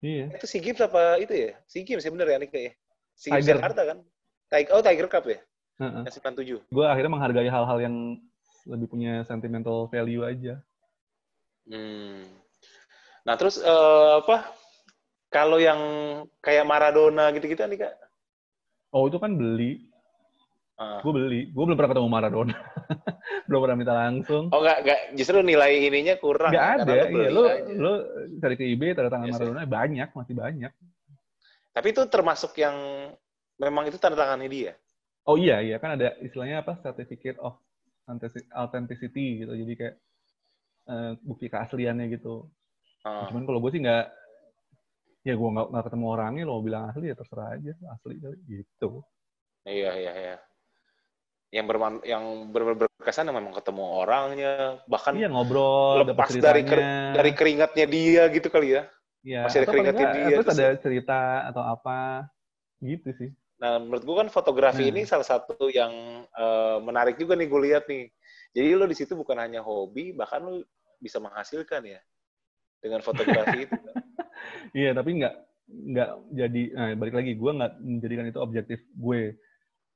Iya. 0.00 0.30
Itu 0.32 0.46
SEA 0.46 0.62
Games 0.62 0.80
apa 0.80 1.18
itu 1.18 1.34
ya? 1.34 1.52
SEA 1.66 1.82
Games 1.82 2.06
ya 2.06 2.10
bener 2.14 2.28
ya 2.30 2.38
Nika 2.38 2.56
ya? 2.56 2.72
SEA 3.18 3.30
Games 3.34 3.44
Tiger. 3.44 3.56
Jakarta 3.58 3.80
kan? 3.84 3.98
Tiger, 4.48 4.70
oh 4.72 4.82
Tiger 4.86 5.08
Cup 5.10 5.24
ya? 5.26 5.38
Heeh. 5.82 6.02
Yang 6.06 6.14
97. 6.70 6.72
Gue 6.72 6.86
akhirnya 6.86 7.12
menghargai 7.12 7.50
hal-hal 7.50 7.78
yang 7.82 7.96
lebih 8.70 8.86
punya 8.86 9.26
sentimental 9.26 9.90
value 9.90 10.22
aja. 10.22 10.62
Hmm. 11.66 12.24
Nah 13.26 13.34
terus 13.36 13.58
eh, 13.58 14.12
apa? 14.22 14.54
Kalau 15.30 15.58
yang 15.58 15.78
kayak 16.42 16.66
Maradona 16.66 17.34
gitu-gitu 17.34 17.66
Nika? 17.66 17.90
Oh 18.94 19.10
itu 19.10 19.18
kan 19.18 19.34
beli. 19.34 19.89
Ah. 20.80 21.04
Gue 21.04 21.12
beli. 21.12 21.52
Gue 21.52 21.68
belum 21.68 21.76
pernah 21.76 21.92
ketemu 21.92 22.08
Maradona. 22.08 22.56
belum 23.52 23.60
pernah 23.60 23.76
minta 23.76 23.92
langsung. 23.92 24.48
Oh 24.48 24.64
nggak 24.64 24.78
nggak 24.80 25.00
justru 25.12 25.44
nilai 25.44 25.76
ininya 25.76 26.16
kurang. 26.16 26.56
Nggak 26.56 26.64
ya, 26.64 26.72
ada. 26.80 26.92
karena 27.04 27.20
Iya, 27.20 27.28
lo, 27.28 27.42
aja. 27.44 27.72
lo 27.76 27.92
cari 28.40 28.54
ke 28.56 28.64
eBay 28.64 28.96
tanda 28.96 29.12
tangan 29.12 29.28
Iya 29.28 29.32
sih. 29.36 29.44
Maradona 29.44 29.68
banyak, 29.68 30.08
masih 30.16 30.34
banyak. 30.40 30.72
Tapi 31.76 31.86
itu 31.92 32.02
termasuk 32.08 32.56
yang 32.56 32.76
memang 33.60 33.92
itu 33.92 34.00
tanda 34.00 34.16
tangannya 34.16 34.48
dia. 34.48 34.72
Oh 35.28 35.36
iya, 35.36 35.60
iya 35.60 35.76
kan 35.76 36.00
ada 36.00 36.16
istilahnya 36.24 36.64
apa? 36.64 36.80
Certificate 36.80 37.36
of 37.44 37.60
authentic- 38.08 38.48
authenticity 38.56 39.44
gitu. 39.44 39.52
Jadi 39.52 39.72
kayak 39.76 39.94
eh, 40.88 41.12
bukti 41.20 41.52
keasliannya 41.52 42.08
gitu. 42.08 42.48
Ah. 43.04 43.28
Cuman 43.28 43.44
kalau 43.44 43.60
gue 43.60 43.70
sih 43.76 43.84
nggak, 43.84 44.06
ya 45.28 45.36
gue 45.36 45.48
nggak 45.52 45.66
nggak 45.76 45.84
ketemu 45.92 46.06
orangnya, 46.08 46.42
lo 46.48 46.64
bilang 46.64 46.88
asli 46.88 47.12
ya 47.12 47.16
terserah 47.20 47.52
aja, 47.52 47.76
asli 47.92 48.16
kali 48.16 48.40
gitu. 48.48 49.04
Iya 49.68 49.92
iya 49.92 50.12
iya. 50.16 50.36
Yang 51.50 51.66
berman 51.66 51.92
yang 52.06 52.24
ber- 52.54 52.78
ber- 52.78 52.90
berkesan 53.00 53.26
memang 53.32 53.56
ketemu 53.56 53.84
orangnya, 54.06 54.78
bahkan 54.86 55.16
Iya 55.16 55.32
ngobrol, 55.32 56.06
lepas 56.06 56.30
dari 56.36 56.62
ker- 56.62 57.16
dari 57.16 57.30
keringatnya 57.34 57.86
dia 57.88 58.22
gitu 58.30 58.46
kali 58.52 58.78
ya. 58.78 58.86
Iya, 59.20 59.44
masih 59.44 59.58
ada 59.60 59.64
atau 59.66 59.72
keringatnya 59.74 60.06
nggak, 60.06 60.14
dia, 60.16 60.36
Terus 60.36 60.46
terus 60.46 60.60
ada 60.60 60.68
cerita 60.80 61.18
atau 61.48 61.62
apa 61.64 61.98
gitu 62.80 63.08
sih. 63.16 63.30
Nah, 63.60 63.76
menurut 63.76 64.02
gua 64.04 64.16
kan 64.24 64.28
fotografi 64.32 64.88
Nah. 64.88 64.90
ini 64.94 65.00
salah 65.04 65.26
satu 65.26 65.68
yang 65.68 65.92
eh, 66.24 66.78
menarik 66.80 67.18
juga 67.20 67.36
nih 67.36 67.48
gue 67.50 67.60
lihat 67.66 67.84
nih. 67.90 68.08
Jadi 68.54 68.68
lo 68.72 68.86
di 68.88 68.96
situ 68.96 69.12
bukan 69.18 69.36
hanya 69.36 69.60
hobi, 69.60 70.14
bahkan 70.16 70.40
lo 70.40 70.64
bisa 71.02 71.20
menghasilkan 71.20 71.82
ya 71.84 72.00
dengan 72.78 73.00
fotografi 73.00 73.66
itu. 73.66 73.74
Iya, 74.72 74.96
tapi 74.96 75.20
nggak 75.20 75.34
nggak 75.68 76.08
jadi. 76.32 76.62
Nah, 76.72 76.88
balik 76.96 77.14
lagi, 77.20 77.32
gue 77.36 77.50
nggak 77.52 77.72
menjadikan 77.82 78.24
itu 78.30 78.40
objektif 78.40 78.80
gue. 78.96 79.36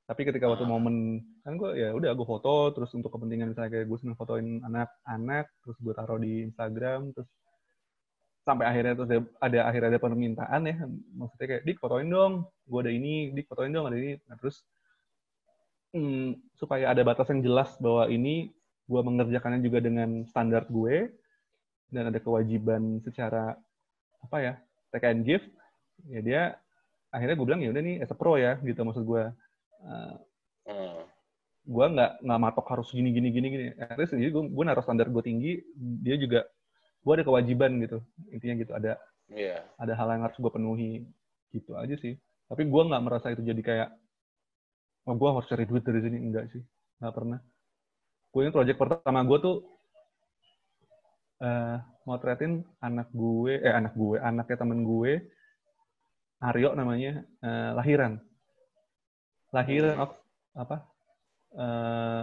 Tapi 0.05 0.21
ketika 0.29 0.53
waktu 0.53 0.69
Ah. 0.69 0.71
momen 0.71 1.25
kan 1.41 1.57
gue 1.57 1.81
ya 1.81 1.97
udah 1.97 2.13
gue 2.13 2.27
foto, 2.29 2.77
terus 2.77 2.93
untuk 2.93 3.09
kepentingan 3.09 3.57
misalnya 3.57 3.73
kayak 3.73 3.87
gue 3.89 3.99
seneng 4.01 4.19
fotoin 4.21 4.61
anak-anak, 4.61 5.49
terus 5.65 5.77
gue 5.81 5.95
taruh 5.97 6.21
di 6.21 6.45
Instagram, 6.45 7.17
terus 7.17 7.29
sampai 8.45 8.69
akhirnya 8.69 8.93
terus 8.93 9.09
ada, 9.09 9.21
ada 9.41 9.59
akhirnya 9.73 9.89
ada 9.97 10.01
permintaan 10.05 10.61
ya, 10.69 10.77
maksudnya 11.17 11.47
kayak 11.49 11.63
dik 11.65 11.79
fotoin 11.81 12.09
dong, 12.13 12.45
gue 12.69 12.81
ada 12.85 12.93
ini, 12.93 13.33
dik 13.33 13.49
fotoin 13.49 13.73
dong 13.73 13.89
ada 13.89 13.97
ini, 13.97 14.21
nah, 14.29 14.37
terus 14.37 14.61
hmm, 15.97 16.53
supaya 16.61 16.93
ada 16.93 17.01
batas 17.01 17.31
yang 17.33 17.41
jelas 17.41 17.73
bahwa 17.81 18.05
ini 18.13 18.53
gue 18.85 19.01
mengerjakannya 19.01 19.65
juga 19.65 19.81
dengan 19.81 20.29
standar 20.29 20.69
gue 20.69 21.09
dan 21.89 22.13
ada 22.13 22.21
kewajiban 22.21 23.01
secara 23.01 23.57
apa 24.21 24.37
ya 24.41 24.55
take 24.93 25.09
and 25.09 25.25
give 25.25 25.45
ya 26.11 26.21
dia 26.21 26.43
akhirnya 27.09 27.39
gue 27.39 27.47
bilang 27.47 27.63
ya 27.65 27.71
udah 27.73 27.83
nih 27.85 27.97
as 28.05 28.13
a 28.13 28.17
pro 28.19 28.37
ya 28.37 28.59
gitu 28.61 28.83
maksud 28.85 29.07
gue 29.07 29.23
uh, 29.85 30.17
Hmm. 30.65 31.05
gue 31.69 31.87
nggak 31.93 32.25
nggak 32.25 32.41
matok 32.41 32.67
harus 32.73 32.89
gini 32.89 33.13
gini 33.13 33.29
gini 33.29 33.47
gini. 33.53 33.65
Akhirnya 33.77 34.09
sendiri 34.09 34.33
gue 34.33 34.45
gue 34.49 34.65
naruh 34.65 34.81
standar 34.81 35.13
gue 35.13 35.21
tinggi 35.21 35.61
dia 35.77 36.17
juga 36.17 36.41
gue 37.05 37.13
ada 37.13 37.25
kewajiban 37.25 37.77
gitu. 37.85 38.01
Intinya 38.33 38.55
gitu 38.65 38.73
ada 38.73 38.97
Iya. 39.29 39.61
ada 39.77 39.93
hal 39.93 40.09
yang 40.09 40.25
harus 40.25 40.37
gue 40.41 40.49
penuhi. 40.49 41.05
Gitu 41.53 41.77
aja 41.77 42.01
sih. 42.01 42.17
Tapi 42.49 42.65
gue 42.65 42.83
nggak 42.89 43.03
merasa 43.05 43.29
itu 43.29 43.45
jadi 43.45 43.61
kayak 43.61 43.89
oh 45.05 45.15
gue 45.21 45.29
harus 45.37 45.49
cari 45.53 45.65
duit 45.69 45.85
dari 45.85 46.01
sini. 46.01 46.17
Enggak 46.17 46.49
sih. 46.49 46.65
Nggak 47.05 47.13
pernah. 47.13 47.39
Gue 48.33 48.41
ini 48.49 48.53
project 48.53 48.79
pertama 48.81 49.21
gue 49.21 49.39
tuh 49.45 49.57
eh 51.45 51.77
motretin 52.09 52.65
anak 52.81 53.13
gue 53.13 53.61
eh 53.61 53.75
anak 53.75 53.93
gue 53.93 54.17
anaknya 54.17 54.57
temen 54.57 54.81
gue 54.81 55.13
Aryo 56.41 56.73
namanya 56.73 57.21
eh, 57.21 57.71
lahiran 57.77 58.17
lahiran 59.55 59.95
Hmm. 59.95 60.05
of- 60.05 60.21
apa 60.59 60.77
eh 61.55 62.23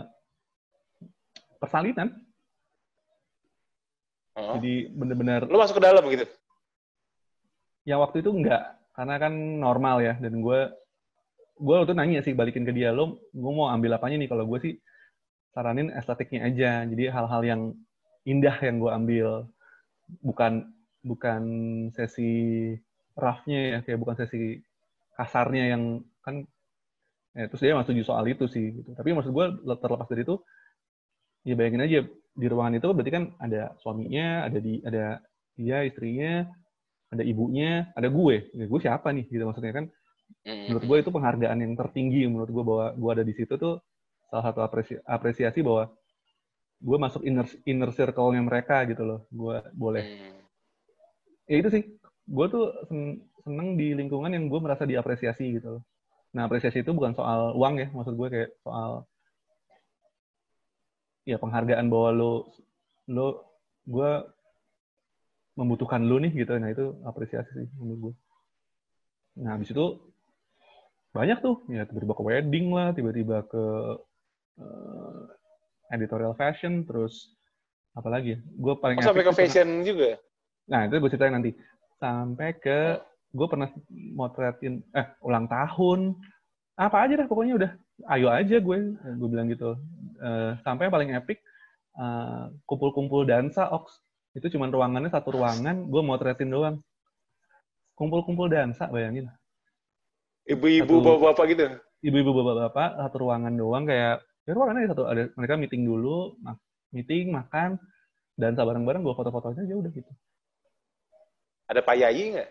persalinan 1.58 2.12
Oh. 4.32 4.56
jadi 4.56 4.88
bener-bener 4.96 5.44
Lo 5.52 5.60
masuk 5.60 5.80
ke 5.80 5.84
dalam 5.84 6.08
gitu. 6.08 6.24
Ya 7.84 8.00
waktu 8.00 8.24
itu 8.24 8.32
enggak, 8.32 8.80
karena 8.96 9.20
kan 9.20 9.34
normal 9.60 10.00
ya. 10.00 10.16
Dan 10.24 10.40
gue, 10.40 10.72
gue 11.60 11.74
waktu 11.76 11.92
itu 11.92 11.96
nanya 12.00 12.20
sih 12.24 12.32
balikin 12.32 12.64
ke 12.64 12.72
dia, 12.72 12.96
lo 12.96 13.20
gue 13.36 13.52
mau 13.52 13.68
ambil 13.68 14.00
apanya 14.00 14.16
nih? 14.24 14.32
Kalau 14.32 14.48
gue 14.48 14.60
sih 14.64 14.74
saranin 15.52 15.92
estetiknya 15.92 16.48
aja. 16.48 16.88
Jadi 16.88 17.12
hal-hal 17.12 17.42
yang 17.44 17.62
indah 18.24 18.56
yang 18.64 18.80
gue 18.80 18.92
ambil, 18.94 19.28
bukan 20.24 20.72
bukan 21.04 21.42
sesi 21.92 22.72
roughnya 23.20 23.60
ya, 23.68 23.78
kayak 23.84 24.00
bukan 24.00 24.16
sesi 24.16 24.64
kasarnya 25.20 25.76
yang 25.76 25.84
kan. 26.24 26.48
Ya, 27.32 27.48
terus 27.48 27.64
dia 27.64 27.76
masuk 27.80 27.96
soal 28.04 28.28
itu 28.28 28.46
sih. 28.52 28.76
Gitu. 28.76 28.92
Tapi 28.92 29.16
maksud 29.16 29.32
gue 29.32 29.46
terlepas 29.80 30.08
dari 30.12 30.24
itu, 30.28 30.36
ya 31.48 31.54
bayangin 31.56 31.84
aja 31.88 32.00
di 32.32 32.46
ruangan 32.48 32.76
itu 32.80 32.88
berarti 32.92 33.12
kan 33.12 33.24
ada 33.40 33.76
suaminya, 33.80 34.48
ada 34.48 34.60
di 34.60 34.84
ada 34.84 35.20
dia 35.56 35.78
istrinya, 35.88 36.48
ada 37.12 37.24
ibunya, 37.24 37.92
ada 37.96 38.08
gue. 38.12 38.52
Ya, 38.56 38.66
gue 38.68 38.80
siapa 38.80 39.16
nih? 39.16 39.26
Gitu 39.32 39.44
maksudnya 39.48 39.72
kan. 39.72 39.86
Menurut 40.72 40.84
gue 40.88 40.98
itu 41.04 41.10
penghargaan 41.12 41.60
yang 41.60 41.74
tertinggi 41.76 42.24
menurut 42.28 42.52
gue 42.52 42.64
bahwa 42.64 42.86
gue 42.96 43.12
ada 43.12 43.24
di 43.28 43.34
situ 43.36 43.54
tuh 43.60 43.84
salah 44.32 44.52
satu 44.52 44.60
apresi- 44.64 45.04
apresiasi 45.04 45.60
bahwa 45.60 45.92
gue 46.82 46.98
masuk 46.98 47.22
inner 47.28 47.46
inner 47.68 47.92
circle-nya 47.92 48.42
mereka 48.44 48.84
gitu 48.88 49.04
loh. 49.04 49.20
Gue 49.32 49.60
boleh. 49.76 50.04
Hmm. 50.04 50.40
Ya 51.48 51.56
itu 51.64 51.70
sih. 51.72 51.84
Gue 52.28 52.48
tuh 52.48 52.72
sen- 52.88 53.28
seneng 53.44 53.76
di 53.76 53.92
lingkungan 53.92 54.32
yang 54.32 54.48
gue 54.48 54.60
merasa 54.60 54.88
diapresiasi 54.88 55.60
gitu 55.60 55.80
loh. 55.80 55.84
Nah 56.32 56.48
apresiasi 56.48 56.80
itu 56.80 56.92
bukan 56.92 57.12
soal 57.12 57.52
uang 57.54 57.74
ya, 57.78 57.88
maksud 57.92 58.16
gue 58.16 58.28
kayak 58.32 58.50
soal 58.64 59.04
ya 61.24 61.38
penghargaan 61.38 61.92
bahwa 61.92 62.10
lo 62.12 62.32
lo 63.12 63.28
gue 63.86 64.12
membutuhkan 65.60 66.02
lo 66.08 66.18
nih 66.18 66.32
gitu. 66.34 66.56
Nah 66.56 66.72
itu 66.72 66.96
apresiasi 67.04 67.52
sih 67.52 67.68
menurut 67.78 68.00
gue. 68.00 68.14
Nah 69.44 69.60
habis 69.60 69.70
itu 69.70 69.86
banyak 71.12 71.44
tuh 71.44 71.60
ya 71.68 71.84
tiba-tiba 71.84 72.16
ke 72.16 72.24
wedding 72.24 72.68
lah, 72.72 72.96
tiba-tiba 72.96 73.44
ke 73.44 73.64
eh, 74.64 75.22
editorial 75.92 76.32
fashion, 76.40 76.88
terus 76.88 77.36
apa 77.92 78.08
lagi? 78.08 78.36
ya? 78.36 78.40
Gue 78.56 78.80
paling 78.80 79.04
Oh, 79.04 79.12
sampai 79.12 79.28
ke 79.28 79.28
tuh 79.28 79.36
pernah- 79.36 79.52
fashion 79.52 79.68
juga. 79.84 80.10
Nah, 80.72 80.88
itu 80.88 80.96
gue 80.96 81.10
ceritain 81.12 81.36
nanti. 81.36 81.52
Sampai 82.00 82.56
ke 82.56 82.96
gue 83.32 83.48
pernah 83.48 83.72
motretin 84.16 84.84
eh 84.92 85.08
ulang 85.24 85.48
tahun. 85.48 86.20
Apa 86.76 87.08
aja 87.08 87.24
dah 87.24 87.28
pokoknya 87.28 87.54
udah 87.56 87.72
ayo 88.16 88.28
aja 88.32 88.60
gue 88.60 88.78
gue 88.96 89.30
bilang 89.32 89.48
gitu. 89.48 89.80
Eh, 90.22 90.52
sampai 90.64 90.88
yang 90.88 90.94
paling 90.94 91.12
epic 91.16 91.40
eh, 91.96 92.44
kumpul-kumpul 92.68 93.24
dansa 93.24 93.72
ox. 93.72 94.04
Itu 94.36 94.48
cuma 94.52 94.72
ruangannya 94.72 95.12
satu 95.12 95.36
ruangan 95.36 95.88
gue 95.88 96.02
motretin 96.04 96.52
doang. 96.52 96.80
Kumpul-kumpul 97.96 98.52
dansa 98.52 98.88
bayangin. 98.92 99.32
Ibu-ibu, 100.48 101.06
bapak-bapak 101.06 101.46
gitu. 101.54 101.66
ibu-ibu 102.02 102.34
bapak-bapak 102.34 102.98
satu 102.98 103.16
ruangan 103.30 103.54
doang 103.54 103.86
kayak 103.86 104.26
ya 104.42 104.52
ruangannya 104.58 104.90
satu 104.90 105.06
ada 105.06 105.30
mereka 105.38 105.54
meeting 105.54 105.86
dulu 105.86 106.34
meeting 106.90 107.30
makan 107.30 107.78
dansa 108.34 108.66
bareng-bareng 108.66 109.06
gue 109.06 109.14
foto-foto 109.14 109.54
aja 109.54 109.62
udah 109.62 109.92
gitu. 109.94 110.12
Ada 111.70 111.80
Pak 111.86 111.96
Yayi 111.96 112.36
nggak? 112.36 112.50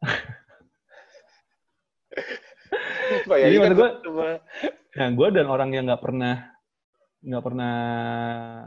Pak 3.28 3.36
Jadi 3.36 3.56
kan 3.56 3.62
maksud 3.62 3.76
gua- 3.76 3.96
cuma- 4.04 4.40
Nah, 4.90 5.08
gue 5.14 5.28
dan 5.30 5.46
orang 5.46 5.70
yang 5.70 5.84
nggak 5.86 6.02
pernah 6.02 6.50
nggak 7.20 7.44
pernah 7.44 7.74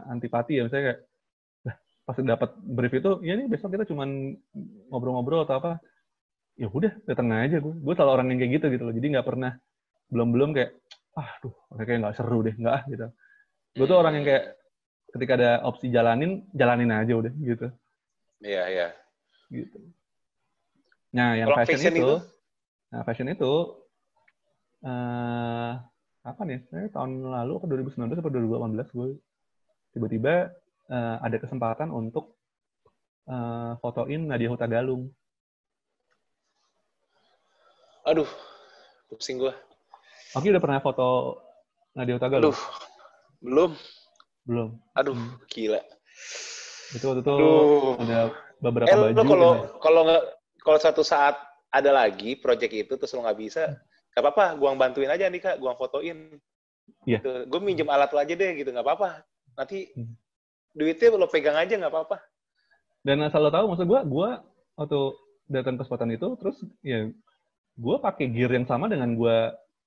antipati 0.07 0.55
ya, 0.55 0.63
misalnya 0.63 0.85
kayak 0.93 0.99
"Lah, 1.65 1.75
pas 2.05 2.17
dapat 2.21 2.49
brief 2.61 2.93
itu, 2.95 3.11
ya 3.25 3.33
nih 3.33 3.49
besok 3.49 3.73
kita 3.73 3.83
cuman 3.89 4.37
ngobrol-ngobrol 4.87 5.43
atau 5.43 5.57
apa, 5.59 5.71
ya 6.55 6.69
udah 6.69 6.93
datang 7.03 7.33
aja 7.33 7.59
gue. 7.59 7.73
Gue 7.75 7.93
selalu 7.97 8.11
orang 8.13 8.27
yang 8.31 8.39
kayak 8.39 8.53
gitu 8.61 8.65
gitu 8.71 8.83
loh. 8.87 8.93
Jadi 8.93 9.07
nggak 9.09 9.27
pernah 9.27 9.51
belum-belum 10.07 10.49
kayak, 10.53 10.71
ah, 11.17 11.29
duh, 11.41 11.53
kayak 11.75 11.99
nggak 12.07 12.15
seru 12.15 12.39
deh, 12.45 12.55
nggak 12.55 12.73
ah 12.73 12.83
gitu. 12.87 13.07
Gue 13.73 13.85
tuh 13.89 13.97
orang 13.97 14.13
yang 14.21 14.25
kayak 14.25 14.45
ketika 15.11 15.33
ada 15.33 15.51
opsi 15.65 15.89
jalanin, 15.89 16.45
jalanin 16.53 16.93
aja 16.93 17.13
udah 17.17 17.33
gitu. 17.35 17.67
Iya, 18.39 18.63
iya. 18.69 18.87
gitu. 19.49 19.77
Nah, 21.13 21.37
yang 21.37 21.53
fashion, 21.53 21.77
fashion 21.77 21.93
itu, 21.93 22.01
itu? 22.01 22.15
nah 22.93 23.01
fashion 23.05 23.29
itu 23.29 23.53
eh 24.83 25.71
kapan 26.25 26.47
ya? 26.49 26.59
Saya 26.71 26.87
tahun 26.89 27.11
lalu 27.29 27.53
atau 27.61 27.67
2019 27.69 28.19
atau 28.19 28.31
2018 28.33 28.87
gue 28.91 29.09
tiba-tiba 29.93 30.49
eh, 30.89 31.17
ada 31.21 31.37
kesempatan 31.37 31.93
untuk 31.93 32.33
eh, 33.29 33.71
fotoin 33.79 34.21
Nadia 34.25 34.49
Hutagalung. 34.49 35.13
Aduh, 38.03 38.27
pusing 39.07 39.39
gua. 39.39 39.55
Oke, 40.35 40.49
udah 40.51 40.59
pernah 40.59 40.81
foto 40.83 41.39
Nadia 41.95 42.17
Hutagalung? 42.19 42.51
Aduh, 42.51 42.59
belum. 43.39 43.71
Belum. 44.43 44.69
Aduh, 44.97 45.15
Hmm. 45.15 45.39
gila. 45.47 45.79
Itu 46.91 47.05
waktu 47.09 47.21
itu 47.23 47.33
Aduh. 47.37 47.95
ada 48.01 48.19
beberapa 48.59 48.91
Eh, 48.91 48.97
baju. 48.97 49.15
kalau 49.23 49.49
gitu. 49.55 49.79
kalau 49.79 50.01
nggak 50.09 50.23
kalau 50.63 50.79
suatu 50.79 51.03
saat 51.03 51.35
ada 51.69 51.91
lagi 51.91 52.39
project 52.39 52.73
itu 52.73 52.93
terus 52.95 53.11
lo 53.13 53.21
nggak 53.27 53.39
bisa, 53.39 53.63
nggak 54.15 54.23
apa-apa, 54.23 54.45
gua 54.57 54.73
bantuin 54.73 55.11
aja 55.11 55.27
nih 55.27 55.41
kak, 55.43 55.55
gua 55.59 55.75
fotoin. 55.75 56.39
Iya. 57.07 57.19
Gitu. 57.19 57.31
Gue 57.47 57.59
minjem 57.63 57.87
alat 57.87 58.11
lo 58.11 58.19
aja 58.19 58.33
deh 58.35 58.51
gitu, 58.59 58.71
nggak 58.71 58.83
apa-apa. 58.83 59.23
Nanti 59.55 59.91
Hmm. 59.95 60.15
duitnya 60.75 61.15
lo 61.15 61.27
pegang 61.27 61.55
aja 61.55 61.75
nggak 61.75 61.91
apa-apa. 61.91 62.17
Dan 63.03 63.23
asal 63.23 63.43
lo 63.43 63.51
tahu, 63.51 63.71
maksud 63.71 63.87
gue, 63.87 63.99
gue 64.07 64.29
waktu 64.79 64.99
datang 65.51 65.75
ke 65.75 65.83
spotan 65.83 66.11
itu, 66.11 66.27
terus 66.39 66.55
ya 66.83 67.07
gue 67.75 67.95
pakai 67.99 68.31
gear 68.31 68.51
yang 68.55 68.67
sama 68.67 68.87
dengan 68.87 69.11
gue 69.15 69.37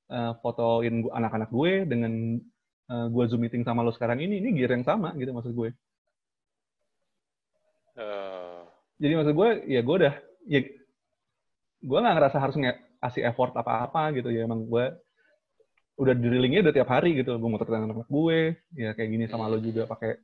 eh, 0.06 0.32
fotoin 0.38 1.02
gua- 1.02 1.14
anak-anak 1.18 1.50
gue, 1.50 1.72
dengan 1.88 2.12
eh, 2.86 3.06
gue 3.10 3.24
zoom 3.26 3.42
meeting 3.44 3.64
sama 3.66 3.82
lo 3.82 3.90
sekarang 3.90 4.20
ini, 4.22 4.38
ini 4.38 4.54
gear 4.54 4.72
yang 4.76 4.84
sama 4.84 5.12
gitu 5.18 5.32
maksud 5.32 5.52
gue. 5.52 5.70
Eh, 7.96 8.60
Jadi 8.96 9.12
maksud 9.16 9.34
gue, 9.36 9.48
ya 9.68 9.80
gue 9.84 9.96
udah, 10.04 10.14
ya 10.46 10.60
gue 11.82 11.98
nggak 12.00 12.14
ngerasa 12.16 12.38
harus 12.40 12.56
ngasih 12.56 13.22
effort 13.26 13.52
apa-apa 13.52 14.14
gitu 14.16 14.30
ya. 14.32 14.46
Emang 14.46 14.64
gue 14.64 14.84
udah 15.96 16.14
drillingnya 16.14 16.64
udah 16.64 16.74
tiap 16.74 16.88
hari 16.88 17.18
gitu. 17.18 17.36
Gue 17.36 17.50
muter 17.50 17.68
anak-anak 17.68 18.08
gue, 18.08 18.38
ya 18.78 18.90
kayak 18.94 19.10
gini 19.10 19.24
sama 19.26 19.50
lo 19.50 19.58
juga 19.58 19.84
pakai 19.84 20.16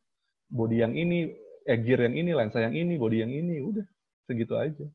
body 0.53 0.77
yang 0.85 0.95
ini, 0.95 1.33
eh 1.65 1.79
gear 1.81 2.07
yang 2.09 2.17
ini, 2.17 2.31
lensa 2.37 2.61
yang 2.61 2.77
ini, 2.77 2.95
body 3.01 3.19
yang 3.25 3.33
ini, 3.33 3.61
udah 3.61 3.87
segitu 4.29 4.55
aja. 4.57 4.87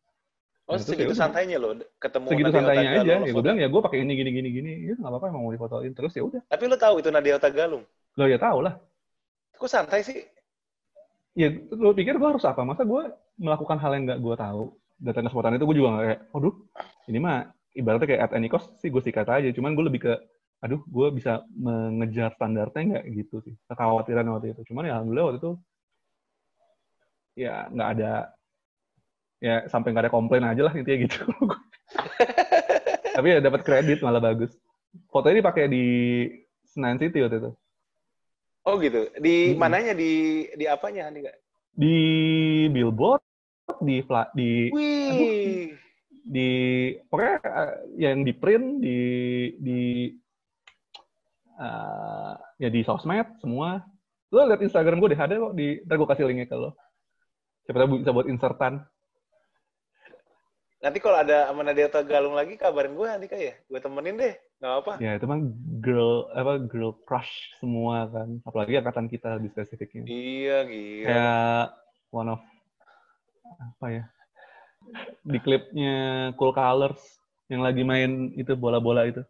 Oh, 0.67 0.75
Nah, 0.75 0.83
segitu 0.83 1.15
ya 1.15 1.23
santainya 1.23 1.55
lo 1.63 1.79
ketemu 1.95 2.27
Segitu 2.27 2.51
Nadia 2.51 2.59
santainya 2.59 2.89
Otagalung, 2.91 3.07
aja. 3.07 3.15
Ya 3.23 3.31
gue 3.31 3.43
bilang 3.47 3.59
ya 3.63 3.67
gue 3.71 3.81
pakai 3.87 3.99
ini 4.03 4.13
gini 4.19 4.29
gini 4.35 4.49
gini. 4.51 4.71
Ya 4.91 4.93
nggak 4.99 5.11
apa-apa 5.15 5.25
emang 5.31 5.43
mau 5.47 5.53
difotoin 5.55 5.91
terus 5.95 6.11
ya 6.11 6.23
udah. 6.27 6.41
Tapi 6.43 6.63
lo 6.67 6.75
tahu 6.75 6.95
itu 6.99 7.07
Nadia 7.07 7.39
Otagalung. 7.39 7.83
Lo 8.19 8.25
ya 8.27 8.35
tau 8.35 8.59
lah. 8.59 8.75
Kok 9.55 9.69
santai 9.71 10.03
sih? 10.03 10.27
Ya 11.39 11.55
lo 11.71 11.95
pikir 11.95 12.19
gue 12.19 12.27
harus 12.27 12.43
apa? 12.43 12.67
Masa 12.67 12.83
gue 12.83 13.03
melakukan 13.39 13.79
hal 13.79 13.95
yang 13.95 14.03
nggak 14.11 14.19
gue 14.19 14.35
tahu. 14.35 14.65
Datang 14.97 15.25
ke 15.25 15.29
spotan 15.29 15.57
itu 15.57 15.65
gue 15.69 15.77
juga 15.77 15.89
nggak 15.93 16.05
kayak, 16.05 16.21
aduh 16.33 16.53
ini 17.05 17.17
mah 17.21 17.37
ibaratnya 17.77 18.07
kayak 18.09 18.21
at 18.25 18.33
any 18.33 18.49
cost 18.49 18.73
sih 18.81 18.89
gue 18.89 19.01
sikat 19.01 19.29
aja. 19.29 19.49
Cuman 19.53 19.77
gue 19.77 19.85
lebih 19.85 20.09
ke, 20.09 20.13
aduh 20.65 20.81
gue 20.89 21.07
bisa 21.13 21.45
mengejar 21.53 22.33
standarnya 22.33 22.97
nggak 22.97 23.05
gitu 23.13 23.41
sih. 23.45 23.53
Kekhawatiran 23.69 24.25
waktu 24.33 24.57
itu. 24.57 24.73
Cuman 24.73 24.89
ya 24.89 24.97
alhamdulillah 24.97 25.25
waktu 25.29 25.39
itu 25.39 25.51
ya 27.37 27.69
nggak 27.69 27.89
ada 27.93 28.13
ya 29.37 29.55
sampai 29.69 29.93
nggak 29.93 30.09
ada 30.09 30.13
komplain 30.13 30.45
aja 30.49 30.61
lah 30.65 30.73
intinya 30.73 30.97
gitu. 31.05 31.21
Tapi 33.17 33.27
ya 33.33 33.39
dapat 33.41 33.61
kredit 33.61 34.01
malah 34.01 34.21
bagus. 34.21 34.53
Fotonya 35.13 35.45
dipakai 35.45 35.69
di 35.69 35.85
Senayan 36.65 37.01
City 37.01 37.21
waktu 37.21 37.37
itu. 37.41 37.51
Oh 38.67 38.75
gitu. 38.81 39.07
Di 39.17 39.55
mananya 39.55 39.93
di 39.93 40.43
di 40.57 40.65
apanya 40.67 41.07
nih 41.13 41.29
kak? 41.29 41.37
Di 41.77 41.97
billboard, 42.73 43.21
di 43.83 43.99
di 44.33 44.51
Wih. 44.71 45.75
di 46.27 46.49
pokoknya 47.07 47.35
eh, 47.43 47.73
yang 47.99 48.23
di 48.23 48.33
print 48.35 48.79
di 48.79 48.99
di 49.59 49.81
eh, 51.59 52.33
ya 52.57 52.69
di 52.71 52.81
sosmed 52.83 53.39
semua 53.43 53.83
lo 54.27 54.43
lihat 54.43 54.59
Instagram 54.59 54.99
gue 54.99 55.15
deh 55.15 55.19
ada 55.19 55.35
kok 55.39 55.55
di 55.55 55.79
ntar 55.83 55.95
gue 55.95 56.07
kasih 56.07 56.25
linknya 56.27 56.47
ke 56.47 56.55
lo 56.55 56.75
siapa 57.63 57.83
tahu 57.83 57.99
bisa 58.03 58.11
buat 58.15 58.27
insertan 58.27 58.83
Nanti 60.77 61.01
kalau 61.01 61.17
ada 61.17 61.49
sama 61.49 61.65
Nadia 61.65 61.89
Otagalung 61.89 62.37
lagi 62.37 62.53
kabarin 62.53 62.93
gue 62.93 63.07
nanti 63.09 63.25
kak 63.25 63.41
ya. 63.41 63.53
Gue 63.65 63.81
temenin 63.81 64.13
deh. 64.13 64.37
Gak 64.61 64.73
apa. 64.85 64.93
ya 65.01 65.17
itu 65.17 65.25
mah 65.25 65.41
girl 65.81 66.29
apa 66.33 66.57
girl 66.65 66.93
crush 67.05 67.29
semua 67.61 68.09
kan 68.09 68.41
apalagi 68.41 68.77
angkatan 68.81 69.05
kita 69.05 69.37
lebih 69.37 69.53
spesifiknya 69.53 70.01
Iya 70.09 70.57
gila. 70.65 71.05
kayak 71.05 71.65
one 72.09 72.29
of 72.33 72.41
apa 73.57 73.87
ya 73.89 74.03
di 75.23 75.37
klipnya 75.43 76.31
Cool 76.39 76.55
Colors 76.55 77.01
yang 77.47 77.63
lagi 77.63 77.83
main 77.83 78.31
itu 78.35 78.55
bola-bola 78.55 79.07
itu 79.07 79.23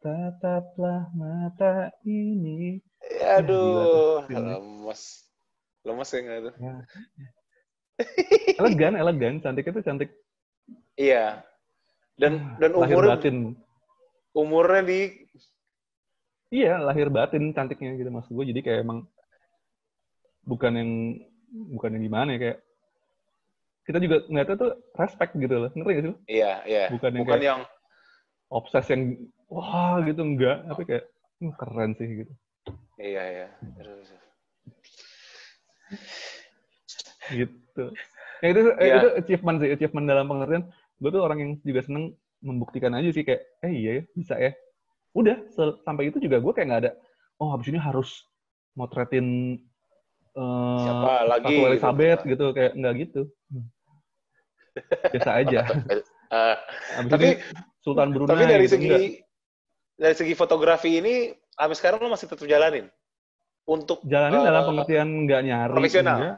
tataplah 0.00 1.10
mata 1.14 1.90
ini 2.06 2.82
Ya, 3.06 3.38
aduh. 3.42 4.26
Filmnya. 4.26 4.58
Lemes. 4.58 5.02
Lemes 5.86 6.08
ya 6.10 6.18
nggak 6.20 6.40
tuh? 6.42 6.54
Ya. 6.58 6.74
elegan 8.60 8.94
elegan 8.98 9.34
cantik 9.40 9.70
itu 9.70 9.80
cantik 9.80 10.10
Iya. 10.98 11.44
Dan 12.16 12.56
dan 12.60 12.72
lahir 12.76 12.96
umurnya 12.96 13.12
batin 13.16 13.36
umurnya 14.36 14.82
di 14.84 15.00
iya 16.52 16.76
lahir 16.80 17.08
batin 17.08 17.52
cantiknya 17.52 17.96
gitu 17.96 18.08
maksud 18.08 18.32
gue 18.36 18.52
jadi 18.52 18.60
kayak 18.64 18.80
emang 18.84 19.04
bukan 20.44 20.72
yang 20.76 20.90
bukan 21.76 21.96
yang 21.96 22.04
gimana 22.04 22.28
ya 22.36 22.38
kayak 22.40 22.58
kita 23.86 23.98
juga 24.02 24.16
ngeliatnya 24.26 24.56
tuh 24.58 24.70
respect 24.94 25.32
gitu 25.34 25.54
loh 25.56 25.70
ngerti 25.72 25.92
gak 25.92 26.02
sih 26.02 26.10
lo? 26.10 26.18
iya 26.26 26.52
iya. 26.66 26.82
bukan 26.90 27.10
yang 27.12 27.22
Bukan 27.22 27.38
kayak 27.38 27.46
yang 27.46 27.60
obses 28.48 28.86
yang 28.90 29.02
wah 29.46 30.02
gitu 30.02 30.20
enggak 30.20 30.56
tapi 30.66 30.82
kayak 30.84 31.04
"Hmm, 31.38 31.52
keren 31.54 31.90
sih 31.94 32.08
gitu 32.20 32.32
iya 32.98 33.22
iya. 33.24 33.46
Terus. 33.76 34.08
gitu 37.30 37.84
ya 38.42 38.46
itu 38.52 38.60
eh, 38.76 38.86
Iya. 38.86 38.96
itu 38.98 39.08
achievement 39.16 39.56
sih 39.58 39.70
achievement 39.72 40.06
dalam 40.06 40.26
pengertian 40.26 40.64
gue 40.96 41.10
tuh 41.10 41.22
orang 41.22 41.38
yang 41.40 41.50
juga 41.62 41.80
seneng 41.82 42.04
membuktikan 42.40 42.92
aja 42.92 43.08
sih 43.10 43.22
kayak 43.22 43.42
eh 43.62 43.72
iya 43.72 43.90
ya 43.98 44.02
bisa 44.12 44.34
ya 44.36 44.52
udah 45.12 45.36
sampai 45.82 46.10
itu 46.10 46.20
juga 46.20 46.36
gue 46.38 46.52
kayak 46.52 46.66
nggak 46.68 46.82
ada 46.84 46.92
oh 47.38 47.48
habis 47.50 47.70
ini 47.70 47.80
harus 47.80 48.24
motretin 48.74 49.56
eh 50.36 50.78
Siapa 50.84 51.12
lagi 51.24 51.48
Ratu 51.48 51.56
gitu. 51.56 51.68
Elizabeth 51.72 52.20
gitu. 52.24 52.44
kayak 52.52 52.72
nggak 52.76 52.94
gitu 53.06 53.22
Hmm. 53.46 53.66
Biasa 55.10 55.30
aja 55.36 55.60
Eh, 56.26 56.56
habis 56.98 57.10
Tapi- 57.14 57.22
ini 57.22 57.30
Sultan 57.78 58.10
Brunei 58.10 58.34
tapi 58.34 58.44
dari 58.44 58.66
gitu, 58.66 58.74
segi 58.74 58.88
enggak. 58.90 59.14
dari 59.94 60.14
segi 60.18 60.34
fotografi 60.34 60.90
ini 60.98 61.14
sampai 61.48 61.76
sekarang 61.78 61.98
lo 62.02 62.10
masih 62.10 62.26
tetap 62.26 62.42
jalanin 62.44 62.90
untuk 63.62 64.02
jalanin 64.02 64.42
eh, 64.42 64.44
dalam 64.44 64.62
pengertian 64.66 65.08
nggak 65.22 65.40
nyari 65.40 65.70
profesional. 65.70 66.18
enggak. 66.18 66.36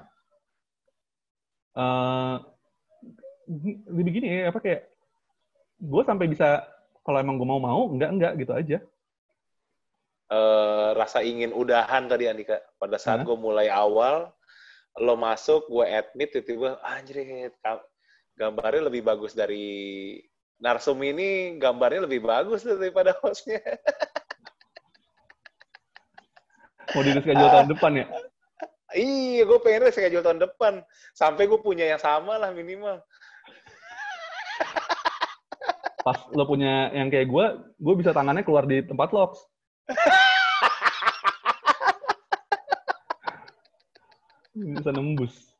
Eh, 1.72 2.36
lebih 3.88 4.04
begini 4.04 4.28
apa 4.44 4.60
kayak 4.60 4.92
gue 5.80 6.02
sampai 6.04 6.26
bisa 6.28 6.68
kalau 7.00 7.16
emang 7.16 7.40
gue 7.40 7.48
mau 7.48 7.56
mau 7.56 7.88
enggak 7.88 8.10
enggak 8.12 8.32
gitu 8.36 8.52
aja 8.52 8.78
eh, 10.28 10.88
rasa 10.92 11.24
ingin 11.24 11.56
udahan 11.56 12.04
tadi 12.04 12.28
Andika 12.28 12.60
pada 12.76 13.00
saat 13.00 13.22
Hah? 13.22 13.26
gue 13.26 13.36
mulai 13.40 13.72
awal 13.72 14.28
lo 14.98 15.16
masuk 15.16 15.64
gue 15.64 15.86
admit 15.86 16.28
tiba-tiba 16.28 16.76
anjir 16.84 17.48
gambarnya 18.38 18.86
lebih 18.86 19.02
bagus 19.02 19.34
dari 19.34 19.66
Narsum 20.58 20.98
ini 21.06 21.54
gambarnya 21.58 22.06
lebih 22.06 22.22
bagus 22.22 22.66
daripada 22.66 23.14
hostnya. 23.22 23.62
Mau 26.94 27.02
di 27.06 27.14
schedule 27.14 27.50
tahun 27.52 27.70
depan 27.70 27.92
ya? 27.94 28.06
Iya 28.90 29.42
gue 29.46 29.58
pengen 29.62 29.94
schedule 29.94 30.24
tahun 30.26 30.42
depan. 30.42 30.82
Sampai 31.14 31.46
gue 31.46 31.62
punya 31.62 31.86
yang 31.86 32.02
sama 32.02 32.42
lah 32.42 32.50
minimal. 32.50 32.98
Pas 36.02 36.18
lo 36.34 36.42
punya 36.42 36.90
yang 36.90 37.06
kayak 37.06 37.30
gue 37.30 37.46
gue 37.78 37.94
bisa 37.94 38.10
tangannya 38.10 38.42
keluar 38.42 38.66
di 38.66 38.82
tempat 38.82 39.14
locks 39.14 39.38
bisa 44.58 44.90
nembus. 44.90 45.54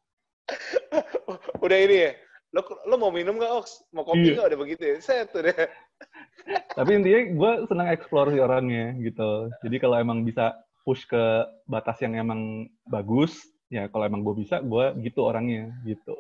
Udah 1.63 1.79
ini 1.79 1.97
ya 2.03 2.13
lo 2.59 2.63
lo 2.85 2.95
mau 2.99 3.15
minum 3.15 3.39
nggak 3.39 3.53
Ox 3.55 3.87
mau 3.95 4.03
kopi 4.03 4.35
Iya. 4.35 4.43
nggak 4.43 4.49
udah 4.51 4.61
begitu 4.61 4.83
ya 4.83 4.97
set 4.99 5.31
udah 5.31 5.55
tapi 6.79 6.91
intinya 6.99 7.21
gue 7.31 7.53
senang 7.71 7.89
explore 7.89 8.35
sih 8.35 8.43
orangnya 8.43 8.99
gitu 8.99 9.47
jadi 9.63 9.77
kalau 9.79 9.97
emang 9.97 10.27
bisa 10.27 10.59
push 10.83 11.07
ke 11.07 11.23
batas 11.65 12.03
yang 12.03 12.19
emang 12.19 12.67
bagus 12.85 13.39
ya 13.69 13.87
kalau 13.87 14.05
emang 14.05 14.27
gue 14.27 14.43
bisa 14.43 14.59
gue 14.59 14.85
gitu 15.07 15.23
orangnya 15.23 15.71
gitu 15.87 16.19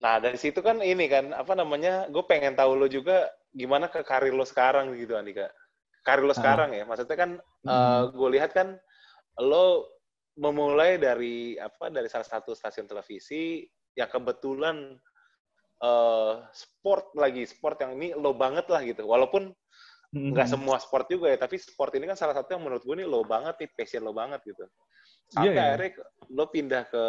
Nah, 0.00 0.16
dari 0.16 0.40
situ 0.40 0.64
kan 0.64 0.80
ini 0.80 1.12
kan, 1.12 1.28
apa 1.36 1.52
namanya, 1.52 2.08
gue 2.08 2.24
pengen 2.24 2.56
tahu 2.56 2.72
lo 2.72 2.88
juga 2.88 3.28
gimana 3.52 3.84
ke 3.84 4.00
karir 4.00 4.32
lo 4.32 4.48
sekarang 4.48 4.96
gitu, 4.96 5.12
Andika. 5.12 5.52
Karir 6.00 6.24
lo 6.24 6.32
Ah. 6.32 6.40
sekarang 6.40 6.72
ya, 6.72 6.88
maksudnya 6.88 7.20
kan 7.20 7.30
Hmm. 7.60 8.08
gue 8.08 8.28
lihat 8.32 8.56
kan 8.56 8.80
lo 9.36 9.84
memulai 10.40 10.96
dari 10.96 11.60
apa 11.60 11.92
dari 11.92 12.08
salah 12.08 12.24
satu 12.24 12.56
stasiun 12.56 12.88
televisi 12.88 13.68
yang 13.92 14.08
kebetulan 14.08 14.96
eh, 15.80 16.32
sport 16.52 17.16
lagi, 17.16 17.48
sport 17.48 17.80
yang 17.80 17.96
ini 17.96 18.12
lo 18.12 18.36
banget 18.36 18.68
lah 18.68 18.84
gitu. 18.84 19.04
Walaupun 19.04 19.52
Hmm. 20.10 20.34
nggak 20.34 20.50
semua 20.50 20.74
sport 20.82 21.06
juga 21.06 21.30
ya, 21.30 21.38
tapi 21.38 21.54
sport 21.54 21.94
ini 21.94 22.02
kan 22.10 22.18
salah 22.18 22.34
satu 22.34 22.58
yang 22.58 22.66
menurut 22.66 22.82
gue 22.82 22.98
nih 22.98 23.06
lo 23.06 23.22
banget 23.22 23.54
nih, 23.62 23.70
passion 23.78 24.02
lo 24.02 24.10
banget 24.10 24.42
gitu. 24.42 24.66
Sampai 25.30 25.54
Iya, 25.54 25.54
iya. 25.54 25.62
akhirnya 25.70 25.90
lo 26.34 26.44
pindah 26.50 26.82
ke 26.90 27.04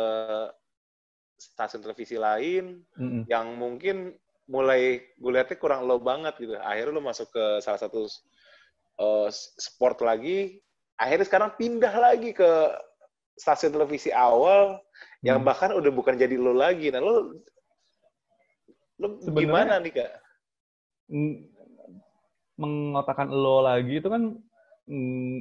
stasiun 1.42 1.82
televisi 1.82 2.22
lain, 2.22 2.86
Mm-mm. 2.94 3.26
yang 3.26 3.58
mungkin 3.58 4.14
mulai 4.46 5.02
gue 5.18 5.32
lihatnya 5.34 5.58
kurang 5.58 5.90
low 5.90 5.98
banget 5.98 6.38
gitu. 6.38 6.54
Akhirnya 6.62 6.94
lo 6.94 7.02
masuk 7.02 7.34
ke 7.34 7.46
salah 7.66 7.82
satu 7.82 8.06
uh, 9.02 9.28
sport 9.58 10.06
lagi. 10.06 10.62
Akhirnya 11.02 11.26
sekarang 11.26 11.58
pindah 11.58 11.98
lagi 11.98 12.38
ke 12.38 12.50
stasiun 13.34 13.74
televisi 13.74 14.14
awal 14.14 14.78
yang 15.26 15.42
Hmm. 15.42 15.50
bahkan 15.50 15.74
udah 15.74 15.90
bukan 15.90 16.22
jadi 16.22 16.38
lo 16.38 16.54
lagi. 16.54 16.94
Nah 16.94 17.02
lo 17.02 17.42
lo 19.02 19.08
Sebenarnya- 19.18 19.42
gimana 19.42 19.74
nih 19.82 19.94
kak? 19.98 20.12
Mengotakkan 22.62 23.28
lo 23.34 23.66
lagi 23.66 23.98
itu 23.98 24.06
kan 24.08 24.38
mm, 24.86 25.38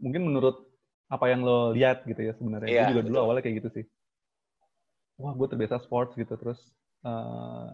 mungkin 0.00 0.22
menurut 0.24 0.56
apa 1.12 1.28
yang 1.28 1.44
lo 1.44 1.76
lihat 1.76 2.08
gitu 2.08 2.16
ya 2.24 2.32
sebenarnya. 2.40 2.68
Iya, 2.72 2.80
gue 2.80 2.90
juga 2.96 3.02
dulu 3.04 3.12
betul. 3.12 3.24
awalnya 3.28 3.42
kayak 3.44 3.56
gitu 3.60 3.70
sih. 3.76 3.84
Wah, 5.20 5.36
gue 5.36 5.46
terbiasa 5.46 5.84
sports 5.84 6.16
gitu 6.16 6.32
terus 6.40 6.56
eh, 7.04 7.68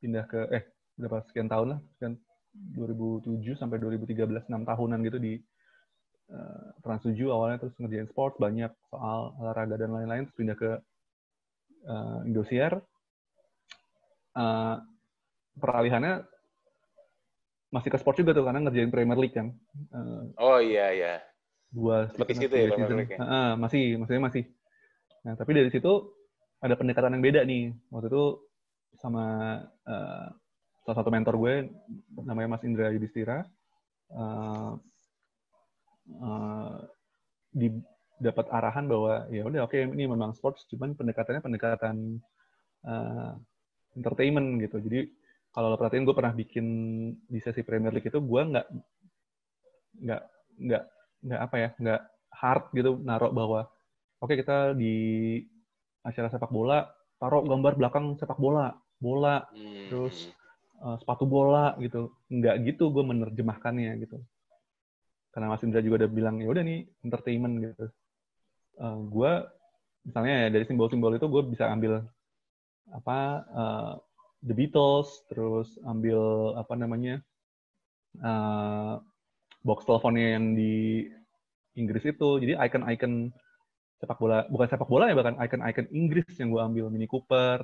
pindah 0.00 0.24
ke 0.24 0.40
eh 0.50 0.64
berapa 0.96 1.20
sekian 1.28 1.52
tahun 1.52 1.76
lah, 1.76 1.80
sekian 1.94 2.16
2007 2.52 3.60
sampai 3.60 3.76
2013 3.80 4.48
6 4.48 4.48
tahunan 4.48 4.98
gitu 5.04 5.18
di 5.20 5.36
eh, 6.32 6.66
Trans 6.80 7.04
7 7.04 7.12
awalnya 7.28 7.60
terus 7.60 7.76
ngerjain 7.76 8.08
sports 8.08 8.40
banyak 8.40 8.72
soal 8.88 9.36
olahraga 9.36 9.76
dan 9.76 9.92
lain-lain 9.92 10.24
terus 10.24 10.38
pindah 10.40 10.56
ke 10.56 10.70
eh, 11.84 12.18
Indosiar. 12.24 12.80
Eh, 14.32 14.76
peralihannya 15.60 16.24
masih 17.72 17.88
ke 17.92 17.98
sport 18.00 18.16
juga 18.20 18.36
tuh 18.36 18.44
karena 18.44 18.60
ngerjain 18.64 18.92
Premier 18.92 19.18
League 19.20 19.36
kan. 19.36 19.52
Eh, 19.92 20.22
Oh 20.40 20.58
iya 20.60 20.92
iya. 20.92 21.14
dua 21.72 22.08
situ 22.12 22.52
ya, 22.52 22.68
season. 22.76 22.96
League 23.00 23.12
ya? 23.16 23.18
Heeh, 23.20 23.48
masih, 23.56 23.84
maksudnya 23.96 24.22
masih. 24.28 24.44
Nah, 25.24 25.34
tapi 25.40 25.50
dari 25.56 25.72
situ 25.72 25.92
ada 26.60 26.76
pendekatan 26.76 27.16
yang 27.16 27.24
beda 27.24 27.40
nih. 27.48 27.72
Waktu 27.88 28.08
itu 28.12 28.24
sama 29.00 29.24
eh, 29.88 30.28
salah 30.84 30.96
satu 31.00 31.08
mentor 31.08 31.36
gue 31.40 31.54
namanya 32.24 32.56
Mas 32.56 32.64
Indra 32.64 32.92
Yudhistira. 32.92 33.44
eh 34.12 34.72
eh, 36.12 36.76
di 37.52 37.68
dapat 38.20 38.46
arahan 38.52 38.84
bahwa 38.84 39.26
ya 39.32 39.42
udah 39.48 39.64
oke 39.64 39.76
ini 39.76 40.04
memang 40.04 40.36
sports 40.36 40.68
cuman 40.68 40.92
pendekatannya 40.92 41.40
pendekatan 41.40 42.20
eh, 42.84 43.32
entertainment 43.98 44.60
gitu. 44.62 44.76
Jadi 44.80 45.00
kalau 45.52 45.72
lo 45.72 45.76
perhatiin 45.76 46.04
gue 46.08 46.16
pernah 46.16 46.32
bikin 46.32 46.66
di 47.28 47.38
sesi 47.40 47.60
Premier 47.60 47.92
League 47.92 48.08
itu 48.08 48.20
gue 48.20 48.42
nggak 48.42 48.66
nggak 50.02 50.22
nggak 50.64 50.82
nggak 51.22 51.40
apa 51.40 51.56
ya 51.60 51.68
nggak 51.76 52.00
hard 52.32 52.64
gitu 52.72 52.90
naruh 53.04 53.30
bahwa 53.30 53.68
oke 54.24 54.32
kita 54.32 54.72
di 54.72 54.94
acara 56.02 56.32
sepak 56.32 56.48
bola 56.48 56.88
taruh 57.20 57.44
gambar 57.44 57.76
belakang 57.76 58.16
sepak 58.16 58.40
bola 58.40 58.72
bola 58.98 59.44
Hmm. 59.52 59.88
Terus, 59.92 60.32
eh, 60.80 60.96
sepatu 61.04 61.28
bola 61.28 61.76
gitu 61.76 62.16
nggak 62.32 62.56
gitu 62.64 62.88
gue 62.88 63.04
menerjemahkannya 63.04 63.92
gitu 64.00 64.24
karena 65.36 65.52
Mas 65.52 65.64
Indra 65.64 65.84
juga 65.84 66.04
udah 66.04 66.10
bilang 66.12 66.40
ya 66.40 66.48
udah 66.48 66.64
nih 66.64 66.88
entertainment 67.04 67.54
gitu 67.60 67.86
Eh, 68.80 68.98
gue 69.12 69.32
misalnya 70.02 70.34
ya 70.42 70.48
dari 70.48 70.64
simbol-simbol 70.64 71.14
itu 71.14 71.26
gue 71.28 71.42
bisa 71.52 71.68
ambil 71.68 72.02
apa 72.90 73.18
eh, 73.46 73.92
The 74.42 74.54
Beatles 74.58 75.08
terus 75.30 75.78
ambil 75.86 76.52
apa 76.58 76.74
namanya 76.74 77.22
eh, 78.18 78.94
box 79.62 79.86
teleponnya 79.86 80.38
yang 80.38 80.58
di 80.58 81.06
Inggris 81.78 82.04
itu. 82.04 82.42
Jadi 82.42 82.58
icon-icon 82.58 83.30
sepak 84.02 84.18
bola 84.18 84.42
bukan 84.50 84.66
sepak 84.66 84.90
bola 84.90 85.06
ya 85.06 85.14
bahkan 85.14 85.38
icon-icon 85.38 85.86
Inggris 85.94 86.26
yang 86.42 86.50
gue 86.50 86.62
ambil 86.62 86.90
Mini 86.90 87.06
Cooper 87.06 87.62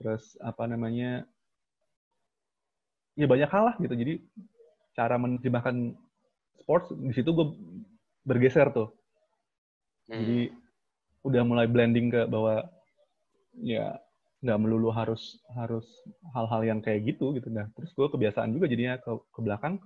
terus 0.00 0.40
apa 0.40 0.64
namanya 0.64 1.28
ya 3.18 3.28
banyak 3.28 3.50
hal 3.52 3.64
lah 3.72 3.76
gitu. 3.76 3.94
Jadi 3.94 4.24
cara 4.96 5.20
menerjemahkan 5.20 5.94
sports 6.58 6.90
di 6.96 7.12
situ 7.12 7.30
gue 7.36 7.46
bergeser 8.24 8.72
tuh. 8.72 8.90
Hmm. 10.08 10.24
jadi 10.24 10.40
udah 11.20 11.42
mulai 11.44 11.68
blending 11.68 12.08
ke 12.08 12.24
bahwa 12.32 12.64
ya 13.60 14.00
nggak 14.38 14.58
melulu 14.62 14.94
harus 14.94 15.42
harus 15.58 15.86
hal-hal 16.30 16.62
yang 16.62 16.78
kayak 16.78 17.02
gitu 17.14 17.34
gitu. 17.34 17.50
Nah 17.50 17.66
terus 17.74 17.90
gue 17.90 18.06
kebiasaan 18.06 18.54
juga 18.54 18.70
jadinya 18.70 18.98
ke, 19.02 19.10
ke 19.34 19.40
belakang 19.42 19.82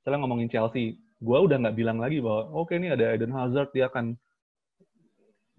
setelah 0.00 0.24
ngomongin 0.24 0.48
Chelsea 0.48 0.96
gue 1.20 1.38
udah 1.38 1.60
nggak 1.60 1.76
bilang 1.76 2.00
lagi 2.00 2.24
bahwa 2.24 2.48
oke 2.64 2.72
ini 2.72 2.88
ada 2.88 3.12
Eden 3.12 3.36
Hazard 3.36 3.68
dia 3.76 3.92
akan 3.92 4.16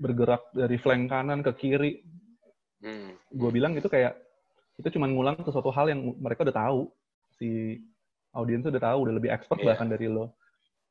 bergerak 0.02 0.42
dari 0.58 0.82
flank 0.82 1.14
kanan 1.14 1.46
ke 1.46 1.52
kiri. 1.58 2.02
Hmm. 2.82 3.14
gue 3.30 3.52
bilang 3.54 3.78
itu 3.78 3.86
kayak 3.86 4.18
itu 4.82 4.98
cuma 4.98 5.06
ngulang 5.06 5.38
sesuatu 5.46 5.70
hal 5.70 5.94
yang 5.94 6.02
mereka 6.18 6.42
udah 6.42 6.58
tahu. 6.58 6.90
Si 7.38 7.78
audiens 8.34 8.66
udah 8.66 8.82
tahu 8.82 8.98
udah 9.06 9.14
lebih 9.14 9.30
expert 9.30 9.62
Iya. 9.62 9.78
bahkan 9.78 9.86
dari 9.86 10.10
lo. 10.10 10.34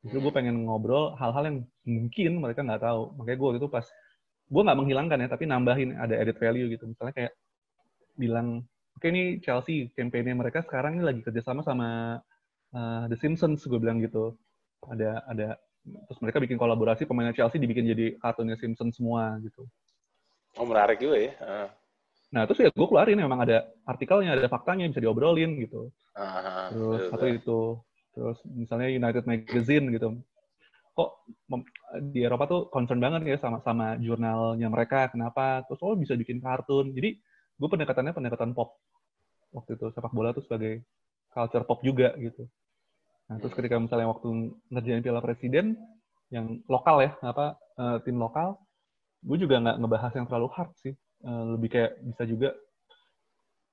Justru 0.06 0.22
gue 0.22 0.32
pengen 0.32 0.70
ngobrol 0.70 1.18
hal-hal 1.18 1.50
yang 1.50 1.58
mungkin 1.82 2.38
mereka 2.38 2.62
nggak 2.62 2.86
tahu. 2.86 3.18
Makanya 3.18 3.36
gue 3.42 3.46
waktu 3.50 3.60
itu 3.60 3.70
pas 3.74 3.86
gue 4.50 4.62
nggak 4.66 4.78
menghilangkan 4.78 5.22
ya 5.22 5.28
tapi 5.30 5.44
nambahin 5.46 5.94
ada 5.94 6.14
added 6.18 6.36
value 6.36 6.66
gitu 6.74 6.90
misalnya 6.90 7.14
kayak 7.14 7.32
bilang 8.18 8.66
oke 8.98 9.06
ini 9.06 9.38
Chelsea 9.38 9.88
campaign 9.94 10.34
mereka 10.34 10.66
sekarang 10.66 10.98
ini 10.98 11.04
lagi 11.06 11.20
kerjasama 11.22 11.62
sama 11.62 12.18
uh, 12.74 13.04
The 13.06 13.16
Simpsons 13.16 13.62
gue 13.62 13.78
bilang 13.78 14.02
gitu 14.02 14.34
ada 14.90 15.22
ada 15.30 15.56
terus 15.80 16.18
mereka 16.20 16.42
bikin 16.42 16.58
kolaborasi 16.60 17.06
pemainnya 17.06 17.32
Chelsea 17.32 17.62
dibikin 17.62 17.86
jadi 17.88 18.18
kartunnya 18.18 18.58
Simpsons 18.58 18.98
semua 18.98 19.38
gitu 19.40 19.64
Oh 20.58 20.66
menarik 20.66 20.98
juga 20.98 21.16
ya. 21.20 21.32
Ah. 21.42 21.68
Nah, 22.30 22.42
terus 22.46 22.62
ya 22.62 22.70
gue 22.70 22.86
keluarin 22.86 23.18
memang 23.18 23.42
ada 23.42 23.70
artikelnya, 23.86 24.38
ada 24.38 24.50
faktanya, 24.50 24.86
bisa 24.86 25.02
diobrolin 25.02 25.58
gitu. 25.62 25.90
Ah, 26.14 26.70
Terus 26.70 27.10
satu 27.10 27.26
itu. 27.26 27.60
Terus 28.14 28.38
misalnya 28.46 28.88
United 28.90 29.24
Magazine 29.26 29.86
gitu. 29.94 30.08
Kok 30.90 31.10
di 32.10 32.20
Eropa 32.22 32.44
tuh 32.46 32.60
concern 32.68 32.98
banget 32.98 33.26
ya 33.26 33.36
sama 33.38 33.62
sama 33.62 33.96
jurnalnya 33.98 34.68
mereka, 34.68 35.08
kenapa? 35.10 35.62
Terus 35.66 35.80
oh 35.82 35.96
bisa 35.96 36.14
bikin 36.18 36.42
kartun. 36.42 36.92
Jadi 36.92 37.18
gue 37.60 37.68
pendekatannya 37.68 38.12
pendekatan 38.16 38.50
pop. 38.52 38.76
Waktu 39.54 39.78
itu 39.78 39.90
sepak 39.90 40.14
bola 40.14 40.30
tuh 40.30 40.44
sebagai 40.46 40.86
culture 41.30 41.66
pop 41.66 41.82
juga 41.82 42.14
gitu. 42.18 42.46
Nah, 43.30 43.38
terus 43.38 43.54
ketika 43.54 43.78
misalnya 43.78 44.10
waktu 44.10 44.58
ngerjain 44.74 45.02
Piala 45.06 45.22
Presiden 45.22 45.78
yang 46.34 46.62
lokal 46.66 47.02
ya, 47.06 47.10
apa 47.22 47.54
eh, 47.78 47.98
tim 48.02 48.18
lokal, 48.18 48.58
gue 49.22 49.38
juga 49.38 49.62
nggak 49.62 49.76
ngebahas 49.78 50.12
yang 50.18 50.26
terlalu 50.26 50.48
hard 50.50 50.72
sih. 50.82 50.94
Eh, 51.20 51.44
lebih 51.54 51.68
kayak 51.70 51.92
bisa 52.02 52.22
juga 52.26 52.50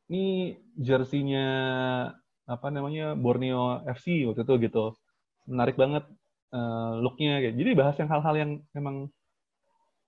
ini 0.07 0.55
jersinya 0.79 1.47
apa 2.47 2.67
namanya 2.71 3.11
Borneo 3.15 3.83
FC 3.83 4.23
waktu 4.23 4.47
itu 4.47 4.53
gitu 4.67 4.95
menarik 5.47 5.75
banget 5.75 6.07
eh, 6.53 6.93
looknya 7.03 7.43
kayak 7.43 7.55
jadi 7.55 7.71
bahas 7.75 7.95
yang 7.99 8.09
hal-hal 8.11 8.35
yang 8.35 8.51
memang 8.71 9.09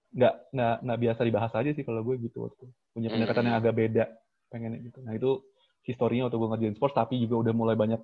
nggak 0.09 0.35
nggak 0.55 0.75
nggak 0.85 0.99
biasa 1.05 1.21
dibahas 1.21 1.53
aja 1.53 1.69
sih 1.69 1.85
kalau 1.85 2.01
gue 2.01 2.17
gitu 2.17 2.49
waktu 2.49 2.65
punya 2.97 3.13
pendekatan 3.13 3.45
yang 3.45 3.57
agak 3.61 3.75
beda 3.77 4.05
pengennya 4.49 4.79
gitu. 4.89 4.99
Nah 5.05 5.13
itu 5.13 5.45
historinya 5.85 6.25
waktu 6.27 6.37
gue 6.41 6.49
ngerjain 6.49 6.75
sports 6.75 6.97
tapi 6.97 7.21
juga 7.21 7.45
udah 7.45 7.53
mulai 7.53 7.75
banyak 7.77 8.01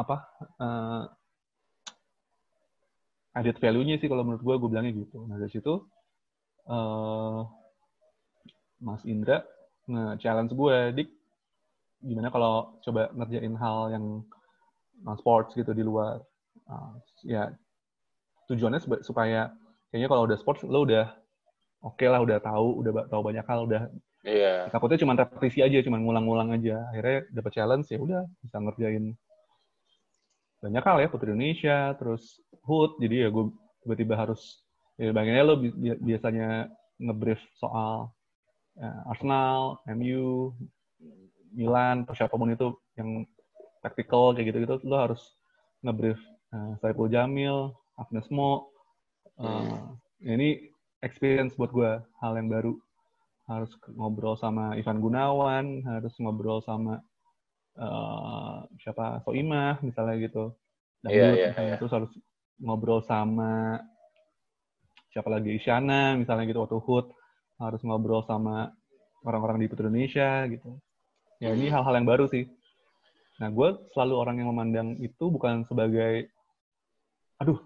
apa 0.00 0.16
eh, 0.40 1.04
added 3.36 3.60
value-nya 3.60 4.00
sih 4.00 4.08
kalau 4.08 4.24
menurut 4.24 4.42
gue 4.42 4.54
gue 4.56 4.68
bilangnya 4.72 4.92
gitu. 4.96 5.28
Nah 5.28 5.36
dari 5.36 5.52
situ 5.52 5.84
eh 6.70 7.40
Mas 8.80 9.04
Indra 9.04 9.44
nge-challenge 9.84 10.56
gue, 10.56 10.76
Dik, 10.96 11.08
gimana 12.00 12.32
kalau 12.32 12.80
coba 12.80 13.12
ngerjain 13.12 13.54
hal 13.60 13.92
yang 13.92 14.04
non-sports 15.04 15.52
gitu 15.52 15.76
di 15.76 15.84
luar. 15.84 16.24
Uh, 16.70 16.94
ya, 17.26 17.50
tujuannya 18.46 18.78
supaya 19.02 19.50
kayaknya 19.90 20.06
kalau 20.06 20.22
udah 20.22 20.38
sports, 20.38 20.62
lo 20.62 20.86
udah 20.86 21.10
oke 21.82 22.06
lah, 22.06 22.22
udah 22.22 22.38
tahu, 22.38 22.86
udah 22.86 23.10
tahu 23.10 23.22
banyak 23.26 23.42
hal, 23.42 23.66
udah 23.66 23.82
Iya. 24.22 24.68
takutnya 24.70 25.00
cuma 25.00 25.16
repetisi 25.16 25.64
aja, 25.64 25.80
cuma 25.82 25.98
ngulang-ngulang 25.98 26.52
aja. 26.54 26.78
Akhirnya 26.92 27.26
dapet 27.32 27.52
challenge, 27.56 27.88
ya 27.90 27.98
udah 27.98 28.22
bisa 28.44 28.56
ngerjain 28.62 29.16
banyak 30.60 30.84
hal 30.84 30.96
ya, 31.00 31.08
Putri 31.08 31.32
Indonesia, 31.32 31.96
terus 31.96 32.38
HUT, 32.68 33.00
jadi 33.00 33.26
ya 33.26 33.28
gue 33.32 33.48
tiba-tiba 33.80 34.14
harus, 34.14 34.60
ya 35.00 35.08
bagiannya 35.10 35.44
lo 35.48 35.54
bi- 35.56 35.72
bi- 35.72 36.00
biasanya 36.14 36.68
ngebrief 37.00 37.40
soal 37.56 38.12
eh, 38.76 39.08
Arsenal, 39.10 39.80
MU, 39.88 40.52
Milan, 41.56 42.04
atau 42.04 42.14
siapa 42.14 42.36
pun 42.36 42.52
itu 42.52 42.76
yang 42.94 43.24
taktikal 43.80 44.36
kayak 44.36 44.52
gitu-gitu, 44.52 44.84
lo 44.84 44.96
harus 45.00 45.32
ngebrief 45.80 46.20
eh, 46.54 46.72
Saiful 46.80 47.08
Jamil, 47.10 47.70
Agnes 47.98 48.26
Mo. 48.30 48.70
Eh, 49.40 49.46
Hmm. 49.46 49.96
Ini 50.20 50.68
experience 51.00 51.56
buat 51.56 51.72
gue, 51.72 51.92
hal 52.20 52.32
yang 52.36 52.52
baru. 52.52 52.76
Harus 53.48 53.72
ngobrol 53.96 54.36
sama 54.36 54.76
Ivan 54.76 55.00
Gunawan, 55.00 55.80
harus 55.88 56.12
ngobrol 56.20 56.60
sama 56.60 57.00
eh, 57.80 58.56
siapa 58.84 59.24
Soimah 59.24 59.80
misalnya 59.80 60.16
gitu. 60.20 60.52
Dangdut, 61.00 61.16
iya, 61.16 61.48
misalnya. 61.48 61.68
iya. 61.72 61.76
Terus 61.80 61.92
harus 61.96 62.10
ngobrol 62.60 63.00
sama 63.08 63.80
siapa 65.10 65.26
lagi 65.32 65.56
Isyana 65.56 66.14
misalnya 66.14 66.44
gitu 66.46 66.60
waktu 66.62 66.76
HUT 66.78 67.06
harus 67.58 67.80
ngobrol 67.82 68.22
sama 68.28 68.70
orang-orang 69.24 69.64
di 69.64 69.66
Putri 69.72 69.88
Indonesia 69.88 70.44
gitu. 70.46 70.76
Ya 71.40 71.56
ini 71.56 71.72
Hmm. 71.72 71.80
hal-hal 71.80 71.94
yang 71.96 72.08
baru 72.08 72.28
sih. 72.28 72.44
Nah 73.40 73.48
gue 73.48 73.68
selalu 73.96 74.14
orang 74.20 74.36
yang 74.44 74.52
memandang 74.52 74.88
itu 75.00 75.32
bukan 75.32 75.64
sebagai, 75.64 76.28
aduh, 77.40 77.56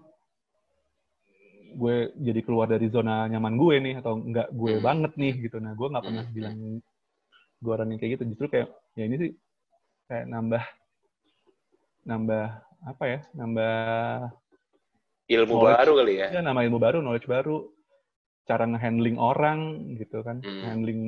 gue 1.75 1.95
jadi 2.15 2.39
keluar 2.41 2.71
dari 2.71 2.87
zona 2.87 3.27
nyaman 3.27 3.59
gue 3.59 3.75
nih 3.83 3.95
atau 3.99 4.15
enggak 4.15 4.47
gue 4.49 4.79
Hmm. 4.79 4.83
banget 4.83 5.11
nih 5.19 5.33
gitu. 5.43 5.59
Nah 5.59 5.75
gue 5.75 5.87
nggak 5.91 6.05
pernah 6.05 6.23
Hmm. 6.23 6.35
bilang 6.35 6.55
gue 7.59 7.71
orang 7.71 7.89
yang 7.91 7.99
kayak 7.99 8.11
gitu. 8.15 8.23
Justru 8.31 8.45
kayak 8.47 8.67
ya 8.95 9.03
ini 9.03 9.15
sih 9.19 9.31
kayak 10.07 10.25
nambah 10.31 10.63
nambah 12.05 12.45
apa 12.85 13.03
ya 13.03 13.19
nambah 13.33 13.75
ilmu 15.25 15.53
Knowledge. 15.57 15.77
baru 15.81 15.91
kali 15.97 16.13
ya. 16.21 16.27
ya 16.31 16.41
nama 16.45 16.59
ilmu 16.61 16.77
baru, 16.77 16.97
knowledge 17.01 17.25
baru, 17.25 17.65
cara 18.45 18.69
nge-handling 18.69 19.17
orang 19.17 19.59
gitu 19.97 20.21
kan, 20.21 20.37
Hmm. 20.45 20.61
handling 20.61 21.01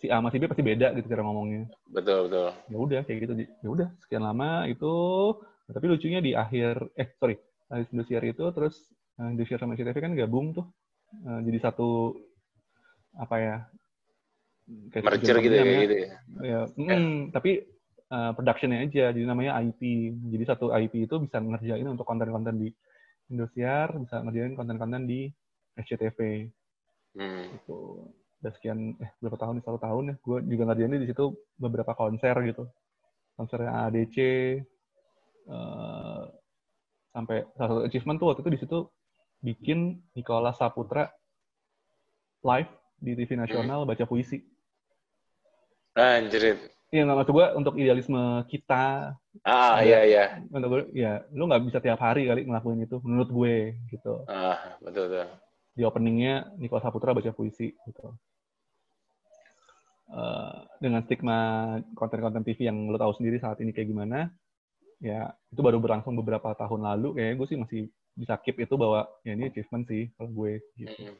si 0.00 0.08
A 0.08 0.16
sama 0.16 0.32
si 0.32 0.40
B 0.40 0.48
pasti 0.48 0.64
beda 0.64 0.96
gitu 0.96 1.12
cara 1.12 1.20
ngomongnya. 1.20 1.68
Betul 1.92 2.32
betul. 2.32 2.56
Ya 2.72 2.76
udah 2.80 3.00
kayak 3.04 3.18
gitu. 3.20 3.32
Ya 3.60 3.68
udah 3.68 3.88
sekian 4.00 4.24
lama 4.24 4.64
itu, 4.64 4.92
Nah, 5.70 5.78
tapi 5.78 5.86
lucunya 5.86 6.18
di 6.18 6.34
akhir, 6.34 6.98
eh 6.98 7.14
sorry, 7.14 7.38
habis 7.70 7.86
Indosiar 7.94 8.26
itu 8.26 8.42
terus 8.50 8.74
eh, 9.22 9.30
Indosiar 9.30 9.62
sama 9.62 9.78
SCTV 9.78 10.02
kan 10.02 10.18
gabung 10.18 10.50
tuh, 10.50 10.66
eh, 11.14 11.40
jadi 11.46 11.70
satu 11.70 12.18
apa 13.14 13.36
ya? 13.38 13.56
kayak 14.90 15.04
Merger 15.06 15.36
gitu 15.42 15.54
ya, 15.54 15.62
kayak 15.62 15.82
gitu 15.82 15.94
ya. 15.94 16.08
Ya, 16.42 16.60
mm, 16.74 17.34
tapi 17.34 17.50
uh, 18.10 18.30
productionnya 18.34 18.86
aja, 18.86 19.10
jadi 19.10 19.26
namanya 19.26 19.58
IP. 19.66 20.14
Jadi 20.30 20.44
satu 20.46 20.70
IP 20.70 21.10
itu 21.10 21.18
bisa 21.22 21.42
ngerjain 21.42 21.86
untuk 21.86 22.06
konten-konten 22.06 22.54
di 22.58 22.68
Indosiar, 23.30 23.94
bisa 23.98 24.22
ngerjain 24.22 24.54
konten-konten 24.54 25.06
di 25.06 25.30
SCTV. 25.74 26.50
Hmm. 27.18 27.50
Gitu. 27.50 28.10
Udah 28.42 28.52
sekian, 28.58 28.94
eh 29.02 29.10
berapa 29.18 29.38
tahun 29.38 29.58
satu 29.62 29.78
tahun 29.82 30.04
ya. 30.10 30.14
Gue 30.22 30.38
juga 30.46 30.62
ngerjain 30.70 31.02
di 31.02 31.10
situ 31.10 31.34
beberapa 31.58 31.98
konser 31.98 32.34
gitu. 32.46 32.70
Konsernya 33.34 33.90
ADC, 33.90 34.16
eh, 35.48 36.22
sampai 37.10 37.36
salah 37.56 37.68
satu 37.68 37.82
achievement 37.86 38.16
tuh 38.20 38.28
waktu 38.32 38.42
itu 38.44 38.52
di 38.52 38.60
situ 38.60 38.78
bikin 39.40 39.78
Nicholas 40.12 40.60
Saputra 40.60 41.08
live 42.44 42.70
di 43.00 43.16
TV 43.16 43.36
nasional 43.36 43.88
baca 43.88 44.04
puisi. 44.04 44.40
Anjir. 45.96 46.60
Iya, 46.90 47.06
nggak 47.06 47.18
maksud 47.22 47.34
gue 47.38 47.46
untuk 47.54 47.74
idealisme 47.78 48.42
kita, 48.50 49.14
Ah, 49.46 49.78
Ada. 49.78 49.86
iya 49.86 50.00
iya. 50.02 50.24
untuk 50.50 50.68
gue, 50.74 50.82
ya 50.98 51.22
lu 51.30 51.46
nggak 51.46 51.70
bisa 51.70 51.78
tiap 51.78 52.02
hari 52.02 52.26
kali 52.26 52.42
ngelakuin 52.42 52.82
itu, 52.82 52.98
menurut 53.06 53.30
gue 53.30 53.54
gitu. 53.94 54.26
Ah, 54.26 54.74
betul 54.82 55.06
betul. 55.06 55.26
Di 55.78 55.82
openingnya 55.86 56.50
Nicholas 56.58 56.82
Saputra 56.82 57.14
baca 57.14 57.30
puisi 57.30 57.70
gitu. 57.70 58.06
Eh, 60.10 60.54
dengan 60.82 61.06
stigma 61.06 61.38
konten-konten 61.94 62.42
TV 62.42 62.66
yang 62.66 62.90
lo 62.90 62.98
tahu 62.98 63.14
sendiri 63.22 63.38
saat 63.38 63.62
ini 63.62 63.70
kayak 63.70 63.86
gimana, 63.94 64.26
ya 65.00 65.32
itu 65.48 65.60
baru 65.64 65.80
berlangsung 65.80 66.14
beberapa 66.14 66.52
tahun 66.54 66.84
lalu. 66.84 67.16
Kayaknya 67.16 67.34
gue 67.34 67.46
sih 67.48 67.58
masih 67.58 67.80
bisa 68.14 68.36
keep 68.44 68.60
itu 68.60 68.74
bahwa 68.76 69.08
ya 69.24 69.32
ini 69.32 69.48
achievement 69.48 69.84
sih 69.88 70.12
kalau 70.14 70.30
gue. 70.30 70.60
Gitu. 70.76 70.92
Hmm. 70.92 71.16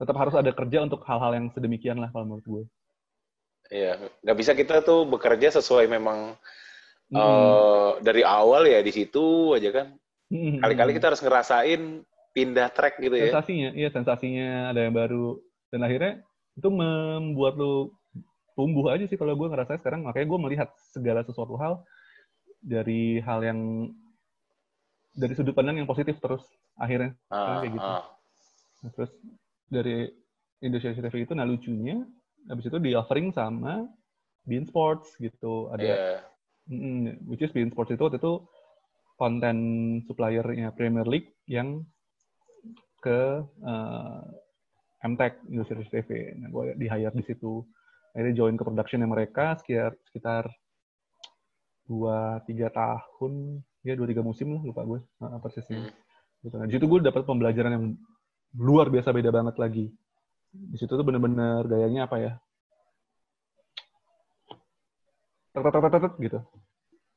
Tetap 0.00 0.16
harus 0.16 0.34
ada 0.34 0.50
kerja 0.50 0.78
untuk 0.80 1.04
hal-hal 1.04 1.36
yang 1.36 1.46
sedemikian 1.52 2.00
lah 2.00 2.08
kalau 2.10 2.24
menurut 2.24 2.46
gue. 2.48 2.64
Iya, 3.70 4.02
nggak 4.26 4.38
bisa 4.40 4.52
kita 4.58 4.82
tuh 4.82 5.06
bekerja 5.06 5.54
sesuai 5.60 5.86
memang 5.86 6.34
Mm. 7.10 7.18
eh, 7.18 7.90
dari 8.06 8.22
awal 8.22 8.70
ya 8.70 8.78
di 8.86 8.94
situ 8.94 9.50
aja 9.58 9.74
kan. 9.74 9.86
Mm. 10.30 10.62
Kali-kali 10.62 10.94
kita 10.94 11.10
harus 11.10 11.18
ngerasain 11.18 12.06
pindah 12.30 12.70
track 12.70 13.02
gitu 13.02 13.18
ya. 13.18 13.34
sensasinya, 13.34 13.74
iya 13.74 13.90
sensasinya 13.90 14.70
ada 14.70 14.86
yang 14.86 14.94
baru 14.94 15.42
dan 15.74 15.82
akhirnya 15.82 16.22
itu 16.54 16.68
membuat 16.70 17.58
lu 17.58 17.90
tumbuh 18.54 18.94
aja 18.94 19.02
sih 19.10 19.18
kalau 19.18 19.34
gue 19.34 19.50
ngerasa 19.50 19.82
sekarang 19.82 20.06
makanya 20.06 20.26
gue 20.30 20.38
melihat 20.38 20.68
segala 20.94 21.26
sesuatu 21.26 21.58
hal 21.58 21.82
dari 22.60 23.18
hal 23.20 23.40
yang 23.42 23.90
dari 25.10 25.32
sudut 25.34 25.56
pandang 25.56 25.80
yang 25.80 25.88
positif 25.90 26.16
terus 26.22 26.44
akhirnya 26.76 27.16
Ah, 27.28 27.60
kayak 27.60 27.72
gitu. 27.76 27.88
ah. 27.88 28.04
Nah, 28.80 28.90
terus 28.94 29.12
dari 29.68 30.08
Indonesia 30.60 30.92
TV 30.92 31.24
itu 31.24 31.32
nah 31.34 31.48
lucunya 31.48 32.04
habis 32.48 32.68
itu 32.68 32.78
di 32.80 32.92
offering 32.96 33.32
sama 33.32 33.84
Bean 34.44 34.64
Sports 34.64 35.16
gitu 35.20 35.68
ada 35.72 35.84
Iya. 35.84 36.20
Mm, 36.70 37.26
which 37.26 37.42
is 37.42 37.50
Bein 37.50 37.72
Sports 37.72 37.90
itu 37.90 37.98
waktu 37.98 38.22
itu 38.22 38.46
konten 39.18 39.56
suppliernya 40.06 40.70
Premier 40.72 41.04
League 41.04 41.34
yang 41.50 41.82
ke 43.02 43.42
uh, 43.42 44.22
MTech 45.02 45.40
Industri 45.48 45.82
TV. 45.88 46.36
Nah, 46.36 46.52
gue 46.52 46.76
di 46.76 46.86
hire 46.86 47.12
di 47.16 47.24
situ. 47.24 47.64
Akhirnya 48.12 48.36
join 48.36 48.54
ke 48.54 48.62
productionnya 48.62 49.08
mereka 49.08 49.56
sekitar 49.58 49.96
sekitar 50.08 50.44
dua 51.90 52.38
tiga 52.46 52.70
tahun, 52.70 53.58
ya 53.82 53.98
dua 53.98 54.06
tiga 54.06 54.22
musim 54.22 54.54
lah 54.54 54.62
lupa 54.62 54.86
gue 54.86 55.02
uh, 55.02 55.38
persisnya. 55.42 55.90
Hmm. 55.90 55.90
Gitu. 56.46 56.54
Nah, 56.54 56.66
di 56.70 56.72
situ 56.78 56.86
gue 56.86 57.02
dapat 57.02 57.26
pembelajaran 57.26 57.74
yang 57.74 57.84
luar 58.54 58.86
biasa 58.86 59.10
beda 59.10 59.34
banget 59.34 59.58
lagi. 59.58 59.90
Di 60.54 60.76
situ 60.78 60.94
tuh 60.94 61.02
bener-bener 61.02 61.66
gayanya 61.66 62.06
apa 62.06 62.16
ya? 62.22 62.32
tek 65.50 65.66
tek 65.66 65.72
tek 65.74 65.90
tek, 65.90 66.02
tek, 66.06 66.14
gitu. 66.22 66.38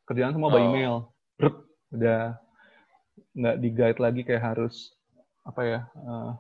Kerjaan 0.09 0.33
semua 0.33 0.49
by 0.49 0.57
Oh. 0.57 0.65
email. 0.73 0.93
Brut, 1.37 1.55
udah 1.93 2.33
nggak 3.37 3.55
di 3.61 3.69
guide 3.69 3.99
lagi 4.01 4.21
kayak 4.25 4.43
harus 4.53 4.89
apa 5.45 5.61
ya? 5.61 5.79
eh, 5.85 6.31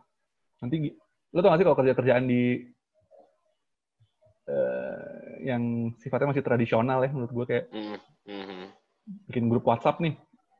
nanti 0.61 0.89
lo 1.33 1.41
tau 1.41 1.53
gak 1.53 1.59
sih 1.61 1.65
kalau 1.65 1.77
kerja 1.77 1.93
kerjaan 1.93 2.25
di 2.25 2.65
eh, 4.49 5.03
yang 5.45 5.93
sifatnya 6.01 6.33
masih 6.33 6.45
tradisional 6.45 7.01
ya 7.01 7.09
menurut 7.13 7.31
gue 7.33 7.45
kayak 7.45 7.65
Hmm, 7.73 7.97
hmm, 8.27 8.65
bikin 9.29 9.47
grup 9.51 9.67
WhatsApp 9.67 9.99
nih, 9.99 10.15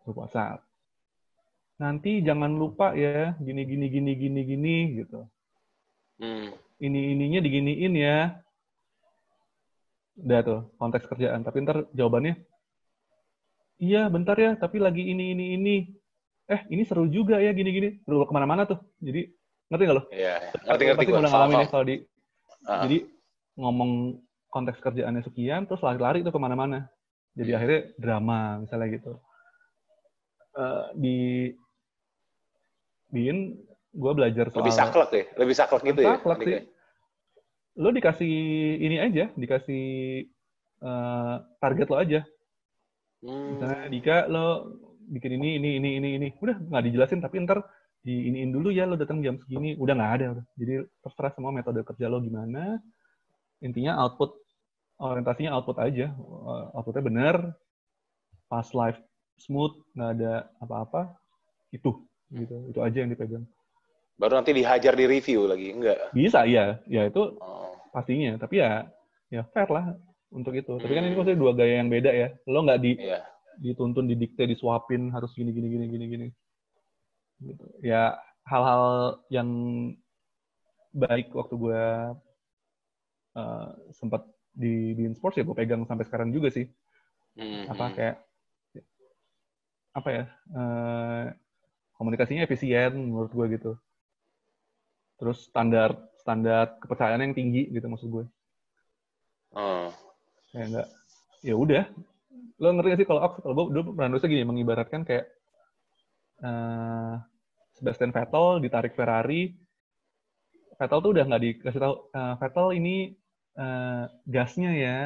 grup 0.08 0.24
WhatsApp. 0.26 0.64
Nanti 1.82 2.22
jangan 2.22 2.54
lupa 2.54 2.94
ya 2.94 3.34
gini 3.42 3.66
gini 3.66 3.90
gini 3.90 4.12
gini 4.16 4.42
gini 4.46 4.76
gitu. 5.04 5.26
Hmm. 6.22 6.54
Ini 6.80 7.00
ininya 7.18 7.40
diginiin 7.42 7.94
ya. 7.96 8.38
Udah 10.20 10.40
tuh 10.46 10.60
konteks 10.78 11.10
kerjaan. 11.10 11.42
Tapi 11.42 11.66
ntar 11.66 11.90
jawabannya, 11.96 12.38
iya 13.82 14.08
bentar 14.08 14.38
ya. 14.38 14.54
Tapi 14.56 14.78
lagi 14.78 15.04
ini 15.04 15.34
ini 15.34 15.46
ini. 15.58 15.76
Eh 16.44 16.62
ini 16.70 16.84
seru 16.84 17.08
juga 17.08 17.40
ya 17.40 17.56
gini 17.56 17.70
gini. 17.72 17.90
Seru 18.04 18.24
ke 18.28 18.34
mana-mana 18.36 18.68
tuh. 18.68 18.80
Jadi 19.02 19.32
ngerti 19.72 19.84
nggak 19.88 19.98
lo? 19.98 20.04
Iya, 20.14 20.36
ngerti 20.70 20.84
ngerti 20.86 21.00
Pasti 21.02 21.12
gue. 21.12 21.20
udah 21.24 21.32
ngalamin 21.32 21.64
ya 21.64 21.70
kalau 21.72 21.86
di 21.88 21.96
Ah, 22.64 22.88
jadi 22.88 23.04
ngomong 23.60 24.24
konteks 24.48 24.80
kerjaannya 24.80 25.28
sekian, 25.28 25.68
terus 25.68 25.84
lari-lari 25.84 26.24
tuh 26.24 26.32
ke 26.32 26.40
mana-mana. 26.40 26.88
Jadi 27.34 27.50
Hmm. 27.50 27.58
akhirnya 27.58 27.82
drama 27.98 28.40
misalnya 28.62 28.88
gitu. 28.94 29.14
Eh, 30.54 30.86
di 30.94 31.18
Bin, 33.14 33.58
gue 33.94 34.12
belajar 34.14 34.50
soal 34.50 34.66
lebih 34.66 34.74
saklek 34.74 35.10
ya, 35.14 35.26
lebih 35.38 35.56
saklek 35.58 35.84
gitu 35.86 36.02
ya. 36.02 36.18
Saklek 36.18 36.40
sih. 36.46 36.62
Lo 37.78 37.90
dikasih 37.90 38.34
ini 38.82 38.98
aja, 39.02 39.30
dikasih 39.34 39.86
eh, 40.84 41.36
target 41.64 41.88
lo 41.90 41.98
aja. 41.98 42.22
Hmm. 43.24 43.56
Misalnya 43.56 43.82
Dika 43.88 44.18
lo 44.28 44.78
bikin 45.08 45.40
ini 45.40 45.56
ini 45.58 45.70
ini 45.80 45.90
ini 45.96 46.10
ini, 46.20 46.28
udah 46.44 46.60
nggak 46.60 46.84
dijelasin 46.92 47.24
tapi 47.24 47.40
ntar 47.48 47.64
di 48.04 48.28
iniin 48.28 48.52
dulu 48.52 48.68
ya 48.68 48.84
lo 48.84 49.00
datang 49.00 49.24
jam 49.24 49.40
segini, 49.40 49.80
udah 49.80 49.96
nggak 49.96 50.14
ada. 50.20 50.26
Udah. 50.38 50.46
Jadi 50.60 50.74
terserah 51.00 51.32
semua 51.34 51.56
metode 51.56 51.82
kerja 51.88 52.12
lo 52.12 52.20
gimana. 52.20 52.78
Intinya 53.64 53.96
output 54.04 54.43
orientasinya 55.04 55.52
output 55.54 55.78
aja, 55.80 56.08
Eh, 56.14 56.66
outputnya 56.76 57.04
bener, 57.04 57.36
pas 58.48 58.68
live 58.72 59.00
smooth, 59.36 59.76
nggak 59.92 60.10
ada 60.20 60.34
apa-apa, 60.60 61.12
itu 61.72 62.04
gitu, 62.32 62.56
itu 62.70 62.80
aja 62.80 62.98
yang 63.04 63.12
dipegang. 63.12 63.46
Baru 64.16 64.38
nanti 64.38 64.54
dihajar 64.54 64.94
di 64.94 65.06
review 65.10 65.50
lagi, 65.50 65.74
enggak? 65.74 66.14
Bisa 66.14 66.46
ya, 66.46 66.78
ya 66.88 67.10
itu 67.10 67.36
Oh. 67.42 67.74
pastinya 67.94 68.34
tapi 68.42 68.58
ya 68.58 68.90
ya 69.30 69.46
fair 69.54 69.70
lah 69.70 69.94
untuk 70.34 70.58
itu 70.58 70.82
tapi 70.82 70.98
kan 70.98 71.06
ini 71.06 71.14
Hmm. 71.14 71.22
maksudnya 71.22 71.38
dua 71.38 71.54
gaya 71.54 71.78
yang 71.78 71.94
beda 71.94 72.10
ya 72.10 72.34
lo 72.50 72.66
nggak 72.66 72.82
di 72.82 72.98
Iya. 72.98 73.22
dituntun 73.62 74.10
didikte 74.10 74.50
disuapin 74.50 75.14
harus 75.14 75.30
gini 75.38 75.54
gini 75.54 75.70
gini 75.70 75.86
gini 75.94 76.06
gini 76.10 76.28
gitu 77.38 77.66
ya 77.86 78.18
hal-hal 78.50 79.22
yang 79.30 79.46
baik 80.90 81.30
waktu 81.38 81.54
gue 81.54 81.84
uh, 83.38 83.70
sempat 83.94 84.26
di 84.54 84.94
di 84.94 85.04
sports 85.18 85.42
ya 85.42 85.44
gue 85.44 85.58
pegang 85.58 85.84
sampai 85.90 86.06
sekarang 86.06 86.30
juga 86.30 86.54
sih. 86.54 86.70
Hmm, 87.34 87.66
apa 87.66 87.86
hmm. 87.90 87.96
kayak 87.98 88.16
apa 89.94 90.10
ya 90.10 90.24
eh, 90.54 91.26
komunikasinya 91.98 92.46
efisien 92.46 92.94
menurut 92.94 93.34
gue 93.34 93.46
gitu. 93.58 93.72
Terus 95.18 95.50
standar 95.50 95.98
standar 96.22 96.78
kepercayaan 96.80 97.22
yang 97.26 97.36
tinggi 97.36 97.68
gitu 97.70 97.86
maksud 97.90 98.10
gue 98.10 98.26
Oh. 99.54 99.94
kayak 100.50 100.66
enggak 100.74 100.88
ya 101.46 101.54
udah. 101.54 101.84
Lo 102.58 102.74
ngerti 102.74 102.90
gak 102.90 103.00
sih 103.02 103.08
kalau 103.10 103.22
Ox 103.22 103.34
kalau 103.46 103.54
gue 103.54 103.66
dulu 103.70 103.94
pernah 103.94 104.10
nulisnya 104.10 104.34
gini 104.34 104.46
mengibaratkan 104.50 105.02
kayak 105.06 105.30
eh 106.42 107.14
Sebastian 107.78 108.10
Vettel 108.14 108.62
ditarik 108.66 108.94
Ferrari. 108.98 109.54
Vettel 110.78 111.00
tuh 111.06 111.12
udah 111.14 111.26
nggak 111.30 111.44
dikasih 111.46 111.82
tahu 111.82 111.96
"Eh, 112.18 112.34
Vettel 112.42 112.68
ini 112.82 112.96
eh, 113.58 114.04
gasnya 114.26 114.72
ya. 114.74 114.98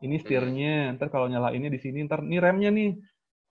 Ini 0.00 0.16
setirnya 0.16 0.96
ntar 0.96 1.12
kalau 1.12 1.28
nyalainnya 1.28 1.68
di 1.68 1.80
sini 1.80 2.04
ntar 2.08 2.24
ini 2.24 2.38
remnya 2.40 2.70
nih. 2.72 2.96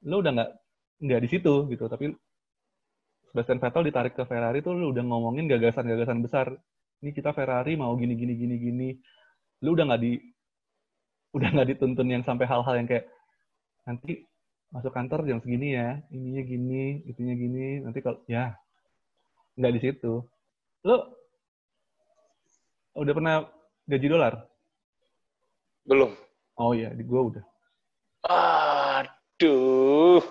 Lo 0.10 0.22
udah 0.24 0.32
nggak 0.34 0.52
nggak 1.00 1.22
di 1.24 1.30
situ 1.30 1.54
gitu 1.72 1.86
tapi 1.88 2.12
Sebastian 3.30 3.62
Vettel 3.62 3.86
ditarik 3.86 4.14
ke 4.18 4.24
Ferrari 4.26 4.66
tuh 4.66 4.74
lu 4.74 4.90
udah 4.90 5.06
ngomongin 5.06 5.46
gagasan-gagasan 5.46 6.26
besar. 6.26 6.50
Ini 7.06 7.14
kita 7.14 7.30
Ferrari 7.38 7.78
mau 7.78 7.94
gini 7.94 8.18
gini 8.18 8.34
gini 8.34 8.56
gini. 8.58 8.90
Lu 9.62 9.78
udah 9.78 9.86
nggak 9.86 10.02
di 10.02 10.18
udah 11.38 11.50
nggak 11.54 11.70
dituntun 11.78 12.10
yang 12.10 12.26
sampai 12.26 12.50
hal-hal 12.50 12.74
yang 12.74 12.90
kayak 12.90 13.06
nanti 13.86 14.26
masuk 14.74 14.94
kantor 14.94 15.26
jam 15.26 15.38
segini 15.42 15.78
ya, 15.78 15.98
ininya 16.14 16.44
gini, 16.46 17.02
itunya 17.10 17.34
gini, 17.38 17.82
nanti 17.82 18.02
kalau 18.02 18.22
ya 18.26 18.54
nggak 19.58 19.74
di 19.78 19.82
situ. 19.82 20.14
Lo 20.86 20.98
udah 22.98 23.14
pernah 23.14 23.36
gaji 23.90 24.06
dolar? 24.06 24.46
Belum. 25.90 26.14
Oh 26.62 26.78
iya, 26.78 26.94
di 26.94 27.02
gua 27.02 27.34
udah. 27.34 27.44
Aduh. 28.30 30.22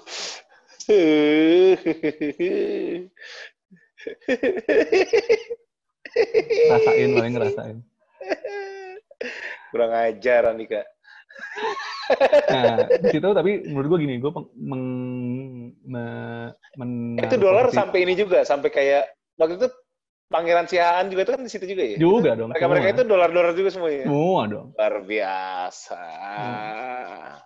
Rasain, 6.71 7.11
paling 7.19 7.35
ngerasain. 7.35 7.79
Kurang 9.75 9.93
ajar, 9.93 10.55
Andika. 10.55 10.87
Nah, 12.49 12.89
di 12.89 13.07
situ 13.13 13.29
tapi 13.37 13.69
menurut 13.69 13.89
gue 13.93 13.99
gini, 14.09 14.17
gue 14.17 14.33
meng, 14.57 14.85
me, 15.85 16.05
men, 16.81 17.21
Itu 17.21 17.37
dolar 17.37 17.69
sampai 17.69 18.09
ini 18.09 18.17
juga, 18.17 18.49
sampai 18.49 18.73
kayak 18.73 19.13
waktu 19.37 19.61
itu 19.61 19.69
Pangeran 20.29 20.69
Sihaan 20.69 21.09
juga 21.09 21.25
itu 21.25 21.33
kan 21.33 21.41
di 21.41 21.49
situ 21.49 21.65
juga 21.65 21.83
ya? 21.89 21.97
Juga 21.97 22.37
dong. 22.37 22.53
Mereka 22.53 22.69
mereka 22.69 22.89
itu 22.93 23.03
dolar-dolar 23.09 23.57
juga 23.57 23.73
semuanya. 23.73 24.05
Semua 24.05 24.43
dong. 24.45 24.67
Luar 24.77 24.95
biasa. 25.09 26.03
Hmm. 26.37 27.37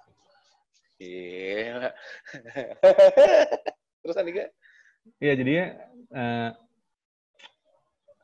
Gila. 0.98 1.90
Terus 4.02 4.18
Andika? 4.18 4.44
Iya, 5.22 5.32
jadinya 5.38 5.66
uh, 6.10 6.50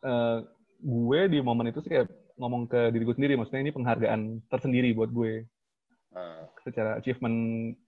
uh, 0.03 0.39
gue 0.83 1.21
di 1.31 1.39
momen 1.39 1.71
itu 1.71 1.79
sih 1.87 1.91
kayak 1.95 2.11
ngomong 2.39 2.67
ke 2.67 2.91
diri 2.91 3.07
gue 3.07 3.15
sendiri, 3.15 3.35
maksudnya 3.39 3.63
ini 3.63 3.75
penghargaan 3.75 4.43
tersendiri 4.51 4.91
buat 4.91 5.15
gue. 5.15 5.47
Uh. 6.11 6.51
Secara 6.67 6.99
achievement 6.99 7.39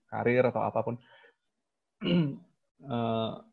karir 0.06 0.46
atau 0.46 0.62
apa 0.62 0.86
pun. 0.86 0.94
uh, 2.86 3.42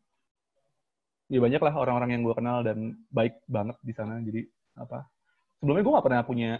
ya 1.28 1.38
banyak 1.38 1.60
lah 1.60 1.74
orang-orang 1.76 2.10
yang 2.16 2.22
gue 2.24 2.34
kenal 2.34 2.64
dan 2.64 2.96
baik 3.12 3.44
banget 3.44 3.76
di 3.84 3.92
sana. 3.92 4.16
Jadi 4.24 4.48
apa? 4.80 5.04
Sebelumnya 5.60 5.84
gue 5.84 5.96
gak 5.96 6.06
pernah 6.06 6.22
punya 6.24 6.50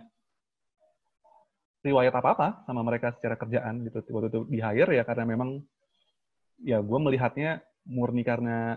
riwayat 1.79 2.13
apa-apa 2.13 2.69
sama 2.69 2.85
mereka 2.85 3.17
secara 3.17 3.39
kerjaan 3.41 3.87
gitu. 3.89 4.05
Waktu 4.13 4.29
itu 4.29 4.41
di 4.51 4.59
hire 4.61 4.93
ya 4.93 5.05
karena 5.09 5.25
memang 5.25 5.63
ya 6.61 6.83
gue 6.83 6.99
melihatnya 7.01 7.65
murni 7.89 8.27
karena 8.27 8.77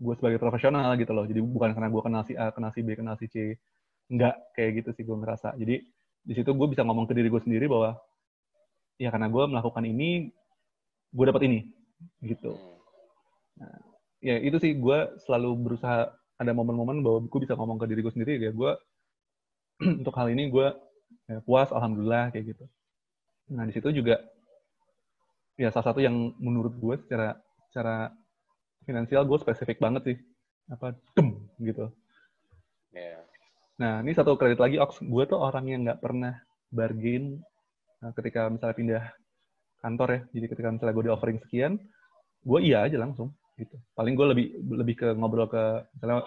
gue 0.00 0.14
sebagai 0.16 0.36
profesional 0.36 0.92
gitu 1.00 1.12
loh. 1.16 1.24
Jadi 1.24 1.40
bukan 1.40 1.72
karena 1.72 1.88
gue 1.88 2.02
kenal 2.04 2.22
si 2.28 2.32
A, 2.36 2.52
kenal 2.52 2.72
si 2.76 2.80
B, 2.84 2.92
kenal 2.96 3.16
si 3.16 3.26
C. 3.32 3.56
Enggak 4.10 4.36
kayak 4.52 4.84
gitu 4.84 4.90
sih 4.96 5.04
gue 5.06 5.16
ngerasa. 5.16 5.56
Jadi 5.56 5.80
di 6.20 6.32
situ 6.36 6.52
gue 6.52 6.68
bisa 6.68 6.84
ngomong 6.84 7.08
ke 7.08 7.16
diri 7.16 7.32
gue 7.32 7.40
sendiri 7.40 7.64
bahwa 7.64 7.96
ya 9.00 9.08
karena 9.08 9.32
gue 9.32 9.44
melakukan 9.48 9.84
ini, 9.88 10.28
gue 11.14 11.24
dapat 11.24 11.42
ini 11.48 11.64
gitu. 12.20 12.52
Nah, 13.56 13.89
ya 14.20 14.36
itu 14.38 14.56
sih. 14.60 14.72
Gue 14.76 15.10
selalu 15.26 15.50
berusaha 15.58 16.12
ada 16.40 16.52
momen-momen 16.56 17.04
bahwa 17.04 17.18
gue 17.28 17.40
bisa 17.44 17.56
ngomong 17.56 17.80
ke 17.80 17.86
diri 17.88 18.00
gue 18.04 18.12
sendiri. 18.12 18.32
Ya 18.40 18.52
gue 18.52 18.72
untuk 20.00 20.14
hal 20.16 20.28
ini 20.32 20.48
gue 20.48 20.68
ya, 21.28 21.40
puas 21.44 21.72
alhamdulillah 21.72 22.32
kayak 22.32 22.56
gitu. 22.56 22.64
Nah 23.52 23.64
di 23.66 23.72
situ 23.74 23.88
juga 23.90 24.20
ya 25.60 25.68
salah 25.68 25.92
satu 25.92 26.00
yang 26.00 26.32
menurut 26.40 26.72
gue 26.80 26.94
secara 27.04 27.36
secara 27.68 28.08
finansial 28.88 29.28
gue 29.28 29.38
spesifik 29.40 29.80
banget 29.80 30.02
sih. 30.14 30.16
Apa 30.70 30.94
dem 31.16 31.50
gitu. 31.58 31.90
Yeah. 32.90 33.22
nah 33.78 34.02
ini 34.02 34.12
satu 34.12 34.36
kredit 34.36 34.60
lagi 34.60 34.76
ox. 34.76 35.00
Gue 35.00 35.24
tuh 35.24 35.40
orang 35.40 35.64
yang 35.68 35.88
nggak 35.88 36.02
pernah 36.04 36.36
bargain 36.68 37.40
nah, 38.02 38.12
ketika 38.12 38.52
misalnya 38.52 38.76
pindah 38.76 39.04
kantor 39.80 40.08
ya. 40.08 40.20
Jadi 40.36 40.46
ketika 40.52 40.68
misalnya 40.68 40.94
gue 40.94 41.04
di 41.08 41.12
offering 41.12 41.40
sekian 41.40 41.80
gue 42.40 42.60
iya 42.64 42.88
aja 42.88 42.96
langsung 42.96 43.36
gitu. 43.60 43.76
Paling 43.92 44.14
gue 44.16 44.26
lebih 44.32 44.46
lebih 44.66 44.94
ke 44.96 45.08
ngobrol 45.12 45.46
ke 45.46 45.84
misalnya 45.96 46.24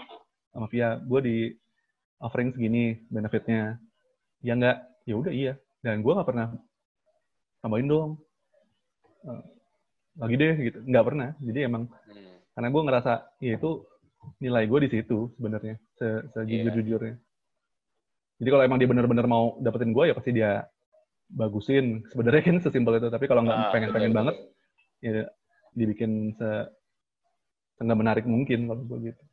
sama 0.53 0.67
Via, 0.69 1.01
gue 1.01 1.19
di 1.25 1.37
offering 2.21 2.53
segini 2.53 3.01
benefitnya. 3.09 3.81
Ya 4.45 4.53
enggak, 4.53 4.77
ya 5.09 5.15
udah 5.17 5.33
iya. 5.33 5.53
Dan 5.81 6.05
gue 6.05 6.13
nggak 6.13 6.29
pernah 6.29 6.53
tambahin 7.59 7.89
dong. 7.89 8.11
Eh, 9.25 9.43
lagi 10.21 10.35
deh 10.37 10.53
gitu, 10.69 10.79
nggak 10.85 11.05
pernah. 11.05 11.29
Jadi 11.41 11.59
emang 11.65 11.89
hmm. 11.89 12.53
karena 12.53 12.67
gue 12.69 12.81
ngerasa 12.85 13.13
ya 13.41 13.57
itu 13.57 13.71
nilai 14.39 14.63
gue 14.69 14.79
di 14.87 14.89
situ 14.93 15.33
sebenarnya 15.35 15.75
se 15.97 16.07
sejujur-jujurnya. 16.37 17.15
Jadi 18.39 18.49
kalau 18.49 18.63
emang 18.63 18.77
dia 18.79 18.89
benar-benar 18.89 19.25
mau 19.25 19.57
dapetin 19.59 19.91
gue 19.91 20.11
ya 20.11 20.15
pasti 20.15 20.31
dia 20.35 20.63
bagusin. 21.31 22.05
Sebenarnya 22.11 22.41
kan 22.45 22.57
sesimpel 22.61 22.99
itu. 22.99 23.09
Tapi 23.09 23.25
kalau 23.25 23.41
nggak 23.45 23.57
ah, 23.57 23.71
pengen-pengen 23.73 24.13
banget, 24.13 24.35
ya 25.01 25.27
dibikin 25.73 26.35
se 26.37 26.49
nggak 27.83 27.99
menarik 27.99 28.25
mungkin 28.25 28.59
kalau 28.71 28.83
gue 28.87 29.11
gitu. 29.11 29.23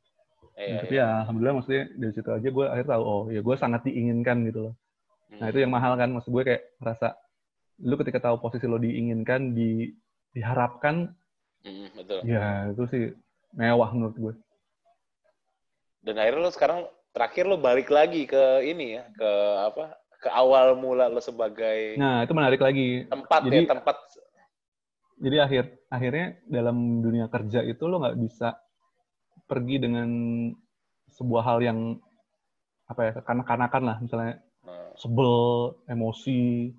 Iya, 0.61 0.77
tapi 0.85 0.95
iya. 1.01 1.07
ya 1.09 1.17
alhamdulillah 1.25 1.57
maksudnya 1.57 1.85
dari 1.97 2.13
situ 2.13 2.31
aja 2.31 2.49
gue 2.53 2.67
akhirnya 2.69 2.91
tahu 2.93 3.03
oh 3.03 3.23
ya 3.33 3.41
gue 3.41 3.57
sangat 3.57 3.81
diinginkan 3.89 4.37
gitu 4.45 4.61
loh. 4.71 4.75
Hmm. 5.33 5.39
Nah 5.41 5.47
itu 5.49 5.59
yang 5.65 5.73
mahal 5.73 5.93
kan 5.97 6.11
maksud 6.13 6.31
gue 6.31 6.43
kayak 6.45 6.63
merasa 6.77 7.17
lu 7.81 7.97
ketika 7.97 8.21
tahu 8.29 8.37
posisi 8.45 8.69
lo 8.69 8.77
diinginkan 8.77 9.57
di 9.57 9.89
diharapkan 10.37 11.09
hmm, 11.65 11.87
betul. 11.97 12.19
ya 12.29 12.69
itu 12.69 12.85
sih 12.93 13.03
mewah 13.57 13.89
menurut 13.97 14.17
gue. 14.21 14.35
Dan 16.05 16.21
akhirnya 16.21 16.45
lo 16.45 16.53
sekarang 16.53 16.81
terakhir 17.17 17.45
lo 17.49 17.57
balik 17.59 17.89
lagi 17.91 18.29
ke 18.29 18.63
ini 18.63 19.01
ya 19.01 19.05
ke 19.17 19.31
apa 19.67 19.85
ke 20.21 20.29
awal 20.29 20.77
mula 20.77 21.09
lo 21.09 21.19
sebagai 21.19 21.97
nah 21.97 22.23
itu 22.23 22.33
menarik 22.37 22.61
lagi 22.61 23.09
tempat 23.09 23.41
Jadi, 23.49 23.57
ya 23.57 23.71
tempat 23.73 23.97
jadi 25.21 25.37
akhir 25.43 25.65
akhirnya 25.91 26.39
dalam 26.47 27.03
dunia 27.03 27.27
kerja 27.27 27.67
itu 27.67 27.83
lo 27.91 27.99
nggak 27.99 28.19
bisa 28.23 28.55
pergi 29.51 29.83
dengan 29.83 30.09
sebuah 31.11 31.43
hal 31.43 31.59
yang 31.59 31.99
apa 32.87 33.01
ya 33.03 33.13
kanak-kanakan 33.27 33.83
lah 33.83 33.97
misalnya 33.99 34.39
hmm. 34.63 34.95
sebel 34.95 35.35
emosi 35.91 36.71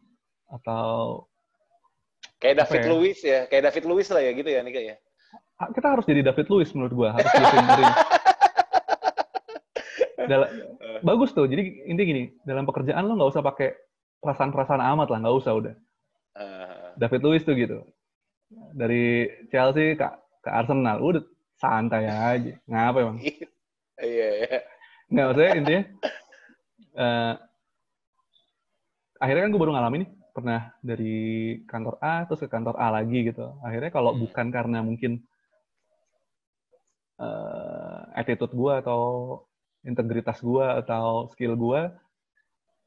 atau 0.48 1.28
kayak 2.40 2.64
David 2.64 2.80
ya? 2.80 2.88
Lewis 2.92 3.20
ya 3.20 3.40
kayak 3.52 3.64
David 3.72 3.84
Lewis 3.92 4.08
lah 4.12 4.24
ya 4.24 4.32
gitu 4.32 4.48
ya 4.48 4.64
nih 4.64 4.96
ya 4.96 4.96
kita 5.76 5.88
harus 5.94 6.08
jadi 6.08 6.24
David 6.24 6.48
Lewis 6.48 6.72
menurut 6.72 6.94
gua 6.96 7.10
harus 7.16 7.28
hmm. 7.28 7.92
bagus 11.08 11.36
tuh 11.36 11.52
jadi 11.52 11.88
intinya 11.92 12.08
gini 12.08 12.24
dalam 12.48 12.64
pekerjaan 12.64 13.04
lo 13.04 13.20
nggak 13.20 13.32
usah 13.36 13.44
pakai 13.44 13.76
perasaan-perasaan 14.24 14.82
amat 14.96 15.08
lah 15.12 15.20
nggak 15.20 15.36
usah 15.36 15.52
udah 15.52 15.76
uh. 16.40 16.96
David 16.96 17.22
Lewis 17.28 17.44
tuh 17.44 17.60
gitu 17.60 17.84
dari 18.74 19.28
Chelsea 19.52 19.96
ke, 19.96 20.08
ke 20.44 20.50
Arsenal 20.50 21.00
udah 21.00 21.24
santai 21.60 22.08
aja. 22.08 22.54
Ngapa 22.68 22.98
emang? 23.02 23.20
Iya 24.02 24.28
iya. 24.34 24.60
Nggak 25.14 25.26
maksudnya 25.30 25.52
intinya 25.62 25.84
uh, 26.98 27.34
akhirnya 29.22 29.44
kan 29.46 29.52
gue 29.54 29.62
baru 29.62 29.74
ngalamin 29.78 30.02
nih 30.02 30.12
pernah 30.34 30.62
dari 30.82 31.18
kantor 31.70 32.02
A 32.02 32.26
terus 32.26 32.42
ke 32.42 32.50
kantor 32.50 32.82
A 32.82 32.90
lagi 32.90 33.30
gitu. 33.30 33.62
Akhirnya 33.62 33.94
kalau 33.94 34.18
hmm. 34.18 34.26
bukan 34.26 34.48
karena 34.50 34.82
mungkin 34.82 35.22
uh, 37.22 38.10
attitude 38.18 38.58
gue 38.58 38.74
atau 38.82 39.02
integritas 39.86 40.42
gue 40.42 40.66
atau 40.82 41.30
skill 41.30 41.54
gue 41.54 41.94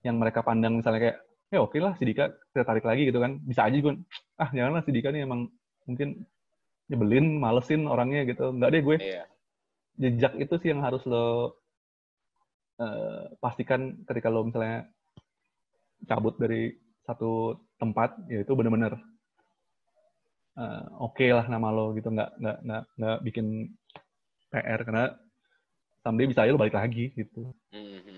yang 0.03 0.19
mereka 0.19 0.43
pandang 0.43 0.83
misalnya 0.83 1.01
kayak 1.11 1.19
ya 1.55 1.61
oke 1.63 1.79
okay 1.79 1.81
lah 1.81 1.95
si 1.95 2.05
Dika 2.05 2.35
kita 2.51 2.67
tarik 2.67 2.85
lagi 2.85 3.07
gitu 3.07 3.23
kan. 3.23 3.39
Bisa 3.47 3.67
aja 3.67 3.77
gue 3.79 3.95
ah 4.43 4.51
janganlah 4.51 4.83
si 4.83 4.91
Dika 4.91 5.15
nih 5.15 5.23
emang 5.23 5.47
mungkin 5.87 6.27
nyebelin 6.91 7.39
malesin 7.39 7.87
orangnya 7.87 8.27
gitu. 8.27 8.51
Nggak 8.51 8.71
deh 8.75 8.83
gue. 8.83 8.99
Iya. 8.99 9.25
jejak 9.95 10.35
itu 10.43 10.55
sih 10.59 10.75
yang 10.75 10.83
harus 10.83 11.07
lo 11.07 11.55
uh, 12.83 13.31
pastikan 13.39 14.03
ketika 14.11 14.27
lo 14.27 14.43
misalnya 14.43 14.91
cabut 16.11 16.35
dari 16.35 16.75
satu 17.07 17.55
tempat 17.79 18.19
ya 18.27 18.43
itu 18.43 18.59
benar-benar 18.59 18.99
uh, 20.59 20.83
oke 20.99 21.15
okay 21.15 21.31
lah 21.31 21.47
nama 21.47 21.71
lo 21.71 21.95
gitu. 21.95 22.11
Nggak 22.11 22.31
nggak 22.43 22.59
nggak 22.67 22.83
nggak 22.99 23.19
bikin 23.23 23.47
PR 24.51 24.81
karena 24.83 25.05
someday 26.03 26.27
bisa 26.27 26.43
aja 26.43 26.51
lo 26.51 26.59
balik 26.59 26.75
lagi 26.75 27.15
gitu. 27.15 27.55
Mm 27.71 28.03
-hmm 28.03 28.14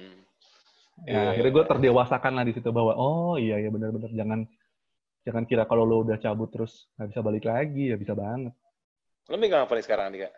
ya 1.04 1.12
yeah. 1.12 1.26
akhirnya 1.36 1.52
gue 1.52 1.64
terdewasakan 1.68 2.32
lah 2.40 2.44
di 2.48 2.56
situ 2.56 2.72
bahwa 2.72 2.96
oh 2.96 3.36
iya 3.36 3.60
ya 3.60 3.68
benar-benar. 3.68 4.08
Jangan 4.16 4.48
jangan 5.26 5.44
kira 5.44 5.68
kalau 5.68 5.84
lo 5.84 6.06
udah 6.06 6.16
cabut 6.22 6.48
terus 6.48 6.88
nggak 6.96 7.08
bisa 7.12 7.20
balik 7.20 7.44
lagi 7.44 7.92
ya 7.92 7.96
bisa 8.00 8.16
banget. 8.16 8.54
Lo 9.28 9.36
megang 9.36 9.66
apa 9.66 9.74
nih 9.76 9.84
sekarang 9.84 10.14
Dika? 10.14 10.30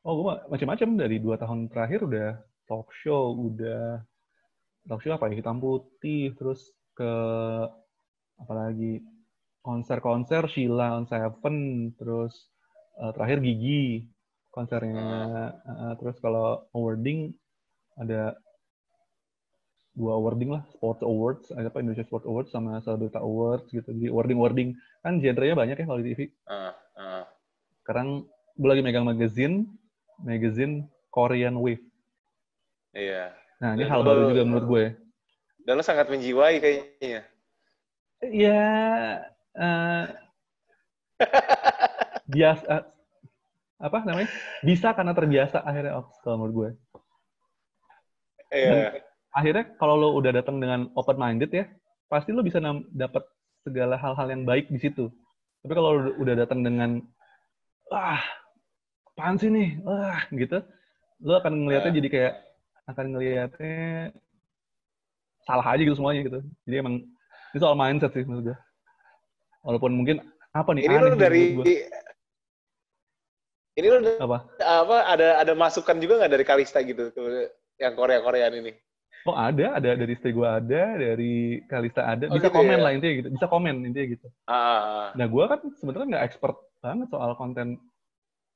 oh 0.00 0.16
gue 0.16 0.32
macam-macam 0.48 0.88
dari 0.96 1.20
dua 1.20 1.36
tahun 1.36 1.68
terakhir 1.68 2.08
udah 2.08 2.28
talk 2.64 2.88
show 3.04 3.36
udah 3.36 4.00
talk 4.88 5.00
show 5.00 5.16
apa 5.16 5.28
ya? 5.32 5.40
Hitam 5.40 5.60
putih 5.60 6.32
terus 6.36 6.72
ke 6.96 7.12
apalagi 8.40 9.04
konser-konser 9.60 10.48
Sheila 10.48 10.96
on 10.96 11.04
Seven 11.04 11.56
terus 11.96 12.48
uh, 13.00 13.12
terakhir 13.12 13.44
Gigi 13.44 14.08
konsernya. 14.50 15.06
Uh, 15.62 15.94
terus 16.00 16.16
kalau 16.18 16.66
awarding 16.74 17.32
ada 18.00 18.34
dua 19.90 20.14
awarding 20.14 20.50
lah 20.50 20.62
Sports 20.70 21.02
Awards 21.02 21.50
ada 21.50 21.66
apa 21.66 21.78
Indonesia 21.78 22.02
Sports 22.02 22.24
Awards 22.24 22.48
sama 22.48 22.78
Celebrity 22.80 23.16
Awards 23.16 23.66
gitu 23.68 23.90
jadi 23.90 24.08
awarding 24.08 24.38
awarding 24.38 24.68
kan 25.00 25.18
genrenya 25.18 25.54
banyak 25.54 25.76
ya 25.76 25.84
kalau 25.84 25.98
di 25.98 26.08
TV 26.08 26.20
Uh, 26.46 26.70
uh. 26.94 27.22
sekarang 27.82 28.22
gue 28.54 28.68
lagi 28.68 28.82
megang 28.82 29.02
magazine 29.02 29.66
magazine 30.18 30.74
Korean 31.08 31.56
Wave 31.56 31.82
Iya. 32.90 33.34
nah 33.58 33.74
ini 33.74 33.82
Dan 33.82 33.90
hal 33.90 34.00
lo- 34.00 34.06
baru 34.06 34.20
juga 34.30 34.42
menurut 34.44 34.66
gue 34.66 34.84
Dan 35.60 35.74
lo 35.74 35.82
sangat 35.82 36.06
menjiwai 36.06 36.56
kayaknya. 36.56 37.22
ya 38.22 38.64
eh, 39.52 40.04
biasa 42.26 42.86
apa 43.76 43.98
namanya 44.04 44.28
bisa 44.60 44.92
karena 44.92 45.10
terbiasa 45.10 45.60
akhirnya 45.60 45.98
Ox, 45.98 46.14
kalau 46.20 46.36
menurut 46.38 46.54
gue 46.54 46.70
Iya. 48.50 48.98
Akhirnya 49.30 49.64
kalau 49.78 49.94
lo 49.94 50.08
udah 50.18 50.34
datang 50.34 50.58
dengan 50.58 50.90
open 50.98 51.16
minded 51.18 51.50
ya 51.54 51.64
pasti 52.10 52.34
lo 52.34 52.42
bisa 52.42 52.58
dapat 52.90 53.22
segala 53.62 53.94
hal-hal 53.94 54.26
yang 54.30 54.42
baik 54.42 54.66
di 54.72 54.78
situ. 54.82 55.06
Tapi 55.62 55.72
kalau 55.76 55.90
lo 55.94 56.10
udah 56.18 56.34
datang 56.34 56.64
dengan 56.66 56.98
wah 57.92 58.18
apaan 59.14 59.36
sih 59.38 59.50
nih? 59.52 59.78
Wah 59.86 60.26
gitu 60.34 60.58
lo 61.20 61.36
akan 61.38 61.68
ngelihatnya 61.68 61.92
Ya. 61.92 61.96
jadi 62.00 62.08
kayak 62.08 62.34
akan 62.88 63.06
ngelihatnya 63.14 63.78
salah 65.44 65.66
aja 65.76 65.82
gitu 65.84 65.96
semuanya 65.98 66.20
gitu. 66.26 66.40
Jadi 66.66 66.74
emang 66.80 66.94
ini 67.54 67.58
soal 67.58 67.76
mindset 67.78 68.10
sih 68.16 68.24
menurut 68.24 68.52
gue 68.52 68.58
walaupun 69.64 69.92
mungkin 69.92 70.16
apa 70.50 70.70
nih? 70.74 70.82
Ini 70.88 70.94
aneh 70.96 71.10
lo 71.12 71.16
dari 71.18 71.42
ini 73.78 73.86
lo 73.86 73.98
apa? 74.18 74.38
apa 74.60 74.96
ada 75.06 75.28
ada 75.40 75.52
masukan 75.54 75.96
juga 76.02 76.20
nggak 76.20 76.32
dari 76.32 76.44
Kalista 76.44 76.82
gitu 76.82 77.14
yang 77.78 77.94
Korea 77.94 78.20
Koreaan 78.20 78.54
ini? 78.58 78.72
Oh 79.28 79.36
ada 79.36 79.76
ada 79.76 79.90
dari 79.92 80.12
istri 80.16 80.32
gue 80.32 80.48
ada 80.48 80.96
dari 80.96 81.60
Kalista 81.68 82.08
ada 82.08 82.24
Oh, 82.28 82.36
bisa 82.40 82.48
gitu 82.48 82.56
komen 82.56 82.78
ya? 82.78 82.84
lah 82.84 82.90
intinya 82.96 83.14
gitu 83.20 83.28
bisa 83.28 83.46
komen 83.46 83.74
intinya 83.84 84.06
gitu 84.16 84.26
Ah, 84.48 85.12
Nah, 85.12 85.26
gue 85.28 85.44
kan 85.44 85.60
sebenarnya 85.76 86.06
nggak 86.16 86.24
expert 86.24 86.56
banget 86.80 87.08
soal 87.12 87.36
konten 87.36 87.76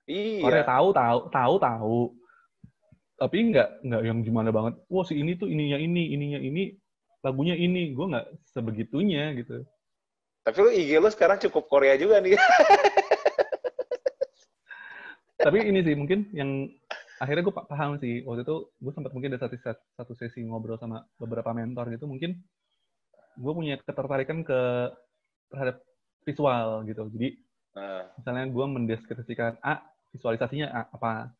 iya. 0.08 0.40
Korea. 0.40 0.64
Tahu, 0.64 0.88
tahu, 0.92 1.18
tahu, 1.28 1.54
tahu. 1.60 1.98
Tapi 3.14 3.36
nggak 3.52 3.68
nggak 3.84 4.02
yang 4.04 4.18
gimana 4.20 4.50
banget. 4.50 4.74
Wah, 4.88 5.04
si 5.04 5.20
ini 5.20 5.36
tuh 5.36 5.46
ininya 5.46 5.76
ini, 5.76 6.12
ininya 6.12 6.40
ini, 6.40 6.72
lagunya 7.20 7.54
ini. 7.54 7.92
Gue 7.92 8.10
nggak 8.10 8.26
sebegitunya 8.48 9.36
gitu. 9.36 9.62
Tapi 10.44 10.56
lo 10.60 10.68
IG 10.68 10.90
lo 10.98 11.08
sekarang 11.08 11.40
cukup 11.40 11.68
Korea 11.68 11.96
juga 11.96 12.20
nih. 12.20 12.36
Tapi 15.36 15.58
ini 15.60 15.80
sih 15.84 15.94
mungkin 15.94 16.28
yang 16.32 16.68
akhirnya 17.24 17.42
gue 17.48 17.54
paham 17.56 17.96
sih. 17.98 18.20
Waktu 18.28 18.44
itu 18.44 18.56
gue 18.68 18.92
sempat 18.92 19.12
mungkin 19.16 19.32
ada 19.32 19.40
satu, 19.48 19.56
satu 19.96 20.12
sesi 20.14 20.44
ngobrol 20.44 20.76
sama 20.76 21.08
beberapa 21.16 21.50
mentor 21.56 21.88
gitu. 21.96 22.04
Mungkin 22.04 22.36
gue 23.40 23.52
punya 23.56 23.80
ketertarikan 23.80 24.44
ke 24.46 24.60
terhadap 25.50 25.80
visual 26.28 26.84
gitu. 26.86 27.08
Jadi 27.08 27.40
Nah, 27.74 28.06
misalnya 28.14 28.46
gue 28.54 28.66
mendeskripsikan 28.70 29.58
A, 29.58 29.82
visualisasinya 30.14 30.70
A, 30.70 30.82
apa, 30.94 31.34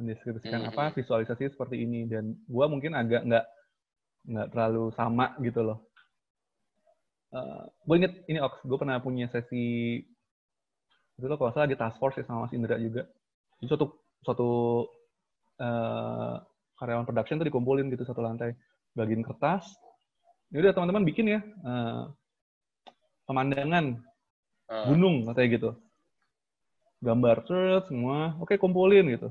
mendeskripsikan 0.00 0.64
Mhm. 0.64 0.70
apa, 0.72 0.96
visualisasinya 0.96 1.52
seperti 1.52 1.76
ini, 1.84 2.08
dan 2.08 2.32
gue 2.48 2.66
mungkin 2.72 2.96
agak 2.96 3.28
nggak 3.28 3.44
nggak 4.32 4.48
terlalu 4.48 4.88
sama 4.96 5.36
gitu 5.44 5.60
loh. 5.60 5.84
gue 7.84 7.96
inget 7.98 8.14
ini 8.30 8.38
Ox, 8.40 8.62
gue 8.62 8.78
pernah 8.78 8.96
punya 9.02 9.26
sesi 9.28 9.98
itu 11.18 11.26
lo 11.26 11.34
kalau 11.34 11.50
salah 11.50 11.66
di 11.66 11.74
task 11.74 11.98
force 11.98 12.22
ya 12.22 12.24
sama 12.26 12.46
Mas 12.46 12.54
Indra 12.54 12.78
juga. 12.78 13.06
Jadi 13.58 13.66
suatu 13.70 13.86
suatu 14.22 14.48
eh, 15.58 16.34
karyawan 16.78 17.06
production 17.06 17.40
tuh 17.40 17.46
dikumpulin 17.46 17.90
gitu 17.92 18.02
satu 18.02 18.20
lantai, 18.22 18.54
bagiin 18.94 19.22
kertas. 19.22 19.66
Ya 20.52 20.62
udah 20.62 20.72
teman-teman 20.74 21.04
bikin 21.06 21.26
ya 21.34 21.40
eh, 21.42 22.02
pemandangan 23.26 23.98
ah. 24.70 24.86
gunung 24.88 25.26
katanya 25.30 25.48
gitu. 25.56 25.70
Gambar 27.04 27.36
terus 27.44 27.82
semua. 27.90 28.38
Oke 28.40 28.56
kumpulin 28.56 29.08
gitu. 29.12 29.28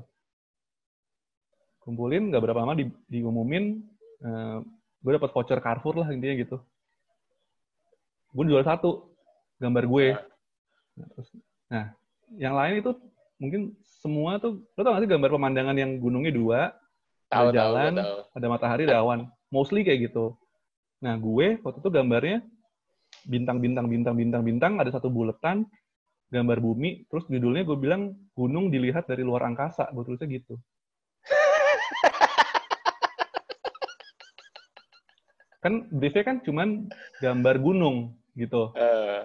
Kumpulin 1.82 2.32
nggak 2.32 2.42
berapa 2.42 2.64
lama 2.64 2.74
di, 2.76 2.88
diumumin 3.08 3.82
eh, 4.24 4.58
gue 5.04 5.12
dapat 5.12 5.30
voucher 5.36 5.60
Carrefour 5.60 6.00
lah 6.00 6.08
intinya 6.12 6.34
gitu. 6.40 6.56
Gue 8.34 8.44
jual 8.48 8.64
satu 8.64 9.14
gambar 9.60 9.84
gue. 9.86 10.06
Nah, 10.94 11.06
terus, 11.12 11.28
nah 11.70 11.86
yang 12.34 12.54
lain 12.56 12.80
itu 12.82 12.92
mungkin 13.38 13.74
semua 13.82 14.36
tuh 14.36 14.62
lo 14.76 14.80
tau 14.84 14.92
gak 14.94 15.02
sih 15.06 15.10
gambar 15.10 15.30
pemandangan 15.32 15.76
yang 15.76 15.96
gunungnya 15.98 16.32
dua? 16.34 16.60
Tahu 17.32 17.50
ada 17.50 17.50
tahu 17.50 17.56
jalan 17.56 17.92
tahu. 17.96 18.18
ada 18.36 18.46
matahari 18.52 18.84
ada 18.84 19.00
awan. 19.00 19.20
Mostly 19.48 19.80
kayak 19.80 20.12
gitu. 20.12 20.36
Nah 21.00 21.16
gue 21.16 21.56
waktu 21.64 21.78
itu 21.80 21.90
gambarnya 21.90 22.38
bintang 23.24 23.58
bintang 23.64 23.88
bintang 23.88 24.14
bintang 24.16 24.42
bintang 24.44 24.72
ada 24.76 24.92
satu 24.92 25.08
buletan 25.08 25.64
gambar 26.28 26.60
bumi 26.60 27.08
terus 27.08 27.24
judulnya 27.30 27.64
gue 27.64 27.78
bilang 27.78 28.12
gunung 28.36 28.68
dilihat 28.68 29.08
dari 29.08 29.24
luar 29.24 29.48
angkasa. 29.48 29.88
Gue 29.90 30.04
tulisnya 30.04 30.28
gitu. 30.28 30.60
Kan 35.64 35.88
briefnya 35.88 36.28
kan 36.28 36.36
cuman 36.44 36.92
gambar 37.24 37.56
gunung 37.56 38.20
gitu. 38.36 38.76
Eh, 38.76 39.24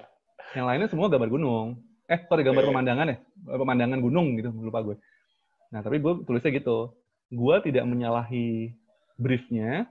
yang 0.56 0.72
lainnya 0.72 0.88
semua 0.88 1.12
gambar 1.12 1.28
gunung 1.28 1.84
eh 2.10 2.20
sorry 2.26 2.42
gambar 2.42 2.66
Iya. 2.66 2.70
pemandangan 2.74 3.08
ya? 3.08 3.18
Pemandangan 3.46 4.00
gunung 4.02 4.28
gitu 4.36 4.50
lupa 4.50 4.82
gue. 4.82 4.96
Nah 5.70 5.80
tapi 5.80 6.02
gue 6.02 6.26
tulisnya 6.26 6.52
gitu. 6.58 6.98
Gue 7.30 7.56
tidak 7.62 7.86
menyalahi 7.86 8.74
briefnya 9.16 9.86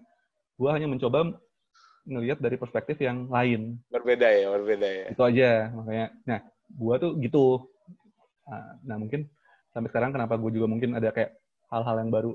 gue 0.59 0.71
hanya 0.75 0.91
mencoba 0.91 1.39
ngelihat 2.03 2.43
dari 2.43 2.59
perspektif 2.59 2.99
yang 2.99 3.31
lain. 3.31 3.79
Berbeda 3.93 4.27
ya, 4.27 4.51
berbeda 4.51 4.87
ya. 4.89 5.05
itu 5.13 5.23
aja 5.23 5.71
makanya. 5.71 6.07
Nah 6.27 6.39
gue 6.69 6.95
tuh 6.99 7.11
gitu. 7.23 7.45
Ah, 8.49 8.75
nah 8.83 8.97
mungkin 8.99 9.29
sampai 9.71 9.93
sekarang 9.93 10.11
kenapa 10.11 10.35
gue 10.41 10.51
juga 10.51 10.67
mungkin 10.67 10.97
ada 10.97 11.13
kayak 11.13 11.37
hal-hal 11.69 12.01
yang 12.01 12.11
baru 12.11 12.33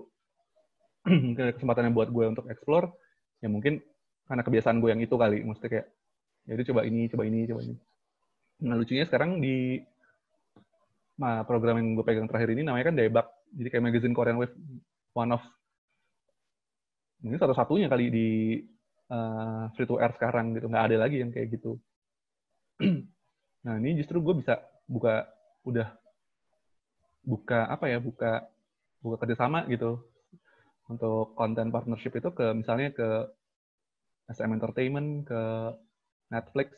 mungkin 1.27 1.41
ada 1.49 1.53
kesempatan 1.57 1.89
yang 1.89 1.95
buat 1.97 2.09
gue 2.13 2.25
untuk 2.31 2.45
explore 2.47 2.93
ya 3.43 3.49
mungkin 3.51 3.81
karena 4.23 4.45
kebiasaan 4.45 4.79
gue 4.79 4.89
yang 4.95 5.01
itu 5.03 5.15
kali. 5.19 5.43
Maksudnya 5.43 5.71
kayak 5.73 5.87
ya 6.47 6.51
udah 6.55 6.65
coba 6.71 6.81
ini 6.87 7.01
coba 7.11 7.23
ini 7.27 7.39
coba 7.49 7.61
ini 7.67 7.75
nah 8.61 8.75
lucunya 8.77 9.07
sekarang 9.09 9.41
di 9.41 9.81
nah, 11.17 11.41
program 11.47 11.79
yang 11.79 11.97
gue 11.97 12.05
pegang 12.05 12.29
terakhir 12.29 12.53
ini 12.53 12.61
namanya 12.65 12.91
kan 12.91 12.95
Daebak. 12.97 13.27
Jadi 13.53 13.67
kayak 13.69 13.85
magazine 13.85 14.15
Korean 14.17 14.37
Wave 14.41 14.55
one 15.13 15.31
of 15.33 15.43
mungkin 17.23 17.39
satu-satunya 17.39 17.87
kali 17.87 18.05
di 18.09 18.29
eh, 19.09 19.63
free 19.77 19.87
to 19.87 20.01
air 20.01 20.11
sekarang 20.17 20.57
gitu. 20.57 20.67
Nggak 20.67 20.85
ada 20.91 20.97
lagi 21.07 21.21
yang 21.21 21.31
kayak 21.31 21.57
gitu. 21.57 21.77
Nah 23.63 23.79
ini 23.79 23.95
justru 23.95 24.19
gue 24.19 24.35
bisa 24.43 24.59
buka 24.83 25.23
udah 25.63 25.95
buka 27.23 27.71
apa 27.71 27.87
ya 27.87 28.03
buka 28.03 28.43
buka 28.99 29.23
kerjasama 29.23 29.63
gitu 29.71 30.03
untuk 30.91 31.31
konten 31.39 31.71
partnership 31.71 32.11
itu 32.11 32.27
ke 32.35 32.51
misalnya 32.51 32.91
ke 32.91 33.31
SM 34.27 34.51
Entertainment 34.51 35.23
ke 35.23 35.41
Netflix 36.27 36.75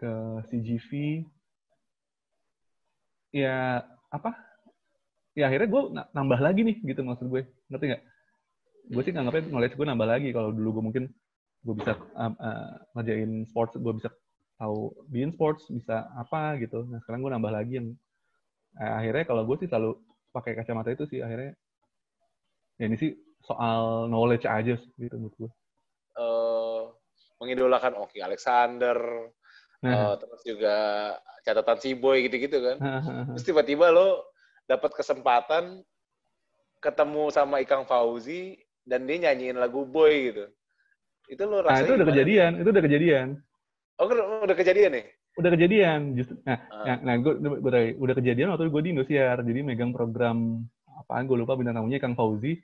ke 0.00 0.12
CGV 0.48 0.90
ya 3.36 3.84
apa? 4.08 4.32
Ya 5.36 5.52
akhirnya 5.52 5.68
gue 5.68 5.82
nambah 6.16 6.40
lagi 6.40 6.64
nih 6.64 6.76
gitu 6.80 7.04
maksud 7.04 7.28
gue. 7.28 7.44
Ngerti 7.68 7.84
nggak? 7.92 8.02
Gue 8.90 9.02
sih 9.04 9.12
nganggapnya 9.12 9.52
knowledge 9.52 9.76
gue 9.76 9.86
nambah 9.86 10.08
lagi. 10.08 10.28
Kalau 10.32 10.50
dulu 10.50 10.80
gue 10.80 10.84
mungkin 10.90 11.04
gue 11.60 11.74
bisa 11.76 11.92
uh, 12.16 12.32
uh, 12.32 12.72
ngerjain 12.96 13.44
sports 13.44 13.76
gue 13.76 13.92
bisa 13.92 14.08
tahu 14.56 14.90
bikin 15.12 15.30
sports 15.36 15.68
bisa 15.68 16.08
apa 16.16 16.56
gitu. 16.58 16.88
Nah 16.88 16.98
sekarang 17.04 17.20
gue 17.20 17.32
nambah 17.36 17.52
lagi 17.52 17.78
yang 17.78 17.88
eh, 18.80 18.92
akhirnya 19.04 19.24
kalau 19.28 19.44
gue 19.44 19.56
sih 19.60 19.68
selalu 19.68 20.00
pakai 20.32 20.56
kacamata 20.56 20.90
itu 20.90 21.04
sih 21.06 21.20
akhirnya 21.20 21.52
ya 22.80 22.88
ini 22.88 22.96
sih 22.96 23.12
soal 23.40 24.08
knowledge 24.08 24.46
aja 24.46 24.78
sih, 24.78 24.90
gitu 24.96 25.16
menurut 25.16 25.36
gue 25.36 25.50
Eh, 26.20 26.82
mengidolakan 27.40 27.96
Oki 27.96 28.20
Alexander, 28.20 28.98
nah 29.80 30.12
eh, 30.12 30.14
terus 30.16 30.42
juga 30.42 30.74
catatan 31.40 31.78
si 31.78 31.92
boy 31.92 32.20
gitu-gitu 32.22 32.60
kan. 32.60 32.76
Terus 33.32 33.44
tiba-tiba 33.44 33.88
lo 33.88 34.28
dapat 34.64 34.92
kesempatan 34.92 35.80
ketemu 36.78 37.28
sama 37.28 37.60
Ikang 37.60 37.84
Fauzi 37.84 38.56
dan 38.82 39.04
dia 39.04 39.16
nyanyiin 39.20 39.56
lagu 39.56 39.84
boy 39.84 40.12
gitu. 40.28 40.44
Itu 41.26 41.42
lo 41.44 41.60
nah 41.60 41.72
rasanya 41.72 41.80
itu 41.80 41.90
udah 41.90 41.96
gimana? 41.98 42.10
kejadian 42.12 42.50
itu 42.56 42.68
udah 42.70 42.84
kejadian 42.84 43.28
Oh, 43.96 44.08
udah 44.42 44.56
kejadian 44.56 44.92
nih? 44.94 45.06
udah 45.30 45.50
kejadian 45.54 46.00
justru 46.12 46.34
nah 46.42 46.58
Ah. 46.68 46.84
nah, 46.84 46.96
nah 47.00 47.14
gue 47.16 47.32
udah, 47.38 47.82
udah 47.96 48.14
kejadian 48.18 48.50
waktu 48.50 48.66
gue 48.66 48.82
di 48.82 48.90
Indosiar 48.92 49.38
jadi 49.40 49.60
megang 49.62 49.94
program 49.94 50.66
apaan 50.98 51.24
gue 51.24 51.38
lupa 51.38 51.54
bintang 51.54 51.78
tamunya 51.78 52.02
Kang 52.02 52.18
Fauzi 52.18 52.58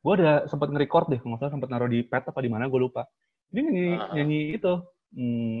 gue 0.00 0.12
ada 0.16 0.48
sempat 0.48 0.72
nge-record 0.72 1.12
deh 1.12 1.20
nggak 1.20 1.38
salah 1.38 1.52
sempat 1.52 1.68
naruh 1.68 1.86
di 1.86 2.00
pet 2.00 2.24
apa 2.24 2.40
di 2.40 2.48
mana 2.48 2.66
gue 2.66 2.80
lupa 2.80 3.04
dia 3.52 3.60
nyanyi 3.60 3.88
Ah. 3.94 4.10
nyanyi 4.16 4.40
itu 4.56 4.72
hmm, 5.12 5.58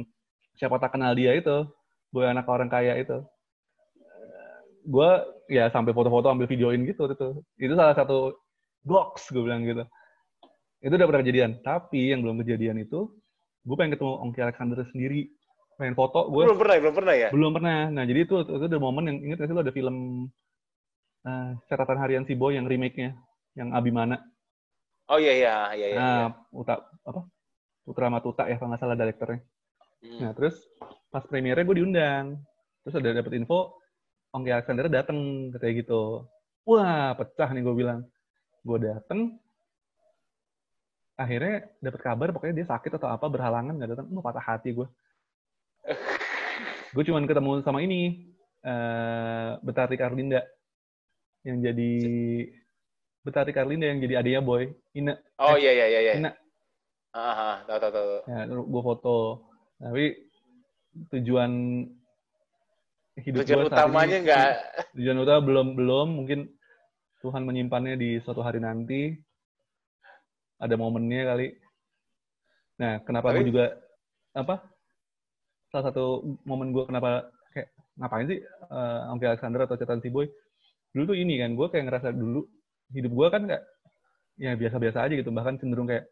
siapa 0.56 0.78
tak 0.80 0.96
kenal 0.96 1.12
dia 1.14 1.36
itu 1.36 1.66
gue 2.10 2.24
anak 2.26 2.46
orang 2.48 2.70
kaya 2.70 2.98
itu 2.98 3.22
gue 4.80 5.10
ya 5.52 5.68
sampai 5.70 5.92
foto-foto 5.92 6.32
ambil 6.32 6.48
videoin 6.48 6.82
gitu 6.88 7.06
itu 7.10 7.28
itu 7.60 7.74
salah 7.76 7.94
satu 7.94 8.34
goks 8.82 9.30
gue 9.30 9.42
bilang 9.44 9.62
gitu 9.62 9.84
itu 10.80 10.92
udah 10.96 11.06
pernah 11.06 11.22
kejadian. 11.22 11.50
Tapi 11.60 12.00
yang 12.12 12.20
belum 12.24 12.40
kejadian 12.40 12.80
itu, 12.80 13.12
gue 13.64 13.76
pengen 13.76 13.96
ketemu 13.96 14.12
Ongki 14.24 14.40
Alexander 14.40 14.80
sendiri. 14.88 15.28
Pengen 15.76 15.96
foto 15.96 16.28
gue. 16.28 16.44
Belum 16.44 16.60
pernah, 16.60 16.74
belum 16.76 16.96
pernah 16.96 17.14
ya? 17.16 17.28
Belum 17.32 17.52
pernah. 17.52 17.88
Nah, 17.88 18.04
jadi 18.04 18.20
itu 18.24 18.34
itu 18.44 18.66
ada 18.68 18.80
momen 18.80 19.04
yang 19.08 19.18
inget 19.24 19.36
gak 19.44 19.48
sih 19.48 19.56
lo 19.56 19.64
ada 19.64 19.72
film 19.72 19.96
uh, 21.24 21.50
catatan 21.68 21.98
harian 22.00 22.24
si 22.28 22.36
Boy 22.36 22.56
yang 22.56 22.68
remake-nya, 22.68 23.16
yang 23.56 23.72
Abimana. 23.72 24.20
Oh 25.08 25.16
iya 25.16 25.32
iya 25.36 25.54
iya 25.76 25.86
iya. 25.92 25.96
Nah, 25.96 26.08
iya. 26.08 26.26
Uta 26.52 26.74
apa? 26.84 27.20
Putra 27.84 28.12
Matuta 28.12 28.44
ya 28.44 28.60
kalau 28.60 28.72
nggak 28.72 28.80
salah 28.80 28.96
direkturnya. 28.96 29.40
Hmm. 30.00 30.18
Nah, 30.24 30.30
terus 30.32 30.56
pas 31.12 31.24
premiernya 31.24 31.64
gue 31.64 31.76
diundang. 31.76 32.40
Terus 32.84 32.94
ada 32.96 33.20
dapet 33.20 33.32
info, 33.36 33.76
Ongki 34.32 34.50
Alexander 34.50 34.86
dateng 34.88 35.52
katanya 35.52 35.74
gitu. 35.84 36.02
Wah, 36.64 37.12
pecah 37.16 37.48
nih 37.52 37.62
gue 37.64 37.74
bilang. 37.76 38.00
Gue 38.64 38.78
dateng, 38.80 39.40
akhirnya 41.20 41.68
dapet 41.84 42.00
kabar 42.00 42.28
pokoknya 42.32 42.64
dia 42.64 42.66
sakit 42.68 42.96
atau 42.96 43.08
apa 43.12 43.26
berhalangan 43.28 43.76
nggak 43.76 43.90
datang. 43.96 44.06
Wah, 44.16 44.24
patah 44.24 44.44
hati 44.44 44.72
gue. 44.72 44.88
gue 46.96 47.04
cuman 47.04 47.28
ketemu 47.28 47.60
sama 47.60 47.84
ini, 47.84 48.32
uh, 48.64 49.60
Betari 49.60 50.00
Karlinda. 50.00 50.40
Yang 51.44 51.58
jadi 51.72 51.92
Betari 53.20 53.52
Karlinda 53.52 53.84
yang 53.92 54.00
jadi 54.00 54.14
adiknya 54.24 54.40
Boy. 54.40 54.72
Ina. 54.96 55.20
Oh 55.36 55.56
iya 55.60 55.72
iya 55.76 55.86
iya. 55.92 56.00
iya. 56.00 56.12
Ina. 56.16 56.30
Ah, 57.10 57.34
ah, 57.34 57.56
tahu 57.66 57.78
tahu 57.82 57.92
tahu. 57.92 58.08
Ya, 58.30 58.40
gue 58.46 58.82
foto. 58.86 59.49
Tapi 59.80 60.04
tujuan 61.08 61.50
hidup 63.20 63.40
tujuan 63.44 63.64
gua 63.64 63.70
utamanya 63.72 64.16
ini, 64.20 64.24
nggak 64.28 64.48
tujuan 64.96 65.18
utama 65.24 65.40
belum 65.40 65.66
belum. 65.72 66.08
Mungkin 66.20 66.40
Tuhan 67.24 67.48
menyimpannya 67.48 67.96
di 67.96 68.20
suatu 68.20 68.44
hari 68.44 68.60
nanti. 68.60 69.16
Ada 70.60 70.76
momennya 70.76 71.32
kali. 71.32 71.48
Nah 72.76 73.00
kenapa 73.04 73.32
Tapi- 73.32 73.40
gue 73.40 73.48
juga 73.56 73.66
apa? 74.36 74.60
Salah 75.72 75.84
satu 75.88 76.36
momen 76.44 76.76
gue 76.76 76.84
kenapa 76.84 77.32
kayak 77.56 77.68
ngapain 77.96 78.26
sih 78.28 78.40
uh, 78.68 79.08
Alexander 79.16 79.64
atau 79.64 79.78
Cetan 79.80 80.02
Boy 80.12 80.28
dulu 80.90 81.14
tuh 81.14 81.18
ini 81.22 81.38
kan 81.38 81.54
gue 81.54 81.66
kayak 81.70 81.86
ngerasa 81.86 82.10
dulu 82.10 82.42
hidup 82.90 83.12
gue 83.14 83.26
kan 83.30 83.42
kayak 83.46 83.64
ya 84.36 84.52
biasa-biasa 84.60 85.08
aja 85.08 85.14
gitu. 85.16 85.32
Bahkan 85.32 85.56
cenderung 85.64 85.88
kayak 85.88 86.04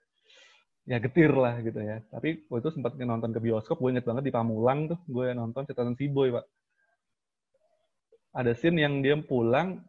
ya 0.88 0.96
getir 1.04 1.28
lah 1.36 1.60
gitu 1.60 1.76
ya. 1.84 2.00
Tapi 2.08 2.48
gue 2.48 2.58
itu 2.58 2.70
sempat 2.72 2.96
nonton 2.96 3.28
ke 3.36 3.40
bioskop 3.44 3.76
gue 3.76 3.92
inget 3.92 4.08
banget 4.08 4.24
di 4.24 4.32
Pamulang 4.32 4.88
tuh 4.88 4.98
gue 5.04 5.36
nonton 5.36 5.68
Cetan 5.68 5.92
Boy 5.92 6.32
pak. 6.32 6.48
Ada 8.32 8.56
scene 8.56 8.80
yang 8.80 9.04
dia 9.04 9.20
pulang 9.20 9.84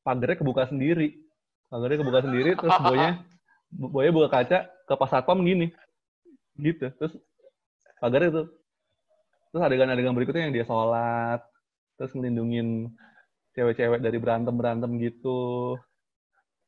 pagarnya 0.00 0.40
kebuka 0.40 0.72
sendiri. 0.72 1.20
Pagarnya 1.68 2.00
kebuka 2.00 2.20
sendiri 2.24 2.50
terus 2.56 2.76
boynya 2.80 3.20
boynya 3.70 4.12
buka 4.16 4.28
kaca 4.32 4.58
ke 4.72 4.94
pas 4.96 5.10
satpam 5.12 5.44
gini. 5.44 5.68
Gitu 6.56 6.88
terus 6.96 7.12
pagarnya 8.00 8.32
itu 8.32 8.42
terus 9.52 9.62
adegan-adegan 9.68 10.16
berikutnya 10.16 10.48
yang 10.48 10.54
dia 10.56 10.64
sholat 10.64 11.44
terus 12.00 12.16
ngelindungin 12.16 12.88
cewek-cewek 13.52 14.00
dari 14.00 14.16
berantem 14.16 14.56
berantem 14.56 14.96
gitu. 14.96 15.76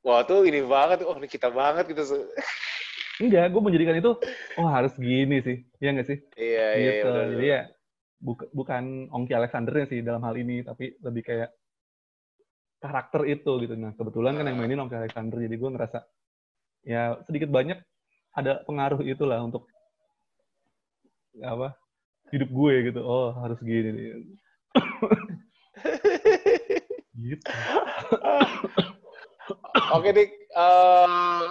Wah 0.04 0.20
tuh 0.26 0.44
ini 0.44 0.60
banget 0.66 1.06
oh 1.08 1.16
ini 1.16 1.30
kita 1.30 1.48
banget 1.48 1.88
gitu. 1.88 2.28
Enggak 3.20 3.52
gue 3.52 3.62
menjadikan 3.62 3.96
itu 3.98 4.12
oh 4.56 4.68
harus 4.68 4.94
gini 4.96 5.42
sih. 5.44 5.56
Ya 5.82 5.92
nggak 5.92 6.08
sih? 6.08 6.18
Iya 6.38 6.46
iya 6.46 6.66
iya, 6.78 6.92
gitu. 6.96 7.06
benar, 7.10 7.24
jadi 7.36 7.46
ya 7.46 7.60
buka- 8.22 8.50
bukan 8.54 8.84
Ongki 9.10 9.34
Alexandernya 9.34 9.86
sih 9.90 10.00
dalam 10.00 10.22
hal 10.22 10.34
ini 10.38 10.62
tapi 10.62 10.94
lebih 11.02 11.22
kayak 11.26 11.50
karakter 12.80 13.22
itu 13.28 13.52
gitu. 13.62 13.74
Nah 13.74 13.92
kebetulan 13.98 14.38
kan 14.38 14.46
yang 14.48 14.58
mainin 14.58 14.80
Ongki 14.80 14.96
Alexander 14.96 15.38
jadi 15.42 15.56
gue 15.58 15.70
ngerasa 15.74 15.98
ya 16.82 17.18
sedikit 17.26 17.50
banyak 17.50 17.78
ada 18.32 18.64
pengaruh 18.64 19.04
itulah 19.04 19.44
untuk 19.44 19.68
apa 21.42 21.76
hidup 22.32 22.48
gue 22.48 22.74
gitu. 22.92 23.00
Oh 23.04 23.36
harus 23.36 23.58
gini 23.60 23.90
nih. 23.92 24.06
gitu. 27.32 27.52
Oke 29.92 30.08
dik, 30.16 30.30
eh, 30.56 31.46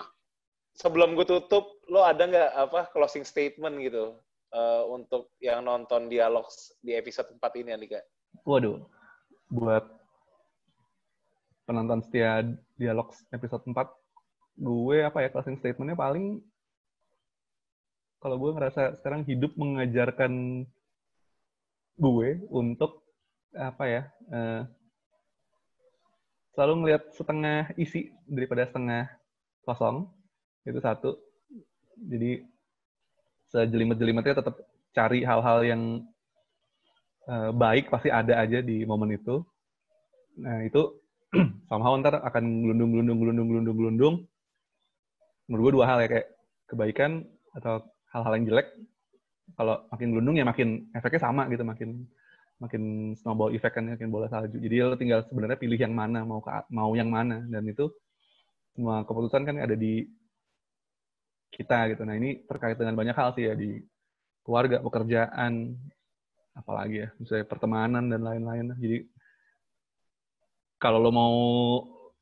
sebelum 0.82 1.14
gue 1.14 1.30
tutup, 1.30 1.78
lo 1.86 2.02
ada 2.02 2.26
nggak 2.26 2.50
apa 2.58 2.90
closing 2.90 3.22
statement 3.22 3.78
gitu 3.86 4.18
eh, 4.50 4.84
untuk 4.90 5.30
yang 5.38 5.62
nonton 5.62 6.10
dialog 6.10 6.50
di 6.82 6.98
episode 6.98 7.30
4 7.38 7.62
ini 7.62 7.70
Andika? 7.78 8.02
waduh 8.48 8.82
buat 9.52 9.86
penonton 11.68 12.02
setia 12.02 12.48
dialog 12.80 13.14
episode 13.30 13.64
4 13.68 13.78
gue 14.62 14.98
apa 15.06 15.18
ya 15.22 15.30
closing 15.30 15.60
statementnya 15.60 16.00
paling 16.00 16.42
kalau 18.22 18.38
gue 18.38 18.52
ngerasa 18.54 18.98
sekarang 19.02 19.26
hidup 19.26 19.54
mengajarkan 19.58 20.64
gue 22.00 22.30
untuk 22.50 23.06
apa 23.52 23.84
ya 23.86 24.02
eh, 24.32 24.62
selalu 26.56 26.74
ngelihat 26.84 27.04
setengah 27.16 27.72
isi 27.76 28.12
daripada 28.28 28.68
setengah 28.68 29.12
kosong 29.68 30.08
itu 30.66 30.80
satu. 30.82 31.18
Jadi 32.02 32.42
sejelimet-jelimetnya 33.52 34.42
tetap 34.42 34.56
cari 34.96 35.24
hal-hal 35.24 35.60
yang 35.64 35.82
eh, 37.28 37.52
baik 37.52 37.92
pasti 37.92 38.10
ada 38.10 38.40
aja 38.42 38.60
di 38.64 38.84
momen 38.88 39.16
itu. 39.16 39.44
Nah 40.40 40.64
itu 40.66 41.02
somehow 41.70 41.96
ntar 42.00 42.20
akan 42.24 42.44
gelundung 42.66 42.90
gelundung 42.92 43.20
gelundung 43.20 43.48
gelundung 43.48 43.78
gelundung 43.78 44.16
menurut 45.48 45.64
gue 45.68 45.74
dua 45.80 45.86
hal 45.88 45.98
ya 46.04 46.08
kayak 46.08 46.28
kebaikan 46.72 47.28
atau 47.56 47.84
hal-hal 48.16 48.34
yang 48.40 48.46
jelek. 48.48 48.68
Kalau 49.60 49.84
makin 49.92 50.08
gelundung 50.16 50.36
ya 50.40 50.48
makin 50.48 50.88
efeknya 50.96 51.22
sama 51.28 51.44
gitu 51.52 51.68
makin 51.68 52.08
makin 52.62 53.12
snowball 53.18 53.52
effect 53.52 53.76
kan 53.76 53.90
makin 53.90 54.08
bola 54.08 54.32
salju. 54.32 54.62
Jadi 54.62 54.76
lo 54.80 54.96
tinggal 54.96 55.26
sebenarnya 55.28 55.60
pilih 55.60 55.76
yang 55.76 55.92
mana 55.92 56.24
mau 56.24 56.40
ke, 56.40 56.50
mau 56.72 56.94
yang 56.96 57.12
mana. 57.12 57.44
Dan 57.50 57.68
itu 57.68 57.92
semua 58.72 59.04
keputusan 59.04 59.44
kan 59.44 59.60
ada 59.60 59.76
di 59.76 60.08
kita 61.52 61.92
gitu. 61.92 62.02
Nah 62.08 62.16
ini 62.16 62.42
terkait 62.48 62.80
dengan 62.80 62.96
banyak 62.96 63.14
hal 63.14 63.36
sih 63.36 63.46
ya 63.46 63.54
di 63.54 63.78
keluarga 64.42 64.82
pekerjaan 64.82 65.76
apalagi 66.56 67.08
ya 67.08 67.10
misalnya 67.20 67.46
pertemanan 67.46 68.08
dan 68.08 68.22
lain-lain. 68.24 68.74
Jadi 68.80 68.98
kalau 70.82 70.98
lo 70.98 71.12
mau 71.14 71.36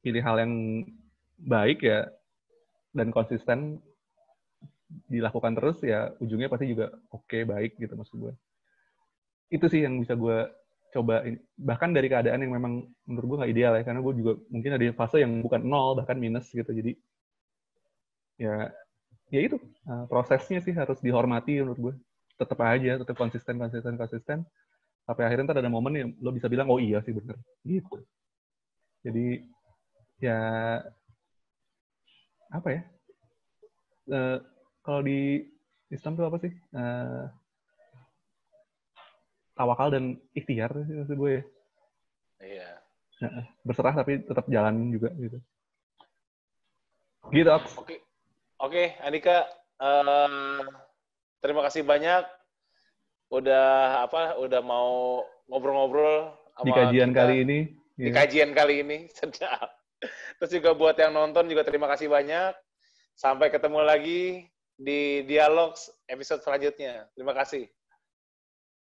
pilih 0.03 0.19
hal 0.19 0.43
yang 0.43 0.53
baik 1.39 1.85
ya 1.85 2.09
dan 2.91 3.13
konsisten 3.13 3.79
dilakukan 4.89 5.53
terus 5.53 5.77
ya 5.85 6.09
ujungnya 6.17 6.49
pasti 6.49 6.73
juga 6.73 6.89
oke 7.13 7.45
baik 7.45 7.77
gitu 7.77 7.93
maksud 7.93 8.17
gue. 8.17 8.33
Itu 9.53 9.69
sih 9.69 9.85
yang 9.85 10.01
bisa 10.01 10.17
gue 10.17 10.49
coba 10.89 11.21
bahkan 11.53 11.93
dari 11.93 12.09
keadaan 12.09 12.41
yang 12.41 12.53
memang 12.57 12.89
menurut 13.05 13.27
gue 13.29 13.37
nggak 13.45 13.53
ideal 13.53 13.73
ya 13.77 13.83
karena 13.85 14.01
gue 14.01 14.13
juga 14.17 14.33
mungkin 14.49 14.71
ada 14.73 14.85
fase 14.97 15.21
yang 15.21 15.33
bukan 15.45 15.61
nol 15.61 15.93
bahkan 15.95 16.17
minus 16.17 16.49
gitu. 16.49 16.67
Jadi 16.67 16.97
ya 18.41 18.73
ya 19.29 19.41
itu 19.45 19.57
uh, 19.85 20.05
prosesnya 20.09 20.59
sih 20.61 20.73
harus 20.73 20.97
dihormati 21.01 21.61
menurut 21.61 21.79
gue. 21.79 21.93
Tetap 22.37 22.59
aja 22.65 23.01
tetap 23.01 23.15
konsisten 23.17 23.55
konsisten 23.61 23.95
konsisten. 23.95 24.37
Sampai 25.05 25.25
akhirnya 25.25 25.49
ntar 25.49 25.61
ada 25.61 25.71
momen 25.73 25.93
yang 25.93 26.09
lo 26.21 26.29
bisa 26.33 26.49
bilang 26.49 26.69
oh 26.69 26.77
iya 26.81 27.01
sih 27.01 27.13
bener. 27.13 27.37
Gitu. 27.65 27.95
Jadi 29.05 29.45
ya 30.21 30.39
apa 32.49 32.67
ya? 32.73 32.81
Eh, 34.09 34.37
kalau 34.81 35.01
di 35.05 35.45
Islam 35.93 36.17
tuh 36.17 36.25
apa 36.25 36.37
sih? 36.41 36.51
Eh, 36.53 37.25
tawakal 39.53 39.93
dan 39.93 40.03
ikhtiar 40.33 40.71
sih 40.87 40.95
maksud 40.97 41.17
gue 41.17 41.31
ya. 41.31 41.43
Iya. 42.39 42.69
berserah 43.67 43.99
tapi 43.99 44.23
tetap 44.23 44.47
jalan 44.47 44.95
juga 44.95 45.11
gitu. 45.19 45.43
Gitu 47.35 47.49
Oks. 47.51 47.75
Oke, 48.59 48.91
oke 48.91 49.07
Andika, 49.07 49.47
eh, 49.79 50.59
terima 51.39 51.63
kasih 51.63 51.87
banyak 51.87 52.27
udah 53.29 54.03
apa 54.03 54.35
udah 54.41 54.59
mau 54.59 55.23
ngobrol-ngobrol 55.47 56.33
di 56.65 56.71
kajian 56.73 57.13
kita. 57.13 57.19
kali 57.23 57.35
ini 57.45 57.59
di 57.95 58.09
ya. 58.09 58.13
kajian 58.19 58.51
kali 58.51 58.83
ini 58.83 58.97
sedap. 59.17 59.71
Terus 60.39 60.51
juga 60.55 60.75
buat 60.75 60.95
yang 60.99 61.15
nonton 61.15 61.47
juga 61.47 61.63
terima 61.63 61.87
kasih 61.87 62.11
banyak. 62.11 62.51
Sampai 63.15 63.51
ketemu 63.51 63.83
lagi 63.83 64.47
di 64.79 65.27
dialog 65.27 65.75
episode 66.07 66.39
selanjutnya. 66.39 67.07
Terima 67.15 67.35
kasih. 67.35 67.67